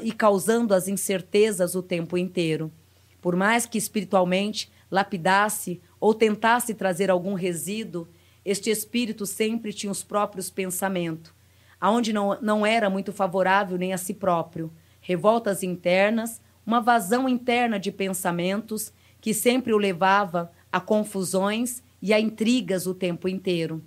e 0.04 0.12
causando 0.12 0.76
as 0.76 0.88
incertezas 0.88 1.74
o 1.74 1.82
tempo 1.82 2.20
inteiro. 2.20 2.72
Por 3.20 3.36
mais 3.36 3.66
que 3.66 3.80
espiritualmente 3.80 4.72
lapidasse 4.92 5.82
ou 6.06 6.14
tentasse 6.14 6.76
trazer 6.76 7.10
algum 7.10 7.34
resíduo, 7.34 8.08
este 8.46 8.70
espírito 8.70 9.26
sempre 9.26 9.74
tinha 9.74 9.92
os 9.92 10.04
próprios 10.04 10.52
pensamentos, 10.52 11.34
aonde 11.82 12.14
não, 12.14 12.40
não 12.44 12.64
era 12.64 12.92
muito 12.92 13.12
favorável 13.12 13.76
nem 13.76 13.92
a 13.92 13.98
si 13.98 14.14
próprio, 14.14 14.72
revoltas 15.02 15.64
internas, 15.64 16.40
uma 16.64 16.80
vazão 16.80 17.28
interna 17.28 17.80
de 17.80 17.92
pensamentos 17.92 18.94
que 19.20 19.34
sempre 19.34 19.74
o 19.74 19.80
levava 19.80 20.52
a 20.72 20.80
confusões 20.80 21.82
e 22.00 22.14
a 22.14 22.20
intrigas 22.20 22.86
o 22.86 22.94
tempo 22.94 23.28
inteiro. 23.28 23.84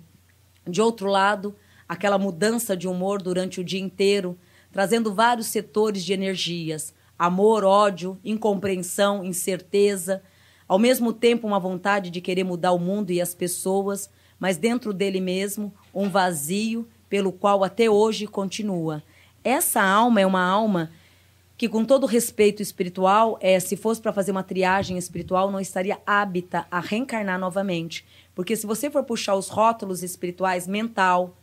De 0.67 0.81
outro 0.81 1.07
lado, 1.07 1.55
aquela 1.87 2.17
mudança 2.17 2.75
de 2.75 2.85
humor 2.85 3.21
durante 3.21 3.61
o 3.61 3.63
dia 3.63 3.79
inteiro, 3.79 4.37
trazendo 4.73 5.13
vários 5.13 5.47
setores 5.47 6.03
de 6.03 6.11
energias: 6.11 6.93
amor, 7.17 7.63
ódio, 7.63 8.19
incompreensão, 8.25 9.23
incerteza, 9.23 10.21
ao 10.69 10.77
mesmo 10.77 11.11
tempo 11.11 11.47
uma 11.47 11.59
vontade 11.59 12.11
de 12.11 12.21
querer 12.21 12.43
mudar 12.43 12.71
o 12.71 12.79
mundo 12.79 13.11
e 13.11 13.19
as 13.19 13.33
pessoas, 13.33 14.09
mas 14.39 14.55
dentro 14.55 14.93
dele 14.93 15.19
mesmo 15.19 15.73
um 15.91 16.07
vazio 16.07 16.87
pelo 17.09 17.31
qual 17.31 17.63
até 17.63 17.89
hoje 17.89 18.27
continua. 18.27 19.01
Essa 19.43 19.81
alma 19.81 20.21
é 20.21 20.25
uma 20.27 20.45
alma 20.45 20.91
que 21.57 21.67
com 21.67 21.83
todo 21.83 22.05
respeito 22.05 22.61
espiritual, 22.61 23.37
é, 23.41 23.59
se 23.59 23.75
fosse 23.75 23.99
para 23.99 24.13
fazer 24.13 24.31
uma 24.31 24.43
triagem 24.43 24.97
espiritual, 24.97 25.51
não 25.51 25.59
estaria 25.59 25.99
hábita 26.05 26.65
a 26.71 26.79
reencarnar 26.79 27.39
novamente. 27.39 28.05
Porque 28.33 28.55
se 28.55 28.65
você 28.65 28.89
for 28.89 29.03
puxar 29.03 29.35
os 29.35 29.49
rótulos 29.49 30.03
espirituais, 30.03 30.67
mental, 30.67 31.35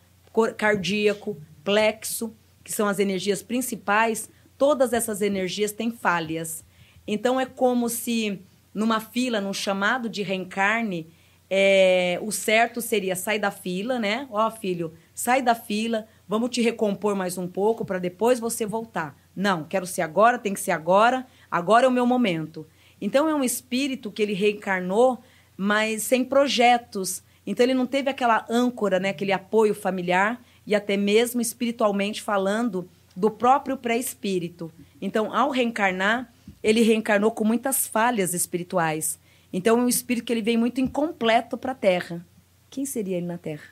cardíaco, 0.57 1.37
plexo, 1.63 2.33
que 2.65 2.73
são 2.73 2.87
as 2.87 2.99
energias 2.99 3.43
principais, 3.43 4.31
todas 4.57 4.93
essas 4.93 5.21
energias 5.21 5.73
têm 5.73 5.91
falhas. 5.91 6.65
Então 7.07 7.39
é 7.39 7.45
como 7.45 7.89
se 7.91 8.41
numa 8.77 9.01
fila, 9.01 9.41
num 9.41 9.55
chamado 9.55 10.07
de 10.07 10.23
reencarne, 10.23 11.09
é, 11.49 12.19
o 12.21 12.31
certo 12.31 12.83
seria 12.83 13.17
sair 13.17 13.39
da 13.39 13.51
fila, 13.51 13.99
né? 13.99 14.29
Ó, 14.31 14.47
oh, 14.47 14.51
filho, 14.51 14.93
sai 15.15 15.41
da 15.41 15.55
fila, 15.55 16.07
vamos 16.29 16.51
te 16.51 16.61
recompor 16.61 17.17
mais 17.17 17.39
um 17.39 17.49
pouco 17.49 17.87
para 17.87 17.99
depois 17.99 18.39
você 18.39 18.67
voltar. 18.67 19.17
Não, 19.35 19.65
quero 19.65 19.87
ser 19.87 20.03
agora, 20.03 20.39
tem 20.39 20.53
que 20.53 20.61
ser 20.61 20.73
agora, 20.73 21.27
agora 21.51 21.87
é 21.87 21.89
o 21.89 21.93
meu 21.93 22.05
momento. 22.05 22.67
Então 23.01 23.27
é 23.27 23.35
um 23.35 23.43
espírito 23.43 24.13
que 24.13 24.21
ele 24.21 24.35
reencarnou, 24.35 25.23
mas 25.57 26.03
sem 26.03 26.23
projetos. 26.23 27.23
Então 27.47 27.65
ele 27.65 27.73
não 27.73 27.87
teve 27.87 28.11
aquela 28.11 28.45
âncora, 28.51 29.01
né, 29.01 29.09
aquele 29.09 29.33
apoio 29.33 29.75
familiar 29.75 30.39
e 30.67 30.75
até 30.75 30.99
mesmo 30.99 31.41
espiritualmente 31.41 32.21
falando 32.21 32.91
do 33.17 33.31
próprio 33.31 33.79
pré-espírito. 33.79 34.71
Então, 35.01 35.35
ao 35.35 35.49
reencarnar, 35.49 36.31
ele 36.67 36.83
reencarnou 36.83 37.31
com 37.31 37.45
muitas 37.45 37.87
falhas 37.87 38.35
espirituais. 38.35 39.19
Então 39.53 39.79
é 39.79 39.83
um 39.83 39.89
espírito 39.89 40.25
que 40.25 40.33
ele 40.33 40.43
vem 40.43 40.57
muito 40.57 40.81
incompleto 40.81 41.57
para 41.57 41.73
a 41.73 41.75
Terra. 41.75 42.25
Quem 42.69 42.85
seria 42.85 43.17
ele 43.17 43.27
na 43.27 43.39
Terra? 43.39 43.63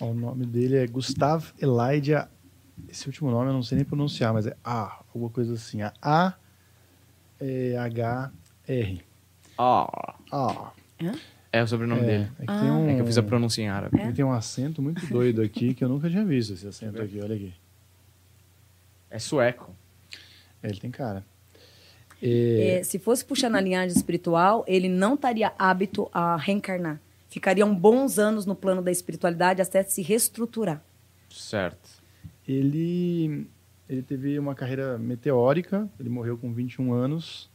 O 0.00 0.12
nome 0.12 0.46
dele 0.46 0.76
é 0.76 0.86
Gustav 0.86 1.44
Elijah 1.60 2.28
esse 2.88 3.06
último 3.06 3.30
nome 3.30 3.48
eu 3.48 3.54
não 3.54 3.62
sei 3.62 3.76
nem 3.76 3.84
pronunciar, 3.84 4.32
mas 4.32 4.46
é 4.46 4.56
A, 4.62 5.00
alguma 5.08 5.30
coisa 5.30 5.54
assim. 5.54 5.78
A 5.82 6.34
é 7.40 7.76
H 7.76 8.32
R. 8.68 9.02
Ah. 9.58 10.14
Ah. 10.30 10.72
É 11.52 11.62
o 11.62 11.66
sobrenome 11.66 12.02
é, 12.02 12.04
dele. 12.04 12.30
É 12.38 12.44
que, 12.44 12.50
ah. 12.50 12.72
um, 12.74 12.88
é 12.90 12.94
que 12.94 13.00
eu 13.00 13.06
fiz 13.06 13.18
a 13.18 13.22
pronúncia 13.22 13.62
em 13.62 13.68
árabe. 13.68 13.98
Ele 13.98 14.12
tem 14.12 14.24
um 14.24 14.32
acento 14.32 14.82
muito 14.82 15.06
doido 15.06 15.40
aqui 15.40 15.74
que 15.74 15.82
eu 15.82 15.88
nunca 15.88 16.10
tinha 16.10 16.24
visto 16.24 16.52
esse 16.52 16.66
acento 16.66 17.00
aqui, 17.02 17.20
olha 17.20 17.34
aqui. 17.34 17.54
É 19.10 19.18
sueco. 19.18 19.74
É, 20.62 20.68
ele 20.68 20.78
tem 20.78 20.90
cara. 20.90 21.24
É, 22.22 22.82
se 22.84 22.98
fosse 22.98 23.24
puxar 23.24 23.50
na 23.50 23.60
linhagem 23.60 23.96
espiritual, 23.96 24.64
ele 24.66 24.88
não 24.88 25.14
estaria 25.14 25.52
hábito 25.58 26.08
a 26.12 26.36
reencarnar. 26.36 27.00
Ficariam 27.28 27.74
bons 27.74 28.18
anos 28.18 28.46
no 28.46 28.54
plano 28.54 28.80
da 28.80 28.90
espiritualidade 28.90 29.60
até 29.60 29.82
se 29.82 30.00
reestruturar. 30.00 30.82
Certo 31.28 32.06
ele, 32.46 33.46
ele 33.88 34.02
teve 34.02 34.38
uma 34.38 34.54
carreira 34.54 34.96
meteórica, 34.98 35.88
ele 35.98 36.08
morreu 36.08 36.38
com 36.38 36.52
21 36.52 36.92
anos. 36.92 37.50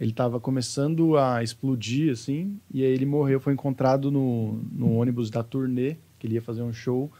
Ele 0.00 0.10
estava 0.10 0.40
começando 0.40 1.16
a 1.16 1.42
explodir, 1.42 2.12
assim, 2.12 2.58
e 2.72 2.82
aí 2.82 2.92
ele 2.92 3.06
morreu, 3.06 3.38
foi 3.38 3.52
encontrado 3.52 4.10
no, 4.10 4.54
no 4.72 4.92
ônibus 4.96 5.30
da 5.30 5.42
turnê, 5.42 5.96
que 6.18 6.26
ele 6.26 6.34
ia 6.34 6.42
fazer 6.42 6.62
um 6.62 6.72
show, 6.72 7.10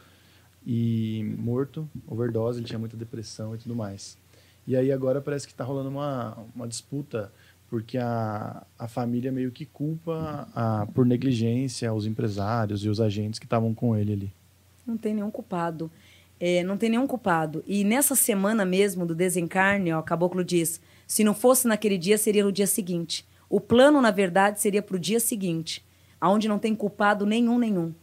e 0.67 1.35
morto, 1.37 1.87
overdose, 2.05 2.59
ele 2.59 2.67
tinha 2.67 2.77
muita 2.77 2.97
depressão 2.97 3.55
e 3.55 3.57
tudo 3.57 3.73
mais. 3.73 4.17
E 4.67 4.75
aí 4.75 4.91
agora 4.91 5.21
parece 5.21 5.45
que 5.45 5.53
está 5.53 5.63
rolando 5.63 5.89
uma, 5.89 6.37
uma 6.55 6.67
disputa, 6.67 7.31
porque 7.69 7.97
a, 7.97 8.63
a 8.77 8.87
família 8.87 9.31
meio 9.31 9.51
que 9.51 9.65
culpa 9.65 10.47
a, 10.55 10.87
por 10.93 11.05
negligência 11.05 11.93
os 11.93 12.05
empresários 12.05 12.83
e 12.83 12.89
os 12.89 12.99
agentes 12.99 13.39
que 13.39 13.45
estavam 13.45 13.73
com 13.73 13.95
ele 13.95 14.13
ali. 14.13 14.33
Não 14.85 14.97
tem 14.97 15.13
nenhum 15.13 15.31
culpado. 15.31 15.91
É, 16.39 16.63
não 16.63 16.77
tem 16.77 16.89
nenhum 16.89 17.07
culpado. 17.07 17.63
E 17.65 17.83
nessa 17.83 18.15
semana 18.15 18.65
mesmo 18.65 19.05
do 19.05 19.15
desencarne, 19.15 19.93
ó, 19.93 20.01
caboclo 20.01 20.43
diz: 20.43 20.81
se 21.07 21.23
não 21.23 21.33
fosse 21.33 21.67
naquele 21.67 21.97
dia, 21.97 22.17
seria 22.17 22.43
no 22.43 22.51
dia 22.51 22.67
seguinte. 22.67 23.25
O 23.49 23.59
plano, 23.59 24.01
na 24.01 24.11
verdade, 24.11 24.59
seria 24.59 24.81
para 24.81 24.95
o 24.95 24.99
dia 24.99 25.19
seguinte, 25.19 25.83
aonde 26.19 26.47
não 26.47 26.59
tem 26.59 26.75
culpado 26.75 27.25
nenhum, 27.25 27.57
nenhum. 27.57 27.93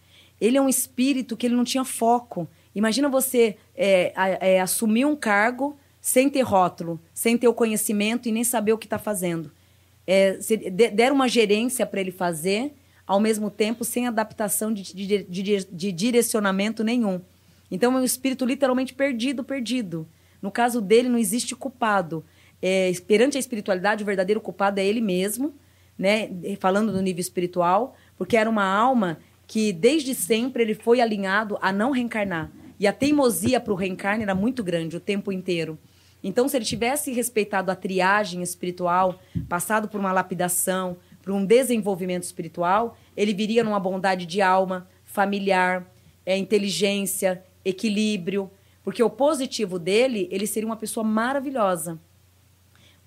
Ele 0.40 0.56
é 0.56 0.62
um 0.62 0.68
espírito 0.68 1.36
que 1.36 1.47
ele 1.47 1.55
não 1.55 1.64
tinha 1.64 1.84
foco. 1.84 2.48
Imagina 2.74 3.09
você 3.09 3.56
é, 3.76 4.12
é, 4.40 4.60
assumir 4.60 5.05
um 5.05 5.14
cargo 5.14 5.76
sem 6.03 6.29
ter 6.29 6.43
rótulo, 6.43 7.01
sem 7.15 7.39
ter 7.39 7.47
o 7.47 7.55
conhecimento 7.55 8.29
e 8.29 8.33
nem 8.33 8.43
saber 8.43 8.73
o 8.73 8.79
que 8.79 8.87
está 8.87 8.99
fazendo. 8.99 9.53
É, 10.05 10.37
deram 10.93 11.15
uma 11.15 11.29
gerência 11.29 11.87
para 11.87 12.01
ele 12.01 12.11
fazer, 12.11 12.74
ao 13.07 13.20
mesmo 13.20 13.49
tempo 13.49 13.85
sem 13.85 14.09
adaptação 14.09 14.74
de, 14.74 14.83
de, 14.93 15.23
de, 15.23 15.65
de 15.65 15.93
direcionamento 15.93 16.83
nenhum. 16.83 17.20
Então 17.70 17.97
é 17.97 18.01
um 18.01 18.05
espírito 18.05 18.45
literalmente 18.45 18.93
perdido, 18.93 19.45
perdido. 19.45 20.07
No 20.43 20.51
caso 20.51 20.81
dele, 20.81 21.09
não 21.09 21.19
existe 21.19 21.55
culpado. 21.55 22.24
É, 22.61 22.91
perante 23.07 23.37
a 23.37 23.41
espiritualidade, 23.41 24.03
o 24.03 24.07
verdadeiro 24.07 24.41
culpado 24.41 24.81
é 24.81 24.85
ele 24.85 25.01
mesmo, 25.01 25.55
né? 25.97 26.29
falando 26.59 26.93
do 26.93 27.01
nível 27.01 27.20
espiritual, 27.20 27.97
porque 28.19 28.37
era 28.37 28.51
uma 28.51 28.65
alma 28.65 29.19
que 29.47 29.73
desde 29.73 30.16
sempre 30.16 30.65
ele 30.65 30.74
foi 30.74 31.01
alinhado 31.01 31.57
a 31.62 31.73
não 31.73 31.93
reencarnar. 31.93 32.51
E 32.81 32.89
a 32.89 32.93
teimosia 32.93 33.61
para 33.61 33.73
o 33.73 33.77
reencarne 33.77 34.24
era 34.24 34.35
muito 34.35 34.65
grande 34.65 34.97
o 34.97 35.01
tempo 35.01 35.31
inteiro. 35.31 35.79
Então, 36.23 36.47
se 36.49 36.57
ele 36.57 36.65
tivesse 36.65 37.12
respeitado 37.12 37.70
a 37.70 37.77
triagem 37.77 38.43
espiritual, 38.43 39.19
passado 39.49 39.89
por 39.89 39.99
uma 39.99 40.12
lapidação, 40.12 40.97
por 41.20 41.32
um 41.32 41.44
desenvolvimento 41.44 42.23
espiritual, 42.23 42.97
ele 43.16 43.35
viria 43.35 43.65
numa 43.65 43.81
bondade 43.81 44.27
de 44.27 44.40
alma, 44.40 44.89
familiar, 45.05 45.86
é, 46.24 46.36
inteligência, 46.36 47.43
equilíbrio, 47.65 48.51
porque 48.82 49.03
o 49.03 49.11
positivo 49.11 49.78
dele, 49.78 50.28
ele 50.31 50.47
seria 50.47 50.66
uma 50.66 50.77
pessoa 50.77 51.05
maravilhosa. 51.05 51.99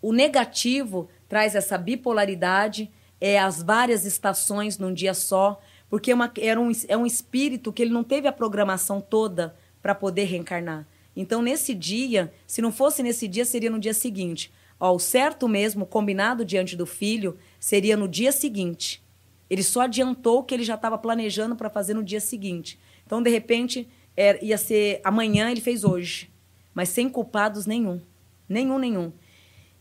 O 0.02 0.14
negativo 0.14 1.10
traz 1.28 1.56
essa 1.56 1.78
bipolaridade, 1.78 2.92
é 3.20 3.40
as 3.40 3.62
várias 3.62 4.06
estações 4.06 4.78
num 4.78 4.94
dia 4.94 5.14
só, 5.14 5.60
porque 5.90 6.12
é, 6.12 6.16
uma, 6.16 6.32
um, 6.60 6.72
é 6.88 6.98
um 6.98 7.06
espírito 7.06 7.74
que 7.74 7.82
ele 7.82 7.92
não 7.92 8.04
teve 8.04 8.28
a 8.28 8.32
programação 8.32 9.02
toda 9.02 9.56
para 9.82 9.96
poder 9.96 10.26
reencarnar. 10.26 10.86
Então, 11.16 11.42
nesse 11.42 11.74
dia, 11.74 12.34
se 12.46 12.62
não 12.62 12.72
fosse 12.72 13.02
nesse 13.02 13.28
dia, 13.28 13.46
seria 13.46 13.70
no 13.70 13.80
dia 13.80 13.94
seguinte. 13.94 14.52
Ó, 14.80 14.94
o 14.94 15.00
certo 15.00 15.48
mesmo, 15.48 15.86
combinado 15.86 16.44
diante 16.44 16.76
do 16.76 16.86
filho, 16.86 17.38
seria 17.60 17.96
no 17.96 18.08
dia 18.08 18.32
seguinte. 18.32 19.02
Ele 19.50 19.64
só 19.64 19.82
adiantou 19.82 20.40
o 20.40 20.44
que 20.44 20.54
ele 20.54 20.64
já 20.64 20.76
estava 20.76 20.98
planejando 20.98 21.56
para 21.56 21.70
fazer 21.70 21.94
no 21.94 22.04
dia 22.04 22.20
seguinte. 22.20 22.80
Então, 23.06 23.22
de 23.22 23.30
repente, 23.30 23.88
era, 24.18 24.44
ia 24.44 24.58
ser 24.58 25.00
amanhã, 25.04 25.50
ele 25.52 25.62
fez 25.62 25.84
hoje. 25.84 26.30
Mas 26.74 26.90
sem 26.90 27.08
culpados 27.08 27.66
nenhum. 27.66 28.02
Nenhum, 28.50 28.78
nenhum. 28.78 29.12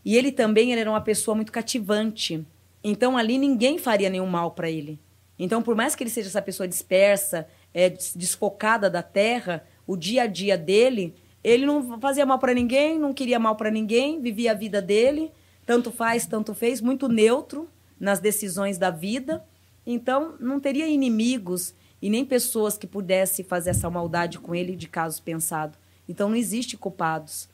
E 0.04 0.16
ele 0.16 0.30
também 0.30 0.70
ele 0.70 0.80
era 0.80 0.90
uma 0.90 1.00
pessoa 1.00 1.34
muito 1.34 1.50
cativante. 1.50 2.46
Então 2.82 3.16
ali 3.16 3.38
ninguém 3.38 3.78
faria 3.78 4.10
nenhum 4.10 4.26
mal 4.26 4.50
para 4.50 4.70
ele. 4.70 5.00
Então, 5.38 5.62
por 5.62 5.74
mais 5.74 5.96
que 5.96 6.02
ele 6.04 6.10
seja 6.10 6.28
essa 6.28 6.42
pessoa 6.42 6.68
dispersa, 6.68 7.48
é, 7.72 7.88
desfocada 7.88 8.88
da 8.88 9.02
terra, 9.02 9.66
o 9.86 9.96
dia 9.96 10.22
a 10.22 10.26
dia 10.26 10.56
dele, 10.56 11.14
ele 11.44 11.66
não 11.66 12.00
fazia 12.00 12.26
mal 12.26 12.38
para 12.38 12.54
ninguém, 12.54 12.98
não 12.98 13.12
queria 13.12 13.38
mal 13.38 13.54
para 13.54 13.70
ninguém, 13.70 14.20
vivia 14.20 14.52
a 14.52 14.54
vida 14.54 14.80
dele, 14.80 15.30
tanto 15.66 15.92
faz, 15.92 16.26
tanto 16.26 16.54
fez, 16.54 16.80
muito 16.80 17.06
neutro 17.06 17.68
nas 18.00 18.18
decisões 18.18 18.78
da 18.78 18.90
vida. 18.90 19.44
Então, 19.86 20.34
não 20.40 20.58
teria 20.58 20.88
inimigos 20.88 21.74
e 22.04 22.10
nem 22.10 22.24
pessoas 22.24 22.76
que 22.76 22.86
pudessem 22.86 23.44
fazer 23.44 23.70
essa 23.70 23.88
maldade 23.88 24.38
com 24.38 24.54
ele 24.54 24.76
de 24.76 24.86
caso 24.88 25.22
pensado. 25.22 25.78
Então 26.08 26.28
não 26.28 26.36
existe 26.36 26.76
culpados. 26.76 27.48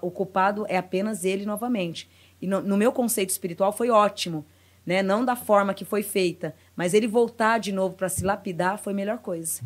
O 0.00 0.10
culpado 0.12 0.64
é 0.68 0.76
apenas 0.76 1.24
ele 1.24 1.44
novamente. 1.44 2.08
E 2.40 2.46
no, 2.46 2.60
no, 2.60 2.76
meu 2.76 2.92
conceito 2.92 3.30
espiritual 3.30 3.72
foi 3.72 3.90
ótimo, 3.90 4.46
né? 4.86 5.02
Não 5.02 5.24
da 5.24 5.34
forma 5.34 5.74
que 5.74 5.84
foi 5.84 6.04
feita, 6.04 6.54
mas 6.76 6.94
ele 6.94 7.08
voltar 7.08 7.58
de 7.58 7.72
novo 7.72 7.96
para 7.96 8.08
se 8.08 8.24
lapidar 8.24 8.78
foi 8.78 8.92
a 8.92 8.96
melhor 8.96 9.18
coisa. 9.18 9.60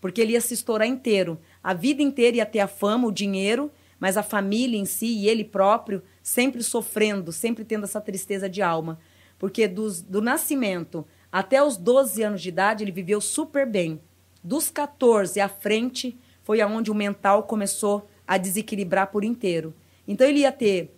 Porque 0.00 0.20
ele 0.20 0.32
ia 0.32 0.40
se 0.40 0.54
estourar 0.54 0.88
inteiro. 0.88 1.38
A 1.66 1.74
vida 1.74 2.00
inteira 2.00 2.36
ia 2.36 2.46
ter 2.46 2.60
a 2.60 2.68
fama, 2.68 3.08
o 3.08 3.10
dinheiro, 3.10 3.72
mas 3.98 4.16
a 4.16 4.22
família 4.22 4.78
em 4.78 4.84
si 4.84 5.06
e 5.06 5.28
ele 5.28 5.42
próprio 5.42 6.00
sempre 6.22 6.62
sofrendo, 6.62 7.32
sempre 7.32 7.64
tendo 7.64 7.82
essa 7.82 8.00
tristeza 8.00 8.48
de 8.48 8.62
alma. 8.62 9.00
Porque 9.36 9.66
dos, 9.66 10.00
do 10.00 10.22
nascimento 10.22 11.04
até 11.32 11.60
os 11.60 11.76
12 11.76 12.22
anos 12.22 12.40
de 12.40 12.50
idade, 12.50 12.84
ele 12.84 12.92
viveu 12.92 13.20
super 13.20 13.66
bem. 13.66 14.00
Dos 14.44 14.70
14 14.70 15.40
à 15.40 15.48
frente, 15.48 16.16
foi 16.44 16.60
aonde 16.60 16.88
o 16.88 16.94
mental 16.94 17.42
começou 17.42 18.08
a 18.24 18.38
desequilibrar 18.38 19.08
por 19.08 19.24
inteiro. 19.24 19.74
Então, 20.06 20.24
ele 20.24 20.42
ia 20.42 20.52
ter 20.52 20.94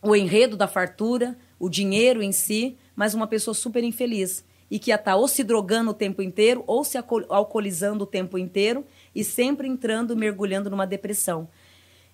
o 0.00 0.16
enredo 0.16 0.56
da 0.56 0.66
fartura, 0.66 1.36
o 1.58 1.68
dinheiro 1.68 2.22
em 2.22 2.32
si, 2.32 2.74
mas 2.96 3.12
uma 3.12 3.26
pessoa 3.26 3.52
super 3.52 3.84
infeliz. 3.84 4.42
E 4.70 4.78
que 4.78 4.92
ia 4.92 4.94
estar 4.94 5.16
ou 5.16 5.28
se 5.28 5.44
drogando 5.44 5.90
o 5.90 5.94
tempo 5.94 6.22
inteiro, 6.22 6.64
ou 6.66 6.84
se 6.84 6.96
alcoolizando 6.96 8.04
o 8.04 8.06
tempo 8.06 8.38
inteiro, 8.38 8.86
e 9.14 9.24
sempre 9.24 9.68
entrando, 9.68 10.16
mergulhando 10.16 10.70
numa 10.70 10.86
depressão. 10.86 11.48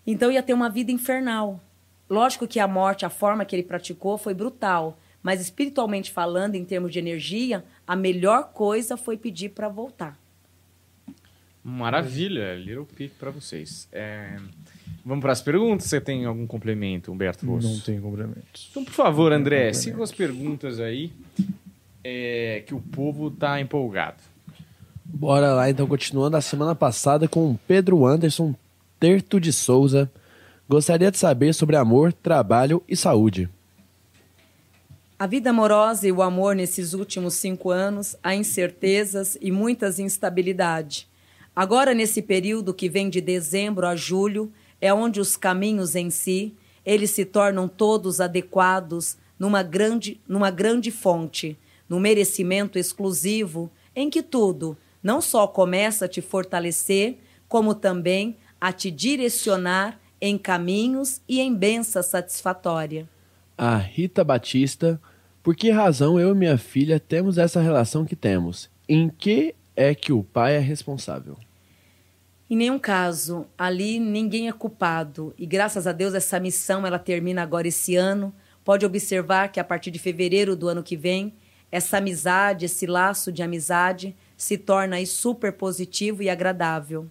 Então, 0.07 0.31
ia 0.31 0.43
ter 0.43 0.55
uma 0.55 0.71
vida 0.71 0.93
infernal. 0.93 1.61
Lógico 2.09 2.47
que 2.47 2.61
a 2.61 2.69
morte, 2.69 3.05
a 3.05 3.11
forma 3.11 3.45
que 3.45 3.55
ele 3.57 3.63
praticou, 3.63 4.17
foi 4.17 4.35
brutal. 4.35 4.99
Mas 5.23 5.41
espiritualmente 5.41 6.13
falando, 6.13 6.55
em 6.55 6.65
termos 6.65 6.93
de 6.93 6.99
energia, 6.99 7.65
a 7.87 7.97
melhor 7.97 8.53
coisa 8.53 8.97
foi 8.97 9.17
pedir 9.17 9.49
para 9.49 9.69
voltar. 9.69 10.17
Maravilha, 11.65 12.55
Little 12.55 12.87
Peak 12.87 13.15
para 13.19 13.33
vocês. 13.33 13.89
É... 13.91 14.37
Vamos 15.05 15.23
para 15.23 15.33
as 15.33 15.41
perguntas? 15.41 15.89
Você 15.89 16.01
tem 16.01 16.25
algum 16.25 16.47
complemento, 16.47 17.11
Humberto 17.11 17.47
Rosso? 17.47 17.69
Não 17.69 17.81
tem 17.81 18.01
complementos. 18.01 18.69
Então, 18.71 18.85
por 18.85 18.93
favor, 18.93 19.33
André, 19.33 19.73
siga 19.73 20.03
as 20.03 20.13
perguntas 20.13 20.79
aí, 20.79 21.13
é, 22.05 22.63
que 22.67 22.75
o 22.75 22.81
povo 22.81 23.31
tá 23.31 23.61
empolgado. 23.61 24.23
Bora 25.09 25.55
lá, 25.55 25.71
então, 25.71 25.87
continuando 25.87 26.37
a 26.37 26.41
semana 26.41 26.75
passada 26.75 27.29
com 27.29 27.57
Pedro 27.67 28.05
Anderson 28.05 28.55
Terto 28.99 29.41
de 29.41 29.53
Souza. 29.53 30.11
Gostaria 30.69 31.11
de 31.11 31.17
saber 31.17 31.55
sobre 31.55 31.77
amor, 31.77 32.13
trabalho 32.13 32.83
e 32.89 32.97
saúde. 32.97 33.49
A 35.19 35.27
vida 35.27 35.51
amorosa 35.51 36.07
e 36.07 36.13
o 36.13 36.21
amor 36.21 36.55
nesses 36.57 36.93
últimos 36.93 37.35
cinco 37.35 37.71
anos, 37.71 38.17
há 38.23 38.35
incertezas 38.35 39.39
e 39.41 39.51
muitas 39.51 39.99
instabilidade. 39.99 41.09
Agora, 41.55 41.95
nesse 41.95 42.21
período 42.21 42.75
que 42.75 42.89
vem 42.89 43.09
de 43.09 43.21
dezembro 43.21 43.87
a 43.87 43.97
julho, 43.97 44.53
é 44.81 44.93
onde 44.93 45.21
os 45.21 45.37
caminhos 45.37 45.95
em 45.95 46.11
si, 46.11 46.55
eles 46.85 47.11
se 47.13 47.25
tornam 47.25 47.69
todos 47.69 48.21
adequados 48.21 49.17
numa 49.39 49.63
grande, 49.63 50.21
numa 50.29 50.51
grande 50.51 50.91
fonte, 50.91 51.57
no 51.89 51.99
merecimento 52.01 52.79
exclusivo, 52.79 53.71
em 53.95 54.11
que 54.11 54.23
tudo 54.23 54.77
não 55.07 55.21
só 55.21 55.47
começa 55.47 56.07
a 56.07 56.09
te 56.09 56.21
fortalecer, 56.21 57.19
como 57.47 57.77
também 57.77 58.37
a 58.61 58.73
te 58.73 58.91
direcionar 58.91 60.01
em 60.21 60.37
caminhos 60.37 61.21
e 61.29 61.39
em 61.39 61.55
benção 61.55 62.03
satisfatória. 62.03 63.09
A 63.57 63.77
Rita 63.77 64.25
Batista, 64.25 65.01
por 65.45 65.55
que 65.55 65.71
razão 65.71 66.19
eu 66.19 66.33
e 66.33 66.35
minha 66.35 66.59
filha 66.59 66.99
temos 66.99 67.39
essa 67.39 67.61
relação 67.61 68.05
que 68.05 68.17
temos? 68.17 68.69
Em 68.89 69.09
que 69.09 69.55
é 69.77 69.95
que 69.95 70.13
o 70.13 70.25
pai 70.25 70.57
é 70.57 70.59
responsável? 70.59 71.37
Em 72.51 72.57
nenhum 72.57 72.79
caso, 72.79 73.47
ali 73.57 74.01
ninguém 74.01 74.49
é 74.49 74.53
culpado 74.53 75.33
e 75.39 75.47
graças 75.47 75.87
a 75.87 75.93
Deus 75.93 76.15
essa 76.15 76.41
missão 76.41 76.85
ela 76.85 76.99
termina 76.99 77.45
agora 77.45 77.69
esse 77.69 77.95
ano. 77.95 78.35
Pode 78.65 78.85
observar 78.85 79.53
que 79.53 79.61
a 79.61 79.65
partir 79.65 79.93
de 79.93 80.01
fevereiro 80.01 80.57
do 80.57 80.67
ano 80.67 80.83
que 80.83 80.97
vem, 80.97 81.33
essa 81.71 81.99
amizade, 81.99 82.65
esse 82.65 82.87
laço 82.89 83.31
de 83.31 83.41
amizade 83.41 84.17
se 84.37 84.59
torna 84.59 84.97
aí 84.97 85.07
super 85.07 85.53
positivo 85.53 86.23
e 86.23 86.29
agradável. 86.29 87.07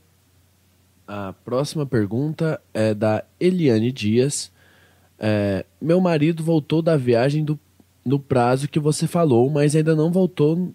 A 1.07 1.33
próxima 1.43 1.85
pergunta 1.85 2.61
é 2.73 2.93
da 2.93 3.23
Eliane 3.39 3.91
Dias. 3.91 4.51
É, 5.19 5.65
meu 5.81 6.01
marido 6.01 6.43
voltou 6.43 6.81
da 6.81 6.97
viagem 6.97 7.43
do, 7.43 7.59
no 8.03 8.19
prazo 8.19 8.67
que 8.67 8.79
você 8.79 9.07
falou, 9.07 9.49
mas 9.49 9.75
ainda 9.75 9.95
não 9.95 10.11
voltou 10.11 10.73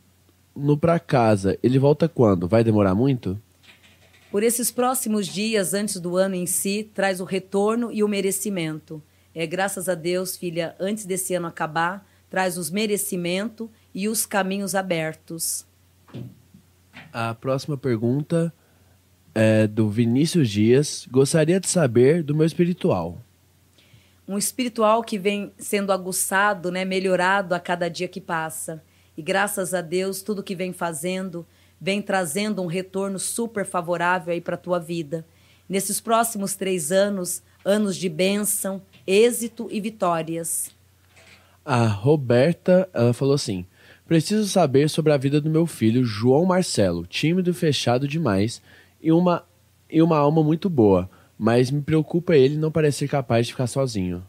no 0.55 0.77
para 0.77 0.99
casa. 0.99 1.59
Ele 1.63 1.79
volta 1.79 2.09
quando? 2.09 2.49
Vai 2.49 2.63
demorar 2.63 2.95
muito? 2.95 3.41
Por 4.31 4.45
esses 4.45 4.71
próximos 4.71 5.27
dias 5.27 5.75
antes 5.75 6.01
do 6.01 6.17
ano 6.17 6.37
em 6.37 6.47
si, 6.47 6.89
traz 6.95 7.21
o 7.21 7.25
retorno 7.25 7.91
e 7.91 8.05
o 8.05 8.09
merecimento. 8.09 9.03
É 9.35 9.45
graças 9.47 9.89
a 9.89 9.95
Deus, 9.95 10.37
filha, 10.37 10.77
antes 10.79 11.05
desse 11.05 11.35
ano 11.35 11.49
acabar, 11.49 12.07
traz 12.29 12.57
os 12.57 12.71
merecimento 12.71 13.69
e 13.93 14.09
os 14.09 14.25
caminhos 14.25 14.77
abertos. 14.77 15.67
A 17.13 17.35
próxima 17.35 17.77
pergunta 17.77 18.53
é 19.35 19.67
do 19.67 19.89
Vinícius 19.89 20.49
Dias. 20.49 21.07
Gostaria 21.11 21.61
de 21.61 21.69
saber 21.69 22.23
do 22.23 22.35
meu 22.35 22.47
espiritual. 22.47 23.19
Um 24.27 24.39
espiritual 24.39 25.03
que 25.03 25.19
vem 25.19 25.53
sendo 25.59 25.93
aguçado, 25.93 26.71
né, 26.71 26.85
melhorado 26.85 27.55
a 27.55 27.61
cada 27.61 27.89
dia 27.89 28.07
que 28.07 28.21
passa. 28.21 28.83
E 29.17 29.23
graças 29.23 29.75
a 29.75 29.81
Deus, 29.81 30.23
tudo 30.23 30.43
que 30.43 30.55
vem 30.55 30.73
fazendo 30.73 31.47
vem 31.81 32.03
trazendo 32.03 32.63
um 32.63 32.67
retorno 32.67 33.19
super 33.19 33.65
favorável 33.65 34.35
aí 34.35 34.41
para 34.41 34.55
a 34.55 34.59
tua 34.59 34.79
vida. 34.79 35.25
Nesses 35.69 36.01
próximos 36.01 36.55
três 36.55 36.93
anos, 36.93 37.43
anos 37.65 37.97
de 37.97 38.09
bênção, 38.09 38.83
êxito 39.07 39.69
e 39.71 39.81
vitórias. 39.81 40.71
A 41.65 41.87
Roberta, 41.87 42.89
ela 42.93 43.13
falou 43.13 43.35
assim: 43.35 43.65
Preciso 44.11 44.49
saber 44.49 44.91
sobre 44.91 45.13
a 45.13 45.17
vida 45.17 45.41
do 45.41 45.49
meu 45.49 45.69
filho, 45.69 46.03
João 46.03 46.45
Marcelo, 46.45 47.07
tímido 47.07 47.51
e 47.51 47.55
fechado 47.55 48.09
demais 48.09 48.61
e 49.01 49.13
uma, 49.13 49.47
e 49.89 50.03
uma 50.03 50.19
alma 50.19 50.43
muito 50.43 50.69
boa, 50.69 51.09
mas 51.39 51.71
me 51.71 51.81
preocupa 51.81 52.35
ele 52.35 52.57
não 52.57 52.73
parecer 52.73 53.07
capaz 53.07 53.47
de 53.47 53.53
ficar 53.53 53.69
sozinho. 53.69 54.27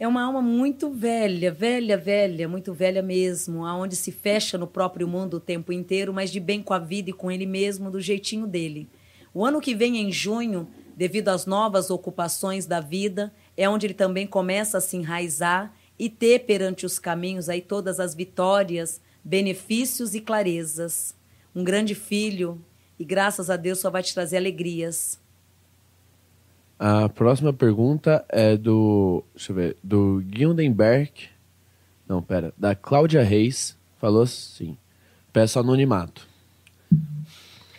É 0.00 0.08
uma 0.08 0.22
alma 0.22 0.40
muito 0.40 0.88
velha, 0.88 1.52
velha, 1.52 1.98
velha, 1.98 2.48
muito 2.48 2.72
velha 2.72 3.02
mesmo, 3.02 3.66
aonde 3.66 3.94
se 3.94 4.10
fecha 4.10 4.56
no 4.56 4.66
próprio 4.66 5.06
mundo 5.06 5.34
o 5.34 5.40
tempo 5.40 5.70
inteiro, 5.70 6.14
mas 6.14 6.32
de 6.32 6.40
bem 6.40 6.62
com 6.62 6.72
a 6.72 6.78
vida 6.78 7.10
e 7.10 7.12
com 7.12 7.30
ele 7.30 7.44
mesmo, 7.44 7.90
do 7.90 8.00
jeitinho 8.00 8.46
dele. 8.46 8.88
O 9.34 9.44
ano 9.44 9.60
que 9.60 9.74
vem, 9.74 9.98
em 9.98 10.10
junho, 10.10 10.66
devido 10.96 11.28
às 11.28 11.44
novas 11.44 11.90
ocupações 11.90 12.64
da 12.64 12.80
vida, 12.80 13.30
é 13.54 13.68
onde 13.68 13.86
ele 13.86 13.92
também 13.92 14.26
começa 14.26 14.78
a 14.78 14.80
se 14.80 14.96
enraizar 14.96 15.74
e 15.98 16.08
ter 16.08 16.40
perante 16.40 16.84
os 16.84 16.98
caminhos 16.98 17.48
aí 17.48 17.60
todas 17.60 17.98
as 17.98 18.14
vitórias, 18.14 19.00
benefícios 19.24 20.14
e 20.14 20.20
clarezas. 20.20 21.14
Um 21.54 21.64
grande 21.64 21.94
filho, 21.94 22.60
e 22.98 23.04
graças 23.04 23.50
a 23.50 23.56
Deus 23.56 23.78
só 23.78 23.90
vai 23.90 24.02
te 24.02 24.12
trazer 24.14 24.36
alegrias. 24.36 25.18
A 26.78 27.08
próxima 27.08 27.52
pergunta 27.52 28.24
é 28.28 28.56
do. 28.56 29.24
Deixa 29.34 29.52
eu 29.52 29.56
ver. 29.56 29.76
Do 29.82 30.22
Gildenberg. 30.30 31.10
Não, 32.06 32.22
pera. 32.22 32.52
Da 32.56 32.74
Cláudia 32.74 33.22
Reis. 33.22 33.76
Falou 33.98 34.22
assim: 34.22 34.76
Peço 35.32 35.58
anonimato. 35.58 36.28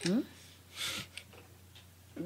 Hum? 0.10 0.24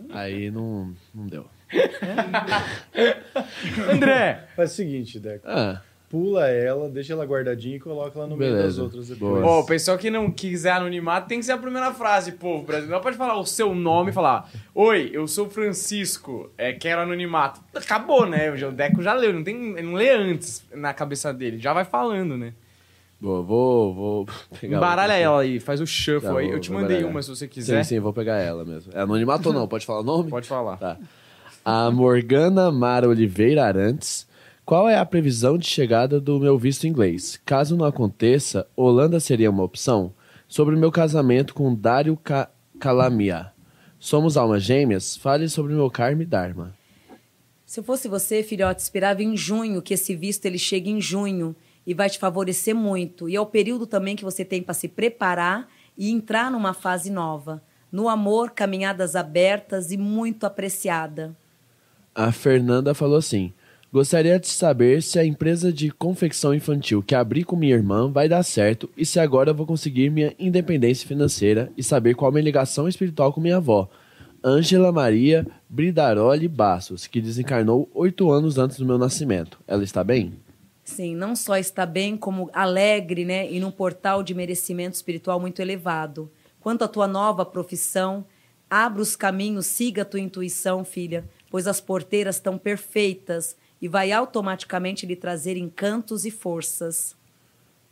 Aí 0.09 0.49
não, 0.49 0.95
não 1.13 1.27
deu. 1.27 1.45
André! 3.91 4.45
Faz 4.55 4.71
o 4.71 4.75
seguinte, 4.75 5.19
Deco. 5.19 5.45
Ah, 5.47 5.81
Pula 6.09 6.45
ela, 6.49 6.89
deixa 6.89 7.13
ela 7.13 7.25
guardadinha 7.25 7.77
e 7.77 7.79
coloca 7.79 8.19
ela 8.19 8.27
no 8.27 8.35
meio 8.35 8.51
Beleza. 8.51 8.67
das 8.67 8.77
outras 8.79 9.07
depois. 9.07 9.41
Ó, 9.45 9.61
o 9.61 9.65
pessoal 9.65 9.97
que 9.97 10.09
não 10.09 10.29
quiser 10.29 10.73
anonimato 10.73 11.29
tem 11.29 11.39
que 11.39 11.45
ser 11.45 11.53
a 11.53 11.57
primeira 11.57 11.93
frase, 11.93 12.33
povo 12.33 12.63
brasileiro. 12.65 12.95
Não 12.95 13.01
pode 13.01 13.15
falar 13.15 13.39
o 13.39 13.45
seu 13.45 13.73
nome 13.73 14.09
e 14.09 14.13
falar: 14.13 14.49
Oi, 14.75 15.09
eu 15.13 15.25
sou 15.25 15.49
Francisco, 15.49 16.51
é, 16.57 16.73
quero 16.73 16.99
anonimato. 16.99 17.61
Acabou, 17.73 18.25
né? 18.25 18.51
O 18.51 18.71
Deco 18.73 19.01
já 19.01 19.13
leu, 19.13 19.31
não, 19.31 19.41
tem, 19.41 19.55
ele 19.71 19.83
não 19.83 19.93
lê 19.93 20.09
antes 20.09 20.61
na 20.75 20.93
cabeça 20.93 21.33
dele, 21.33 21.57
já 21.59 21.71
vai 21.71 21.85
falando, 21.85 22.35
né? 22.37 22.51
vou, 23.21 23.41
vou, 23.45 23.93
vou 23.93 24.25
pegar 24.59 24.75
Embaralha 24.77 25.13
outra. 25.13 25.23
ela 25.23 25.41
aí, 25.43 25.59
faz 25.61 25.79
o 25.79 25.87
shuffle 25.87 26.29
Tá, 26.29 26.37
aí. 26.39 26.47
vou- 26.47 26.55
Eu 26.55 26.59
te 26.59 26.71
mandei 26.73 26.87
embaralhar. 26.97 27.09
uma 27.11 27.21
se 27.21 27.29
você 27.29 27.47
quiser. 27.47 27.83
Sim, 27.85 27.95
sim, 27.95 27.99
vou 28.01 28.11
pegar 28.11 28.35
ela 28.37 28.65
mesmo. 28.65 28.91
É 28.93 28.99
anonimato 28.99 29.47
ou 29.47 29.55
não? 29.55 29.65
Pode 29.65 29.85
falar 29.85 30.01
o 30.01 30.03
nome? 30.03 30.29
Pode 30.29 30.45
falar. 30.47 30.75
Tá. 30.77 30.97
A 31.63 31.91
Morgana 31.91 32.71
Mara 32.71 33.07
Oliveira 33.07 33.63
Arantes. 33.63 34.27
Qual 34.65 34.89
é 34.89 34.97
a 34.97 35.05
previsão 35.05 35.59
de 35.59 35.67
chegada 35.67 36.19
do 36.19 36.39
meu 36.39 36.57
visto 36.57 36.87
inglês? 36.87 37.39
Caso 37.45 37.77
não 37.77 37.85
aconteça, 37.85 38.67
Holanda 38.75 39.19
seria 39.19 39.51
uma 39.51 39.63
opção? 39.63 40.11
Sobre 40.47 40.75
o 40.75 40.77
meu 40.77 40.91
casamento 40.91 41.53
com 41.53 41.75
Dário 41.75 42.17
Ca 42.17 42.49
Calamia. 42.79 43.51
Somos 43.99 44.37
almas 44.37 44.63
gêmeas? 44.63 45.15
Fale 45.15 45.47
sobre 45.47 45.73
meu 45.73 45.87
karma 45.91 46.23
e 46.23 46.25
dharma. 46.25 46.73
Se 47.63 47.79
eu 47.79 47.83
fosse 47.83 48.07
você, 48.07 48.41
filhote, 48.41 48.81
esperava 48.81 49.21
em 49.21 49.37
junho 49.37 49.83
que 49.83 49.93
esse 49.93 50.15
visto 50.15 50.47
ele 50.47 50.57
chegue 50.57 50.89
em 50.89 50.99
junho 50.99 51.55
e 51.85 51.93
vai 51.93 52.09
te 52.09 52.17
favorecer 52.17 52.73
muito. 52.73 53.29
E 53.29 53.35
é 53.35 53.39
o 53.39 53.45
período 53.45 53.85
também 53.85 54.15
que 54.15 54.23
você 54.23 54.43
tem 54.43 54.63
para 54.63 54.73
se 54.73 54.87
preparar 54.87 55.69
e 55.95 56.09
entrar 56.09 56.49
numa 56.49 56.73
fase 56.73 57.11
nova. 57.11 57.61
No 57.91 58.09
amor, 58.09 58.49
caminhadas 58.49 59.15
abertas 59.15 59.91
e 59.91 59.97
muito 59.97 60.45
apreciada. 60.45 61.35
A 62.13 62.31
Fernanda 62.31 62.93
falou 62.93 63.17
assim: 63.17 63.53
Gostaria 63.91 64.39
de 64.39 64.47
saber 64.47 65.01
se 65.01 65.19
a 65.19 65.25
empresa 65.25 65.71
de 65.71 65.91
confecção 65.91 66.53
infantil 66.53 67.03
que 67.03 67.13
abri 67.13 67.43
com 67.43 67.55
minha 67.55 67.75
irmã 67.75 68.09
vai 68.09 68.29
dar 68.29 68.43
certo 68.43 68.89
e 68.95 69.05
se 69.05 69.19
agora 69.19 69.53
vou 69.53 69.65
conseguir 69.65 70.09
minha 70.09 70.33
independência 70.39 71.07
financeira 71.07 71.69
e 71.75 71.83
saber 71.83 72.15
qual 72.15 72.29
a 72.29 72.31
minha 72.31 72.43
ligação 72.43 72.87
espiritual 72.87 73.33
com 73.33 73.41
minha 73.41 73.57
avó, 73.57 73.89
Ângela 74.43 74.91
Maria 74.91 75.45
Bridaroli 75.69 76.47
Bassos, 76.47 77.05
que 77.05 77.21
desencarnou 77.21 77.89
oito 77.93 78.31
anos 78.31 78.57
antes 78.57 78.77
do 78.77 78.85
meu 78.85 78.97
nascimento. 78.97 79.59
Ela 79.67 79.83
está 79.83 80.03
bem? 80.03 80.33
Sim, 80.83 81.15
não 81.15 81.35
só 81.35 81.57
está 81.57 81.85
bem, 81.85 82.17
como 82.17 82.49
alegre, 82.53 83.23
né? 83.23 83.51
E 83.51 83.59
num 83.59 83.71
portal 83.71 84.23
de 84.23 84.33
merecimento 84.33 84.95
espiritual 84.95 85.39
muito 85.39 85.61
elevado. 85.61 86.31
Quanto 86.59 86.83
à 86.83 86.87
tua 86.87 87.07
nova 87.07 87.45
profissão, 87.45 88.25
abra 88.69 89.01
os 89.01 89.15
caminhos, 89.15 89.65
siga 89.65 90.01
a 90.01 90.05
tua 90.05 90.19
intuição, 90.19 90.83
filha, 90.83 91.25
pois 91.51 91.67
as 91.67 91.81
porteiras 91.81 92.37
estão 92.37 92.57
perfeitas 92.57 93.57
e 93.81 93.87
vai 93.87 94.11
automaticamente 94.11 95.05
lhe 95.05 95.15
trazer 95.15 95.57
encantos 95.57 96.25
e 96.25 96.31
forças. 96.31 97.15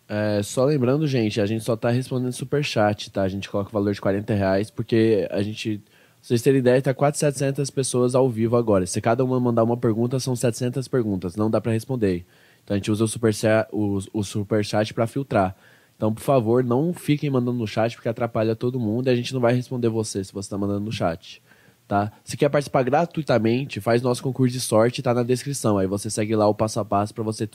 É, 0.08 0.42
só 0.42 0.66
lembrando, 0.66 1.06
gente, 1.06 1.40
a 1.40 1.46
gente 1.46 1.64
só 1.64 1.76
tá 1.76 1.92
respondendo 1.92 2.32
superchat, 2.32 3.12
tá? 3.12 3.22
A 3.22 3.28
gente 3.28 3.48
coloca 3.50 3.70
o 3.70 3.74
valor 3.74 3.94
de 3.94 4.02
40 4.02 4.34
reais, 4.34 4.72
porque 4.72 5.28
a 5.30 5.44
gente. 5.44 5.78
pra 5.78 5.94
Vocês 6.22 6.42
terem 6.42 6.60
ideia, 6.60 6.82
tá 6.82 6.94
quase 6.94 7.20
700 7.20 7.70
pessoas 7.70 8.16
ao 8.16 8.28
vivo 8.30 8.56
agora. 8.56 8.88
Se 8.88 9.00
cada 9.02 9.24
uma 9.24 9.40
mandar 9.40 9.64
uma 9.64 9.78
pergunta, 9.78 10.20
são 10.20 10.36
700 10.36 10.88
perguntas. 10.88 11.36
Não 11.36 11.52
dá 11.52 11.62
pra 11.62 11.72
responder. 11.72 12.26
Então 12.64 12.76
a 12.76 12.78
gente 12.78 12.90
usa 12.90 13.04
o 13.04 13.08
superchat, 13.08 13.68
o, 13.72 14.00
o 14.14 14.24
superchat 14.24 14.94
pra 14.94 15.06
filtrar. 15.06 15.56
Então, 15.96 16.14
por 16.14 16.22
favor, 16.22 16.64
não 16.64 16.94
fiquem 16.94 17.30
mandando 17.30 17.58
no 17.58 17.68
chat, 17.68 17.96
porque 17.96 18.08
atrapalha 18.08 18.56
todo 18.56 18.80
mundo 18.80 19.08
e 19.08 19.10
a 19.10 19.16
gente 19.16 19.34
não 19.34 19.42
vai 19.42 19.54
responder 19.54 19.90
você 19.90 20.24
se 20.24 20.32
você 20.32 20.50
tá 20.50 20.58
mandando 20.58 20.86
no 20.86 20.92
chat. 20.92 21.42
Tá? 21.90 22.12
Se 22.24 22.38
quer 22.38 22.50
participar 22.50 22.84
gratuitamente, 22.84 23.82
faz 23.82 24.04
nosso 24.04 24.22
concurso 24.22 24.54
de 24.54 24.62
sorte, 24.62 25.02
tá 25.02 25.12
na 25.12 25.24
descrição. 25.24 25.80
Aí 25.80 25.88
você 25.88 26.08
segue 26.08 26.36
lá 26.36 26.48
o 26.48 26.54
passo 26.54 26.80
a 26.80 26.86
passo 26.86 27.16
para 27.16 27.24
você 27.24 27.50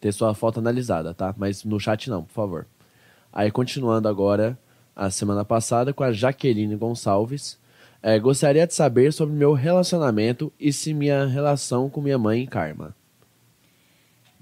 ter 0.00 0.12
sua 0.12 0.34
foto 0.34 0.58
analisada, 0.58 1.14
tá? 1.14 1.32
Mas 1.38 1.62
no 1.62 1.78
chat 1.78 2.10
não, 2.10 2.24
por 2.24 2.32
favor. 2.32 2.66
Aí 3.32 3.52
continuando 3.52 4.08
agora, 4.08 4.58
a 4.96 5.10
semana 5.10 5.44
passada 5.44 5.92
com 5.92 6.02
a 6.02 6.10
Jaqueline 6.10 6.74
Gonçalves. 6.74 7.56
É, 8.02 8.18
gostaria 8.18 8.66
de 8.66 8.74
saber 8.74 9.12
sobre 9.12 9.36
meu 9.36 9.52
relacionamento 9.52 10.52
e 10.58 10.72
se 10.72 10.92
minha 10.92 11.24
relação 11.26 11.88
com 11.88 12.00
minha 12.00 12.18
mãe 12.18 12.46
karma. 12.46 12.96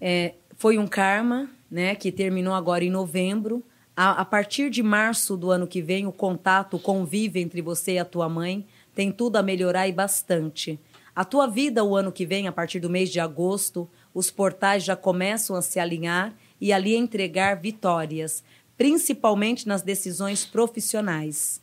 É, 0.01 0.33
foi 0.57 0.79
um 0.79 0.87
karma, 0.87 1.51
né, 1.71 1.95
que 1.95 2.11
terminou 2.11 2.55
agora 2.55 2.85
em 2.85 2.91
novembro. 2.91 3.63
A, 3.95 4.23
a 4.23 4.25
partir 4.25 4.71
de 4.71 4.83
março 4.83 5.37
do 5.37 5.51
ano 5.51 5.67
que 5.67 5.83
vem, 5.83 6.07
o 6.07 6.13
contato, 6.13 6.77
o 6.77 6.81
convívio 6.81 7.43
entre 7.43 7.61
você 7.61 7.93
e 7.93 7.99
a 7.99 8.05
tua 8.05 8.31
mãe 8.31 8.67
tem 8.97 9.13
tudo 9.13 9.37
a 9.37 9.43
melhorar 9.43 9.87
e 9.87 9.93
bastante. 9.93 10.81
A 11.15 11.23
tua 11.23 11.47
vida, 11.47 11.85
o 11.85 11.95
ano 11.95 12.11
que 12.11 12.25
vem, 12.25 12.49
a 12.49 12.53
partir 12.53 12.81
do 12.81 12.89
mês 12.89 13.11
de 13.11 13.21
agosto, 13.21 13.89
os 14.15 14.31
portais 14.31 14.83
já 14.83 14.97
começam 14.97 15.55
a 15.55 15.61
se 15.61 15.79
alinhar 15.79 16.35
e 16.59 16.73
ali 16.73 16.97
entregar 16.97 17.61
vitórias, 17.61 18.43
principalmente 18.77 19.69
nas 19.69 19.83
decisões 19.83 20.47
profissionais. 20.47 21.63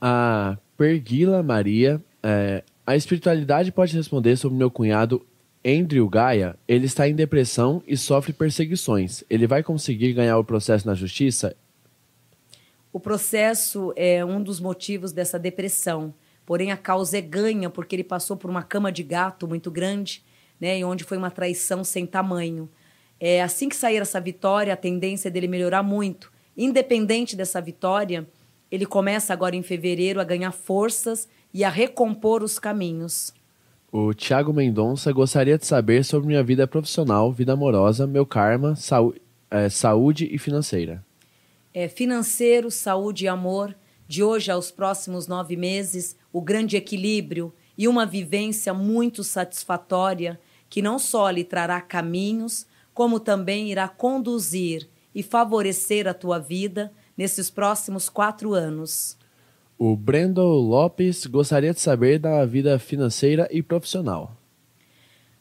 A 0.00 0.58
Perguila 0.76 1.44
Maria, 1.44 2.02
é, 2.20 2.64
a 2.84 2.96
espiritualidade 2.96 3.70
pode 3.70 3.96
responder 3.96 4.36
sobre 4.36 4.58
meu 4.58 4.70
cunhado 4.70 5.24
Andrew 5.64 6.08
Gaia. 6.08 6.56
Ele 6.66 6.86
está 6.86 7.08
em 7.08 7.14
depressão 7.14 7.82
e 7.86 7.96
sofre 7.96 8.32
perseguições. 8.32 9.22
Ele 9.30 9.46
vai 9.46 9.62
conseguir 9.62 10.12
ganhar 10.12 10.38
o 10.38 10.44
processo 10.44 10.86
na 10.86 10.94
justiça? 10.94 11.56
O 12.96 12.98
processo 12.98 13.92
é 13.94 14.24
um 14.24 14.42
dos 14.42 14.58
motivos 14.58 15.12
dessa 15.12 15.38
depressão. 15.38 16.14
Porém, 16.46 16.72
a 16.72 16.78
causa 16.78 17.18
é 17.18 17.20
ganha, 17.20 17.68
porque 17.68 17.94
ele 17.94 18.02
passou 18.02 18.38
por 18.38 18.48
uma 18.48 18.62
cama 18.62 18.90
de 18.90 19.02
gato 19.02 19.46
muito 19.46 19.70
grande, 19.70 20.24
né, 20.58 20.78
e 20.78 20.82
onde 20.82 21.04
foi 21.04 21.18
uma 21.18 21.30
traição 21.30 21.84
sem 21.84 22.06
tamanho. 22.06 22.70
É, 23.20 23.42
assim 23.42 23.68
que 23.68 23.76
sair 23.76 23.98
essa 23.98 24.18
vitória, 24.18 24.72
a 24.72 24.78
tendência 24.78 25.28
é 25.28 25.30
dele 25.30 25.46
melhorar 25.46 25.82
muito. 25.82 26.32
Independente 26.56 27.36
dessa 27.36 27.60
vitória, 27.60 28.26
ele 28.72 28.86
começa 28.86 29.30
agora 29.30 29.54
em 29.54 29.62
fevereiro 29.62 30.18
a 30.18 30.24
ganhar 30.24 30.52
forças 30.52 31.28
e 31.52 31.64
a 31.64 31.68
recompor 31.68 32.42
os 32.42 32.58
caminhos. 32.58 33.30
O 33.92 34.14
Tiago 34.14 34.54
Mendonça 34.54 35.12
gostaria 35.12 35.58
de 35.58 35.66
saber 35.66 36.02
sobre 36.02 36.28
minha 36.28 36.42
vida 36.42 36.66
profissional, 36.66 37.30
vida 37.30 37.52
amorosa, 37.52 38.06
meu 38.06 38.24
karma, 38.24 38.72
é, 39.50 39.68
saúde 39.68 40.30
e 40.32 40.38
financeira. 40.38 41.04
É, 41.76 41.88
financeiro, 41.88 42.70
saúde 42.70 43.26
e 43.26 43.28
amor, 43.28 43.76
de 44.08 44.22
hoje 44.22 44.50
aos 44.50 44.70
próximos 44.70 45.26
nove 45.26 45.56
meses, 45.56 46.16
o 46.32 46.40
grande 46.40 46.74
equilíbrio 46.74 47.52
e 47.76 47.86
uma 47.86 48.06
vivência 48.06 48.72
muito 48.72 49.22
satisfatória 49.22 50.40
que 50.70 50.80
não 50.80 50.98
só 50.98 51.28
lhe 51.28 51.44
trará 51.44 51.78
caminhos, 51.82 52.66
como 52.94 53.20
também 53.20 53.70
irá 53.70 53.88
conduzir 53.88 54.88
e 55.14 55.22
favorecer 55.22 56.08
a 56.08 56.14
tua 56.14 56.38
vida 56.38 56.90
nesses 57.14 57.50
próximos 57.50 58.08
quatro 58.08 58.54
anos. 58.54 59.18
O 59.78 59.94
Brendo 59.94 60.40
Lopes 60.40 61.26
gostaria 61.26 61.74
de 61.74 61.80
saber 61.80 62.18
da 62.18 62.46
vida 62.46 62.78
financeira 62.78 63.46
e 63.50 63.62
profissional. 63.62 64.34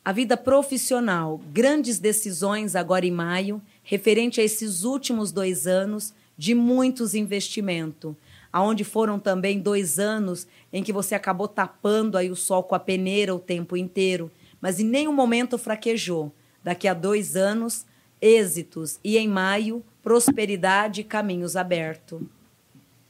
A 0.03 0.11
vida 0.11 0.35
profissional, 0.35 1.39
grandes 1.53 1.97
decisões 1.97 2.75
agora 2.75 3.05
em 3.05 3.11
maio, 3.11 3.61
referente 3.81 4.41
a 4.41 4.43
esses 4.43 4.83
últimos 4.83 5.31
dois 5.31 5.65
anos 5.65 6.13
de 6.37 6.53
muitos 6.53 7.15
investimentos, 7.15 8.13
aonde 8.51 8.83
foram 8.83 9.19
também 9.19 9.59
dois 9.59 9.99
anos 9.99 10.47
em 10.71 10.83
que 10.83 10.93
você 10.93 11.15
acabou 11.15 11.47
tapando 11.47 12.17
aí 12.17 12.29
o 12.29 12.35
sol 12.35 12.63
com 12.63 12.75
a 12.75 12.79
peneira 12.79 13.33
o 13.35 13.39
tempo 13.39 13.75
inteiro, 13.75 14.31
mas 14.61 14.79
em 14.79 14.85
nenhum 14.85 15.13
momento 15.13 15.57
fraquejou. 15.57 16.33
Daqui 16.63 16.87
a 16.87 16.93
dois 16.93 17.35
anos, 17.35 17.85
êxitos 18.21 18.99
e 19.03 19.17
em 19.17 19.27
maio, 19.27 19.83
prosperidade 20.01 21.01
e 21.01 21.03
caminhos 21.03 21.55
abertos. 21.55 22.21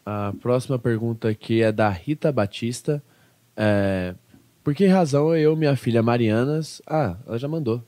A 0.05 0.33
próxima 0.41 0.77
pergunta 0.77 1.29
aqui 1.29 1.61
é 1.61 1.71
da 1.71 1.89
Rita 1.89 2.31
Batista. 2.31 3.01
É, 3.55 4.13
por 4.63 4.75
que 4.75 4.85
razão 4.87 5.35
eu 5.35 5.53
e 5.53 5.55
minha 5.55 5.75
filha 5.75 6.03
Marianas... 6.03 6.81
Ah, 6.85 7.15
ela 7.25 7.39
já 7.39 7.47
mandou. 7.47 7.81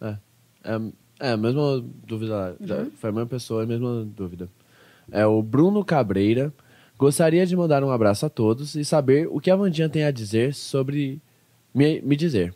É, 0.00 0.16
é, 0.64 0.80
é 1.20 1.30
a 1.32 1.36
mesma 1.36 1.82
dúvida. 2.06 2.56
Já- 2.60 2.86
foi 2.98 3.10
a 3.10 3.12
mesma 3.12 3.26
pessoa, 3.28 3.62
a 3.62 3.66
mesma 3.66 4.04
dúvida. 4.04 4.48
É 5.12 5.26
o 5.26 5.42
Bruno 5.42 5.84
Cabreira. 5.84 6.52
Gostaria 6.98 7.44
de 7.44 7.54
mandar 7.54 7.84
um 7.84 7.90
abraço 7.90 8.24
a 8.24 8.30
todos 8.30 8.74
e 8.74 8.84
saber 8.84 9.28
o 9.30 9.38
que 9.38 9.50
a 9.50 9.56
Vandinha 9.56 9.88
tem 9.88 10.04
a 10.04 10.10
dizer 10.10 10.54
sobre... 10.54 11.20
Me, 11.74 12.00
me 12.00 12.16
dizer. 12.16 12.54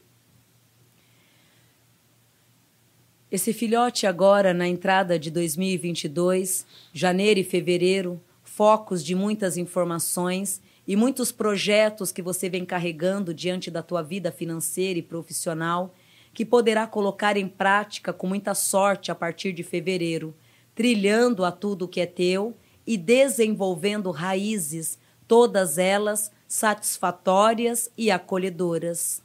Esse 3.30 3.52
filhote 3.52 4.06
agora, 4.06 4.54
na 4.54 4.66
entrada 4.66 5.18
de 5.18 5.30
2022, 5.30 6.66
janeiro 6.92 7.40
e 7.40 7.44
fevereiro, 7.44 8.20
focos 8.42 9.04
de 9.04 9.14
muitas 9.14 9.56
informações 9.56 10.62
e 10.86 10.96
muitos 10.96 11.32
projetos 11.32 12.12
que 12.12 12.22
você 12.22 12.48
vem 12.48 12.64
carregando 12.64 13.34
diante 13.34 13.70
da 13.70 13.82
tua 13.82 14.00
vida 14.00 14.32
financeira 14.32 14.98
e 14.98 15.02
profissional, 15.02 15.94
que 16.32 16.44
poderá 16.44 16.86
colocar 16.86 17.36
em 17.36 17.48
prática 17.48 18.12
com 18.12 18.26
muita 18.26 18.54
sorte 18.54 19.10
a 19.10 19.14
partir 19.14 19.52
de 19.52 19.62
fevereiro, 19.62 20.34
trilhando 20.76 21.42
a 21.42 21.50
tudo 21.50 21.88
que 21.88 22.00
é 22.00 22.06
teu 22.06 22.54
e 22.86 22.96
desenvolvendo 22.98 24.10
raízes, 24.12 24.98
todas 25.26 25.78
elas 25.78 26.30
satisfatórias 26.46 27.90
e 27.98 28.10
acolhedoras. 28.10 29.20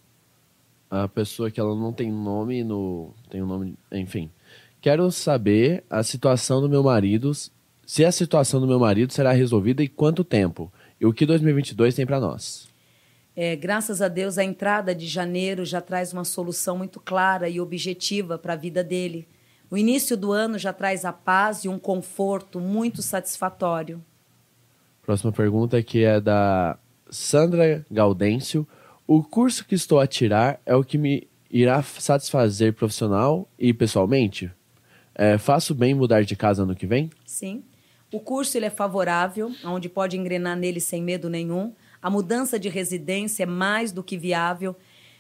a 0.90 1.08
pessoa 1.08 1.52
que 1.52 1.60
ela 1.60 1.76
não 1.76 1.94
tem 1.94 2.12
nome 2.12 2.64
no 2.64 3.14
tem 3.30 3.44
um 3.44 3.46
nome 3.46 3.76
enfim 3.92 4.32
quero 4.82 5.12
saber 5.12 5.84
a 5.88 6.02
situação 6.02 6.60
do 6.60 6.68
meu 6.68 6.82
marido 6.82 7.32
se 7.86 8.04
a 8.04 8.12
situação 8.12 8.60
do 8.60 8.66
meu 8.66 8.80
marido 8.80 9.14
será 9.14 9.32
resolvida 9.32 9.84
em 9.84 9.88
quanto 9.88 10.24
tempo 10.24 10.74
e 11.00 11.06
o 11.06 11.14
que 11.14 11.26
2022 11.26 11.94
tem 11.94 12.06
para 12.06 12.20
nós 12.20 12.68
É, 13.34 13.56
graças 13.56 14.02
a 14.02 14.10
Deus, 14.10 14.38
a 14.38 14.44
entrada 14.44 14.94
de 14.94 15.08
janeiro 15.08 15.64
já 15.64 15.80
traz 15.80 16.12
uma 16.12 16.26
solução 16.26 16.78
muito 16.78 17.00
clara 17.00 17.48
e 17.48 17.62
objetiva 17.62 18.38
para 18.38 18.54
a 18.54 18.58
vida 18.58 18.84
dele. 18.84 19.26
O 19.72 19.78
início 19.78 20.18
do 20.18 20.34
ano 20.34 20.60
já 20.60 20.74
traz 20.74 21.06
a 21.06 21.14
paz 21.14 21.64
e 21.64 21.70
um 21.70 21.80
conforto 21.80 22.60
muito 22.60 23.02
satisfatório. 23.02 24.04
próxima 25.02 25.32
pergunta 25.32 25.78
aqui 25.78 26.04
é 26.04 26.20
da 26.20 26.78
Sandra 27.10 27.86
Gaudêncio 27.90 28.68
o 29.08 29.24
curso 29.24 29.66
que 29.66 29.74
estou 29.74 30.00
a 30.00 30.06
tirar 30.06 30.60
é 30.66 30.76
o 30.76 30.84
que 30.84 30.98
me 30.98 31.26
irá 31.50 31.82
satisfazer 31.82 32.74
profissional 32.74 33.48
e 33.58 33.74
pessoalmente 33.74 34.52
É, 35.14 35.38
faço 35.38 35.76
bem 35.76 35.94
mudar 35.94 36.24
de 36.24 36.36
casa 36.36 36.64
ano 36.64 36.76
que 36.76 36.88
vem 36.88 37.10
Sim. 37.26 37.64
O 38.12 38.20
curso 38.20 38.58
ele 38.58 38.66
é 38.66 38.70
favorável, 38.70 39.52
onde 39.64 39.88
pode 39.88 40.18
engrenar 40.18 40.58
nele 40.58 40.82
sem 40.82 41.02
medo 41.02 41.30
nenhum. 41.30 41.74
A 42.02 42.10
mudança 42.10 42.60
de 42.60 42.68
residência 42.68 43.44
é 43.44 43.46
mais 43.46 43.94
do 43.94 44.04
que 44.04 44.18
viável. 44.18 44.76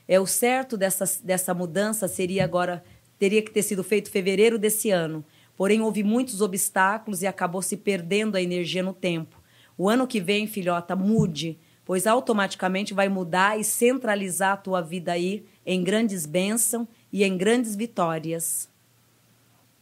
É 0.07 0.19
o 0.19 0.25
certo 0.25 0.75
dessa, 0.77 1.05
dessa 1.23 1.53
mudança 1.53 2.05
seria 2.07 2.43
agora 2.43 2.83
teria 3.21 3.43
que 3.43 3.51
ter 3.51 3.61
sido 3.61 3.83
feito 3.83 4.07
em 4.07 4.11
fevereiro 4.11 4.57
desse 4.57 4.89
ano. 4.89 5.23
Porém 5.55 5.79
houve 5.79 6.01
muitos 6.01 6.41
obstáculos 6.41 7.21
e 7.21 7.27
acabou 7.27 7.61
se 7.61 7.77
perdendo 7.77 8.35
a 8.35 8.41
energia 8.41 8.81
no 8.81 8.93
tempo. 8.93 9.39
O 9.77 9.87
ano 9.87 10.07
que 10.07 10.19
vem, 10.19 10.47
filhota, 10.47 10.95
mude, 10.95 11.59
pois 11.85 12.07
automaticamente 12.07 12.95
vai 12.95 13.09
mudar 13.09 13.59
e 13.59 13.63
centralizar 13.63 14.53
a 14.53 14.57
tua 14.57 14.81
vida 14.81 15.11
aí 15.11 15.45
em 15.63 15.83
grandes 15.83 16.25
bênçãos 16.25 16.87
e 17.13 17.23
em 17.23 17.37
grandes 17.37 17.75
vitórias. 17.75 18.67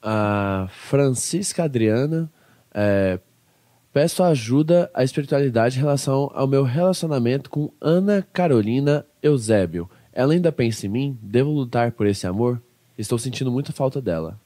a 0.04 0.68
Francisca 0.70 1.64
Adriana. 1.64 2.30
é, 2.74 3.22
peço 3.94 4.22
ajuda 4.22 4.92
à 4.94 5.02
espiritualidade 5.02 5.78
em 5.78 5.80
relação 5.80 6.30
ao 6.34 6.46
meu 6.46 6.64
relacionamento 6.64 7.50
com 7.50 7.72
Ana 7.80 8.22
Carolina 8.34 9.06
Eusébio. 9.24 9.90
Ela 10.12 10.34
ainda 10.34 10.52
pensa 10.52 10.88
em 10.88 10.90
mim? 10.90 11.18
Devo 11.22 11.52
lutar 11.52 11.94
por 11.94 12.06
esse 12.06 12.28
amor? 12.28 12.62
Estou 13.00 13.18
sentindo 13.18 13.50
muita 13.50 13.72
falta 13.72 14.02
dela. 14.02 14.38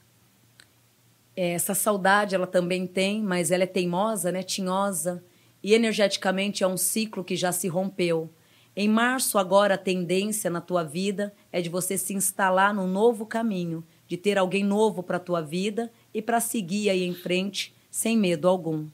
É, 1.36 1.54
Essa 1.54 1.74
saudade 1.74 2.36
ela 2.36 2.46
também 2.46 2.86
tem, 2.86 3.20
mas 3.20 3.50
ela 3.50 3.64
é 3.64 3.66
teimosa, 3.66 4.30
né? 4.30 4.44
tinhosa. 4.44 5.24
E 5.60 5.74
energeticamente 5.74 6.62
é 6.62 6.68
um 6.68 6.76
ciclo 6.76 7.24
que 7.24 7.34
já 7.34 7.50
se 7.50 7.66
rompeu. 7.66 8.30
Em 8.76 8.88
março, 8.88 9.38
agora, 9.38 9.74
a 9.74 9.78
tendência 9.78 10.48
na 10.48 10.60
tua 10.60 10.84
vida 10.84 11.34
é 11.50 11.60
de 11.60 11.68
você 11.68 11.98
se 11.98 12.14
instalar 12.14 12.72
num 12.72 12.86
novo 12.86 13.26
caminho, 13.26 13.84
de 14.06 14.16
ter 14.16 14.38
alguém 14.38 14.62
novo 14.62 15.02
para 15.02 15.16
a 15.16 15.20
tua 15.20 15.40
vida 15.40 15.90
e 16.12 16.22
para 16.22 16.38
seguir 16.38 16.90
aí 16.90 17.02
em 17.02 17.14
frente 17.14 17.74
sem 17.90 18.16
medo 18.16 18.46
algum. 18.46 18.86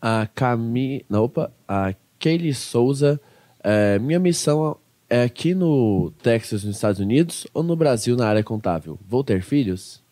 A 0.00 0.26
Cami... 0.26 1.06
Não, 1.08 1.24
opa, 1.24 1.50
a 1.66 1.94
Kaylee 2.18 2.52
Souza. 2.52 3.18
é, 3.62 3.98
minha 3.98 4.18
missão 4.18 4.76
é 5.08 5.22
aqui 5.22 5.54
no 5.54 6.12
Texas, 6.22 6.64
nos 6.64 6.76
Estados 6.76 7.00
Unidos, 7.00 7.46
ou 7.52 7.62
no 7.62 7.76
Brasil, 7.76 8.16
na 8.16 8.26
área 8.26 8.42
contábil? 8.42 8.98
Vou 9.06 9.22
ter 9.22 9.42
filhos? 9.42 10.02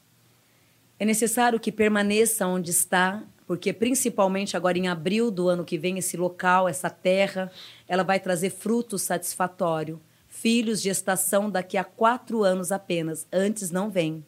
É 0.99 1.05
necessário 1.05 1.59
que 1.59 1.73
permaneça 1.73 2.47
onde 2.47 2.71
está, 2.71 3.25
porque 3.47 3.73
principalmente 3.73 4.57
agora 4.57 4.79
em 4.79 4.89
abril 4.89 5.31
do 5.31 5.49
ano 5.49 5.65
que 5.65 5.77
vem, 5.77 5.99
esse 5.99 6.17
local, 6.17 6.69
essa 6.69 6.89
terra, 6.89 7.51
ela 7.89 8.03
vai 8.03 8.21
trazer 8.21 8.51
fruto 8.51 8.99
satisfatório. 8.99 10.01
Filhos 10.29 10.81
de 10.81 10.89
estação 10.89 11.51
daqui 11.51 11.77
a 11.77 11.85
quatro 11.85 12.43
anos 12.43 12.71
apenas. 12.73 13.27
Antes 13.33 13.71
não 13.71 13.91
vem. 13.91 14.25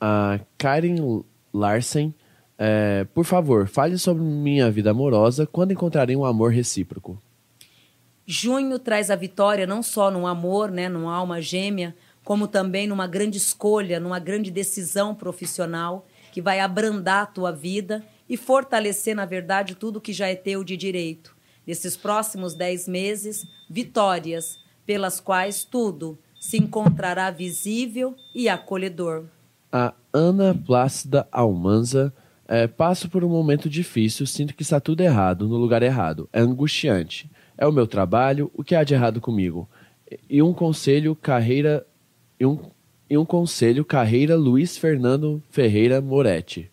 A 0.00 0.38
Karen 0.58 1.22
Larsen, 1.52 2.14
é, 2.58 3.04
por 3.14 3.24
favor, 3.24 3.66
fale 3.66 3.98
sobre 3.98 4.22
minha 4.22 4.70
vida 4.70 4.90
amorosa 4.90 5.46
quando 5.46 5.72
encontrarei 5.72 6.14
um 6.14 6.24
amor 6.24 6.52
recíproco. 6.52 7.18
Junho 8.32 8.78
traz 8.78 9.10
a 9.10 9.14
vitória 9.14 9.66
não 9.66 9.82
só 9.82 10.10
no 10.10 10.26
amor, 10.26 10.70
né, 10.70 10.88
numa 10.88 11.14
alma 11.14 11.38
gêmea, 11.42 11.94
como 12.24 12.48
também 12.48 12.86
numa 12.86 13.06
grande 13.06 13.36
escolha, 13.36 14.00
numa 14.00 14.18
grande 14.18 14.50
decisão 14.50 15.14
profissional 15.14 16.06
que 16.32 16.40
vai 16.40 16.58
abrandar 16.58 17.24
a 17.24 17.26
tua 17.26 17.52
vida 17.52 18.02
e 18.26 18.38
fortalecer, 18.38 19.14
na 19.14 19.26
verdade, 19.26 19.74
tudo 19.74 20.00
que 20.00 20.14
já 20.14 20.28
é 20.28 20.34
teu 20.34 20.64
de 20.64 20.78
direito. 20.78 21.36
Nesses 21.66 21.94
próximos 21.94 22.54
dez 22.54 22.88
meses, 22.88 23.46
vitórias, 23.68 24.58
pelas 24.86 25.20
quais 25.20 25.62
tudo 25.62 26.18
se 26.40 26.56
encontrará 26.56 27.30
visível 27.30 28.16
e 28.34 28.48
acolhedor. 28.48 29.24
A 29.70 29.92
Ana 30.10 30.54
Plácida 30.54 31.28
Almanza, 31.30 32.10
é, 32.48 32.66
passo 32.66 33.10
por 33.10 33.22
um 33.24 33.28
momento 33.28 33.68
difícil, 33.68 34.26
sinto 34.26 34.54
que 34.54 34.62
está 34.62 34.80
tudo 34.80 35.02
errado, 35.02 35.46
no 35.46 35.56
lugar 35.56 35.82
errado. 35.82 36.30
É 36.32 36.40
angustiante. 36.40 37.30
É 37.62 37.66
o 37.66 37.70
meu 37.70 37.86
trabalho, 37.86 38.50
o 38.54 38.64
que 38.64 38.74
há 38.74 38.82
de 38.82 38.92
errado 38.92 39.20
comigo? 39.20 39.70
E 40.28 40.42
um 40.42 40.52
conselho, 40.52 41.14
carreira. 41.14 41.86
E 42.40 42.44
um, 42.44 42.58
e 43.08 43.16
um 43.16 43.24
conselho, 43.24 43.84
carreira 43.84 44.34
Luiz 44.34 44.76
Fernando 44.76 45.40
Ferreira 45.48 46.00
Moretti. 46.00 46.68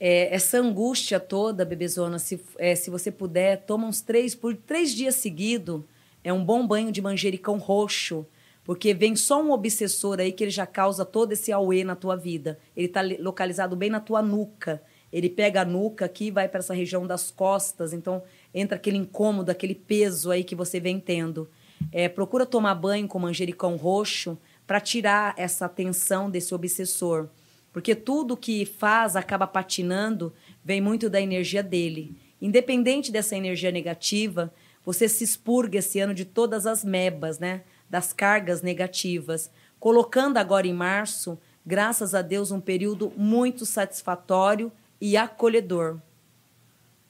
É, 0.00 0.34
essa 0.34 0.58
angústia 0.58 1.20
toda, 1.20 1.64
bebezona, 1.64 2.18
se, 2.18 2.40
é, 2.58 2.74
se 2.74 2.90
você 2.90 3.12
puder, 3.12 3.58
toma 3.58 3.86
uns 3.86 4.00
três, 4.00 4.34
por 4.34 4.56
três 4.56 4.92
dias 4.92 5.14
seguidos, 5.14 5.82
é 6.24 6.32
um 6.32 6.44
bom 6.44 6.66
banho 6.66 6.90
de 6.90 7.00
manjericão 7.00 7.56
roxo, 7.56 8.26
porque 8.64 8.92
vem 8.92 9.14
só 9.14 9.40
um 9.40 9.52
obsessor 9.52 10.18
aí 10.18 10.32
que 10.32 10.42
ele 10.42 10.50
já 10.50 10.66
causa 10.66 11.04
todo 11.04 11.30
esse 11.30 11.52
auê 11.52 11.84
na 11.84 11.94
tua 11.94 12.16
vida. 12.16 12.58
Ele 12.76 12.88
está 12.88 13.00
localizado 13.20 13.76
bem 13.76 13.90
na 13.90 14.00
tua 14.00 14.22
nuca. 14.22 14.82
Ele 15.12 15.28
pega 15.28 15.62
a 15.62 15.64
nuca 15.64 16.04
aqui 16.04 16.26
e 16.26 16.30
vai 16.30 16.48
para 16.48 16.60
essa 16.60 16.74
região 16.74 17.06
das 17.06 17.30
costas, 17.30 17.92
então 17.92 18.22
entra 18.54 18.76
aquele 18.76 18.96
incômodo, 18.96 19.50
aquele 19.50 19.74
peso 19.74 20.30
aí 20.30 20.44
que 20.44 20.54
você 20.54 20.80
vem 20.80 20.98
tendo. 20.98 21.48
É, 21.92 22.08
procura 22.08 22.44
tomar 22.44 22.74
banho 22.74 23.08
com 23.08 23.18
manjericão 23.18 23.76
roxo 23.76 24.38
para 24.66 24.80
tirar 24.80 25.34
essa 25.36 25.68
tensão 25.68 26.30
desse 26.30 26.54
obsessor. 26.54 27.28
Porque 27.72 27.94
tudo 27.94 28.36
que 28.36 28.64
faz 28.66 29.16
acaba 29.16 29.46
patinando 29.46 30.32
vem 30.64 30.80
muito 30.80 31.08
da 31.08 31.20
energia 31.20 31.62
dele. 31.62 32.16
Independente 32.40 33.12
dessa 33.12 33.36
energia 33.36 33.70
negativa, 33.70 34.52
você 34.84 35.08
se 35.08 35.24
expurga 35.24 35.78
esse 35.78 36.00
ano 36.00 36.14
de 36.14 36.24
todas 36.24 36.66
as 36.66 36.84
mebas, 36.84 37.38
né? 37.38 37.62
Das 37.88 38.12
cargas 38.12 38.62
negativas. 38.62 39.50
Colocando 39.78 40.36
agora 40.36 40.66
em 40.66 40.72
março, 40.72 41.38
graças 41.64 42.14
a 42.14 42.22
Deus, 42.22 42.50
um 42.50 42.60
período 42.60 43.12
muito 43.16 43.64
satisfatório 43.64 44.72
e 45.00 45.16
acolhedor. 45.16 45.98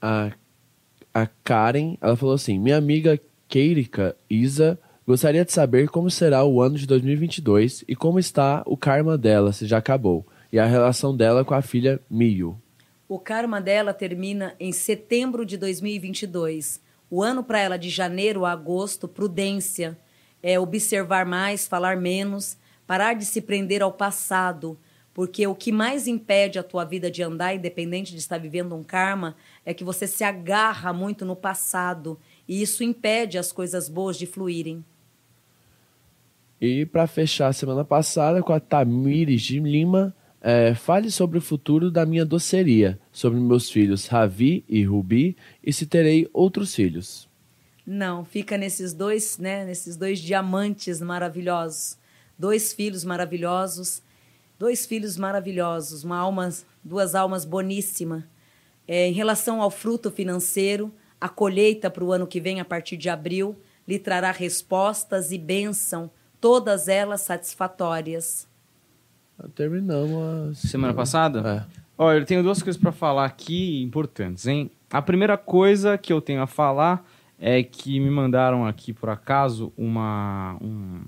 A, 0.00 0.32
a 1.14 1.26
Karen, 1.26 1.96
ela 2.00 2.16
falou 2.16 2.34
assim: 2.34 2.58
minha 2.58 2.76
amiga 2.76 3.20
Keirika 3.48 4.16
Isa 4.28 4.78
gostaria 5.06 5.44
de 5.44 5.52
saber 5.52 5.88
como 5.88 6.10
será 6.10 6.44
o 6.44 6.60
ano 6.60 6.76
de 6.76 6.86
2022 6.86 7.84
e 7.88 7.96
como 7.96 8.18
está 8.18 8.62
o 8.66 8.76
karma 8.76 9.18
dela, 9.18 9.52
se 9.52 9.66
já 9.66 9.78
acabou 9.78 10.24
e 10.52 10.58
a 10.58 10.66
relação 10.66 11.16
dela 11.16 11.44
com 11.44 11.54
a 11.54 11.62
filha 11.62 12.00
Mio. 12.10 12.60
O 13.08 13.18
karma 13.18 13.60
dela 13.60 13.92
termina 13.92 14.54
em 14.58 14.72
setembro 14.72 15.44
de 15.44 15.56
2022. 15.56 16.80
O 17.10 17.22
ano 17.22 17.42
para 17.42 17.60
ela 17.60 17.76
de 17.76 17.88
janeiro 17.88 18.44
a 18.44 18.52
agosto, 18.52 19.08
prudência, 19.08 19.98
é 20.42 20.58
observar 20.58 21.26
mais, 21.26 21.66
falar 21.66 21.96
menos, 21.96 22.56
parar 22.86 23.14
de 23.14 23.24
se 23.24 23.40
prender 23.40 23.82
ao 23.82 23.92
passado, 23.92 24.78
porque 25.12 25.46
o 25.46 25.54
que 25.54 25.72
mais 25.72 26.06
impede 26.06 26.58
a 26.58 26.62
tua 26.62 26.84
vida 26.84 27.10
de 27.10 27.22
andar, 27.22 27.54
independente 27.54 28.12
de 28.12 28.18
estar 28.18 28.38
vivendo 28.38 28.74
um 28.74 28.82
karma, 28.82 29.36
é 29.64 29.74
que 29.74 29.84
você 29.84 30.06
se 30.06 30.22
agarra 30.22 30.92
muito 30.92 31.24
no 31.24 31.34
passado 31.34 32.18
e 32.48 32.62
isso 32.62 32.84
impede 32.84 33.38
as 33.38 33.52
coisas 33.52 33.88
boas 33.88 34.16
de 34.16 34.26
fluírem. 34.26 34.84
E 36.60 36.84
para 36.84 37.06
fechar 37.06 37.48
a 37.48 37.52
semana 37.52 37.84
passada 37.84 38.42
com 38.42 38.52
a 38.52 38.60
Tamires 38.60 39.42
de 39.42 39.58
Lima, 39.58 40.14
é, 40.40 40.74
fale 40.74 41.10
sobre 41.10 41.38
o 41.38 41.42
futuro 41.42 41.90
da 41.90 42.06
minha 42.06 42.24
doceria, 42.24 42.98
sobre 43.12 43.38
meus 43.40 43.70
filhos 43.70 44.06
Ravi 44.06 44.64
e 44.68 44.82
Rubi 44.84 45.36
e 45.62 45.72
se 45.72 45.86
terei 45.86 46.28
outros 46.32 46.74
filhos. 46.74 47.28
Não, 47.86 48.24
fica 48.24 48.56
nesses 48.56 48.92
dois, 48.92 49.38
né, 49.38 49.64
nesses 49.64 49.96
dois 49.96 50.18
diamantes 50.18 51.00
maravilhosos, 51.00 51.98
dois 52.38 52.72
filhos 52.72 53.04
maravilhosos, 53.04 54.02
dois 54.60 54.84
filhos 54.84 55.16
maravilhosos, 55.16 56.04
uma 56.04 56.18
alma, 56.18 56.50
duas 56.84 57.14
almas 57.14 57.46
boníssimas. 57.46 58.22
É, 58.86 59.08
em 59.08 59.12
relação 59.12 59.62
ao 59.62 59.70
fruto 59.70 60.10
financeiro, 60.10 60.92
a 61.18 61.30
colheita 61.30 61.88
para 61.88 62.04
o 62.04 62.12
ano 62.12 62.26
que 62.26 62.38
vem, 62.38 62.60
a 62.60 62.64
partir 62.64 62.98
de 62.98 63.08
abril, 63.08 63.58
lhe 63.88 63.98
trará 63.98 64.30
respostas 64.30 65.32
e 65.32 65.38
bênção, 65.38 66.10
todas 66.38 66.88
elas 66.88 67.22
satisfatórias. 67.22 68.46
Terminamos 69.54 70.58
a... 70.62 70.68
Semana 70.68 70.92
passada? 70.92 71.66
É. 71.66 71.80
Olha, 71.96 72.18
eu 72.18 72.26
tenho 72.26 72.42
duas 72.42 72.62
coisas 72.62 72.78
para 72.78 72.92
falar 72.92 73.24
aqui 73.24 73.82
importantes, 73.82 74.46
hein? 74.46 74.70
A 74.90 75.00
primeira 75.00 75.38
coisa 75.38 75.96
que 75.96 76.12
eu 76.12 76.20
tenho 76.20 76.42
a 76.42 76.46
falar 76.46 77.08
é 77.38 77.62
que 77.62 77.98
me 77.98 78.10
mandaram 78.10 78.66
aqui, 78.66 78.92
por 78.92 79.08
acaso, 79.08 79.72
uma, 79.74 80.58
um 80.60 81.00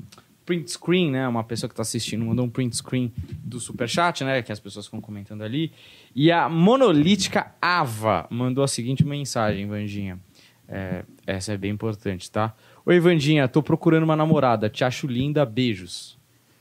print 0.52 0.70
screen, 0.70 1.10
né? 1.10 1.26
Uma 1.26 1.42
pessoa 1.42 1.66
que 1.66 1.72
está 1.72 1.80
assistindo 1.80 2.22
mandou 2.26 2.44
um 2.44 2.50
print 2.50 2.76
screen 2.76 3.10
do 3.42 3.58
Superchat, 3.58 4.22
né? 4.22 4.42
Que 4.42 4.52
as 4.52 4.60
pessoas 4.60 4.84
ficam 4.84 5.00
comentando 5.00 5.42
ali. 5.42 5.72
E 6.14 6.30
a 6.30 6.46
monolítica 6.46 7.52
Ava 7.60 8.26
mandou 8.28 8.62
a 8.62 8.68
seguinte 8.68 9.02
mensagem, 9.02 9.66
Vandinha. 9.66 10.20
É, 10.68 11.04
essa 11.26 11.54
é 11.54 11.56
bem 11.56 11.70
importante, 11.70 12.30
tá? 12.30 12.54
Oi, 12.84 13.00
Vandinha, 13.00 13.48
tô 13.48 13.62
procurando 13.62 14.02
uma 14.02 14.14
namorada. 14.14 14.68
Te 14.68 14.84
acho 14.84 15.06
linda, 15.06 15.46
beijos. 15.46 16.18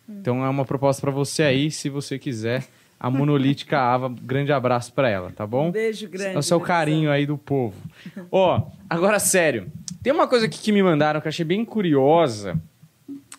Então 0.07 0.45
é 0.45 0.49
uma 0.49 0.63
proposta 0.63 1.01
para 1.01 1.11
você 1.11 1.43
aí, 1.43 1.69
se 1.69 1.89
você 1.89 2.17
quiser. 2.17 2.65
A 2.97 3.09
monolítica 3.09 3.79
Ava, 3.79 4.07
grande 4.07 4.53
abraço 4.53 4.93
para 4.93 5.09
ela, 5.09 5.31
tá 5.31 5.45
bom? 5.45 5.67
Um 5.67 5.71
beijo 5.71 6.07
grande. 6.07 6.35
É 6.35 6.39
o 6.39 6.43
seu 6.43 6.61
carinho 6.61 7.11
aí 7.11 7.25
do 7.25 7.37
povo. 7.37 7.75
Ó, 8.31 8.67
agora 8.89 9.19
sério. 9.19 9.71
Tem 10.03 10.13
uma 10.13 10.27
coisa 10.27 10.45
aqui 10.45 10.59
que 10.59 10.71
me 10.71 10.81
mandaram 10.83 11.19
que 11.19 11.27
eu 11.27 11.29
achei 11.29 11.43
bem 11.43 11.65
curiosa. 11.65 12.61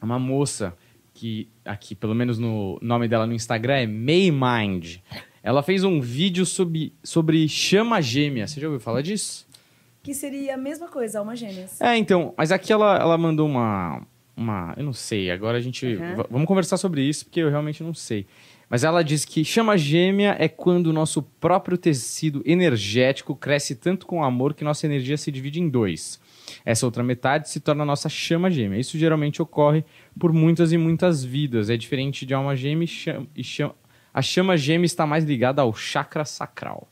Uma 0.03 0.19
moça 0.19 0.77
que 1.15 1.49
aqui, 1.65 1.95
pelo 1.95 2.15
menos 2.15 2.39
no 2.39 2.79
nome 2.83 3.07
dela 3.09 3.27
no 3.27 3.33
Instagram 3.33 3.74
é 3.74 3.87
Maymind. 3.87 4.97
Ela 5.43 5.62
fez 5.62 5.85
um 5.85 6.01
vídeo 6.01 6.47
sobre, 6.47 6.93
sobre 7.03 7.49
chama 7.49 8.01
gêmea. 8.01 8.47
Você 8.47 8.61
já 8.61 8.66
ouviu 8.66 8.81
falar 8.81 9.03
disso? 9.03 9.47
Que 10.03 10.15
seria 10.15 10.55
a 10.55 10.57
mesma 10.57 10.89
coisa, 10.89 11.19
alma 11.19 11.37
gêmeas. 11.37 11.81
É, 11.81 11.97
então, 11.97 12.35
mas 12.37 12.51
aqui 12.51 12.73
ela, 12.73 12.97
ela 12.97 13.16
mandou 13.16 13.49
uma, 13.49 14.03
uma. 14.37 14.74
Eu 14.77 14.85
não 14.85 14.93
sei, 14.93 15.31
agora 15.31 15.59
a 15.59 15.61
gente. 15.61 15.87
Uhum. 15.87 16.24
Vamos 16.31 16.47
conversar 16.47 16.77
sobre 16.77 17.03
isso, 17.03 17.24
porque 17.24 17.41
eu 17.41 17.51
realmente 17.51 17.83
não 17.83 17.95
sei. 17.95 18.27
Mas 18.69 18.85
ela 18.85 19.05
diz 19.05 19.24
que 19.24 19.45
chama 19.45 19.77
gêmea 19.77 20.35
é 20.39 20.49
quando 20.49 20.87
o 20.87 20.93
nosso 20.93 21.23
próprio 21.23 21.77
tecido 21.77 22.43
energético 22.45 23.37
cresce 23.37 23.74
tanto 23.74 24.07
com 24.07 24.24
amor 24.24 24.55
que 24.55 24.65
nossa 24.65 24.87
energia 24.87 25.16
se 25.16 25.31
divide 25.31 25.61
em 25.61 25.69
dois. 25.69 26.19
Essa 26.65 26.87
outra 26.87 27.03
metade 27.03 27.49
se 27.49 27.61
torna 27.61 27.83
a 27.83 27.87
nossa 27.87 28.09
chama 28.09 28.51
gêmea. 28.51 28.79
Isso 28.79 28.99
geralmente 28.99 29.41
ocorre 29.43 29.85
por 30.19 30.33
muitas 30.33 30.73
e 30.73 30.79
muitas 30.79 31.24
vidas. 31.24 31.70
É 31.70 31.77
diferente 31.77 32.24
de 32.27 32.35
alma 32.35 32.55
gêmea 32.57 32.85
e 32.85 32.89
chama, 32.89 33.27
e 33.37 33.45
chama- 33.45 33.74
a 34.15 34.20
chama 34.23 34.57
gêmea 34.57 34.87
está 34.87 35.07
mais 35.07 35.24
ligada 35.24 35.62
ao 35.62 35.73
chakra 35.74 36.24
sacral. 36.24 36.89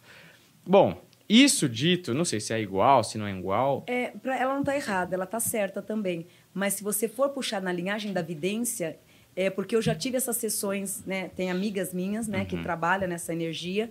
Bom, 0.67 1.01
isso 1.29 1.69
dito, 1.69 2.13
não 2.15 2.25
sei 2.25 2.41
se 2.41 2.53
é 2.53 2.61
igual, 2.61 3.05
se 3.05 3.17
não 3.19 3.27
é 3.27 3.33
igual. 3.37 3.85
É, 3.87 4.13
ela 4.25 4.55
não 4.55 4.61
está 4.61 4.75
errada, 4.75 5.15
ela 5.15 5.25
está 5.25 5.39
certa 5.39 5.81
também. 5.81 6.27
Mas 6.53 6.75
se 6.75 6.83
você 6.83 7.09
for 7.09 7.29
puxar 7.31 7.61
na 7.63 7.73
linhagem 7.73 8.13
da 8.13 8.21
vidência, 8.23 8.99
é 9.37 9.49
porque 9.49 9.77
eu 9.77 9.83
já 9.83 9.95
tive 9.95 10.17
essas 10.17 10.37
sessões, 10.37 11.05
né? 11.07 11.29
Tem 11.37 11.51
amigas 11.51 11.95
minhas, 11.95 12.27
né, 12.27 12.45
que 12.45 12.57
trabalham 12.63 13.09
nessa 13.09 13.33
energia. 13.33 13.91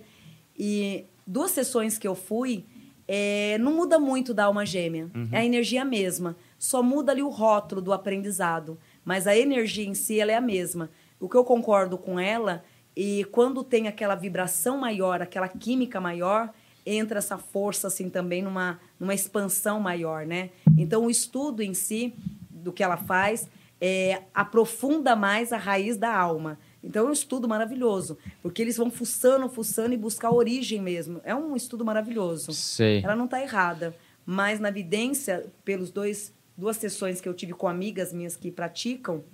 E 0.58 1.06
duas 1.26 1.50
sessões 1.52 1.96
que 1.96 2.06
eu 2.06 2.14
fui, 2.14 2.64
é, 3.12 3.58
não 3.58 3.74
muda 3.74 3.98
muito 3.98 4.32
da 4.32 4.44
alma 4.44 4.64
gêmea. 4.64 5.10
É 5.32 5.38
a 5.38 5.44
energia 5.44 5.84
mesma. 5.84 6.36
Só 6.56 6.80
muda 6.80 7.10
ali 7.10 7.24
o 7.24 7.28
rótulo 7.28 7.82
do 7.82 7.92
aprendizado. 7.92 8.78
Mas 9.04 9.26
a 9.26 9.36
energia 9.36 9.84
em 9.84 9.94
si, 9.94 10.20
ela 10.20 10.30
é 10.30 10.36
a 10.36 10.40
mesma. 10.40 10.88
O 11.18 11.28
que 11.28 11.36
eu 11.36 11.42
concordo 11.42 11.98
com 11.98 12.20
ela, 12.20 12.62
e 12.94 13.24
quando 13.32 13.64
tem 13.64 13.88
aquela 13.88 14.14
vibração 14.14 14.78
maior, 14.78 15.20
aquela 15.20 15.48
química 15.48 16.00
maior, 16.00 16.50
entra 16.86 17.18
essa 17.18 17.36
força 17.36 17.88
assim 17.88 18.08
também 18.08 18.42
numa, 18.42 18.78
numa 18.98 19.12
expansão 19.12 19.80
maior, 19.80 20.24
né? 20.24 20.50
Então 20.78 21.06
o 21.06 21.10
estudo 21.10 21.64
em 21.64 21.74
si 21.74 22.14
do 22.48 22.72
que 22.72 22.80
ela 22.80 22.96
faz 22.96 23.48
é, 23.80 24.22
aprofunda 24.32 25.16
mais 25.16 25.52
a 25.52 25.56
raiz 25.56 25.96
da 25.96 26.14
alma. 26.14 26.60
Então 26.82 27.06
é 27.06 27.10
um 27.10 27.12
estudo 27.12 27.48
maravilhoso, 27.48 28.16
porque 28.42 28.62
eles 28.62 28.76
vão 28.76 28.90
fuçando, 28.90 29.48
fuçando 29.48 29.92
e 29.92 29.96
buscar 29.96 30.28
a 30.28 30.32
origem 30.32 30.80
mesmo. 30.80 31.20
É 31.24 31.34
um 31.34 31.54
estudo 31.54 31.84
maravilhoso. 31.84 32.52
Sei. 32.52 33.02
Ela 33.02 33.14
não 33.14 33.26
está 33.26 33.40
errada, 33.40 33.94
mas 34.24 34.58
na 34.58 34.68
evidência, 34.68 35.46
pelos 35.64 35.90
dois 35.90 36.32
duas 36.56 36.76
sessões 36.76 37.20
que 37.20 37.28
eu 37.28 37.34
tive 37.34 37.54
com 37.54 37.66
amigas 37.66 38.12
minhas 38.12 38.36
que 38.36 38.50
praticam, 38.50 39.24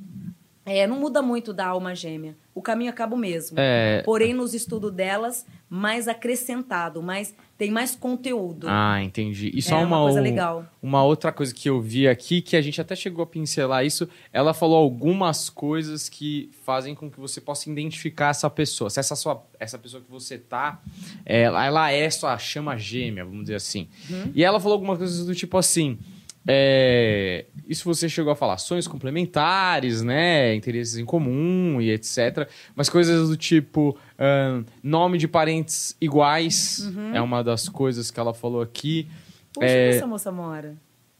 é, 0.65 0.87
não 0.87 0.99
muda 0.99 1.21
muito 1.21 1.53
da 1.53 1.67
alma 1.67 1.95
gêmea. 1.95 2.37
O 2.55 2.63
caminho 2.63 2.91
acaba 2.91 3.15
o 3.15 3.19
mesmo. 3.19 3.57
É. 3.59 4.03
Porém, 4.05 4.33
nos 4.33 4.55
estudos 4.55 4.93
delas, 4.93 5.45
mais 5.69 6.09
acrescentado, 6.09 7.03
mais 7.03 7.35
tem 7.59 7.71
mais 7.71 7.97
conteúdo. 7.97 8.67
Ah, 8.69 9.03
entendi. 9.03 9.51
E 9.55 9.63
só 9.63 9.77
É 9.77 9.85
uma, 9.85 9.97
uma 9.99 10.05
coisa 10.05 10.21
legal. 10.21 10.67
uma 10.83 11.03
outra 11.03 11.33
coisa 11.33 11.55
que 11.55 11.69
eu 11.69 11.81
vi 11.81 12.07
aqui, 12.07 12.43
que 12.43 12.57
a 12.57 12.61
gente 12.61 12.81
até 12.81 12.95
chegou 12.95 13.23
a 13.23 13.27
pincelar 13.27 13.85
isso, 13.85 14.09
ela 14.33 14.53
falou 14.53 14.77
algumas 14.77 15.49
coisas 15.49 16.09
que 16.09 16.51
fazem 16.65 16.95
com 16.95 17.11
que 17.11 17.19
você 17.19 17.41
possa 17.41 17.71
identificar 17.71 18.29
essa 18.29 18.51
pessoa. 18.51 18.91
Se 18.91 19.01
essa, 19.01 19.17
sua, 19.17 19.43
essa 19.59 19.79
pessoa 19.79 20.03
que 20.03 20.11
você 20.11 20.37
tá, 20.37 20.83
é, 21.25 21.43
ela 21.43 21.91
é 21.91 22.11
sua 22.11 22.37
chama 22.39 22.77
gêmea, 22.77 23.25
vamos 23.25 23.43
dizer 23.43 23.57
assim. 23.57 23.89
Uhum. 24.11 24.33
E 24.35 24.45
ela 24.45 24.61
falou 24.61 24.75
algumas 24.75 24.99
coisas 24.99 25.25
do 25.25 25.35
tipo 25.35 25.57
assim. 25.57 25.99
É, 26.47 27.45
isso 27.69 27.85
você 27.85 28.09
chegou 28.09 28.33
a 28.33 28.37
falar, 28.37 28.59
sonhos 28.59 28.87
complementares, 28.87 30.03
né? 30.03 30.55
Interesses 30.55 30.97
em 30.97 31.05
comum 31.05 31.81
e 31.81 31.91
etc. 31.91 32.49
Mas 32.75 32.89
coisas 32.89 33.29
do 33.29 33.37
tipo 33.37 33.97
ahn, 34.19 34.65
nome 34.83 35.19
de 35.19 35.27
parentes 35.27 35.97
iguais 36.01 36.79
Uhum. 36.87 37.15
é 37.15 37.21
uma 37.21 37.43
das 37.43 37.69
coisas 37.69 38.11
que 38.11 38.21
ela 38.21 38.33
falou 38.33 38.63
aqui. 38.63 39.09
Onde 39.57 39.67
é- 39.67 39.97
essa 39.97 40.07
moça 40.07 40.31
mora? 40.31 40.75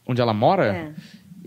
Onde 0.07 0.21
ela 0.21 0.33
mora? 0.33 0.65
É. 0.67 0.93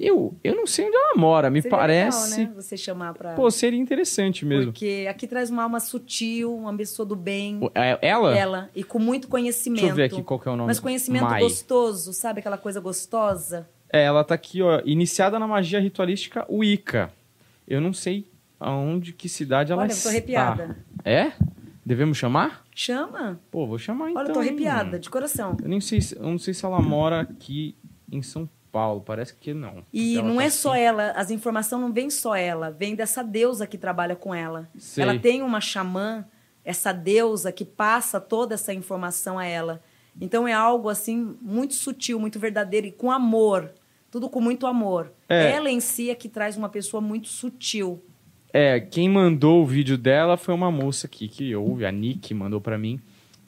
Eu, 0.03 0.35
eu 0.43 0.57
não 0.57 0.67
sei 0.67 0.87
onde 0.87 0.97
ela 0.97 1.15
mora, 1.15 1.51
me 1.51 1.61
Seria 1.61 1.77
parece. 1.77 2.31
legal, 2.41 2.55
né? 2.55 2.63
Você 2.63 2.75
chamar 2.77 3.13
pra... 3.13 3.35
Pô, 3.35 3.51
seria 3.51 3.79
interessante 3.79 4.47
mesmo. 4.47 4.73
Porque 4.73 5.07
aqui 5.11 5.27
traz 5.27 5.51
uma 5.51 5.63
alma 5.65 5.79
sutil, 5.79 6.57
uma 6.57 6.75
pessoa 6.75 7.05
do 7.05 7.15
bem. 7.15 7.61
É- 7.75 7.99
Ela? 8.01 8.35
Ela. 8.37 8.71
E 8.75 8.83
com 8.83 8.99
muito 8.99 9.29
conhecimento. 9.29 9.81
Deixa 9.83 9.93
eu 9.93 9.97
ver 9.97 10.05
aqui 10.05 10.23
qual 10.23 10.41
que 10.41 10.49
é 10.49 10.51
o 10.53 10.57
nome. 10.57 10.69
Mas 10.69 10.81
conhecimento 10.81 11.25
Mai. 11.25 11.43
gostoso, 11.43 12.15
sabe? 12.15 12.41
Aquela 12.41 12.57
coisa 12.57 12.81
gostosa. 12.81 13.69
É, 13.93 14.05
ela 14.05 14.25
tá 14.25 14.35
aqui, 14.35 14.63
ó. 14.63 14.81
Iniciada 14.87 15.39
na 15.39 15.47
magia 15.47 15.79
ritualística 15.79 16.47
Wicca. 16.51 17.13
Eu 17.69 17.81
não 17.81 17.93
sei 17.93 18.27
aonde, 18.59 19.13
que 19.13 19.29
cidade 19.29 19.71
ela 19.71 19.83
Olha, 19.83 19.91
eu 19.91 19.93
está. 19.95 20.05
tô 20.05 20.09
arrepiada. 20.09 20.79
É? 21.05 21.33
Devemos 21.85 22.17
chamar? 22.17 22.65
Chama. 22.75 23.39
Pô, 23.51 23.67
vou 23.67 23.79
chamar 23.79 24.11
então. 24.11 24.23
Olha, 24.23 24.29
eu 24.31 24.33
tô 24.35 24.41
hein, 24.43 24.49
arrepiada, 24.49 24.99
de 24.99 25.11
coração. 25.11 25.57
Eu 25.63 25.69
nem 25.69 25.81
sei, 25.81 26.01
se- 26.01 26.17
eu 26.17 26.23
não 26.23 26.39
sei 26.39 26.55
se 26.55 26.65
ela 26.65 26.81
mora 26.81 27.21
aqui 27.21 27.75
em 28.11 28.23
São 28.23 28.43
Paulo. 28.47 28.60
Parece 29.05 29.35
que 29.35 29.53
não. 29.53 29.85
E 29.93 30.17
não 30.23 30.37
tá 30.37 30.45
é 30.45 30.51
só 30.51 30.73
assim. 30.73 30.81
ela, 30.81 31.11
as 31.13 31.31
informações 31.31 31.81
não 31.81 31.93
vêm 31.93 32.11
só 32.11 32.35
ela, 32.35 32.71
vem 32.71 32.95
dessa 32.95 33.23
deusa 33.23 33.67
que 33.67 33.77
trabalha 33.77 34.15
com 34.15 34.35
ela. 34.35 34.69
Sei. 34.79 35.03
Ela 35.03 35.19
tem 35.19 35.43
uma 35.43 35.61
xamã, 35.61 36.25
essa 36.65 36.93
deusa 36.93 37.51
que 37.51 37.65
passa 37.65 38.21
toda 38.21 38.55
essa 38.55 38.73
informação 38.73 39.39
a 39.39 39.45
ela. 39.45 39.83
Então 40.21 40.47
é 40.47 40.53
algo 40.53 40.89
assim 40.89 41.37
muito 41.41 41.75
sutil, 41.75 42.19
muito 42.19 42.39
verdadeiro 42.39 42.87
e 42.87 42.93
com 42.93 43.11
amor. 43.11 43.73
Tudo 44.11 44.29
com 44.29 44.41
muito 44.41 44.67
amor. 44.67 45.13
É. 45.29 45.53
Ela 45.53 45.71
em 45.71 45.81
si 45.81 46.11
é 46.11 46.15
que 46.15 46.29
traz 46.29 46.57
uma 46.57 46.69
pessoa 46.69 47.01
muito 47.01 47.29
sutil. 47.29 48.03
É, 48.53 48.81
quem 48.81 49.09
mandou 49.09 49.63
o 49.63 49.67
vídeo 49.67 49.97
dela 49.97 50.37
foi 50.37 50.53
uma 50.53 50.71
moça 50.71 51.07
aqui 51.07 51.29
que 51.29 51.55
ouve, 51.55 51.87
a 51.87 51.93
Nick 51.93 52.35
mandou 52.35 52.61
pra 52.61 52.77
mim 52.77 53.01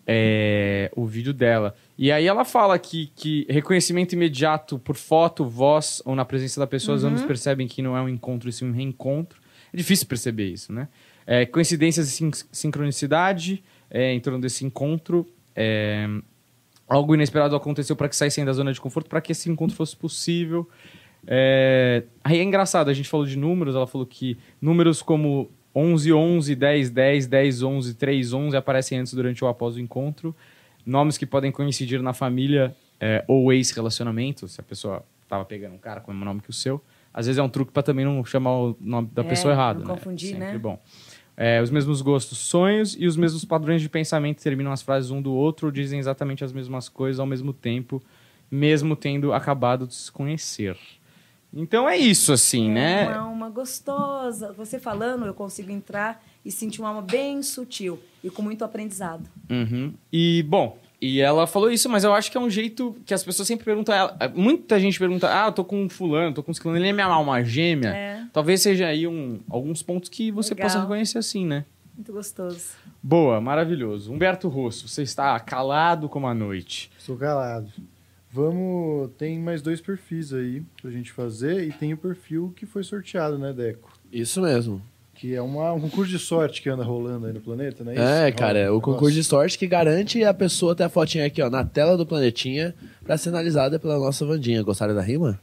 é, 0.07 0.91
o 0.97 1.05
vídeo 1.07 1.33
dela. 1.33 1.75
E 2.03 2.11
aí 2.11 2.27
ela 2.27 2.45
fala 2.45 2.77
que, 2.81 3.13
que 3.15 3.47
reconhecimento 3.49 4.13
imediato 4.15 4.77
por 4.77 4.97
foto, 4.97 5.45
voz 5.45 6.03
ou 6.05 6.17
na 6.17 6.25
presença 6.25 6.59
da 6.59 6.67
pessoa, 6.67 6.99
Uhum. 6.99 7.07
ambos 7.11 7.23
percebem 7.23 7.69
que 7.69 7.81
não 7.81 7.97
é 7.97 8.03
um 8.03 8.09
encontro 8.09 8.49
e 8.49 8.53
sim 8.53 8.65
um 8.69 8.73
reencontro. 8.73 9.41
É 9.73 9.77
difícil 9.77 10.09
perceber 10.09 10.47
isso, 10.49 10.73
né? 10.73 10.89
É, 11.25 11.47
coincidências 11.47 12.09
e 12.09 12.11
sin- 12.11 12.33
sincronicidade 12.51 13.63
é, 13.89 14.13
em 14.13 14.19
torno 14.19 14.41
desse 14.41 14.65
encontro. 14.65 15.25
é, 15.55 16.09
algo 16.89 17.15
inesperado 17.15 17.55
aconteceu 17.55 17.95
para 17.95 18.09
que 18.09 18.17
saíssem 18.17 18.45
da 18.45 18.53
zona 18.53 18.73
de 18.73 18.81
conforto, 18.81 19.09
para 19.09 19.21
que 19.21 19.31
esse 19.31 19.49
encontro 19.49 19.77
fosse 19.77 19.97
possível. 19.97 20.69
É, 21.27 22.03
aí 22.25 22.39
é 22.39 22.43
engraçado, 22.43 22.89
a 22.91 22.95
gente 22.95 23.09
falou 23.09 23.25
de 23.27 23.37
números, 23.39 23.75
ela 23.77 23.87
falou 23.87 24.07
que 24.07 24.37
números 24.61 25.01
como 25.03 25.49
11, 25.75 26.13
11, 26.13 26.55
10, 26.57 26.91
10, 26.91 27.27
10, 27.29 27.63
11, 27.63 27.95
3, 27.95 28.33
11 28.33 28.57
aparecem 28.57 28.99
antes, 28.99 29.15
durante 29.15 29.45
ou 29.45 29.49
após 29.49 29.77
o 29.77 29.81
encontro. 29.81 30.35
Nomes 30.85 31.17
que 31.17 31.27
podem 31.27 31.53
coincidir 31.53 32.03
na 32.03 32.13
família 32.13 32.75
é, 33.01 33.25
ou 33.29 33.53
ex-relacionamento, 33.53 34.49
se 34.49 34.61
a 34.61 34.65
pessoa 34.65 35.05
tava 35.29 35.45
pegando 35.45 35.75
um 35.75 35.79
cara 35.79 36.01
com 36.01 36.11
o 36.11 36.15
mesmo 36.15 36.25
nome 36.25 36.41
que 36.41 36.51
o 36.51 36.53
seu. 36.53 36.83
Às 37.15 37.27
vezes 37.27 37.39
é 37.39 37.43
um 37.43 37.49
truque 37.49 37.73
para 37.73 37.83
também 37.83 38.05
não 38.05 38.25
chamar 38.25 38.53
o 38.57 38.77
nome 38.81 39.09
da 39.13 39.23
É, 39.23 39.25
pessoa 39.25 39.53
errado, 39.53 39.81
não 39.81 39.89
né? 39.89 39.95
confundir, 39.95 40.31
Sempre 40.31 40.53
né? 40.53 40.59
bom. 40.59 40.79
É, 41.37 41.63
os 41.63 41.71
mesmos 41.71 42.03
gostos, 42.03 42.39
sonhos 42.39 42.95
e 42.99 43.07
os 43.07 43.17
mesmos 43.17 43.45
padrões 43.45 43.81
de 43.81 43.89
pensamento 43.89 44.43
terminam 44.43 44.71
as 44.73 44.83
frases 44.83 45.11
um 45.11 45.21
do 45.23 45.33
outro, 45.33 45.73
dizem 45.73 45.99
exatamente 45.99 46.45
as 46.45 46.53
mesmas 46.53 46.89
coisas 46.89 47.19
ao 47.19 47.27
mesmo 47.27 47.53
tempo, 47.53 48.03
mesmo 48.51 48.95
tendo 48.95 49.33
acabado 49.33 49.87
de 49.87 49.95
se 49.95 50.13
conhecer. 50.13 50.77
Então 51.55 51.89
é 51.89 51.97
isso, 51.97 52.33
assim, 52.33 52.71
né? 52.71 53.09
Uma 53.09 53.17
alma 53.17 53.51
gostosa. 53.51 54.53
Você 54.53 54.79
falando, 54.79 55.27
eu 55.27 55.35
consigo 55.35 55.71
entrar 55.71 56.23
e 56.45 56.51
sentir 56.51 56.81
uma 56.81 56.89
alma 56.89 57.03
bem 57.03 57.43
sutil 57.43 57.99
e 58.23 58.31
com 58.31 58.43
muito 58.43 58.65
aprendizado. 58.65 59.29
Uhum. 59.51 59.93
E, 60.13 60.43
bom, 60.49 60.79
e 61.01 61.21
ela 61.21 61.47
falou 61.47 61.71
isso, 61.71 61.89
mas 61.89 62.05
eu 62.05 62.15
acho 62.15 62.31
que 62.31 62.37
é 62.37 62.41
um 62.41 62.49
jeito 62.51 62.97
que 63.05 63.13
as 63.13 63.25
pessoas 63.25 63.49
sempre 63.49 63.65
perguntam. 63.65 63.95
a 63.95 63.99
ela- 63.99 64.33
Muita 64.35 64.79
gente 64.79 64.99
pergunta: 64.99 65.29
ah, 65.29 65.49
eu 65.49 65.53
tô 65.53 65.65
com 65.65 65.83
um 65.85 65.89
fulano, 65.89 66.33
tô 66.35 66.43
com 66.43 66.51
um 66.51 66.55
ciclano, 66.55 66.79
ele 66.79 66.89
é 66.89 66.93
minha 66.93 67.07
alma 67.07 67.43
gêmea. 67.43 67.89
É. 67.91 68.25
Talvez 68.33 68.63
seja 68.63 68.87
aí 68.87 69.07
um, 69.07 69.41
alguns 69.51 69.83
pontos 69.83 70.09
que 70.09 70.31
você 70.31 70.55
Legal. 70.55 70.69
possa 70.69 70.81
reconhecer 70.81 71.19
assim, 71.19 71.45
né? 71.45 71.65
Muito 71.95 72.13
gostoso. 72.13 72.71
Boa, 73.03 73.41
maravilhoso. 73.41 74.13
Humberto 74.13 74.49
Rosso, 74.49 74.89
você 74.89 75.03
está 75.03 75.39
calado 75.41 76.09
como 76.09 76.27
a 76.27 76.35
noite. 76.35 76.91
Estou 76.99 77.17
calado. 77.17 77.71
Vamos. 78.31 79.11
Tem 79.19 79.39
mais 79.39 79.61
dois 79.61 79.81
perfis 79.81 80.33
aí 80.33 80.63
pra 80.81 80.91
gente 80.91 81.13
fazer. 81.13 81.69
E 81.69 81.73
tem 81.73 81.93
o 81.93 81.97
perfil 81.99 82.53
que 82.57 82.65
foi 82.65 82.83
sorteado, 82.83 83.37
né, 83.39 83.53
Deco? 83.53 83.93
Isso 84.11 84.41
mesmo. 84.41 84.81
Que 85.23 85.37
é 85.37 85.41
uma, 85.41 85.73
um 85.73 85.79
concurso 85.79 86.11
de 86.11 86.19
sorte 86.19 86.61
que 86.61 86.69
anda 86.69 86.83
rolando 86.83 87.29
aí 87.29 87.33
no 87.33 87.41
planeta, 87.41 87.85
não 87.85 87.93
é 87.93 87.95
isso? 87.95 88.03
É, 88.03 88.33
cara, 88.33 88.59
Rola 88.65 88.73
o 88.73 88.79
um 88.79 88.81
concurso 88.81 89.15
de 89.15 89.23
sorte 89.23 89.57
que 89.57 89.69
garante 89.69 90.25
a 90.25 90.35
pessoa 90.35 90.75
ter 90.75 90.83
a 90.83 90.89
fotinha 90.89 91.25
aqui, 91.25 91.41
ó, 91.41 91.49
na 91.49 91.65
tela 91.65 91.97
do 91.97 92.05
planetinha 92.05 92.75
pra 93.05 93.17
ser 93.17 93.29
analisada 93.29 93.79
pela 93.79 94.01
nossa 94.01 94.27
Vandinha. 94.27 94.61
Gostaram 94.65 94.97
da 94.97 95.01
rima? 95.01 95.39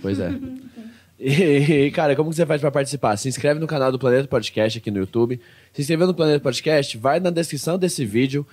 pois 0.00 0.20
é. 0.20 0.30
E, 1.18 1.90
cara, 1.92 2.14
como 2.14 2.28
que 2.28 2.36
você 2.36 2.44
faz 2.44 2.60
pra 2.60 2.70
participar? 2.70 3.16
Se 3.16 3.26
inscreve 3.26 3.58
no 3.58 3.66
canal 3.66 3.90
do 3.90 3.98
Planeta 3.98 4.28
Podcast 4.28 4.78
aqui 4.78 4.90
no 4.90 4.98
YouTube. 4.98 5.40
Se 5.72 5.80
inscreveu 5.80 6.06
no 6.06 6.12
Planeta 6.14 6.40
Podcast, 6.40 6.96
vai 6.98 7.18
na 7.18 7.30
descrição 7.30 7.78
desse 7.78 8.04
vídeo, 8.04 8.46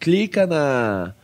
clica 0.00 0.44
na, 0.44 1.14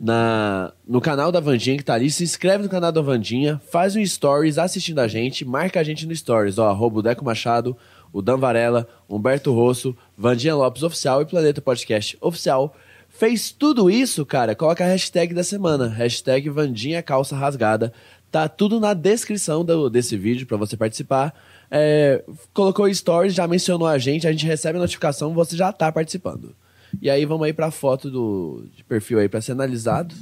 na 0.00 0.72
no 0.86 1.00
canal 1.00 1.30
da 1.30 1.40
Vandinha 1.40 1.76
que 1.76 1.84
tá 1.84 1.94
ali, 1.94 2.10
se 2.10 2.24
inscreve 2.24 2.64
no 2.64 2.68
canal 2.68 2.90
da 2.90 3.00
Vandinha, 3.00 3.60
faz 3.70 3.94
um 3.94 4.04
stories 4.04 4.58
assistindo 4.58 4.98
a 4.98 5.06
gente, 5.06 5.44
marca 5.44 5.78
a 5.78 5.84
gente 5.84 6.04
no 6.04 6.14
stories, 6.14 6.58
ó, 6.58 6.68
arroba 6.68 6.98
o 6.98 7.02
Deco 7.02 7.24
Machado, 7.24 7.76
o 8.12 8.20
Dan 8.22 8.36
Varela, 8.38 8.88
Humberto 9.08 9.52
Rosso, 9.52 9.96
Vandinha 10.16 10.54
Lopes 10.54 10.82
Oficial 10.82 11.22
e 11.22 11.26
Planeta 11.26 11.60
Podcast 11.60 12.16
Oficial. 12.20 12.76
Fez 13.08 13.50
tudo 13.50 13.90
isso, 13.90 14.24
cara, 14.24 14.54
coloca 14.54 14.84
a 14.84 14.86
hashtag 14.88 15.34
da 15.34 15.42
semana, 15.44 15.88
hashtag 15.88 16.48
Vandinha 16.48 17.02
Calça 17.02 17.36
Rasgada. 17.36 17.92
Tá 18.30 18.48
tudo 18.48 18.78
na 18.78 18.94
descrição 18.94 19.64
do- 19.64 19.90
desse 19.90 20.16
vídeo 20.16 20.46
pra 20.46 20.56
você 20.56 20.76
participar. 20.76 21.34
É, 21.70 22.22
colocou 22.54 22.92
stories, 22.92 23.34
já 23.34 23.46
mencionou 23.48 23.86
a 23.88 23.98
gente, 23.98 24.26
a 24.26 24.32
gente 24.32 24.46
recebe 24.46 24.78
a 24.78 24.80
notificação, 24.80 25.34
você 25.34 25.56
já 25.56 25.72
tá 25.72 25.90
participando. 25.90 26.54
E 27.02 27.08
aí 27.10 27.24
vamos 27.24 27.44
aí 27.46 27.52
pra 27.52 27.70
foto 27.70 28.10
do 28.10 28.64
de 28.76 28.82
perfil 28.84 29.18
aí 29.18 29.28
pra 29.28 29.40
ser 29.40 29.52
analisado. 29.52 30.14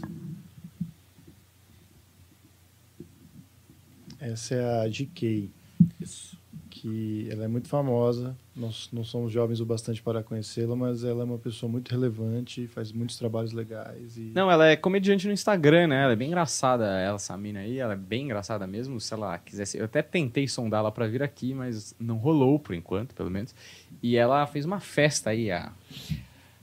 Essa 4.21 4.55
é 4.55 4.81
a 4.85 4.89
GK. 4.89 5.49
Isso. 6.01 6.28
Que 6.81 7.27
ela 7.29 7.45
é 7.45 7.49
muito 7.49 7.67
famosa. 7.67 8.37
Nós 8.55 8.89
não 8.93 9.03
somos 9.03 9.33
jovens 9.33 9.61
o 9.61 9.67
bastante 9.67 10.01
para 10.01 10.23
conhecê-la, 10.23 10.77
mas 10.77 11.03
ela 11.03 11.23
é 11.23 11.25
uma 11.25 11.39
pessoa 11.39 11.71
muito 11.71 11.91
relevante, 11.91 12.69
faz 12.69 12.93
muitos 12.93 13.19
trabalhos 13.19 13.53
legais. 13.53 14.17
E... 14.17 14.31
Não, 14.33 14.49
ela 14.49 14.69
é 14.69 14.77
comediante 14.77 15.27
no 15.27 15.33
Instagram, 15.33 15.89
né? 15.89 16.05
Ela 16.05 16.13
é 16.13 16.17
bem 16.17 16.29
engraçada, 16.29 16.85
ela, 16.85 17.17
essa 17.17 17.37
mina 17.37 17.61
aí. 17.61 17.79
Ela 17.79 17.95
é 17.95 17.97
bem 17.97 18.27
engraçada 18.27 18.65
mesmo, 18.65 19.01
se 19.01 19.13
ela 19.13 19.37
quisesse. 19.39 19.77
Eu 19.77 19.87
até 19.87 20.03
tentei 20.03 20.47
sondar 20.47 20.79
ela 20.81 20.93
pra 20.93 21.09
vir 21.09 21.21
aqui, 21.21 21.53
mas 21.53 21.97
não 21.99 22.17
rolou 22.17 22.61
por 22.61 22.77
enquanto, 22.77 23.13
pelo 23.13 23.31
menos. 23.31 23.53
E 24.01 24.17
ela 24.17 24.47
fez 24.47 24.65
uma 24.65 24.79
festa 24.79 25.31
aí, 25.31 25.51
a 25.51 25.73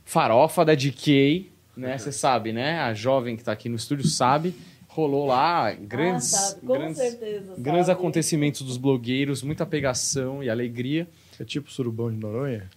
farofa 0.05 0.63
da 0.63 0.75
DK, 0.75 1.51
né? 1.75 1.97
Você 1.97 2.13
sabe, 2.13 2.53
né? 2.53 2.79
A 2.79 2.93
jovem 2.93 3.35
que 3.35 3.43
tá 3.43 3.51
aqui 3.51 3.67
no 3.67 3.75
estúdio 3.75 4.07
sabe. 4.07 4.55
Rolou 4.95 5.25
lá 5.27 5.73
grandes, 5.73 6.33
Ah, 6.33 6.55
com 6.61 6.67
grandes, 6.73 6.97
certeza, 6.97 7.53
grandes 7.57 7.89
acontecimentos 7.89 8.61
dos 8.61 8.77
blogueiros, 8.77 9.43
muita 9.43 9.65
pegação 9.65 10.41
e 10.41 10.49
alegria. 10.49 11.05
É 11.37 11.43
tipo 11.43 11.69
surubão 11.69 12.09
de 12.09 12.15
Noronha? 12.17 12.69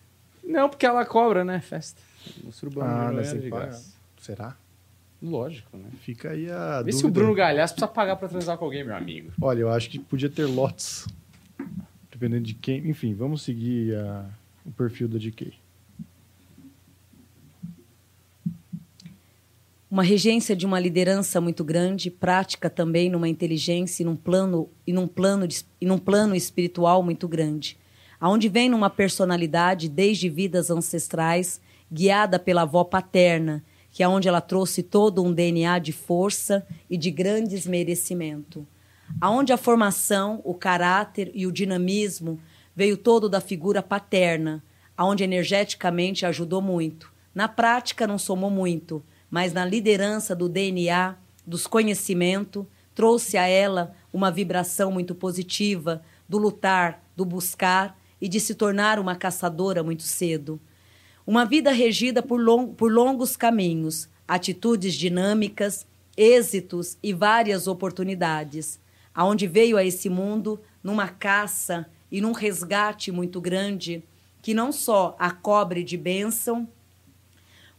Não, 0.42 0.68
porque 0.68 0.84
ela 0.84 1.04
cobra, 1.04 1.44
né? 1.44 1.60
Festa. 1.60 2.02
O 2.44 2.50
surubão 2.50 2.82
Ah, 2.84 3.04
não 3.06 3.12
né, 3.12 3.20
é 3.20 3.24
você 3.24 3.38
de 3.38 3.48
graça. 3.50 3.94
Será? 4.20 4.56
Lógico, 5.22 5.76
né? 5.76 5.84
Fica 6.00 6.30
aí 6.30 6.50
a 6.50 6.82
Vê 6.82 6.90
se 6.90 6.98
o 6.98 7.02
dúvida. 7.02 7.20
Bruno 7.20 7.34
Galhaço 7.36 7.74
precisa 7.74 7.92
pagar 7.92 8.16
pra 8.16 8.26
transar 8.28 8.58
com 8.58 8.64
alguém, 8.64 8.82
meu 8.82 8.96
amigo. 8.96 9.30
Olha, 9.40 9.60
eu 9.60 9.70
acho 9.70 9.88
que 9.88 10.00
podia 10.00 10.28
ter 10.28 10.44
lotes. 10.46 11.06
Dependendo 12.10 12.42
de 12.44 12.54
quem. 12.54 12.88
Enfim, 12.88 13.14
vamos 13.14 13.42
seguir 13.42 13.94
a- 13.94 14.26
o 14.66 14.72
perfil 14.72 15.06
da 15.06 15.18
DK. 15.18 15.52
Uma 19.90 20.02
regência 20.02 20.54
de 20.54 20.66
uma 20.66 20.78
liderança 20.78 21.40
muito 21.40 21.64
grande, 21.64 22.10
prática 22.10 22.68
também 22.68 23.08
numa 23.08 23.26
inteligência 23.26 24.02
e 24.02 24.06
num 24.06 24.16
plano 24.16 24.68
e 24.86 24.92
num 24.92 25.08
plano 25.08 25.48
de, 25.48 25.64
e 25.80 25.86
num 25.86 25.98
plano 25.98 26.34
espiritual 26.34 27.02
muito 27.02 27.26
grande, 27.26 27.78
aonde 28.20 28.50
vem 28.50 28.68
numa 28.68 28.90
personalidade 28.90 29.88
desde 29.88 30.28
vidas 30.28 30.70
ancestrais, 30.70 31.58
guiada 31.90 32.38
pela 32.38 32.62
avó 32.62 32.84
paterna, 32.84 33.64
que 33.90 34.02
é 34.02 34.08
onde 34.08 34.28
ela 34.28 34.42
trouxe 34.42 34.82
todo 34.82 35.24
um 35.24 35.32
DNA 35.32 35.78
de 35.78 35.92
força 35.92 36.66
e 36.90 36.98
de 36.98 37.10
grandes 37.10 37.66
merecimento. 37.66 38.68
Aonde 39.18 39.54
a 39.54 39.56
formação, 39.56 40.42
o 40.44 40.52
caráter 40.52 41.30
e 41.32 41.46
o 41.46 41.52
dinamismo 41.52 42.38
veio 42.76 42.98
todo 42.98 43.26
da 43.26 43.40
figura 43.40 43.82
paterna, 43.82 44.62
aonde 44.94 45.24
energeticamente 45.24 46.26
ajudou 46.26 46.60
muito. 46.60 47.10
Na 47.34 47.48
prática 47.48 48.06
não 48.06 48.18
somou 48.18 48.50
muito, 48.50 49.02
mas 49.30 49.52
na 49.52 49.64
liderança 49.64 50.34
do 50.34 50.48
DNA, 50.48 51.16
dos 51.46 51.66
conhecimentos, 51.66 52.64
trouxe 52.94 53.36
a 53.36 53.46
ela 53.46 53.94
uma 54.12 54.30
vibração 54.30 54.90
muito 54.90 55.14
positiva 55.14 56.02
do 56.28 56.38
lutar, 56.38 57.02
do 57.16 57.24
buscar 57.24 57.98
e 58.20 58.28
de 58.28 58.40
se 58.40 58.54
tornar 58.54 58.98
uma 58.98 59.14
caçadora 59.14 59.82
muito 59.82 60.02
cedo. 60.02 60.60
Uma 61.26 61.44
vida 61.44 61.70
regida 61.70 62.22
por, 62.22 62.40
long, 62.40 62.68
por 62.68 62.90
longos 62.90 63.36
caminhos, 63.36 64.08
atitudes 64.26 64.94
dinâmicas, 64.94 65.86
êxitos 66.16 66.98
e 67.02 67.12
várias 67.12 67.68
oportunidades, 67.68 68.80
aonde 69.14 69.46
veio 69.46 69.76
a 69.76 69.84
esse 69.84 70.08
mundo 70.08 70.60
numa 70.82 71.08
caça 71.08 71.86
e 72.10 72.20
num 72.20 72.32
resgate 72.32 73.12
muito 73.12 73.40
grande, 73.40 74.02
que 74.42 74.54
não 74.54 74.72
só 74.72 75.14
a 75.18 75.30
cobre 75.30 75.84
de 75.84 75.96
bênção, 75.96 76.68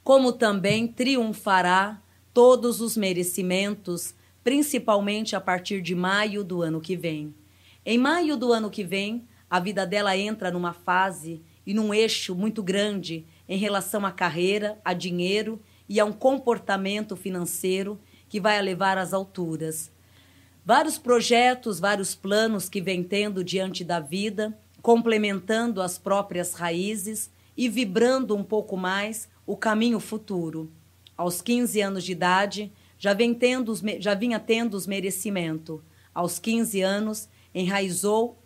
como 0.10 0.34
também 0.34 0.88
triunfará 0.88 2.02
todos 2.34 2.82
os 2.82 2.98
merecimentos, 2.98 4.16
principalmente 4.44 5.36
a 5.36 5.40
partir 5.40 5.84
de 5.84 5.94
maio 5.94 6.44
do 6.44 6.64
ano 6.64 6.82
que 6.82 6.96
vem. 6.96 7.32
Em 7.86 7.96
maio 7.96 8.36
do 8.36 8.52
ano 8.52 8.72
que 8.72 8.84
vem, 8.84 9.28
a 9.48 9.60
vida 9.60 9.86
dela 9.86 10.18
entra 10.18 10.50
numa 10.50 10.74
fase 10.74 11.44
e 11.64 11.76
num 11.76 11.94
eixo 11.94 12.34
muito 12.34 12.64
grande 12.64 13.24
em 13.48 13.60
relação 13.60 14.04
à 14.04 14.12
carreira, 14.12 14.80
a 14.84 14.94
dinheiro 14.94 15.62
e 15.88 16.00
a 16.00 16.06
um 16.06 16.12
comportamento 16.12 17.16
financeiro 17.16 18.00
que 18.28 18.40
vai 18.40 18.58
a 18.58 18.62
levar 18.62 18.98
às 18.98 19.14
alturas. 19.14 19.92
Vários 20.66 20.98
projetos, 20.98 21.80
vários 21.80 22.16
planos 22.16 22.68
que 22.68 22.82
vem 22.82 23.04
tendo 23.04 23.44
diante 23.44 23.84
da 23.84 24.00
vida, 24.00 24.58
complementando 24.82 25.84
as 25.84 26.00
próprias 26.00 26.56
raízes 26.56 27.30
e 27.56 27.70
vibrando 27.70 28.36
um 28.36 28.44
pouco 28.44 28.76
mais 28.76 29.30
o 29.50 29.58
caminho 29.58 30.00
futuro. 30.00 30.72
Aos 31.18 31.42
15 31.42 31.82
anos 31.82 32.04
de 32.04 32.12
idade, 32.12 32.72
já, 33.00 33.16
tendo 33.16 33.72
os, 33.72 33.82
já 33.98 34.14
vinha 34.14 34.40
tendo 34.40 34.76
os 34.76 34.86
merecimento. 34.86 35.84
Aos 36.14 36.38
15 36.38 36.80
anos, 36.84 37.28
enraizou, 37.52 38.38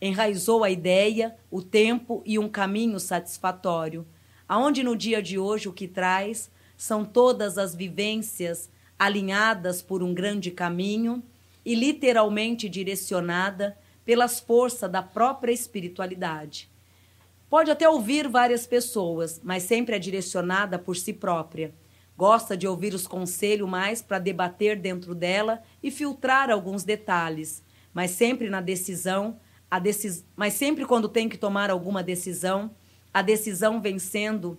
enraizou 0.00 0.64
a 0.64 0.70
ideia, 0.70 1.36
o 1.50 1.60
tempo 1.60 2.22
e 2.24 2.38
um 2.38 2.48
caminho 2.48 2.98
satisfatório, 2.98 4.06
aonde 4.48 4.82
no 4.82 4.96
dia 4.96 5.20
de 5.20 5.38
hoje 5.38 5.68
o 5.68 5.74
que 5.74 5.86
traz 5.86 6.50
são 6.74 7.04
todas 7.04 7.58
as 7.58 7.74
vivências 7.74 8.70
alinhadas 8.98 9.82
por 9.82 10.02
um 10.02 10.14
grande 10.14 10.50
caminho 10.50 11.22
e 11.66 11.74
literalmente 11.74 12.66
direcionada 12.66 13.76
pelas 14.06 14.40
forças 14.40 14.90
da 14.90 15.02
própria 15.02 15.52
espiritualidade. 15.52 16.70
Pode 17.48 17.70
até 17.70 17.88
ouvir 17.88 18.28
várias 18.28 18.66
pessoas, 18.66 19.40
mas 19.42 19.62
sempre 19.62 19.94
é 19.94 19.98
direcionada 19.98 20.78
por 20.78 20.96
si 20.96 21.12
própria. 21.12 21.72
Gosta 22.16 22.56
de 22.56 22.66
ouvir 22.66 22.92
os 22.92 23.06
conselhos 23.06 23.68
mais 23.68 24.02
para 24.02 24.18
debater 24.18 24.80
dentro 24.80 25.14
dela 25.14 25.62
e 25.80 25.90
filtrar 25.90 26.50
alguns 26.50 26.82
detalhes, 26.82 27.62
mas 27.94 28.10
sempre 28.10 28.50
na 28.50 28.60
decisão, 28.60 29.38
a 29.70 29.78
decis... 29.78 30.26
mas 30.34 30.54
sempre 30.54 30.84
quando 30.84 31.08
tem 31.08 31.28
que 31.28 31.38
tomar 31.38 31.70
alguma 31.70 32.02
decisão, 32.02 32.74
a 33.14 33.22
decisão 33.22 33.80
vem 33.80 33.98
sendo 33.98 34.58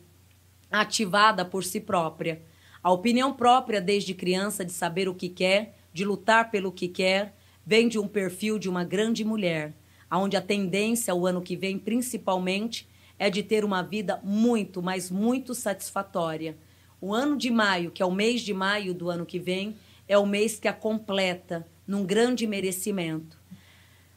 ativada 0.72 1.44
por 1.44 1.64
si 1.64 1.82
própria. 1.82 2.42
A 2.82 2.92
opinião 2.92 3.34
própria 3.34 3.82
desde 3.82 4.14
criança 4.14 4.64
de 4.64 4.72
saber 4.72 5.10
o 5.10 5.16
que 5.16 5.28
quer, 5.28 5.78
de 5.92 6.06
lutar 6.06 6.52
pelo 6.52 6.72
que 6.72 6.88
quer, 6.88 7.36
vem 7.66 7.90
de 7.90 8.00
um 8.00 8.08
perfil 8.08 8.58
de 8.58 8.70
uma 8.70 8.86
grande 8.86 9.26
mulher 9.26 9.74
onde 10.12 10.38
a 10.38 10.42
tendência 10.42 11.14
o 11.14 11.28
ano 11.28 11.42
que 11.42 11.56
vem, 11.56 11.78
principalmente, 11.78 12.88
é 13.20 13.30
de 13.30 13.44
ter 13.44 13.66
uma 13.66 13.82
vida 13.82 14.20
muito, 14.24 14.82
mas 14.82 15.12
muito 15.12 15.54
satisfatória. 15.54 16.56
O 17.02 17.14
ano 17.14 17.36
de 17.36 17.52
maio, 17.52 17.92
que 17.92 18.02
é 18.02 18.06
o 18.06 18.12
mês 18.12 18.42
de 18.42 18.54
maio 18.54 18.94
do 18.94 19.10
ano 19.10 19.26
que 19.26 19.40
vem, 19.40 19.76
é 20.08 20.18
o 20.18 20.26
mês 20.26 20.60
que 20.60 20.68
a 20.68 20.74
completa 20.74 21.68
num 21.86 22.06
grande 22.06 22.48
merecimento. 22.48 23.38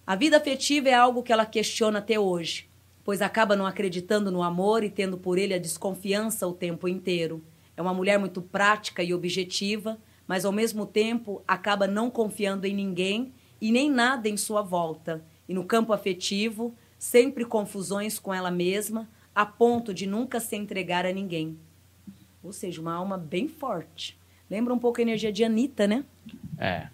A 0.07 0.15
vida 0.15 0.37
afetiva 0.37 0.89
é 0.89 0.95
algo 0.95 1.23
que 1.23 1.33
ela 1.33 1.47
questiona 1.47 1.99
até 1.99 2.19
hoje, 2.19 2.69
pois 3.05 3.23
acaba 3.23 3.57
não 3.57 3.67
acreditando 3.67 4.31
no 4.31 4.43
amor 4.43 4.85
e 4.85 4.91
tendo 4.91 5.17
por 5.17 5.39
ele 5.39 5.55
a 5.55 5.59
desconfiança 5.59 6.47
o 6.47 6.53
tempo 6.53 6.89
inteiro. 6.89 7.43
É 7.77 7.83
uma 7.83 7.95
mulher 7.95 8.19
muito 8.19 8.43
prática 8.43 9.03
e 9.03 9.15
objetiva, 9.15 9.99
mas 10.27 10.45
ao 10.45 10.53
mesmo 10.53 10.87
tempo 10.87 11.43
acaba 11.47 11.87
não 11.87 12.11
confiando 12.11 12.67
em 12.67 12.75
ninguém 12.75 13.33
e 13.61 13.71
nem 13.73 13.91
nada 13.91 14.29
em 14.29 14.37
sua 14.37 14.63
volta 14.63 15.25
e 15.51 15.55
no 15.55 15.65
campo 15.65 15.93
afetivo, 15.93 16.73
sempre 16.97 17.45
confusões 17.45 18.21
com 18.21 18.33
ela 18.33 18.53
mesma, 18.53 19.09
a 19.35 19.45
ponto 19.45 19.93
de 19.93 20.07
nunca 20.07 20.39
se 20.39 20.55
entregar 20.55 21.05
a 21.05 21.13
ninguém. 21.13 21.59
Ou 22.41 22.53
seja, 22.53 22.81
uma 22.81 22.95
alma 22.95 23.19
bem 23.19 23.49
forte. 23.49 24.17
Lembra 24.49 24.73
um 24.73 24.79
pouco 24.79 25.01
a 25.01 25.03
energia 25.03 25.33
de 25.33 25.43
Anitta, 25.43 25.89
né? 25.89 26.05
É. 26.57 26.87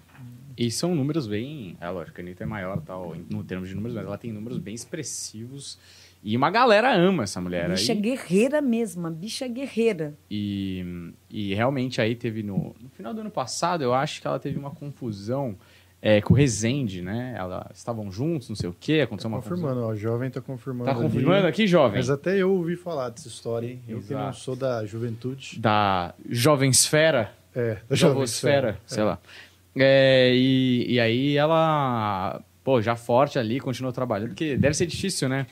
E 0.57 0.71
são 0.71 0.95
números 0.95 1.27
bem. 1.27 1.77
É 1.79 1.91
lógico, 1.91 2.19
a 2.19 2.25
Anitta 2.25 2.45
é 2.45 2.47
maior 2.47 2.81
tal, 2.81 3.15
no 3.31 3.45
termos 3.45 3.69
de 3.69 3.75
números, 3.75 3.95
mas 3.95 4.07
ela 4.07 4.17
tem 4.17 4.33
números 4.33 4.59
bem 4.59 4.75
expressivos. 4.75 5.79
E 6.25 6.35
uma 6.35 6.51
galera 6.51 6.97
ama 6.97 7.25
essa 7.25 7.43
mulher 7.43 7.69
bicha 7.69 7.93
aí. 7.93 8.01
guerreira 8.01 8.63
mesmo, 8.63 9.11
bicha 9.11 9.47
guerreira. 9.47 10.17
E, 10.31 11.13
e 11.29 11.55
realmente 11.55 12.01
aí 12.01 12.17
teve 12.17 12.43
no, 12.43 12.75
no 12.81 12.89
final 12.89 13.13
do 13.13 13.21
ano 13.21 13.31
passado, 13.31 13.85
eu 13.85 13.93
acho 13.93 14.23
que 14.23 14.27
ela 14.27 14.39
teve 14.39 14.59
uma 14.59 14.71
confusão 14.71 15.59
é, 16.01 16.21
com 16.21 16.35
o 16.35 16.37
Rezende, 16.37 17.03
né? 17.03 17.35
Elas 17.37 17.67
estavam 17.75 18.11
juntos, 18.13 18.49
não 18.49 18.57
sei 18.57 18.69
o 18.69 18.77
quê, 18.79 19.01
aconteceu 19.03 19.31
tá 19.31 19.37
uma 19.37 19.43
confirmando, 19.43 19.81
ó, 19.83 19.89
o 19.89 19.97
jovem 19.97 20.31
tá 20.31 20.41
confirmando. 20.41 20.85
Tá 20.85 20.93
ali. 20.93 21.03
confirmando 21.03 21.47
aqui, 21.47 21.67
jovem? 21.67 21.99
Mas 21.99 22.11
até 22.11 22.37
eu 22.37 22.53
ouvi 22.53 22.77
falar 22.77 23.11
dessa 23.11 23.29
história, 23.29 23.67
hein? 23.67 23.81
Eu 23.89 24.01
que 24.01 24.13
não 24.13 24.33
sou 24.33 24.55
da 24.55 24.85
juventude. 24.85 25.59
Da 25.59 26.15
Jovensfera, 26.29 27.33
É, 27.55 27.79
da 27.89 27.97
Jovosfera, 27.97 28.79
sei 28.87 29.03
lá. 29.03 29.19
É, 29.75 30.33
e, 30.35 30.95
e 30.95 31.01
aí 31.01 31.37
ela, 31.37 32.41
pô, 32.63 32.81
já 32.81 32.97
forte 32.97 33.39
ali, 33.39 33.61
continuou 33.61 33.93
trabalhando, 33.93 34.29
porque 34.29 34.57
deve 34.57 34.75
ser 34.75 34.87
difícil, 34.87 35.29
né? 35.29 35.47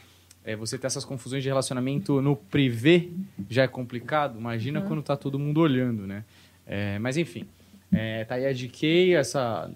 É, 0.44 0.54
você 0.54 0.76
ter 0.76 0.86
essas 0.86 1.06
confusões 1.06 1.42
de 1.42 1.48
relacionamento 1.48 2.20
no 2.20 2.36
privê 2.36 3.10
já 3.48 3.62
é 3.62 3.66
complicado, 3.66 4.38
imagina 4.38 4.82
quando 4.82 5.02
tá 5.02 5.16
todo 5.16 5.38
mundo 5.38 5.60
olhando, 5.60 6.06
né? 6.06 6.22
É, 6.66 6.98
mas 6.98 7.16
enfim, 7.16 7.46
é, 7.90 8.24
tá 8.24 8.34
aí 8.34 8.46
a 8.46 8.52
DK, 8.52 9.14
essa 9.14 9.70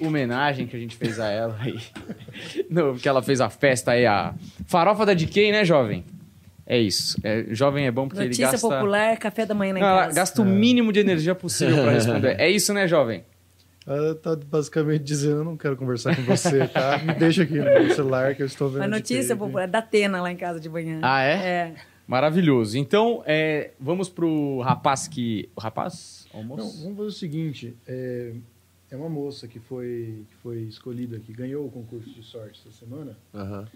homenagem 0.00 0.66
que 0.66 0.76
a 0.76 0.78
gente 0.78 0.96
fez 0.96 1.18
a 1.18 1.28
ela 1.28 1.56
aí. 1.60 1.78
No, 2.70 2.94
que 2.96 3.08
ela 3.08 3.22
fez 3.22 3.40
a 3.40 3.48
festa 3.48 3.92
aí, 3.92 4.06
a 4.06 4.34
farofa 4.66 5.04
da 5.06 5.14
DK, 5.14 5.52
né, 5.52 5.64
jovem? 5.64 6.04
É 6.66 6.78
isso. 6.78 7.18
É, 7.24 7.46
jovem 7.50 7.86
é 7.86 7.90
bom 7.90 8.06
porque 8.06 8.22
Notícia 8.24 8.44
ele 8.44 8.52
gasta... 8.52 8.68
popular, 8.68 9.16
café 9.16 9.46
da 9.46 9.54
manhã 9.54 9.72
Não, 9.72 9.80
ela 9.80 10.04
casa. 10.04 10.14
gasta 10.14 10.42
o 10.42 10.44
mínimo 10.44 10.92
de 10.92 11.00
energia 11.00 11.34
possível 11.34 11.82
para 11.82 11.92
responder. 11.92 12.38
É 12.38 12.50
isso, 12.50 12.74
né, 12.74 12.86
jovem? 12.86 13.24
Ela 13.86 14.14
tá 14.14 14.36
basicamente 14.36 15.02
dizendo, 15.02 15.38
eu 15.38 15.44
não 15.44 15.56
quero 15.56 15.74
conversar 15.74 16.14
com 16.14 16.20
você, 16.22 16.68
tá? 16.68 16.98
Me 16.98 17.14
deixa 17.14 17.44
aqui 17.44 17.54
no 17.58 17.64
meu 17.64 17.94
celular 17.94 18.34
que 18.34 18.42
eu 18.42 18.46
estou 18.46 18.68
vendo. 18.68 18.80
Uma 18.80 18.86
de 18.86 18.90
notícia 18.90 19.34
popular 19.34 19.66
da 19.66 19.78
Atena 19.78 20.20
lá 20.20 20.30
em 20.30 20.36
casa 20.36 20.60
de 20.60 20.68
manhã. 20.68 21.00
Ah, 21.02 21.22
é? 21.22 21.32
É. 21.32 21.74
Maravilhoso. 22.06 22.76
Então, 22.76 23.22
é, 23.26 23.70
vamos 23.80 24.10
pro 24.10 24.60
rapaz 24.60 25.08
que... 25.08 25.48
O 25.56 25.60
rapaz? 25.60 26.26
Não, 26.34 26.40
Almoço? 26.40 26.82
vamos 26.82 26.98
fazer 26.98 27.08
o 27.08 27.12
seguinte, 27.12 27.76
é, 27.86 28.32
é 28.90 28.96
uma 28.96 29.08
moça 29.08 29.46
que 29.48 29.58
foi, 29.58 30.24
que 30.30 30.36
foi 30.42 30.58
escolhida, 30.62 31.18
que 31.18 31.32
ganhou 31.32 31.66
o 31.66 31.70
concurso 31.70 32.10
de 32.10 32.22
sorte 32.22 32.60
essa 32.66 32.76
semana, 32.78 33.16
Aham. 33.34 33.66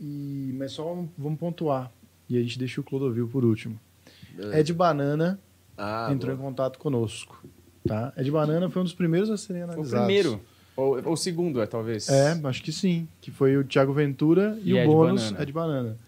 e, 0.00 0.54
mas 0.58 0.72
só 0.72 0.92
um- 0.94 1.08
vamos 1.16 1.38
pontuar, 1.38 1.90
e 2.28 2.36
a 2.38 2.40
gente 2.42 2.58
deixa 2.58 2.80
o 2.80 2.84
Clodovil 2.84 3.28
por 3.28 3.44
último. 3.44 3.78
Beleza. 4.34 4.58
Ed 4.60 4.72
Banana 4.72 5.38
Ah, 5.76 6.08
entrou 6.12 6.32
em 6.32 6.36
boa. 6.36 6.48
contato 6.50 6.78
conosco, 6.78 7.42
tá? 7.86 8.12
Ed 8.16 8.30
Banana 8.30 8.68
foi 8.70 8.82
um 8.82 8.84
dos 8.84 8.94
primeiros 8.94 9.30
a 9.30 9.36
serem 9.36 9.62
O 9.62 9.64
analisados. 9.64 10.06
primeiro. 10.06 10.40
Ou 10.76 11.12
o 11.12 11.16
segundo, 11.16 11.62
é, 11.62 11.66
talvez. 11.66 12.06
É, 12.10 12.38
acho 12.44 12.62
que 12.62 12.70
sim, 12.70 13.08
que 13.22 13.30
foi 13.30 13.56
o 13.56 13.64
Thiago 13.64 13.94
Ventura 13.94 14.58
e, 14.62 14.70
E 14.70 14.74
o 14.74 14.76
Ed 14.78 14.86
bônus 14.86 15.22
Banana. 15.22 15.42
Ed 15.42 15.52
Banana. 15.52 15.98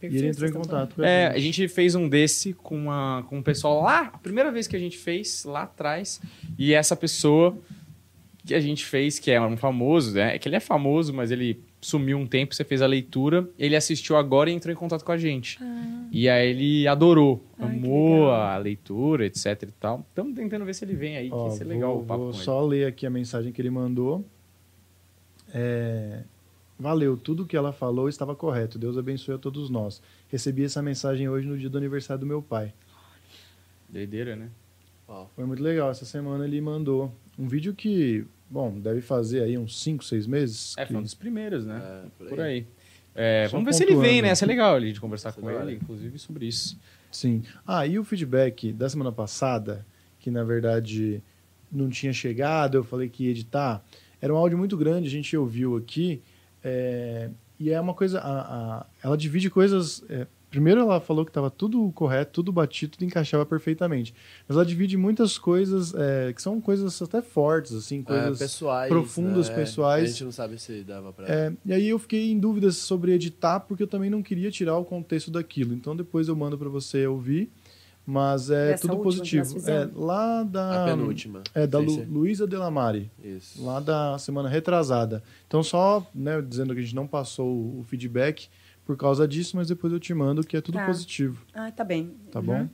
E 0.00 0.06
ele 0.06 0.28
entrou 0.28 0.48
em 0.48 0.52
contato 0.52 0.94
com 0.94 1.02
a 1.02 1.06
É, 1.08 1.26
gente. 1.28 1.36
a 1.36 1.40
gente 1.40 1.68
fez 1.68 1.94
um 1.96 2.08
desse 2.08 2.52
com, 2.52 2.76
uma, 2.76 3.24
com 3.28 3.38
um 3.38 3.42
pessoal 3.42 3.82
lá, 3.82 4.10
a 4.14 4.18
primeira 4.18 4.50
vez 4.52 4.66
que 4.68 4.76
a 4.76 4.78
gente 4.78 4.96
fez, 4.96 5.44
lá 5.44 5.62
atrás. 5.64 6.20
E 6.56 6.72
essa 6.72 6.94
pessoa 6.94 7.56
que 8.44 8.54
a 8.54 8.60
gente 8.60 8.84
fez, 8.84 9.18
que 9.18 9.30
é 9.30 9.40
um 9.40 9.56
famoso, 9.56 10.14
né? 10.14 10.34
É 10.34 10.38
que 10.38 10.48
ele 10.48 10.56
é 10.56 10.60
famoso, 10.60 11.12
mas 11.14 11.30
ele 11.30 11.62
sumiu 11.80 12.18
um 12.18 12.26
tempo, 12.26 12.54
você 12.54 12.64
fez 12.64 12.82
a 12.82 12.86
leitura, 12.86 13.48
ele 13.58 13.74
assistiu 13.76 14.16
agora 14.16 14.50
e 14.50 14.52
entrou 14.52 14.72
em 14.72 14.76
contato 14.76 15.04
com 15.04 15.12
a 15.12 15.16
gente. 15.18 15.58
E 16.10 16.28
aí 16.28 16.50
ele 16.50 16.88
adorou, 16.88 17.44
Ai, 17.58 17.70
que 17.70 17.76
amou 17.76 18.20
legal. 18.20 18.32
a 18.32 18.56
leitura, 18.58 19.26
etc 19.26 19.62
e 19.62 19.66
tal. 19.80 20.04
Estamos 20.08 20.34
tentando 20.34 20.64
ver 20.64 20.74
se 20.74 20.84
ele 20.84 20.94
vem 20.94 21.16
aí, 21.16 21.28
que 21.28 21.34
Ó, 21.34 21.46
ia 21.46 21.50
ser 21.52 21.64
legal 21.64 21.94
vou, 21.94 22.02
o 22.02 22.04
papo 22.04 22.20
vou 22.24 22.30
com 22.30 22.36
ele. 22.36 22.44
só 22.44 22.64
ler 22.64 22.86
aqui 22.86 23.06
a 23.06 23.10
mensagem 23.10 23.52
que 23.52 23.60
ele 23.62 23.70
mandou. 23.70 24.24
É, 25.54 26.22
valeu, 26.78 27.16
tudo 27.16 27.46
que 27.46 27.56
ela 27.56 27.72
falou 27.72 28.08
estava 28.08 28.34
correto. 28.34 28.78
Deus 28.78 28.96
abençoe 28.98 29.34
a 29.34 29.38
todos 29.38 29.70
nós. 29.70 30.02
Recebi 30.28 30.64
essa 30.64 30.82
mensagem 30.82 31.28
hoje 31.28 31.46
no 31.46 31.56
dia 31.58 31.68
do 31.70 31.78
aniversário 31.78 32.20
do 32.20 32.26
meu 32.26 32.42
pai. 32.42 32.72
Doideira, 33.88 34.34
né? 34.34 34.48
Foi 35.36 35.44
muito 35.44 35.62
legal. 35.62 35.90
Essa 35.90 36.06
semana 36.06 36.44
ele 36.46 36.60
mandou 36.60 37.12
um 37.38 37.46
vídeo 37.48 37.74
que, 37.74 38.24
bom, 38.50 38.78
deve 38.78 39.00
fazer 39.00 39.42
aí 39.42 39.56
uns 39.58 39.80
5, 39.82 40.04
6 40.04 40.26
meses. 40.26 40.74
É, 40.76 40.84
que- 40.84 40.92
foi 40.92 41.00
um 41.00 41.02
dos 41.02 41.14
primeiros, 41.14 41.64
né? 41.66 41.80
É, 41.82 42.08
por 42.18 42.24
aí. 42.24 42.28
Por 42.30 42.40
aí. 42.40 42.66
É, 43.14 43.48
vamos 43.48 43.66
ver 43.66 43.74
se 43.74 43.82
ele 43.84 43.96
vem, 43.96 44.22
né? 44.22 44.28
Ia 44.28 44.36
ser 44.36 44.46
legal 44.46 44.74
ali 44.74 44.92
de 44.92 45.00
conversar 45.00 45.30
Isso 45.30 45.38
é 45.38 45.42
com 45.42 45.48
da 45.52 45.62
ele, 45.62 45.74
inclusive, 45.76 46.18
sobre 46.18 46.46
isso. 46.46 46.78
Sim. 47.10 47.42
Ah, 47.66 47.86
e 47.86 47.98
o 47.98 48.04
feedback 48.04 48.72
da 48.72 48.88
semana 48.88 49.12
passada, 49.12 49.84
que 50.18 50.30
na 50.30 50.42
verdade 50.44 51.22
não 51.70 51.90
tinha 51.90 52.12
chegado, 52.12 52.76
eu 52.78 52.84
falei 52.84 53.08
que 53.10 53.24
ia 53.24 53.30
editar, 53.30 53.84
era 54.20 54.32
um 54.32 54.36
áudio 54.36 54.56
muito 54.56 54.76
grande, 54.78 55.08
a 55.08 55.10
gente 55.10 55.36
ouviu 55.36 55.76
aqui, 55.76 56.22
é, 56.64 57.28
e 57.60 57.70
é 57.70 57.78
uma 57.80 57.92
coisa, 57.92 58.18
a- 58.20 58.40
a- 58.80 58.86
ela 59.02 59.16
divide 59.16 59.50
coisas, 59.50 60.02
é, 60.08 60.26
primeiro 60.52 60.80
ela 60.82 61.00
falou 61.00 61.24
que 61.24 61.30
estava 61.30 61.50
tudo 61.50 61.90
correto, 61.92 62.30
tudo 62.34 62.52
batido, 62.52 62.92
tudo 62.92 63.04
encaixava 63.04 63.44
perfeitamente, 63.44 64.14
mas 64.46 64.54
ela 64.56 64.64
divide 64.66 64.96
muitas 64.98 65.38
coisas, 65.38 65.94
é, 65.94 66.32
que 66.32 66.40
são 66.42 66.60
coisas 66.60 67.00
até 67.02 67.20
fortes, 67.22 67.72
assim, 67.74 68.00
É, 68.00 68.02
coisas... 68.02 68.38
pessoais. 68.38 68.88
profundas, 68.90 69.48
né? 69.48 69.54
pessoais. 69.56 70.04
A 70.04 70.06
gente 70.12 70.24
não 70.24 70.32
sabe 70.32 70.58
se 70.60 70.84
dava 70.84 71.12
pra. 71.12 71.26
É, 71.26 71.52
e 71.64 71.72
aí 71.72 71.88
eu 71.88 71.98
fiquei 71.98 72.30
em 72.30 72.38
dúvidas 72.38 72.76
sobre 72.76 73.12
editar, 73.12 73.60
porque 73.60 73.82
eu 73.82 73.86
também 73.88 74.10
não 74.10 74.22
queria 74.22 74.50
tirar 74.50 74.76
o 74.76 74.84
contexto 74.84 75.30
daquilo. 75.30 75.72
Então 75.74 75.96
depois 75.96 76.28
eu 76.28 76.36
mando 76.36 76.58
para 76.58 76.68
você 76.68 77.06
ouvir, 77.06 77.50
mas 78.06 78.50
é 78.50 78.72
Dessa 78.72 78.88
tudo 78.88 79.02
positivo. 79.02 79.58
É, 79.68 79.88
lá 79.94 80.42
da 80.42 80.82
a 80.84 80.86
penúltima. 80.86 81.42
é 81.54 81.66
da 81.66 81.78
Lu. 81.78 82.04
Luísa 82.10 82.46
Delamare, 82.46 83.10
Isso. 83.24 83.64
lá 83.64 83.80
da 83.80 84.18
semana 84.18 84.48
retrasada. 84.50 85.22
Então 85.48 85.62
só, 85.62 86.06
né, 86.14 86.42
dizendo 86.42 86.74
que 86.74 86.80
a 86.80 86.82
gente 86.82 86.94
não 86.94 87.06
passou 87.06 87.48
o 87.48 87.84
feedback 87.88 88.48
por 88.84 88.96
causa 88.96 89.26
disso, 89.28 89.56
mas 89.56 89.68
depois 89.68 89.92
eu 89.92 90.00
te 90.00 90.12
mando 90.14 90.44
que 90.44 90.56
é 90.56 90.60
tudo 90.60 90.74
Tá. 90.78 90.86
positivo, 90.86 91.44
Ah, 91.54 91.70
tá 91.70 91.84
bem. 91.84 92.14
tá 92.30 92.40
Uhum. 92.40 92.44
bom? 92.46 92.68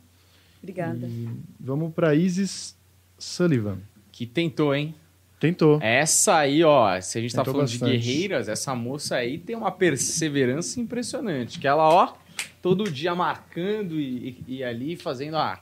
Obrigada. 0.62 1.06
E 1.06 1.28
vamos 1.60 1.93
para 1.94 2.14
Isis 2.14 2.76
Sullivan. 3.18 3.78
Que 4.10 4.26
tentou, 4.26 4.74
hein? 4.74 4.94
Tentou. 5.39 5.78
Essa 5.80 6.39
aí, 6.39 6.64
ó, 6.64 7.01
se 7.01 7.16
a 7.16 7.20
gente 7.20 7.32
tá 7.32 7.43
Tentou 7.43 7.55
falando 7.55 7.68
de 7.68 7.78
bastante. 7.78 7.98
guerreiras, 8.05 8.48
essa 8.48 8.74
moça 8.74 9.14
aí 9.16 9.39
tem 9.39 9.55
uma 9.55 9.70
perseverança 9.70 10.80
impressionante. 10.80 11.60
Que 11.60 11.68
ela, 11.68 11.89
ó, 11.89 12.14
todo 12.60 12.90
dia 12.90 13.14
marcando 13.14 14.01
e, 14.01 14.30
e- 14.48 14.56
e 14.56 14.64
ali 14.64 14.97
fazendo 14.97 15.36
a 15.36 15.60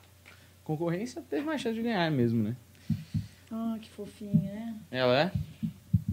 concorrência, 0.64 1.22
teve 1.28 1.44
mais 1.44 1.60
chance 1.60 1.74
de 1.76 1.82
ganhar 1.82 2.10
mesmo, 2.10 2.42
né? 2.42 2.56
Ah, 3.52 3.76
que 3.80 3.90
fofinha, 3.90 4.32
né? 4.32 4.74
Ela 4.90 5.20
é? 5.24 5.32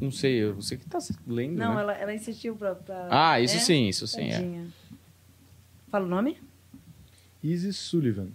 Não 0.03 0.11
sei, 0.11 0.43
eu- 0.43 0.55
você 0.55 0.75
que 0.75 0.85
tá 0.85 0.99
lendo, 1.25 1.57
Não, 1.57 1.75
né? 1.75 1.81
ela, 1.81 1.93
ela 1.93 2.13
insistiu 2.13 2.57
pra. 2.57 2.75
pra- 2.75 3.07
Ah, 3.09 3.39
isso 3.39 3.55
né? 3.55 3.61
sim, 3.61 3.87
isso 3.87 4.05
sim, 4.05 4.29
é. 4.31 4.65
Fala 5.87 6.05
o 6.05 6.09
nome? 6.09 6.37
Isis 7.41 7.77
Sullivan. 7.77 8.27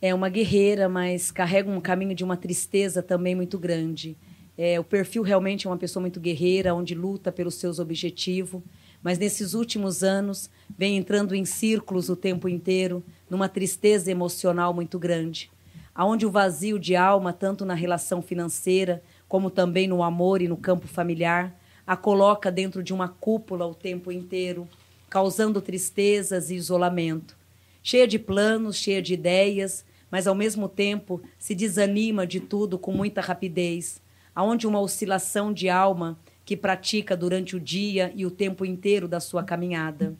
É 0.00 0.14
uma 0.14 0.30
guerreira, 0.30 0.88
mas 0.88 1.30
carrega 1.30 1.70
um 1.70 1.80
caminho 1.82 2.14
de 2.14 2.24
uma 2.24 2.36
tristeza 2.36 3.02
também 3.02 3.34
muito 3.34 3.58
grande. 3.58 4.16
É, 4.56 4.80
o 4.80 4.84
perfil 4.84 5.22
realmente 5.22 5.66
é 5.66 5.70
uma 5.70 5.76
pessoa 5.76 6.00
muito 6.00 6.18
guerreira, 6.18 6.74
onde 6.74 6.94
luta 6.94 7.30
pelos 7.30 7.56
seus 7.56 7.78
objetivos, 7.78 8.62
mas 9.02 9.18
nesses 9.18 9.52
últimos 9.52 10.02
anos 10.02 10.48
vem 10.78 10.96
entrando 10.96 11.34
em 11.34 11.44
círculos 11.44 12.08
o 12.08 12.16
tempo 12.16 12.48
inteiro, 12.48 13.04
numa 13.28 13.50
tristeza 13.50 14.10
emocional 14.10 14.72
muito 14.72 14.98
grande, 14.98 15.50
aonde 15.94 16.24
o 16.24 16.30
vazio 16.30 16.78
de 16.78 16.96
alma, 16.96 17.34
tanto 17.34 17.66
na 17.66 17.74
relação 17.74 18.22
financeira 18.22 19.02
como 19.28 19.50
também 19.50 19.86
no 19.88 20.02
amor 20.02 20.42
e 20.42 20.48
no 20.48 20.56
campo 20.56 20.86
familiar, 20.86 21.58
a 21.86 21.96
coloca 21.96 22.50
dentro 22.50 22.82
de 22.82 22.92
uma 22.92 23.08
cúpula 23.08 23.66
o 23.66 23.74
tempo 23.74 24.10
inteiro, 24.10 24.68
causando 25.08 25.60
tristezas 25.60 26.50
e 26.50 26.54
isolamento 26.54 27.36
cheia 27.86 28.08
de 28.08 28.18
planos, 28.18 28.74
cheia 28.74 29.00
de 29.00 29.14
ideias, 29.14 29.84
mas 30.10 30.26
ao 30.26 30.34
mesmo 30.34 30.68
tempo 30.68 31.22
se 31.38 31.54
desanima 31.54 32.26
de 32.26 32.40
tudo 32.40 32.80
com 32.80 32.90
muita 32.90 33.20
rapidez, 33.20 34.02
aonde 34.34 34.66
uma 34.66 34.80
oscilação 34.80 35.52
de 35.52 35.68
alma 35.68 36.18
que 36.44 36.56
pratica 36.56 37.16
durante 37.16 37.54
o 37.54 37.60
dia 37.60 38.12
e 38.16 38.26
o 38.26 38.30
tempo 38.30 38.64
inteiro 38.64 39.06
da 39.06 39.20
sua 39.20 39.44
caminhada. 39.44 40.16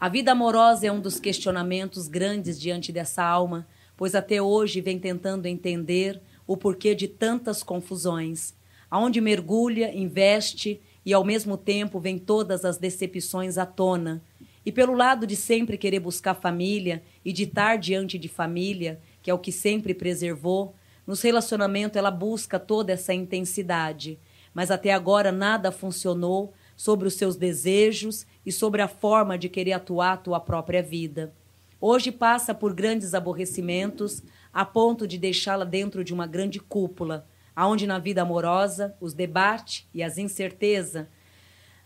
A 0.00 0.08
vida 0.08 0.32
amorosa 0.32 0.86
é 0.86 0.90
um 0.90 1.02
dos 1.02 1.20
questionamentos 1.20 2.08
grandes 2.08 2.58
diante 2.58 2.92
dessa 2.92 3.22
alma, 3.22 3.68
pois 3.94 4.14
até 4.14 4.40
hoje 4.40 4.80
vem 4.80 4.98
tentando 4.98 5.44
entender 5.44 6.18
o 6.48 6.56
porquê 6.56 6.94
de 6.94 7.06
tantas 7.06 7.62
confusões, 7.62 8.54
aonde 8.90 9.20
mergulha, 9.20 9.94
investe 9.94 10.80
e 11.04 11.12
ao 11.12 11.22
mesmo 11.22 11.58
tempo 11.58 12.00
vem 12.00 12.18
todas 12.18 12.64
as 12.64 12.78
decepções 12.78 13.58
à 13.58 13.66
tona. 13.66 14.22
E 14.64 14.72
pelo 14.72 14.94
lado 14.94 15.26
de 15.26 15.36
sempre 15.36 15.76
querer 15.76 16.00
buscar 16.00 16.34
família 16.34 17.02
e 17.22 17.34
de 17.34 17.42
estar 17.42 17.76
diante 17.76 18.18
de 18.18 18.28
família, 18.28 18.98
que 19.22 19.30
é 19.30 19.34
o 19.34 19.38
que 19.38 19.52
sempre 19.52 19.92
preservou, 19.92 20.74
nos 21.06 21.20
relacionamentos 21.20 21.96
ela 21.96 22.10
busca 22.10 22.58
toda 22.58 22.92
essa 22.92 23.12
intensidade, 23.12 24.18
mas 24.54 24.70
até 24.70 24.92
agora 24.92 25.30
nada 25.30 25.70
funcionou 25.70 26.54
sobre 26.74 27.06
os 27.06 27.14
seus 27.14 27.36
desejos 27.36 28.26
e 28.44 28.50
sobre 28.50 28.80
a 28.80 28.88
forma 28.88 29.36
de 29.36 29.50
querer 29.50 29.72
atuar 29.72 30.12
a 30.12 30.16
tua 30.16 30.40
própria 30.40 30.82
vida. 30.82 31.32
Hoje 31.80 32.10
passa 32.10 32.54
por 32.54 32.74
grandes 32.74 33.14
aborrecimentos, 33.14 34.22
a 34.52 34.64
ponto 34.64 35.06
de 35.06 35.18
deixá-la 35.18 35.64
dentro 35.64 36.02
de 36.02 36.12
uma 36.12 36.26
grande 36.26 36.60
cúpula, 36.60 37.26
aonde 37.54 37.86
na 37.86 37.98
vida 37.98 38.22
amorosa 38.22 38.94
os 39.00 39.14
debates 39.14 39.88
e 39.92 40.02
as 40.02 40.18
incertezas, 40.18 41.06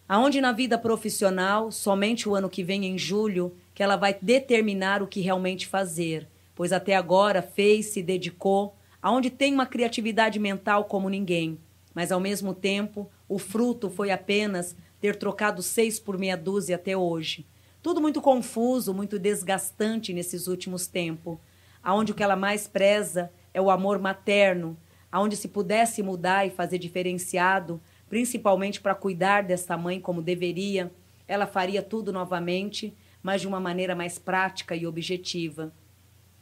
aonde 0.09 0.41
na 0.41 0.53
vida 0.53 0.77
profissional 0.77 1.71
somente 1.71 2.29
o 2.29 2.35
ano 2.35 2.51
que 2.51 2.63
vem 2.63 2.85
em 2.85 2.99
julho 2.99 3.55
que 3.75 3.83
ela 3.83 3.97
vai 3.97 4.17
determinar 4.21 5.03
o 5.03 5.07
que 5.07 5.21
realmente 5.21 5.67
fazer, 5.67 6.29
pois 6.55 6.73
até 6.73 6.95
agora 6.95 7.41
fez, 7.41 7.87
se 7.87 8.03
dedicou, 8.03 8.77
aonde 9.01 9.31
tem 9.31 9.55
uma 9.55 9.67
criatividade 9.67 10.39
mental 10.39 10.85
como 10.85 11.09
ninguém, 11.09 11.59
mas 11.95 12.13
ao 12.13 12.21
mesmo 12.21 12.55
tempo 12.55 13.11
o 13.29 13.39
fruto 13.39 13.89
foi 13.89 14.11
apenas 14.11 14.77
ter 15.01 15.17
trocado 15.17 15.63
seis 15.63 15.99
por 15.99 16.19
meia 16.19 16.37
dúzia 16.37 16.77
até 16.77 16.97
hoje. 16.97 17.47
Tudo 17.83 18.01
muito 18.01 18.21
confuso, 18.21 18.95
muito 18.95 19.19
desgastante 19.19 20.13
nesses 20.13 20.47
últimos 20.47 20.87
tempos, 20.87 21.39
aonde 21.83 22.13
o 22.13 22.15
que 22.15 22.23
ela 22.23 22.37
mais 22.37 22.67
preza 22.67 23.33
é 23.53 23.61
o 23.61 23.71
amor 23.71 23.99
materno, 23.99 24.77
aonde 25.11 25.37
se 25.37 25.49
pudesse 25.49 26.03
mudar 26.03 26.47
e 26.47 26.51
fazer 26.51 26.79
diferenciado, 26.79 27.81
principalmente 28.09 28.81
para 28.81 28.95
cuidar 28.95 29.43
dessa 29.43 29.77
mãe 29.77 30.01
como 30.01 30.23
deveria, 30.23 30.93
ela 31.27 31.47
faria 31.47 31.83
tudo 31.83 32.13
novamente, 32.13 32.95
mas 33.23 33.41
de 33.41 33.49
uma 33.49 33.61
maneira 33.61 33.95
mais 33.95 34.19
prática 34.19 34.75
e 34.77 34.87
objetiva. 34.87 35.73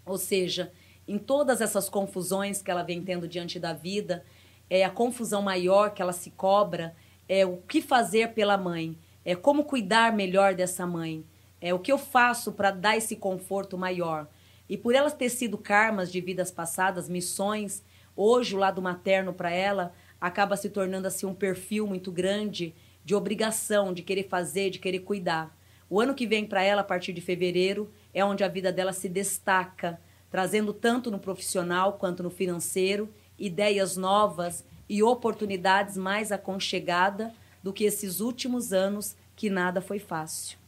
Ou 0.05 0.19
seja, 0.19 0.73
em 1.07 1.19
todas 1.19 1.61
essas 1.61 1.89
confusões 1.89 2.63
que 2.63 2.71
ela 2.71 2.83
vem 2.83 3.03
tendo 3.03 3.29
diante 3.29 3.59
da 3.59 3.73
vida, 3.73 4.25
é 4.69 4.85
a 4.85 4.91
confusão 4.91 5.43
maior 5.43 5.91
que 5.91 6.03
ela 6.03 6.13
se 6.13 6.31
cobra 6.31 6.95
é 7.31 7.47
o 7.47 7.59
que 7.59 7.81
fazer 7.81 8.35
pela 8.35 8.59
mãe, 8.59 8.99
é 9.25 9.37
como 9.37 9.63
cuidar 9.63 10.13
melhor 10.13 10.53
dessa 10.53 10.85
mãe, 10.85 11.25
é 11.61 11.73
o 11.73 11.79
que 11.79 11.93
eu 11.93 11.97
faço 11.97 12.51
para 12.51 12.73
dar 12.73 12.97
esse 12.97 13.15
conforto 13.15 13.79
maior. 13.79 14.27
E 14.71 14.77
por 14.77 14.95
elas 14.95 15.13
ter 15.13 15.29
sido 15.31 15.59
karmas 15.59 16.13
de 16.13 16.21
vidas 16.21 16.53
passadas, 16.53 17.09
missões, 17.09 17.83
hoje 18.15 18.55
o 18.55 18.59
lado 18.59 18.81
materno 18.81 19.35
para 19.35 19.51
ela 19.51 19.93
acaba 20.21 20.57
se 20.57 20.71
tornando 20.71 21.09
assim 21.09 21.27
um 21.27 21.35
perfil 21.35 21.89
muito 21.89 22.13
grande 22.13 22.73
de 23.05 23.13
obrigação, 23.13 23.93
de 23.93 24.01
querer 24.01 24.29
fazer, 24.29 24.71
de 24.71 24.79
querer 24.79 25.01
cuidar. 25.01 25.59
O 25.89 26.01
ano 26.01 26.15
que 26.15 26.25
vem 26.25 26.47
para 26.47 26.63
ela, 26.63 26.83
a 26.83 26.85
partir 26.85 27.13
de 27.13 27.21
fevereiro, 27.21 27.91
é 28.15 28.25
onde 28.25 28.45
a 28.45 28.49
vida 28.49 28.73
dela 28.73 28.93
se 28.93 29.09
destaca, 29.09 30.01
trazendo 30.31 30.73
tanto 30.73 31.11
no 31.11 31.19
profissional 31.19 31.95
quanto 31.95 32.23
no 32.23 32.31
financeiro 32.31 33.13
ideias 33.37 33.97
novas 33.97 34.65
e 34.89 35.03
oportunidades 35.03 35.97
mais 35.97 36.31
aconchegada 36.31 37.35
do 37.61 37.73
que 37.73 37.83
esses 37.83 38.21
últimos 38.21 38.73
anos 38.73 39.17
que 39.35 39.51
nada 39.51 39.81
foi 39.81 39.99
fácil. 39.99 40.60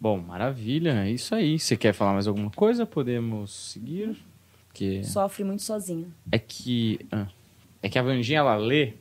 Bom, 0.00 0.18
maravilha, 0.18 1.04
é 1.04 1.10
isso 1.10 1.34
aí. 1.34 1.58
Você 1.58 1.76
quer 1.76 1.92
falar 1.92 2.12
mais 2.12 2.26
alguma 2.26 2.50
coisa? 2.50 2.86
Podemos 2.86 3.72
seguir? 3.72 4.16
Porque 4.68 5.02
Sofre 5.02 5.42
muito 5.42 5.62
sozinha. 5.62 6.06
é 6.30 6.38
que 6.38 7.00
ah, 7.10 7.26
é 7.82 7.88
que 7.88 7.98
a 7.98 8.02
Vandinha 8.02 8.38
ela 8.38 8.56
lê, 8.56 8.94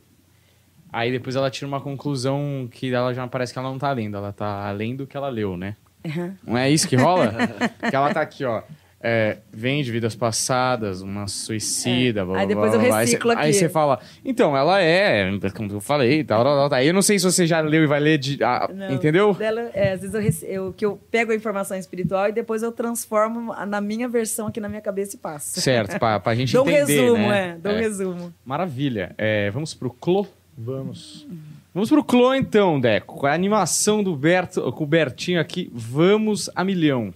aí 0.91 1.11
depois 1.11 1.35
ela 1.35 1.51
tira 1.51 1.67
uma 1.67 1.81
conclusão 1.81 2.67
que 2.71 2.91
ela 2.91 3.13
já 3.13 3.27
parece 3.27 3.53
que 3.53 3.59
ela 3.59 3.69
não 3.69 3.77
tá 3.77 3.91
lendo, 3.91 4.17
ela 4.17 4.33
tá 4.33 4.67
além 4.67 4.95
do 4.95 5.05
que 5.05 5.15
ela 5.15 5.29
leu, 5.29 5.55
né? 5.55 5.75
Uhum. 6.03 6.35
Não 6.45 6.57
é 6.57 6.69
isso 6.69 6.87
que 6.87 6.95
rola? 6.95 7.31
que 7.89 7.95
ela 7.95 8.13
tá 8.13 8.21
aqui, 8.21 8.43
ó. 8.43 8.63
É, 8.99 9.37
vem 9.53 9.83
de 9.83 9.91
vidas 9.91 10.15
passadas, 10.15 11.01
uma 11.01 11.27
suicida, 11.27 12.21
É. 12.21 12.25
blá, 12.25 12.39
Aí 12.39 12.47
depois 12.47 12.71
blá, 12.71 12.83
eu. 12.83 12.93
Aí 12.95 13.05
cê- 13.07 13.11
reciclo 13.13 13.31
Aí 13.31 13.37
aqui. 13.37 13.53
você 13.53 13.69
fala, 13.69 13.99
então, 14.25 14.57
ela 14.57 14.81
é, 14.81 15.29
como 15.55 15.71
eu 15.71 15.79
falei, 15.79 16.23
tal, 16.23 16.43
tal, 16.43 16.55
tal, 16.57 16.69
tal. 16.69 16.79
Aí 16.79 16.87
eu 16.87 16.93
não 16.93 17.01
sei 17.01 17.19
se 17.19 17.25
você 17.25 17.45
já 17.45 17.59
leu 17.61 17.83
e 17.83 17.87
vai 17.87 17.99
ler 17.99 18.17
de. 18.17 18.43
ah, 18.43 18.69
Não, 18.73 18.91
entendeu? 18.93 19.33
Dela, 19.35 19.69
é, 19.73 19.91
às 19.93 20.01
vezes 20.01 20.41
eu, 20.43 20.49
eu, 20.49 20.73
que 20.73 20.85
eu 20.85 20.99
pego 21.11 21.31
a 21.31 21.35
informação 21.35 21.77
espiritual 21.77 22.27
e 22.29 22.31
depois 22.31 22.63
eu 22.63 22.71
transformo 22.71 23.53
na 23.67 23.79
minha 23.79 24.07
versão 24.09 24.47
aqui 24.47 24.59
na 24.59 24.67
minha 24.69 24.81
cabeça 24.81 25.15
e 25.15 25.19
passo. 25.19 25.59
Certo, 25.61 25.97
pra, 25.99 26.19
pra 26.19 26.33
gente 26.35 26.51
Dou 26.57 26.65
um 26.65 26.69
entender. 26.69 27.01
resumo, 27.01 27.27
né? 27.29 27.49
é. 27.49 27.57
Dou 27.61 27.73
um 27.73 27.77
resumo. 27.77 28.33
Maravilha. 28.45 29.13
É, 29.17 29.49
vamos 29.51 29.73
pro 29.73 29.89
Clô. 29.91 30.25
Vamos. 30.57 31.27
Vamos 31.73 31.89
pro 31.89 32.03
Clô 32.03 32.33
então, 32.33 32.79
Deco. 32.81 33.17
Com 33.17 33.27
a 33.27 33.33
animação 33.33 34.01
do 34.03 34.15
Berto, 34.15 34.71
com 34.71 34.83
o 34.83 34.87
Bertinho 34.87 35.39
aqui, 35.39 35.69
vamos 35.71 36.49
a 36.55 36.63
milhão. 36.63 37.13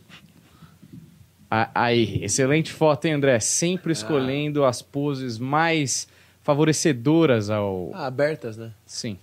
Aí, 1.76 2.24
excelente 2.24 2.72
foto, 2.72 3.06
hein, 3.06 3.14
André? 3.14 3.38
Sempre 3.42 3.92
escolhendo 3.92 4.64
as 4.64 4.82
poses 4.82 5.38
mais 5.38 6.08
favorecedoras 6.42 7.50
ao. 7.50 7.92
Ah, 7.94 8.08
abertas, 8.08 8.56
né? 8.56 8.72
Sim. 8.86 9.18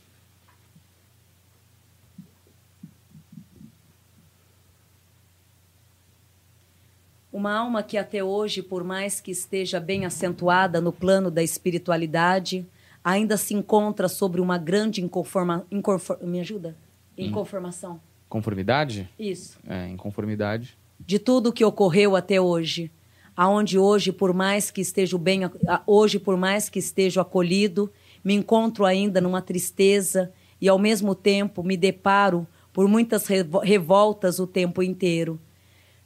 Uma 7.33 7.53
alma 7.55 7.83
que 7.83 7.97
até 7.99 8.25
hoje, 8.25 8.63
por 8.63 8.83
mais 8.83 9.21
que 9.21 9.31
esteja 9.31 9.79
bem 9.79 10.05
acentuada 10.05 10.81
no 10.81 10.93
plano 10.93 11.31
da 11.31 11.43
espiritualidade, 11.43 12.67
ainda 13.05 13.37
se 13.37 13.55
encontra 13.55 14.09
sobre 14.09 14.41
uma 14.41 14.57
grande 14.57 15.03
inconforma... 15.05 15.67
inconfor- 15.71 16.19
Me 16.23 16.41
ajuda? 16.41 16.75
Inconformação. 17.17 18.01
Conformidade? 18.29 19.09
Isso. 19.19 19.59
É, 19.69 19.89
inconformidade. 19.89 20.77
De 20.99 21.19
tudo 21.19 21.53
que 21.53 21.65
ocorreu 21.65 22.17
até 22.17 22.41
hoje, 22.41 22.91
aonde 23.37 23.79
hoje 23.79 24.13
por 24.13 24.33
mais 24.35 24.71
que 24.71 24.81
esteja 24.81 25.17
bem, 25.17 25.41
hoje 25.87 26.19
por 26.19 26.37
mais 26.37 26.69
que 26.69 26.79
esteja 26.79 27.23
acolhido, 27.23 27.91
me 28.25 28.35
encontro 28.35 28.85
ainda 28.85 29.21
numa 29.21 29.41
tristeza 29.41 30.33
e 30.61 30.69
ao 30.69 30.79
mesmo 30.79 31.15
tempo 31.15 31.63
me 31.63 31.77
deparo 31.77 32.47
por 32.73 32.89
muitas 32.89 33.27
revo- 33.27 33.61
revoltas 33.61 34.39
o 34.39 34.47
tempo 34.47 34.83
inteiro. 34.83 35.39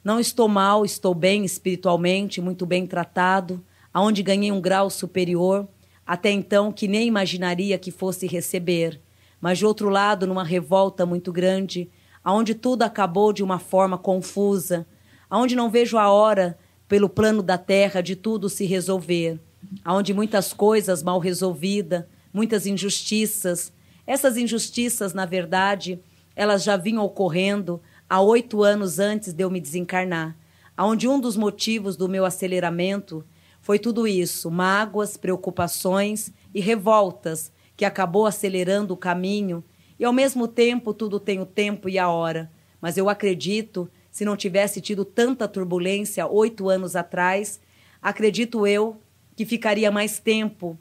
Não 0.03 0.19
estou 0.19 0.47
mal, 0.47 0.85
estou 0.85 1.13
bem 1.13 1.43
espiritualmente, 1.45 2.41
muito 2.41 2.65
bem 2.65 2.85
tratado, 2.85 3.63
aonde 3.93 4.21
ganhei 4.21 4.51
um 4.51 4.61
grau 4.61 4.89
superior, 4.89 5.67
até 6.05 6.29
então 6.29 6.71
que 6.71 6.87
nem 6.87 7.07
imaginaria 7.07 7.77
que 7.77 7.91
fosse 7.91 8.27
receber. 8.27 8.99
Mas 9.39 9.57
de 9.57 9.65
outro 9.65 9.89
lado, 9.89 10.27
numa 10.27 10.43
revolta 10.43 11.05
muito 11.05 11.31
grande, 11.31 11.89
aonde 12.23 12.55
tudo 12.55 12.83
acabou 12.83 13.33
de 13.33 13.43
uma 13.43 13.59
forma 13.59 13.97
confusa, 13.97 14.87
aonde 15.29 15.55
não 15.55 15.69
vejo 15.69 15.97
a 15.97 16.11
hora 16.11 16.57
pelo 16.87 17.09
plano 17.09 17.41
da 17.41 17.57
terra 17.57 18.01
de 18.01 18.15
tudo 18.15 18.49
se 18.49 18.65
resolver, 18.65 19.39
aonde 19.83 20.13
muitas 20.13 20.53
coisas 20.53 21.01
mal 21.03 21.19
resolvidas, 21.19 22.05
muitas 22.33 22.65
injustiças. 22.65 23.73
Essas 24.05 24.37
injustiças, 24.37 25.13
na 25.13 25.25
verdade, 25.25 25.99
elas 26.35 26.63
já 26.63 26.77
vinham 26.77 27.03
ocorrendo 27.03 27.81
há 28.09 28.21
oito 28.21 28.63
anos 28.63 28.99
antes 28.99 29.33
de 29.33 29.43
eu 29.43 29.49
me 29.49 29.59
desencarnar, 29.59 30.37
aonde 30.77 31.07
um 31.07 31.19
dos 31.19 31.35
motivos 31.35 31.95
do 31.95 32.09
meu 32.09 32.25
aceleramento 32.25 33.25
foi 33.61 33.79
tudo 33.79 34.05
isso, 34.05 34.51
mágoas, 34.51 35.15
preocupações 35.15 36.31
e 36.53 36.59
revoltas, 36.59 37.51
que 37.77 37.85
acabou 37.85 38.25
acelerando 38.25 38.93
o 38.93 38.97
caminho, 38.97 39.63
e 40.03 40.05
ao 40.05 40.11
mesmo 40.11 40.49
tempo 40.49 40.93
tudo 40.93 41.17
tem 41.17 41.39
o 41.39 41.45
tempo 41.45 41.87
e 41.87 41.97
a 41.97 42.09
hora. 42.09 42.51
Mas 42.81 42.97
eu 42.97 43.07
acredito, 43.07 43.89
se 44.11 44.25
não 44.25 44.35
tivesse 44.35 44.81
tido 44.81 45.05
tanta 45.05 45.47
turbulência 45.47 46.27
oito 46.27 46.67
anos 46.67 46.93
atrás, 46.93 47.61
acredito 48.01 48.67
eu 48.67 48.99
que 49.33 49.45
ficaria 49.45 49.89
mais 49.89 50.19
tempo 50.19 50.77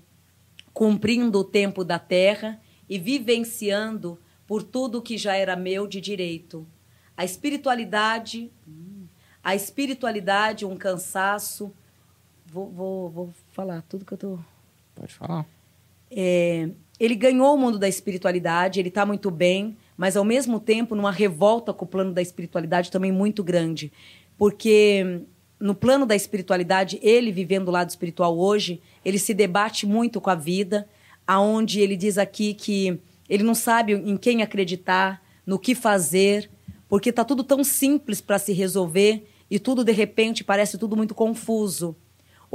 cumprindo 0.74 1.38
o 1.38 1.44
tempo 1.44 1.84
da 1.84 2.00
terra 2.00 2.60
e 2.88 2.98
vivenciando 2.98 4.18
por 4.44 4.60
tudo 4.60 5.00
que 5.00 5.16
já 5.16 5.36
era 5.36 5.54
meu 5.54 5.86
de 5.86 6.00
direito. 6.00 6.66
A 7.16 7.24
espiritualidade, 7.24 8.50
a 9.40 9.54
espiritualidade, 9.54 10.66
um 10.66 10.76
cansaço. 10.76 11.72
Vou, 12.44 12.68
vou, 12.68 13.08
vou 13.08 13.34
falar 13.52 13.82
tudo 13.82 14.04
que 14.04 14.14
eu 14.14 14.18
tô. 14.18 14.38
Pode 14.96 15.14
falar. 15.14 15.46
É, 16.10 16.70
ele 16.98 17.14
ganhou 17.14 17.54
o 17.54 17.58
mundo 17.58 17.78
da 17.78 17.88
espiritualidade, 17.88 18.78
ele 18.78 18.88
está 18.88 19.04
muito 19.04 19.30
bem, 19.30 19.76
mas 19.96 20.16
ao 20.16 20.24
mesmo 20.24 20.60
tempo 20.60 20.94
numa 20.94 21.10
revolta 21.10 21.72
com 21.72 21.84
o 21.84 21.88
plano 21.88 22.12
da 22.12 22.22
espiritualidade 22.22 22.90
também 22.90 23.10
muito 23.10 23.42
grande. 23.42 23.92
Porque 24.36 25.22
no 25.58 25.74
plano 25.74 26.04
da 26.04 26.16
espiritualidade, 26.16 26.98
ele 27.02 27.30
vivendo 27.30 27.68
o 27.68 27.70
lado 27.70 27.88
espiritual 27.88 28.36
hoje, 28.38 28.80
ele 29.04 29.18
se 29.18 29.32
debate 29.32 29.86
muito 29.86 30.20
com 30.20 30.30
a 30.30 30.34
vida, 30.34 30.88
aonde 31.26 31.80
ele 31.80 31.96
diz 31.96 32.18
aqui 32.18 32.52
que 32.52 32.98
ele 33.28 33.42
não 33.42 33.54
sabe 33.54 33.92
em 33.92 34.16
quem 34.16 34.42
acreditar, 34.42 35.22
no 35.46 35.58
que 35.58 35.74
fazer, 35.74 36.50
porque 36.88 37.10
está 37.10 37.24
tudo 37.24 37.44
tão 37.44 37.64
simples 37.64 38.20
para 38.20 38.38
se 38.38 38.52
resolver 38.52 39.24
e 39.50 39.58
tudo 39.58 39.84
de 39.84 39.92
repente 39.92 40.42
parece 40.42 40.76
tudo 40.76 40.96
muito 40.96 41.14
confuso. 41.14 41.96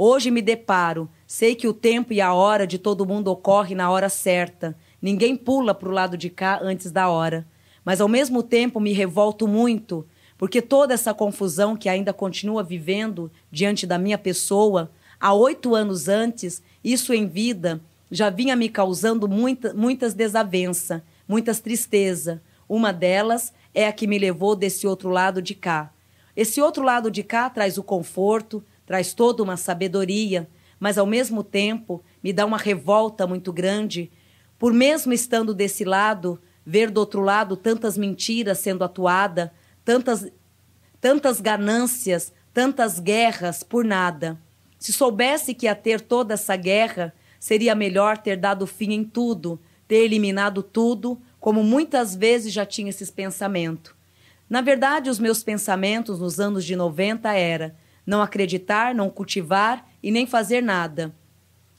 Hoje 0.00 0.30
me 0.30 0.40
deparo, 0.40 1.10
sei 1.26 1.56
que 1.56 1.66
o 1.66 1.74
tempo 1.74 2.12
e 2.12 2.20
a 2.20 2.32
hora 2.32 2.68
de 2.68 2.78
todo 2.78 3.04
mundo 3.04 3.32
ocorre 3.32 3.74
na 3.74 3.90
hora 3.90 4.08
certa. 4.08 4.78
Ninguém 5.02 5.34
pula 5.34 5.74
para 5.74 5.88
o 5.88 5.92
lado 5.92 6.16
de 6.16 6.30
cá 6.30 6.60
antes 6.62 6.92
da 6.92 7.08
hora. 7.08 7.44
Mas 7.84 8.00
ao 8.00 8.06
mesmo 8.06 8.40
tempo 8.40 8.78
me 8.78 8.92
revolto 8.92 9.48
muito, 9.48 10.06
porque 10.38 10.62
toda 10.62 10.94
essa 10.94 11.12
confusão 11.12 11.76
que 11.76 11.88
ainda 11.88 12.12
continua 12.12 12.62
vivendo 12.62 13.28
diante 13.50 13.88
da 13.88 13.98
minha 13.98 14.16
pessoa, 14.16 14.88
há 15.18 15.34
oito 15.34 15.74
anos 15.74 16.06
antes, 16.06 16.62
isso 16.84 17.12
em 17.12 17.26
vida, 17.26 17.80
já 18.08 18.30
vinha 18.30 18.54
me 18.54 18.68
causando 18.68 19.26
muita, 19.26 19.74
muitas 19.74 20.14
desavenças, 20.14 21.02
muitas 21.26 21.58
tristezas. 21.58 22.38
Uma 22.68 22.92
delas 22.92 23.52
é 23.74 23.88
a 23.88 23.92
que 23.92 24.06
me 24.06 24.16
levou 24.16 24.54
desse 24.54 24.86
outro 24.86 25.08
lado 25.08 25.42
de 25.42 25.56
cá. 25.56 25.90
Esse 26.36 26.60
outro 26.60 26.84
lado 26.84 27.10
de 27.10 27.24
cá 27.24 27.50
traz 27.50 27.78
o 27.78 27.82
conforto, 27.82 28.62
traz 28.88 29.12
toda 29.12 29.42
uma 29.42 29.58
sabedoria, 29.58 30.48
mas 30.80 30.96
ao 30.96 31.04
mesmo 31.04 31.44
tempo 31.44 32.02
me 32.24 32.32
dá 32.32 32.46
uma 32.46 32.56
revolta 32.56 33.26
muito 33.26 33.52
grande 33.52 34.10
por 34.58 34.72
mesmo 34.72 35.12
estando 35.12 35.52
desse 35.52 35.84
lado, 35.84 36.40
ver 36.64 36.90
do 36.90 36.96
outro 36.96 37.20
lado 37.20 37.54
tantas 37.54 37.98
mentiras 37.98 38.56
sendo 38.60 38.82
atuada, 38.82 39.52
tantas 39.84 40.26
tantas 41.02 41.38
ganâncias, 41.38 42.32
tantas 42.54 42.98
guerras 42.98 43.62
por 43.62 43.84
nada. 43.84 44.40
Se 44.78 44.90
soubesse 44.90 45.52
que 45.52 45.66
ia 45.66 45.74
ter 45.74 46.00
toda 46.00 46.32
essa 46.32 46.56
guerra, 46.56 47.14
seria 47.38 47.74
melhor 47.74 48.16
ter 48.16 48.36
dado 48.38 48.66
fim 48.66 48.94
em 48.94 49.04
tudo, 49.04 49.60
ter 49.86 49.96
eliminado 49.96 50.62
tudo, 50.62 51.20
como 51.38 51.62
muitas 51.62 52.16
vezes 52.16 52.54
já 52.54 52.64
tinha 52.64 52.88
esses 52.88 53.10
pensamentos. 53.10 53.92
Na 54.48 54.62
verdade, 54.62 55.10
os 55.10 55.18
meus 55.18 55.42
pensamentos 55.44 56.18
nos 56.18 56.40
anos 56.40 56.64
de 56.64 56.74
90 56.74 57.30
era 57.34 57.76
não 58.08 58.22
acreditar, 58.22 58.94
não 58.94 59.10
cultivar 59.10 59.86
e 60.02 60.10
nem 60.10 60.26
fazer 60.26 60.62
nada. 60.62 61.14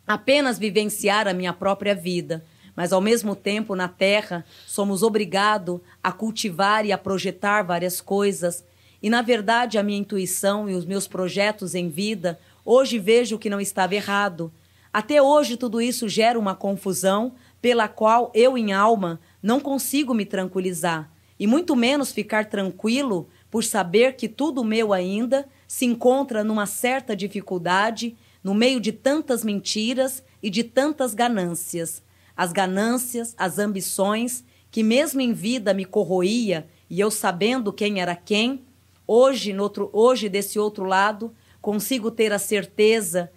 Apenas 0.06 0.60
vivenciar 0.60 1.28
a 1.28 1.34
minha 1.34 1.52
própria 1.52 1.96
vida, 1.96 2.46
mas 2.76 2.94
ao 2.94 3.02
mesmo 3.02 3.36
tempo 3.36 3.76
na 3.76 3.88
Terra 3.88 4.46
somos 4.68 5.02
obrigados 5.02 5.80
a 6.04 6.12
cultivar 6.12 6.86
e 6.86 6.92
a 6.92 7.00
projetar 7.00 7.64
várias 7.64 8.00
coisas. 8.00 8.64
E 9.02 9.10
na 9.10 9.24
verdade, 9.24 9.80
a 9.80 9.82
minha 9.82 9.98
intuição 9.98 10.70
e 10.70 10.76
os 10.76 10.86
meus 10.86 11.08
projetos 11.08 11.74
em 11.74 11.90
vida, 11.90 12.40
hoje 12.64 13.00
vejo 13.00 13.40
que 13.40 13.50
não 13.50 13.60
estava 13.60 13.96
errado. 13.96 14.54
Até 14.94 15.20
hoje 15.20 15.58
tudo 15.58 15.82
isso 15.82 16.08
gera 16.08 16.38
uma 16.38 16.54
confusão 16.54 17.34
pela 17.60 17.88
qual 17.88 18.32
eu 18.36 18.56
em 18.56 18.72
alma 18.72 19.20
não 19.42 19.60
consigo 19.60 20.14
me 20.14 20.26
tranquilizar 20.26 21.10
e 21.40 21.48
muito 21.48 21.76
menos 21.76 22.12
ficar 22.12 22.46
tranquilo 22.46 23.28
por 23.50 23.64
saber 23.64 24.14
que 24.14 24.30
tudo 24.30 24.64
meu 24.64 24.94
ainda 24.94 25.48
se 25.70 25.86
encontra 25.86 26.44
numa 26.44 26.66
certa 26.66 27.16
dificuldade 27.16 28.18
no 28.44 28.56
meio 28.56 28.80
de 28.82 28.92
tantas 28.92 29.44
mentiras 29.44 30.24
e 30.42 30.50
de 30.50 30.64
tantas 30.64 31.14
ganâncias. 31.14 32.02
As 32.36 32.52
ganâncias, 32.52 33.36
as 33.38 33.60
ambições, 33.60 34.44
que 34.72 34.82
mesmo 34.82 35.22
em 35.22 35.32
vida 35.32 35.72
me 35.72 35.86
corroía 35.86 36.68
e 36.90 37.00
eu 37.00 37.12
sabendo 37.12 37.72
quem 37.72 38.02
era 38.02 38.16
quem, 38.16 38.66
hoje, 39.06 39.56
outro, 39.60 39.92
hoje 39.94 40.28
desse 40.28 40.58
outro 40.58 40.86
lado, 40.86 41.36
consigo 41.62 42.10
ter 42.10 42.34
a 42.34 42.40
certeza 42.40 43.32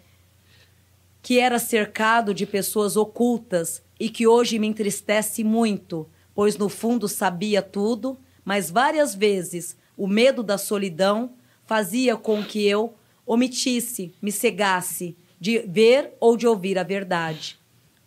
que 1.21 1.39
era 1.39 1.59
cercado 1.59 2.33
de 2.33 2.47
pessoas 2.47 2.97
ocultas 2.97 3.83
e 4.01 4.09
que 4.09 4.27
hoje 4.27 4.59
me 4.59 4.67
entristece 4.67 5.45
muito, 5.45 6.09
pois 6.35 6.57
no 6.57 6.71
fundo 6.71 7.07
sabia 7.09 7.61
tudo, 7.61 8.19
mas 8.43 8.71
várias 8.71 9.15
vezes 9.15 9.77
o 9.99 10.07
medo 10.07 10.43
da 10.43 10.57
solidão 10.57 11.35
fazia 11.67 12.17
com 12.17 12.43
que 12.43 12.67
eu 12.67 12.95
omitisse, 13.27 14.13
me 14.21 14.33
cegasse 14.33 15.17
de 15.41 15.59
ver 15.61 16.15
ou 16.21 16.37
de 16.37 16.47
ouvir 16.47 16.79
a 16.79 16.83
verdade. 16.83 17.59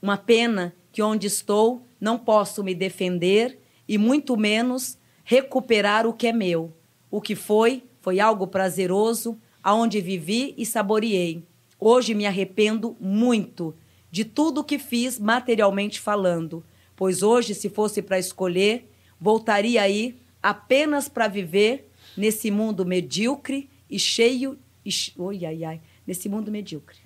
Uma 0.01 0.17
pena 0.17 0.73
que 0.91 1.01
onde 1.01 1.27
estou 1.27 1.85
não 1.99 2.17
posso 2.17 2.63
me 2.63 2.75
defender 2.75 3.59
e 3.87 3.97
muito 3.97 4.37
menos 4.37 4.97
recuperar 5.23 6.05
o 6.05 6.13
que 6.13 6.27
é 6.27 6.33
meu. 6.33 6.73
O 7.09 7.19
que 7.19 7.35
foi, 7.35 7.83
foi 8.01 8.19
algo 8.19 8.47
prazeroso, 8.47 9.37
aonde 9.63 9.99
vivi 9.99 10.53
e 10.57 10.65
saboreei. 10.65 11.43
Hoje 11.79 12.13
me 12.13 12.25
arrependo 12.25 12.95
muito 12.99 13.75
de 14.11 14.23
tudo 14.23 14.61
o 14.61 14.63
que 14.63 14.79
fiz 14.79 15.19
materialmente 15.19 15.99
falando, 15.99 16.63
pois 16.95 17.21
hoje, 17.21 17.53
se 17.53 17.67
fosse 17.67 18.01
para 18.01 18.17
escolher, 18.19 18.89
voltaria 19.19 19.81
aí 19.81 20.15
apenas 20.41 21.09
para 21.09 21.27
viver 21.27 21.89
nesse 22.17 22.51
mundo 22.51 22.85
medíocre 22.85 23.69
e 23.89 23.99
cheio. 23.99 24.57
E, 24.85 24.91
oi, 25.17 25.45
ai, 25.45 25.63
ai, 25.63 25.81
nesse 26.05 26.29
mundo 26.29 26.51
medíocre. 26.51 26.97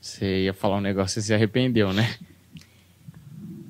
Você 0.00 0.44
ia 0.44 0.52
falar 0.52 0.78
um 0.78 0.80
negócio 0.80 1.20
e 1.20 1.22
se 1.22 1.32
arrependeu, 1.32 1.92
né? 1.92 2.16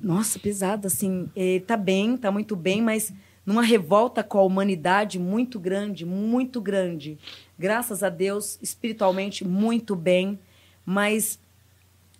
Nossa, 0.01 0.39
pesado, 0.39 0.87
assim. 0.87 1.29
Ele 1.35 1.59
tá 1.59 1.77
bem, 1.77 2.17
tá 2.17 2.31
muito 2.31 2.55
bem, 2.55 2.81
mas 2.81 3.13
numa 3.45 3.61
revolta 3.61 4.23
com 4.23 4.39
a 4.39 4.43
humanidade 4.43 5.19
muito 5.19 5.59
grande, 5.59 6.05
muito 6.05 6.59
grande. 6.59 7.17
Graças 7.57 8.03
a 8.03 8.09
Deus, 8.09 8.57
espiritualmente, 8.61 9.45
muito 9.45 9.95
bem. 9.95 10.39
Mas 10.85 11.39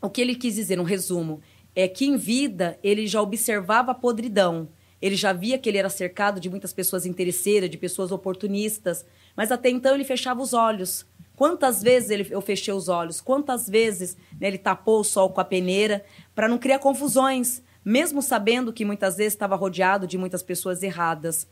o 0.02 0.10
que 0.10 0.22
ele 0.22 0.36
quis 0.36 0.56
dizer, 0.56 0.80
um 0.80 0.84
resumo, 0.84 1.42
é 1.76 1.88
que 1.88 2.06
em 2.06 2.18
vida 2.18 2.78
ele 2.84 3.08
já 3.08 3.22
observava 3.22 3.92
a 3.92 3.96
podridão. 3.96 4.70
Ele 5.04 5.18
já 5.18 5.34
via 5.34 5.58
que 5.58 5.68
ele 5.68 5.78
era 5.78 5.90
cercado 5.90 6.40
de 6.40 6.50
muitas 6.50 6.72
pessoas 6.72 7.06
interesseiras, 7.06 7.70
de 7.70 7.78
pessoas 7.78 8.10
oportunistas, 8.10 9.06
mas 9.36 9.52
até 9.52 9.70
então 9.70 9.94
ele 9.94 10.06
fechava 10.06 10.42
os 10.42 10.54
olhos. 10.54 11.06
Quantas 11.36 11.84
vezes 11.84 12.10
ele, 12.10 12.26
eu 12.30 12.40
fechei 12.40 12.74
os 12.74 12.88
olhos? 12.88 13.20
Quantas 13.20 13.68
vezes 13.68 14.16
né, 14.40 14.48
ele 14.48 14.58
tapou 14.58 15.02
o 15.02 15.04
sol 15.04 15.30
com 15.30 15.42
a 15.42 15.44
peneira 15.44 16.06
para 16.34 16.48
não 16.48 16.58
criar 16.58 16.80
confusões, 16.80 17.62
mesmo 17.84 18.22
sabendo 18.22 18.72
que 18.72 18.86
muitas 18.86 19.18
vezes 19.18 19.34
estava 19.34 19.58
rodeado 19.58 20.08
de 20.08 20.18
muitas 20.18 20.42
pessoas 20.42 20.82
erradas. 20.82 21.50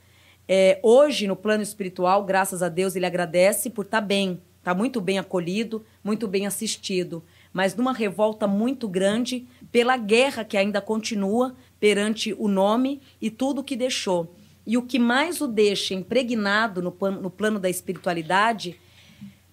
É, 0.47 0.79
hoje, 0.81 1.27
no 1.27 1.35
plano 1.35 1.61
espiritual, 1.61 2.23
graças 2.23 2.63
a 2.63 2.69
Deus, 2.69 2.95
ele 2.95 3.05
agradece 3.05 3.69
por 3.69 3.83
estar 3.83 3.99
tá 3.99 4.07
bem, 4.07 4.41
está 4.59 4.73
muito 4.73 5.01
bem 5.01 5.19
acolhido, 5.19 5.83
muito 6.01 6.25
bem 6.25 6.47
assistido, 6.47 7.21
mas 7.51 7.75
numa 7.75 7.91
revolta 7.91 8.47
muito 8.47 8.87
grande 8.87 9.45
pela 9.73 9.97
guerra 9.97 10.45
que 10.45 10.55
ainda 10.55 10.79
continua 10.79 11.53
perante 11.81 12.31
o 12.37 12.47
nome 12.47 13.01
e 13.19 13.31
tudo 13.31 13.63
que 13.63 13.75
deixou. 13.75 14.35
E 14.67 14.77
o 14.77 14.83
que 14.83 14.99
mais 14.99 15.41
o 15.41 15.47
deixa 15.47 15.95
impregnado 15.95 16.79
no 16.79 16.91
plano, 16.91 17.19
no 17.19 17.31
plano 17.31 17.59
da 17.59 17.71
espiritualidade 17.71 18.79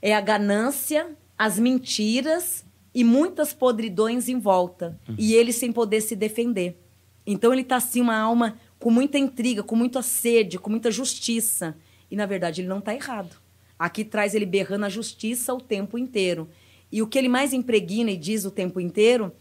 é 0.03 0.15
a 0.15 0.21
ganância, 0.21 1.17
as 1.39 1.59
mentiras 1.59 2.67
e 2.95 3.03
muitas 3.03 3.55
podridões 3.55 4.29
em 4.29 4.39
volta. 4.39 5.01
Uhum. 5.09 5.15
E 5.19 5.33
ele 5.33 5.55
sem 5.55 5.73
poder 5.73 6.03
se 6.03 6.15
defender. 6.15 6.79
Então 7.27 7.51
ele 7.51 7.63
está 7.63 7.77
assim, 7.77 8.03
uma 8.03 8.19
alma 8.19 8.59
com 8.79 8.91
muita 8.91 9.19
intriga, 9.19 9.63
com 9.63 9.75
muita 9.75 10.03
sede, 10.03 10.59
com 10.59 10.69
muita 10.69 10.91
justiça. 10.91 11.75
E 12.11 12.17
na 12.17 12.27
verdade 12.27 12.61
ele 12.61 12.69
não 12.69 12.79
está 12.79 12.95
errado. 12.95 13.37
Aqui 13.79 14.05
traz 14.05 14.35
ele 14.35 14.45
berrando 14.45 14.85
a 14.85 14.91
justiça 14.91 15.55
o 15.55 15.61
tempo 15.63 15.97
inteiro. 15.97 16.47
E 16.93 17.01
o 17.01 17.07
que 17.07 17.19
ele 17.19 17.29
mais 17.29 17.55
impregna 17.55 18.11
e 18.11 18.19
diz 18.19 18.45
o 18.45 18.51
tempo 18.51 18.79
inteiro 18.79 19.33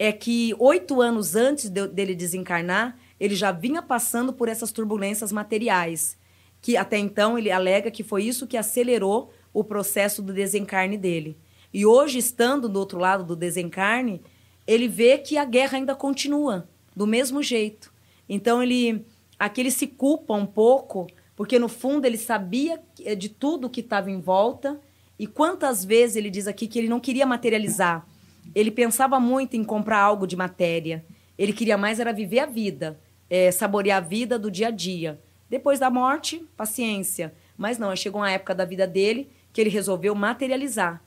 é 0.00 0.10
que 0.12 0.54
oito 0.58 1.02
anos 1.02 1.36
antes 1.36 1.68
de, 1.68 1.86
dele 1.86 2.14
desencarnar, 2.14 2.98
ele 3.20 3.34
já 3.34 3.52
vinha 3.52 3.82
passando 3.82 4.32
por 4.32 4.48
essas 4.48 4.72
turbulências 4.72 5.30
materiais. 5.30 6.16
Que 6.62 6.74
até 6.74 6.96
então 6.96 7.36
ele 7.38 7.50
alega 7.50 7.90
que 7.90 8.02
foi 8.02 8.24
isso 8.24 8.46
que 8.46 8.56
acelerou 8.56 9.30
o 9.52 9.62
processo 9.62 10.22
do 10.22 10.32
desencarne 10.32 10.96
dele. 10.96 11.36
E 11.70 11.84
hoje, 11.84 12.16
estando 12.16 12.66
do 12.66 12.78
outro 12.78 12.98
lado 12.98 13.24
do 13.24 13.36
desencarne, 13.36 14.22
ele 14.66 14.88
vê 14.88 15.18
que 15.18 15.36
a 15.36 15.44
guerra 15.44 15.76
ainda 15.76 15.94
continua, 15.94 16.66
do 16.96 17.06
mesmo 17.06 17.42
jeito. 17.42 17.92
Então, 18.26 18.62
ele 18.62 19.04
aqui 19.38 19.60
ele 19.60 19.70
se 19.70 19.86
culpa 19.86 20.32
um 20.32 20.46
pouco, 20.46 21.08
porque 21.36 21.58
no 21.58 21.68
fundo 21.68 22.06
ele 22.06 22.16
sabia 22.16 22.80
de 23.18 23.28
tudo 23.28 23.68
que 23.68 23.80
estava 23.80 24.10
em 24.10 24.18
volta. 24.18 24.80
E 25.18 25.26
quantas 25.26 25.84
vezes 25.84 26.16
ele 26.16 26.30
diz 26.30 26.46
aqui 26.46 26.66
que 26.66 26.78
ele 26.78 26.88
não 26.88 27.00
queria 27.00 27.26
materializar. 27.26 28.06
Ele 28.54 28.70
pensava 28.70 29.20
muito 29.20 29.56
em 29.56 29.64
comprar 29.64 29.98
algo 29.98 30.26
de 30.26 30.36
matéria. 30.36 31.04
Ele 31.38 31.52
queria 31.52 31.78
mais 31.78 32.00
era 32.00 32.12
viver 32.12 32.40
a 32.40 32.46
vida, 32.46 33.00
é, 33.28 33.50
saborear 33.50 33.98
a 33.98 34.06
vida 34.06 34.38
do 34.38 34.50
dia 34.50 34.68
a 34.68 34.70
dia. 34.70 35.20
Depois 35.48 35.78
da 35.78 35.90
morte, 35.90 36.44
paciência. 36.56 37.32
Mas 37.56 37.78
não, 37.78 37.94
chegou 37.96 38.20
uma 38.20 38.30
época 38.30 38.54
da 38.54 38.64
vida 38.64 38.86
dele 38.86 39.28
que 39.52 39.60
ele 39.60 39.70
resolveu 39.70 40.14
materializar. 40.14 41.02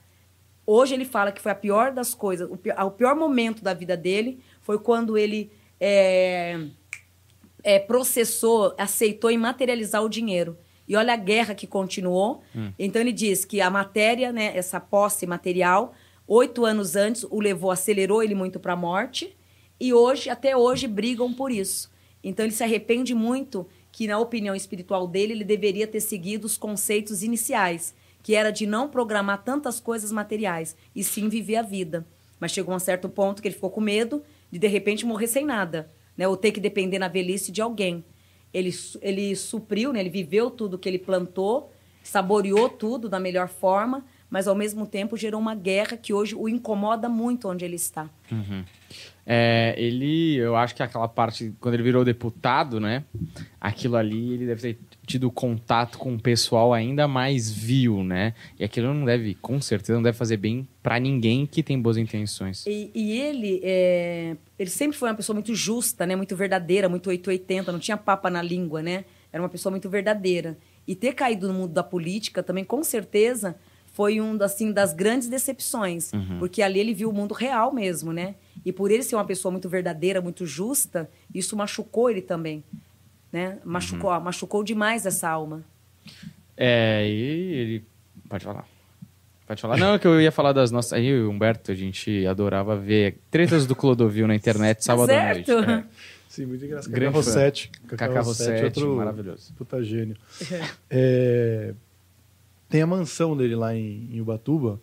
Hoje 0.66 0.94
ele 0.94 1.04
fala 1.04 1.32
que 1.32 1.40
foi 1.40 1.52
a 1.52 1.54
pior 1.54 1.92
das 1.92 2.14
coisas, 2.14 2.50
o 2.50 2.56
pior, 2.56 2.82
o 2.84 2.90
pior 2.90 3.14
momento 3.14 3.62
da 3.62 3.74
vida 3.74 3.96
dele 3.96 4.40
foi 4.62 4.78
quando 4.78 5.18
ele 5.18 5.50
é, 5.78 6.58
é, 7.62 7.78
processou, 7.78 8.74
aceitou 8.78 9.30
e 9.30 9.36
materializar 9.36 10.02
o 10.02 10.08
dinheiro. 10.08 10.56
E 10.86 10.96
olha 10.96 11.14
a 11.14 11.16
guerra 11.16 11.54
que 11.54 11.66
continuou. 11.66 12.42
Hum. 12.54 12.70
Então 12.78 13.00
ele 13.00 13.12
diz 13.12 13.44
que 13.44 13.60
a 13.60 13.70
matéria, 13.70 14.32
né, 14.32 14.56
essa 14.56 14.78
posse 14.78 15.26
material, 15.26 15.94
oito 16.26 16.64
anos 16.64 16.96
antes 16.96 17.24
o 17.24 17.40
levou, 17.40 17.70
acelerou 17.70 18.22
ele 18.22 18.34
muito 18.34 18.58
para 18.58 18.72
a 18.72 18.76
morte. 18.76 19.36
E 19.78 19.92
hoje, 19.92 20.30
até 20.30 20.56
hoje, 20.56 20.86
brigam 20.86 21.32
por 21.32 21.50
isso. 21.50 21.90
Então 22.22 22.44
ele 22.44 22.52
se 22.52 22.62
arrepende 22.62 23.14
muito 23.14 23.66
que, 23.92 24.06
na 24.06 24.18
opinião 24.18 24.54
espiritual 24.54 25.06
dele, 25.06 25.32
ele 25.32 25.44
deveria 25.44 25.86
ter 25.86 26.00
seguido 26.00 26.46
os 26.46 26.56
conceitos 26.56 27.22
iniciais 27.22 27.94
que 28.24 28.34
era 28.34 28.50
de 28.50 28.66
não 28.66 28.88
programar 28.88 29.44
tantas 29.44 29.78
coisas 29.78 30.10
materiais, 30.10 30.74
e 30.96 31.04
sim 31.04 31.28
viver 31.28 31.56
a 31.56 31.62
vida. 31.62 32.06
Mas 32.40 32.52
chegou 32.52 32.72
a 32.72 32.76
um 32.78 32.80
certo 32.80 33.06
ponto 33.06 33.42
que 33.42 33.46
ele 33.46 33.54
ficou 33.54 33.68
com 33.68 33.82
medo 33.82 34.22
de, 34.50 34.58
de 34.58 34.66
repente, 34.66 35.04
morrer 35.04 35.26
sem 35.26 35.44
nada, 35.44 35.90
né? 36.16 36.26
ou 36.26 36.34
ter 36.34 36.50
que 36.50 36.58
depender 36.58 36.98
na 36.98 37.06
velhice 37.06 37.52
de 37.52 37.60
alguém. 37.60 38.02
Ele, 38.52 38.74
ele 39.02 39.36
supriu, 39.36 39.92
né? 39.92 40.00
ele 40.00 40.08
viveu 40.08 40.50
tudo 40.50 40.78
que 40.78 40.88
ele 40.88 40.98
plantou, 40.98 41.70
saboreou 42.02 42.70
tudo 42.70 43.10
da 43.10 43.20
melhor 43.20 43.46
forma, 43.46 44.06
mas 44.34 44.48
ao 44.48 44.54
mesmo 44.56 44.84
tempo 44.84 45.16
gerou 45.16 45.40
uma 45.40 45.54
guerra 45.54 45.96
que 45.96 46.12
hoje 46.12 46.34
o 46.34 46.48
incomoda 46.48 47.08
muito 47.08 47.48
onde 47.48 47.64
ele 47.64 47.76
está. 47.76 48.10
Uhum. 48.32 48.64
É, 49.24 49.76
ele, 49.78 50.34
eu 50.34 50.56
acho 50.56 50.74
que 50.74 50.82
aquela 50.82 51.06
parte, 51.06 51.54
quando 51.60 51.74
ele 51.74 51.84
virou 51.84 52.04
deputado, 52.04 52.80
né? 52.80 53.04
Aquilo 53.60 53.94
ali, 53.94 54.32
ele 54.32 54.46
deve 54.46 54.60
ter 54.60 54.78
tido 55.06 55.30
contato 55.30 55.98
com 55.98 56.16
o 56.16 56.20
pessoal 56.20 56.74
ainda 56.74 57.06
mais 57.06 57.48
vil, 57.48 58.02
né? 58.02 58.34
E 58.58 58.64
aquilo 58.64 58.92
não 58.92 59.04
deve, 59.04 59.36
com 59.36 59.60
certeza, 59.60 59.94
não 59.94 60.02
deve 60.02 60.18
fazer 60.18 60.36
bem 60.36 60.66
para 60.82 60.98
ninguém 60.98 61.46
que 61.46 61.62
tem 61.62 61.80
boas 61.80 61.96
intenções. 61.96 62.66
E, 62.66 62.90
e 62.92 63.20
ele, 63.20 63.60
é, 63.62 64.36
ele 64.58 64.70
sempre 64.70 64.98
foi 64.98 65.10
uma 65.10 65.14
pessoa 65.14 65.34
muito 65.34 65.54
justa, 65.54 66.04
né? 66.04 66.16
Muito 66.16 66.34
verdadeira, 66.34 66.88
muito 66.88 67.08
880, 67.08 67.70
não 67.70 67.78
tinha 67.78 67.96
papa 67.96 68.28
na 68.28 68.42
língua, 68.42 68.82
né? 68.82 69.04
Era 69.32 69.40
uma 69.40 69.48
pessoa 69.48 69.70
muito 69.70 69.88
verdadeira. 69.88 70.58
E 70.88 70.96
ter 70.96 71.12
caído 71.12 71.46
no 71.46 71.54
mundo 71.54 71.72
da 71.72 71.84
política 71.84 72.42
também, 72.42 72.64
com 72.64 72.82
certeza, 72.82 73.54
foi 73.94 74.20
um 74.20 74.36
assim 74.42 74.70
das 74.70 74.92
grandes 74.92 75.28
decepções, 75.28 76.12
uhum. 76.12 76.38
porque 76.38 76.60
ali 76.60 76.78
ele 76.78 76.92
viu 76.92 77.08
o 77.08 77.12
mundo 77.12 77.32
real 77.32 77.72
mesmo, 77.72 78.12
né? 78.12 78.34
E 78.64 78.70
por 78.70 78.90
ele 78.90 79.02
ser 79.02 79.16
uma 79.16 79.24
pessoa 79.24 79.50
muito 79.50 79.68
verdadeira, 79.68 80.20
muito 80.20 80.44
justa, 80.44 81.10
isso 81.32 81.56
machucou 81.56 82.10
ele 82.10 82.20
também 82.20 82.62
né? 83.34 83.58
Machucou, 83.64 84.12
uhum. 84.12 84.20
machucou 84.20 84.62
demais 84.62 85.04
essa 85.04 85.28
alma. 85.28 85.64
É, 86.56 87.04
e 87.04 87.52
ele. 87.52 87.84
Pode 88.28 88.44
falar. 88.44 88.64
Pode 89.44 89.60
falar. 89.60 89.76
Não, 89.76 89.94
é 89.94 89.98
que 89.98 90.06
eu 90.06 90.20
ia 90.20 90.30
falar 90.30 90.52
das 90.52 90.70
nossas. 90.70 90.92
Aí, 90.92 91.20
Humberto, 91.20 91.72
a 91.72 91.74
gente 91.74 92.24
adorava 92.28 92.76
ver 92.76 93.18
tretas 93.32 93.66
do 93.66 93.74
Clodovil 93.74 94.28
na 94.28 94.36
internet 94.36 94.84
sábado 94.86 95.10
à 95.10 95.34
noite. 95.34 95.50
É. 95.50 95.84
Sim, 96.28 96.46
muito 96.46 96.64
engraçado. 96.64 96.92
Grande 96.92 97.06
Cacá 97.06 97.16
Rossetti. 97.16 97.70
Cacá 97.88 98.20
Rossetti, 98.20 98.64
outro 98.64 98.96
maravilhoso. 98.96 99.52
Puta 99.58 99.82
gênio. 99.82 100.16
É, 100.88 101.74
tem 102.74 102.82
a 102.82 102.86
mansão 102.88 103.36
dele 103.36 103.54
lá 103.54 103.72
em, 103.72 104.08
em 104.12 104.20
Ubatuba 104.20 104.80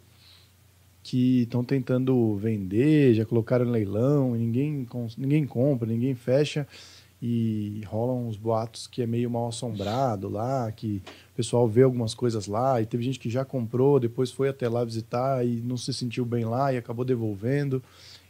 que 1.03 1.41
estão 1.41 1.61
tentando 1.61 2.38
vender, 2.38 3.13
já 3.13 3.26
colocaram 3.26 3.65
em 3.65 3.69
leilão, 3.69 4.34
ninguém, 4.34 4.88
ninguém 5.18 5.45
compra, 5.45 5.85
ninguém 5.89 6.15
fecha 6.15 6.65
e 7.22 7.81
rolam 7.85 8.30
uns 8.30 8.38
boatos 8.38 8.88
que 8.88 9.01
é 9.01 9.05
meio 9.05 9.30
mal 9.30 9.49
assombrado 9.49 10.30
lá, 10.30 10.72
que 10.72 11.01
o 11.34 11.35
pessoal 11.35 11.68
vê 11.68 11.84
algumas 11.84 12.13
coisas 12.13 12.47
lá, 12.47 12.81
e 12.81 12.85
teve 12.85 13.03
gente 13.03 13.19
que 13.19 13.30
já 13.30 13.43
comprou, 13.43 13.99
depois 13.99 14.31
foi 14.31 14.47
até 14.47 14.69
lá 14.69 14.85
visitar 14.85 15.45
e 15.45 15.59
não 15.59 15.76
se 15.76 15.93
sentiu 15.93 16.23
bem 16.23 16.45
lá 16.45 16.72
e 16.72 16.77
acabou 16.77 17.03
devolvendo. 17.03 17.84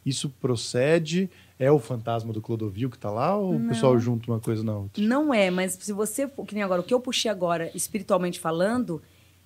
Isso 0.04 0.28
procede? 0.42 1.30
É 1.60 1.72
o 1.72 1.78
fantasma 1.78 2.34
do 2.34 2.42
Clodovil 2.42 2.90
que 2.90 2.96
está 2.96 3.12
lá 3.12 3.38
ou 3.38 3.54
não. 3.54 3.68
o 3.68 3.70
pessoal 3.70 4.00
junta 4.00 4.32
uma 4.32 4.40
coisa 4.40 4.64
na 4.64 4.76
outra? 4.76 5.04
Não 5.04 5.32
é, 5.32 5.52
mas 5.52 5.78
se 5.80 5.94
você, 5.94 6.28
que 6.48 6.56
nem 6.56 6.64
agora, 6.64 6.82
o 6.82 6.84
que 6.84 6.96
eu 6.96 7.00
puxei 7.00 7.30
agora, 7.30 7.70
espiritualmente 7.76 8.40
falando, 8.40 9.00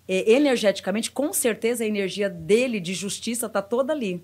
é, 0.07 0.31
energeticamente, 0.31 1.11
com 1.11 1.33
certeza 1.33 1.83
a 1.83 1.87
energia 1.87 2.29
dele 2.29 2.79
de 2.79 2.93
justiça 2.93 3.47
está 3.47 3.61
toda 3.61 3.93
ali. 3.93 4.23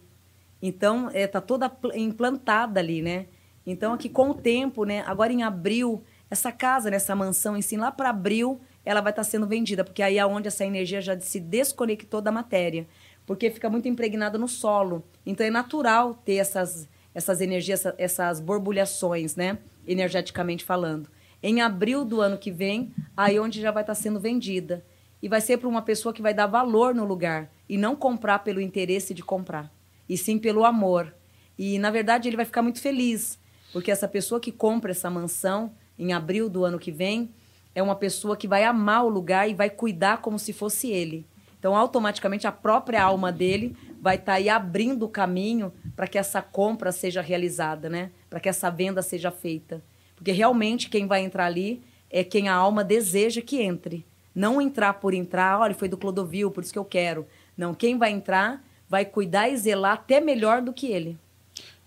Então, 0.62 1.08
está 1.08 1.20
é, 1.20 1.28
tá 1.28 1.42
toda 1.42 1.72
implantada 1.96 2.80
ali, 2.80 3.02
né? 3.02 3.26
Então, 3.66 3.94
aqui 3.94 4.10
com 4.10 4.30
o 4.30 4.34
tempo, 4.34 4.86
né? 4.86 5.04
Agora 5.08 5.34
em 5.34 5.44
abril, 5.44 6.04
essa 6.30 6.52
casa, 6.52 6.90
nessa 6.90 7.16
mansão 7.16 7.58
em 7.58 7.62
si, 7.62 7.78
lá 7.78 7.92
para 7.92 8.10
abril, 8.10 8.62
ela 8.86 9.02
vai 9.02 9.12
estar 9.12 9.24
tá 9.24 9.30
sendo 9.30 9.48
vendida, 9.48 9.84
porque 9.84 10.02
aí 10.02 10.18
é 10.18 10.26
onde 10.26 10.48
essa 10.48 10.66
energia 10.66 11.02
já 11.02 11.20
se 11.20 11.40
desconectou 11.40 12.22
da 12.22 12.32
matéria, 12.32 12.88
porque 13.26 13.50
fica 13.50 13.70
muito 13.70 13.88
impregnada 13.88 14.38
no 14.38 14.48
solo. 14.48 15.04
Então 15.26 15.46
é 15.46 15.50
natural 15.50 16.16
ter 16.16 16.36
essas 16.36 16.90
essas 17.14 17.42
energias, 17.42 17.84
essas 17.98 18.40
borbulhações, 18.40 19.36
né, 19.36 19.58
energeticamente 19.86 20.64
falando. 20.64 21.10
Em 21.44 21.62
abril 21.62 22.06
do 22.06 22.22
ano 22.22 22.38
que 22.38 22.52
vem, 22.52 22.94
aí 23.16 23.40
onde 23.40 23.60
já 23.60 23.72
vai 23.72 23.84
estar 23.84 23.96
tá 23.96 24.00
sendo 24.00 24.20
vendida. 24.20 24.86
E 25.22 25.30
vai 25.30 25.42
ser 25.42 25.58
para 25.58 25.68
uma 25.68 25.82
pessoa 25.82 26.14
que 26.14 26.22
vai 26.22 26.34
dar 26.34 26.48
valor 26.48 26.96
no 26.96 27.06
lugar 27.06 27.52
e 27.70 27.78
não 27.78 27.96
comprar 27.96 28.40
pelo 28.40 28.60
interesse 28.60 29.14
de 29.14 29.24
comprar, 29.24 29.72
e 30.08 30.18
sim 30.18 30.40
pelo 30.40 30.66
amor. 30.66 31.14
E 31.58 31.78
na 31.80 31.92
verdade 31.92 32.28
ele 32.28 32.36
vai 32.36 32.46
ficar 32.46 32.62
muito 32.62 32.82
feliz, 32.82 33.40
porque 33.72 33.92
essa 33.92 34.08
pessoa 34.08 34.40
que 34.40 34.52
compra 34.52 34.92
essa 34.92 35.10
mansão 35.10 35.72
em 35.98 36.14
abril 36.14 36.50
do 36.50 36.66
ano 36.66 36.80
que 36.80 36.92
vem 36.92 37.30
é 37.74 37.82
uma 37.82 37.96
pessoa 37.96 38.36
que 38.36 38.48
vai 38.48 38.64
amar 38.64 39.06
o 39.06 39.10
lugar 39.10 39.50
e 39.50 39.54
vai 39.54 39.70
cuidar 39.70 40.18
como 40.18 40.38
se 40.38 40.52
fosse 40.52 40.90
ele. 40.90 41.26
Então, 41.58 41.76
automaticamente, 41.76 42.48
a 42.48 42.52
própria 42.52 43.04
alma 43.04 43.32
dele 43.32 43.78
vai 44.02 44.16
estar 44.16 44.32
tá 44.32 44.38
aí 44.40 44.50
abrindo 44.50 45.04
o 45.04 45.10
caminho 45.10 45.72
para 45.96 46.08
que 46.08 46.18
essa 46.18 46.42
compra 46.42 46.92
seja 46.92 47.22
realizada, 47.22 47.88
né? 47.88 48.10
Para 48.28 48.40
que 48.40 48.50
essa 48.50 48.72
venda 48.72 49.04
seja 49.04 49.30
feita. 49.30 49.82
Porque 50.16 50.32
realmente 50.32 50.90
quem 50.90 51.06
vai 51.06 51.24
entrar 51.24 51.46
ali 51.46 51.84
é 52.10 52.24
quem 52.24 52.50
a 52.50 52.56
alma 52.56 52.84
deseja 52.84 53.42
que 53.42 53.62
entre. 53.62 54.04
Não 54.34 54.62
entrar 54.62 54.94
por 54.94 55.14
entrar, 55.14 55.60
olha, 55.60 55.74
foi 55.74 55.90
do 55.90 55.98
Clodovil, 55.98 56.52
por 56.52 56.64
isso 56.64 56.74
que 56.74 56.80
eu 56.80 56.86
quero. 56.86 57.28
Não, 57.58 57.74
quem 57.74 57.98
vai 57.98 58.12
entrar 58.12 58.64
vai 58.88 59.06
cuidar 59.06 59.50
e 59.50 59.58
zelar 59.58 59.94
até 59.94 60.20
melhor 60.20 60.62
do 60.62 60.74
que 60.74 60.88
ele. 60.88 61.18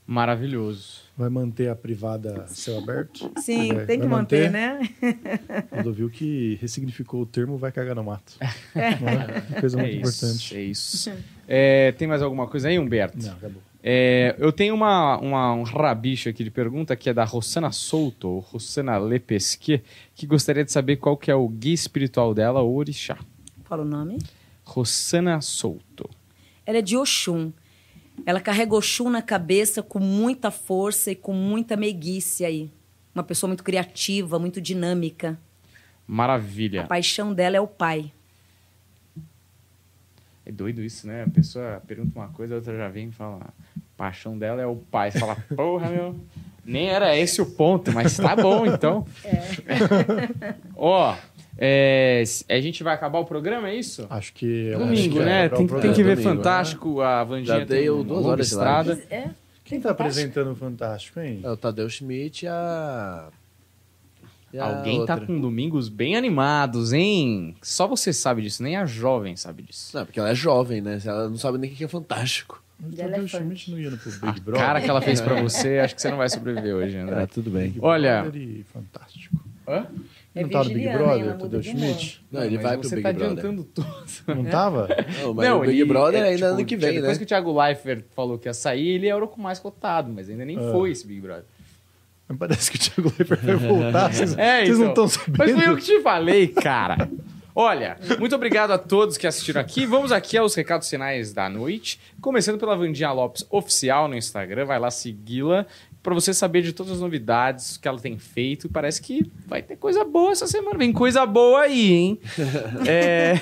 Maravilhoso. 0.06 1.04
Vai 1.16 1.30
manter 1.30 1.68
a 1.68 1.76
privada 1.76 2.46
céu 2.48 2.78
aberto? 2.78 3.30
Sim, 3.38 3.72
é, 3.72 3.84
tem 3.86 4.00
que 4.00 4.06
manter, 4.06 4.50
manter, 4.50 4.50
né? 4.50 4.80
Quando 5.70 5.92
viu 5.92 6.10
que 6.10 6.58
ressignificou 6.60 7.22
o 7.22 7.26
termo 7.26 7.56
vai 7.56 7.72
cagar 7.72 7.94
no 7.94 8.04
mato. 8.04 8.36
É. 8.74 9.56
é? 9.56 9.60
Coisa 9.60 9.78
muito 9.78 9.94
é 9.94 9.96
importante. 9.96 10.56
É 10.56 10.62
isso. 10.62 11.10
É, 11.46 11.92
tem 11.92 12.08
mais 12.08 12.20
alguma 12.20 12.46
coisa 12.46 12.68
aí, 12.68 12.78
Humberto? 12.78 13.24
Não, 13.24 13.32
acabou. 13.32 13.62
É, 13.86 14.34
eu 14.38 14.50
tenho 14.50 14.74
uma, 14.74 15.18
uma, 15.18 15.52
um 15.52 15.62
rabicho 15.62 16.30
aqui 16.30 16.42
de 16.42 16.50
pergunta 16.50 16.96
que 16.96 17.10
é 17.10 17.12
da 17.12 17.22
Rossana 17.22 17.70
Souto, 17.70 18.28
ou 18.28 18.38
Rossana 18.38 18.96
Lepesque, 18.96 19.82
que 20.14 20.26
gostaria 20.26 20.64
de 20.64 20.72
saber 20.72 20.96
qual 20.96 21.18
que 21.18 21.30
é 21.30 21.34
o 21.34 21.46
guia 21.46 21.74
espiritual 21.74 22.32
dela, 22.32 22.62
o 22.62 22.74
orixá. 22.74 23.18
Qual 23.68 23.80
o 23.80 23.84
nome? 23.84 24.16
Rossana 24.64 25.38
Souto. 25.42 26.08
Ela 26.64 26.78
é 26.78 26.82
de 26.82 26.96
Oxum. 26.96 27.52
Ela 28.24 28.40
carrega 28.40 28.74
Oxum 28.74 29.10
na 29.10 29.20
cabeça 29.20 29.82
com 29.82 29.98
muita 29.98 30.50
força 30.50 31.10
e 31.10 31.14
com 31.14 31.34
muita 31.34 31.76
meiguice 31.76 32.42
aí. 32.42 32.70
Uma 33.14 33.22
pessoa 33.22 33.48
muito 33.48 33.62
criativa, 33.62 34.38
muito 34.38 34.62
dinâmica. 34.62 35.38
Maravilha. 36.06 36.84
A 36.84 36.86
paixão 36.86 37.34
dela 37.34 37.58
é 37.58 37.60
o 37.60 37.68
pai. 37.68 38.13
É 40.46 40.52
doido 40.52 40.82
isso, 40.82 41.06
né? 41.06 41.24
A 41.24 41.30
pessoa 41.30 41.82
pergunta 41.86 42.18
uma 42.18 42.28
coisa, 42.28 42.54
a 42.54 42.56
outra 42.56 42.76
já 42.76 42.88
vem 42.88 43.08
e 43.08 43.12
fala. 43.12 43.38
A 43.42 43.50
paixão 43.96 44.36
dela 44.36 44.60
é 44.60 44.66
o 44.66 44.76
pai. 44.76 45.10
Você 45.10 45.18
fala, 45.18 45.36
porra, 45.56 45.88
meu. 45.88 46.14
Nem 46.64 46.88
era 46.88 47.16
esse 47.16 47.42
o 47.42 47.46
ponto, 47.46 47.92
mas 47.92 48.16
tá 48.16 48.34
bom 48.34 48.64
então. 48.66 49.06
É. 49.24 50.54
Ó, 50.74 51.14
é, 51.56 52.24
a 52.48 52.60
gente 52.60 52.82
vai 52.82 52.94
acabar 52.94 53.18
o 53.18 53.24
programa, 53.24 53.68
é 53.68 53.76
isso? 53.76 54.06
Acho 54.10 54.32
que. 54.32 54.72
Domingo, 54.72 55.18
acho 55.18 55.26
né? 55.26 55.44
É, 55.44 55.48
tem, 55.48 55.66
tem, 55.66 55.92
que 55.92 56.02
ver 56.02 56.16
domingo, 56.16 56.36
Fantástico, 56.36 56.98
né? 56.98 57.04
a 57.04 57.24
Vandinha 57.24 57.58
Já 57.58 57.64
dei 57.64 57.88
tem 57.88 58.04
duas 58.04 58.24
horas 58.24 58.46
de 58.46 58.54
estrada. 58.54 59.02
É. 59.10 59.30
Quem 59.64 59.80
tá 59.80 59.90
apresentando 59.90 60.52
o 60.52 60.56
Fantástico, 60.56 61.20
hein? 61.20 61.40
É 61.42 61.50
o 61.50 61.56
Tadeu 61.56 61.88
Schmidt 61.88 62.44
e 62.44 62.48
a. 62.48 63.28
a 64.58 64.76
Alguém 64.78 65.04
tá 65.06 65.14
outra. 65.14 65.26
com 65.26 65.40
domingos 65.40 65.88
bem 65.88 66.16
animados, 66.16 66.92
hein? 66.92 67.54
Só 67.62 67.86
você 67.86 68.12
sabe 68.12 68.42
disso, 68.42 68.62
nem 68.62 68.76
a 68.76 68.84
jovem 68.86 69.36
sabe 69.36 69.62
disso. 69.62 69.96
Não, 69.96 70.04
porque 70.04 70.18
ela 70.20 70.30
é 70.30 70.34
jovem, 70.34 70.80
né? 70.80 70.98
Ela 71.04 71.28
não 71.28 71.36
sabe 71.36 71.58
nem 71.58 71.70
o 71.70 71.74
que 71.74 71.84
é 71.84 71.88
fantástico. 71.88 72.62
O 72.84 72.88
De 72.90 72.96
Tadeu 72.96 73.14
elefante. 73.18 73.44
Schmidt 73.44 73.70
não 73.70 73.78
ia 73.78 73.90
no 73.90 73.96
Big 73.96 74.18
A 74.22 74.32
Brother. 74.32 74.54
cara 74.66 74.80
que 74.80 74.90
ela 74.90 75.00
fez 75.00 75.20
pra 75.20 75.40
você, 75.42 75.78
acho 75.78 75.94
que 75.94 76.02
você 76.02 76.10
não 76.10 76.16
vai 76.18 76.28
sobreviver 76.28 76.74
hoje, 76.74 76.96
André. 76.96 77.22
É, 77.22 77.26
tudo 77.26 77.50
bem. 77.50 77.74
Olha- 77.80 78.24
Fantástico. 78.72 79.36
Hã? 79.66 79.86
É 80.34 80.42
não 80.42 80.48
tá 80.50 80.64
no 80.64 80.70
Big 80.70 80.88
Brother? 80.88 81.24
Ela 81.26 81.34
Tadeu. 81.34 81.62
Schmidt? 81.62 82.24
Não, 82.30 82.42
ele 82.44 82.58
vai 82.58 82.76
pro 82.76 82.88
você 82.88 82.96
Big 82.96 83.02
tá 83.06 83.12
Brother. 83.12 83.30
adiantando 83.38 83.64
tudo. 83.64 83.86
Não 84.26 84.44
tava? 84.50 84.88
Não, 85.22 85.32
mas 85.32 85.48
não, 85.48 85.58
o 85.58 85.60
Big 85.60 85.80
ele- 85.80 85.84
Brother 85.88 86.20
é, 86.22 86.24
ainda 86.30 86.36
tipo, 86.36 86.46
ano 86.58 86.64
que 86.66 86.76
vem, 86.76 86.94
Depois 86.96 87.12
né? 87.12 87.18
que 87.18 87.22
o 87.22 87.26
Thiago 87.26 87.58
Leifert 87.62 88.04
falou 88.14 88.36
que 88.38 88.48
ia 88.48 88.52
sair, 88.54 88.88
ele 88.88 89.06
era 89.06 89.24
o 89.24 89.40
mais 89.40 89.58
cotado, 89.60 90.12
mas 90.12 90.28
ainda 90.28 90.44
nem 90.44 90.58
Ah. 90.58 90.72
foi 90.72 90.90
esse 90.90 91.06
Big 91.06 91.20
Brother. 91.20 91.44
Mas 92.28 92.38
Parece 92.38 92.70
que 92.70 92.76
o 92.76 92.80
Thiago 92.80 93.12
Leifert 93.18 93.40
vai 93.42 93.56
voltar. 93.56 94.12
Vocês, 94.12 94.34
É, 94.38 94.64
vocês 94.64 94.78
não 94.78 94.90
então. 94.90 95.04
estão 95.06 95.08
sabendo. 95.08 95.38
Mas 95.38 95.52
foi 95.52 95.68
eu 95.68 95.76
que 95.76 95.82
te 95.84 96.00
falei, 96.00 96.48
cara. 96.48 97.10
Olha, 97.56 97.96
muito 98.18 98.34
obrigado 98.34 98.72
a 98.72 98.78
todos 98.78 99.16
que 99.16 99.26
assistiram 99.28 99.60
aqui. 99.60 99.86
Vamos 99.86 100.10
aqui 100.10 100.36
aos 100.36 100.54
recados 100.56 100.90
finais 100.90 101.32
da 101.32 101.48
noite. 101.48 102.00
Começando 102.20 102.58
pela 102.58 102.74
Vandinha 102.76 103.12
Lopes 103.12 103.46
Oficial 103.48 104.08
no 104.08 104.16
Instagram. 104.16 104.64
Vai 104.64 104.80
lá 104.80 104.90
segui-la 104.90 105.64
para 106.02 106.12
você 106.12 106.34
saber 106.34 106.62
de 106.62 106.72
todas 106.72 106.94
as 106.94 107.00
novidades 107.00 107.76
que 107.76 107.86
ela 107.86 107.98
tem 108.00 108.18
feito. 108.18 108.68
Parece 108.68 109.00
que 109.00 109.30
vai 109.46 109.62
ter 109.62 109.76
coisa 109.76 110.04
boa 110.04 110.32
essa 110.32 110.48
semana. 110.48 110.76
Vem 110.76 110.92
coisa 110.92 111.24
boa 111.24 111.60
aí, 111.60 111.92
hein? 111.92 112.20
É, 112.88 113.34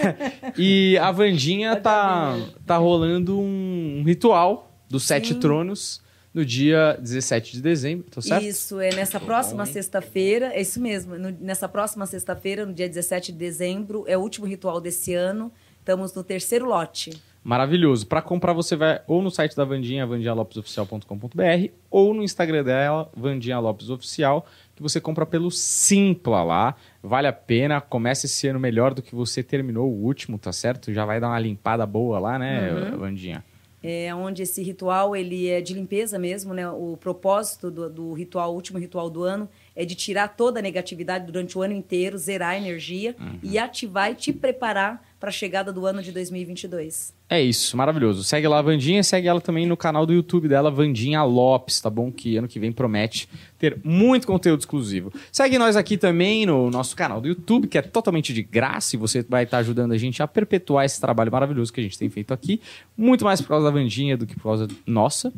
e 0.58 0.98
a 0.98 1.10
Vandinha 1.10 1.74
tá, 1.76 2.36
tá 2.66 2.76
rolando 2.76 3.40
um 3.40 4.02
ritual 4.04 4.70
dos 4.90 5.04
Sete 5.04 5.32
Sim. 5.32 5.40
Tronos 5.40 6.02
no 6.34 6.44
dia 6.44 6.96
17 7.00 7.52
de 7.52 7.60
dezembro, 7.62 8.06
tá 8.10 8.20
certo? 8.22 8.42
Isso, 8.44 8.80
é 8.80 8.94
nessa 8.94 9.20
Tô 9.20 9.26
próxima 9.26 9.64
bom, 9.64 9.68
hein? 9.68 9.72
sexta-feira, 9.74 10.46
é 10.54 10.60
isso 10.60 10.80
mesmo. 10.80 11.18
no- 11.18 11.36
nessa 11.40 11.68
próxima 11.68 12.06
sexta-feira, 12.06 12.64
no 12.64 12.72
dia 12.72 12.88
17 12.88 13.32
de 13.32 13.38
dezembro, 13.38 14.04
é 14.06 14.16
o 14.16 14.20
último 14.20 14.46
ritual 14.46 14.80
desse 14.80 15.12
ano. 15.14 15.52
Estamos 15.78 16.14
no 16.14 16.22
terceiro 16.22 16.64
lote. 16.66 17.10
Maravilhoso. 17.42 18.06
Para 18.06 18.22
comprar, 18.22 18.52
você 18.52 18.76
vai 18.76 19.00
ou 19.08 19.20
no 19.20 19.28
site 19.30 19.56
da 19.56 19.64
Vandinha, 19.64 20.06
vandinhalopesoficial.com.br, 20.06 21.72
ou 21.90 22.14
no 22.14 22.22
Instagram 22.22 22.62
dela, 22.64 23.10
Vandinha 23.16 23.58
Lopes 23.58 23.90
Oficial, 23.90 24.46
que 24.76 24.82
você 24.82 25.00
compra 25.00 25.26
pelo 25.26 25.50
Simpla 25.50 26.42
lá. 26.44 26.76
Vale 27.02 27.26
a 27.26 27.32
pena. 27.32 27.80
Começa 27.80 28.26
esse 28.26 28.46
ano 28.46 28.60
melhor 28.60 28.94
do 28.94 29.02
que 29.02 29.14
você 29.14 29.42
terminou 29.42 29.90
o 29.90 30.04
último, 30.04 30.38
tá 30.38 30.52
certo? 30.52 30.92
Já 30.92 31.04
vai 31.04 31.20
dar 31.20 31.28
uma 31.28 31.38
limpada 31.38 31.84
boa 31.84 32.18
lá, 32.18 32.38
né, 32.38 32.70
Vandinha? 32.96 33.44
É 33.82 34.14
onde 34.14 34.42
esse 34.42 34.62
ritual 34.62 35.16
ele 35.16 35.48
é 35.48 35.60
de 35.60 35.74
limpeza 35.74 36.18
mesmo, 36.18 36.54
né? 36.54 36.68
O 36.68 36.96
propósito 36.96 37.70
do, 37.70 37.90
do 37.90 38.12
ritual, 38.12 38.52
o 38.52 38.54
último 38.54 38.78
ritual 38.78 39.10
do 39.10 39.24
ano, 39.24 39.48
é 39.74 39.84
de 39.84 39.94
tirar 39.94 40.28
toda 40.28 40.60
a 40.60 40.62
negatividade 40.62 41.26
durante 41.26 41.58
o 41.58 41.62
ano 41.62 41.74
inteiro, 41.74 42.16
zerar 42.16 42.50
a 42.50 42.56
energia 42.56 43.16
e 43.42 43.58
ativar 43.58 44.12
e 44.12 44.14
te 44.14 44.32
preparar 44.32 45.11
para 45.22 45.28
a 45.28 45.32
chegada 45.32 45.72
do 45.72 45.86
ano 45.86 46.02
de 46.02 46.10
2022. 46.10 47.14
É 47.30 47.40
isso, 47.40 47.76
maravilhoso. 47.76 48.24
Segue 48.24 48.48
lá 48.48 48.58
a 48.58 48.62
Vandinha, 48.62 49.04
segue 49.04 49.28
ela 49.28 49.40
também 49.40 49.64
no 49.66 49.76
canal 49.76 50.04
do 50.04 50.12
YouTube 50.12 50.48
dela, 50.48 50.68
Vandinha 50.68 51.22
Lopes, 51.22 51.80
tá 51.80 51.88
bom? 51.88 52.10
Que 52.10 52.36
ano 52.38 52.48
que 52.48 52.58
vem 52.58 52.72
promete 52.72 53.28
ter 53.56 53.78
muito 53.84 54.26
conteúdo 54.26 54.58
exclusivo. 54.58 55.12
Segue 55.30 55.58
nós 55.58 55.76
aqui 55.76 55.96
também 55.96 56.44
no 56.44 56.68
nosso 56.72 56.96
canal 56.96 57.20
do 57.20 57.28
YouTube, 57.28 57.68
que 57.68 57.78
é 57.78 57.82
totalmente 57.82 58.34
de 58.34 58.42
graça, 58.42 58.96
e 58.96 58.98
você 58.98 59.22
vai 59.22 59.44
estar 59.44 59.58
ajudando 59.58 59.92
a 59.92 59.96
gente 59.96 60.20
a 60.20 60.26
perpetuar 60.26 60.86
esse 60.86 61.00
trabalho 61.00 61.30
maravilhoso 61.30 61.72
que 61.72 61.78
a 61.78 61.84
gente 61.84 61.96
tem 61.96 62.10
feito 62.10 62.34
aqui. 62.34 62.60
Muito 62.96 63.24
mais 63.24 63.40
por 63.40 63.46
causa 63.46 63.66
da 63.66 63.70
Vandinha 63.70 64.16
do 64.16 64.26
que 64.26 64.34
por 64.34 64.42
causa 64.42 64.66
nossa, 64.84 65.32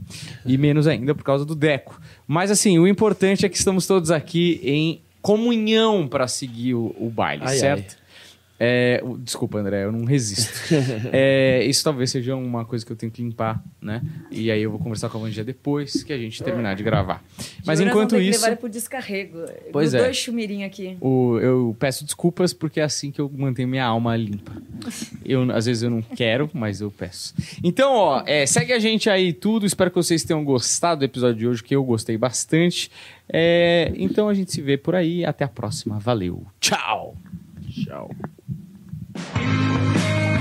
e 0.46 0.56
menos 0.56 0.86
ainda 0.86 1.14
por 1.14 1.24
causa 1.24 1.44
do 1.44 1.54
Deco. 1.54 2.00
Mas 2.26 2.50
assim, 2.50 2.78
o 2.78 2.88
importante 2.88 3.44
é 3.44 3.50
que 3.50 3.58
estamos 3.58 3.86
todos 3.86 4.10
aqui 4.10 4.62
em 4.64 5.02
comunhão 5.20 6.08
para 6.08 6.26
seguir 6.26 6.72
o, 6.72 6.96
o 6.98 7.10
baile, 7.10 7.42
Ai, 7.44 7.56
certo? 7.58 8.03
É, 8.58 9.02
desculpa, 9.18 9.58
André, 9.58 9.84
eu 9.84 9.90
não 9.92 10.04
resisto. 10.04 10.52
É, 11.12 11.64
isso 11.64 11.82
talvez 11.82 12.10
seja 12.10 12.36
uma 12.36 12.64
coisa 12.64 12.84
que 12.86 12.90
eu 12.92 12.96
tenho 12.96 13.10
que 13.10 13.22
limpar, 13.22 13.62
né? 13.82 14.00
E 14.30 14.50
aí 14.50 14.62
eu 14.62 14.70
vou 14.70 14.78
conversar 14.78 15.08
com 15.08 15.18
a 15.18 15.20
Vandinha 15.20 15.44
depois 15.44 16.02
que 16.04 16.12
a 16.12 16.18
gente 16.18 16.42
terminar 16.42 16.74
de 16.76 16.82
gravar. 16.82 17.22
Mas 17.66 17.80
enquanto 17.80 18.16
isso, 18.16 18.38
levar 18.40 18.46
ele 18.48 18.56
pro 18.56 18.68
descarrego. 18.68 19.38
Pois 19.72 19.88
Os 19.88 19.94
é. 19.94 19.98
dois 19.98 20.16
chumirinhos 20.16 20.66
aqui. 20.66 20.96
o- 21.00 21.38
eu 21.40 21.76
peço 21.78 22.04
desculpas 22.04 22.52
porque 22.52 22.80
é 22.80 22.84
assim 22.84 23.10
que 23.10 23.20
eu 23.20 23.30
mantenho 23.34 23.68
minha 23.68 23.84
alma 23.84 24.16
limpa. 24.16 24.52
Eu, 25.24 25.50
às 25.52 25.66
vezes 25.66 25.82
eu 25.82 25.90
não 25.90 26.00
quero, 26.02 26.48
mas 26.54 26.80
eu 26.80 26.90
peço. 26.90 27.34
Então, 27.62 27.92
ó, 27.92 28.22
é, 28.26 28.46
segue 28.46 28.72
a 28.72 28.78
gente 28.78 29.10
aí 29.10 29.32
tudo. 29.32 29.66
Espero 29.66 29.90
que 29.90 29.96
vocês 29.96 30.22
tenham 30.24 30.44
gostado 30.44 31.00
do 31.00 31.04
episódio 31.04 31.36
de 31.38 31.46
hoje, 31.48 31.62
que 31.62 31.74
eu 31.74 31.82
gostei 31.84 32.16
bastante. 32.16 32.90
É, 33.28 33.92
então 33.96 34.28
a 34.28 34.34
gente 34.34 34.52
se 34.52 34.62
vê 34.62 34.76
por 34.76 34.94
aí. 34.94 35.24
Até 35.24 35.44
a 35.44 35.48
próxima. 35.48 35.98
Valeu. 35.98 36.44
Tchau. 36.60 37.16
Tchau. 37.84 38.10
Thank 39.14 40.28
you. 40.28 40.33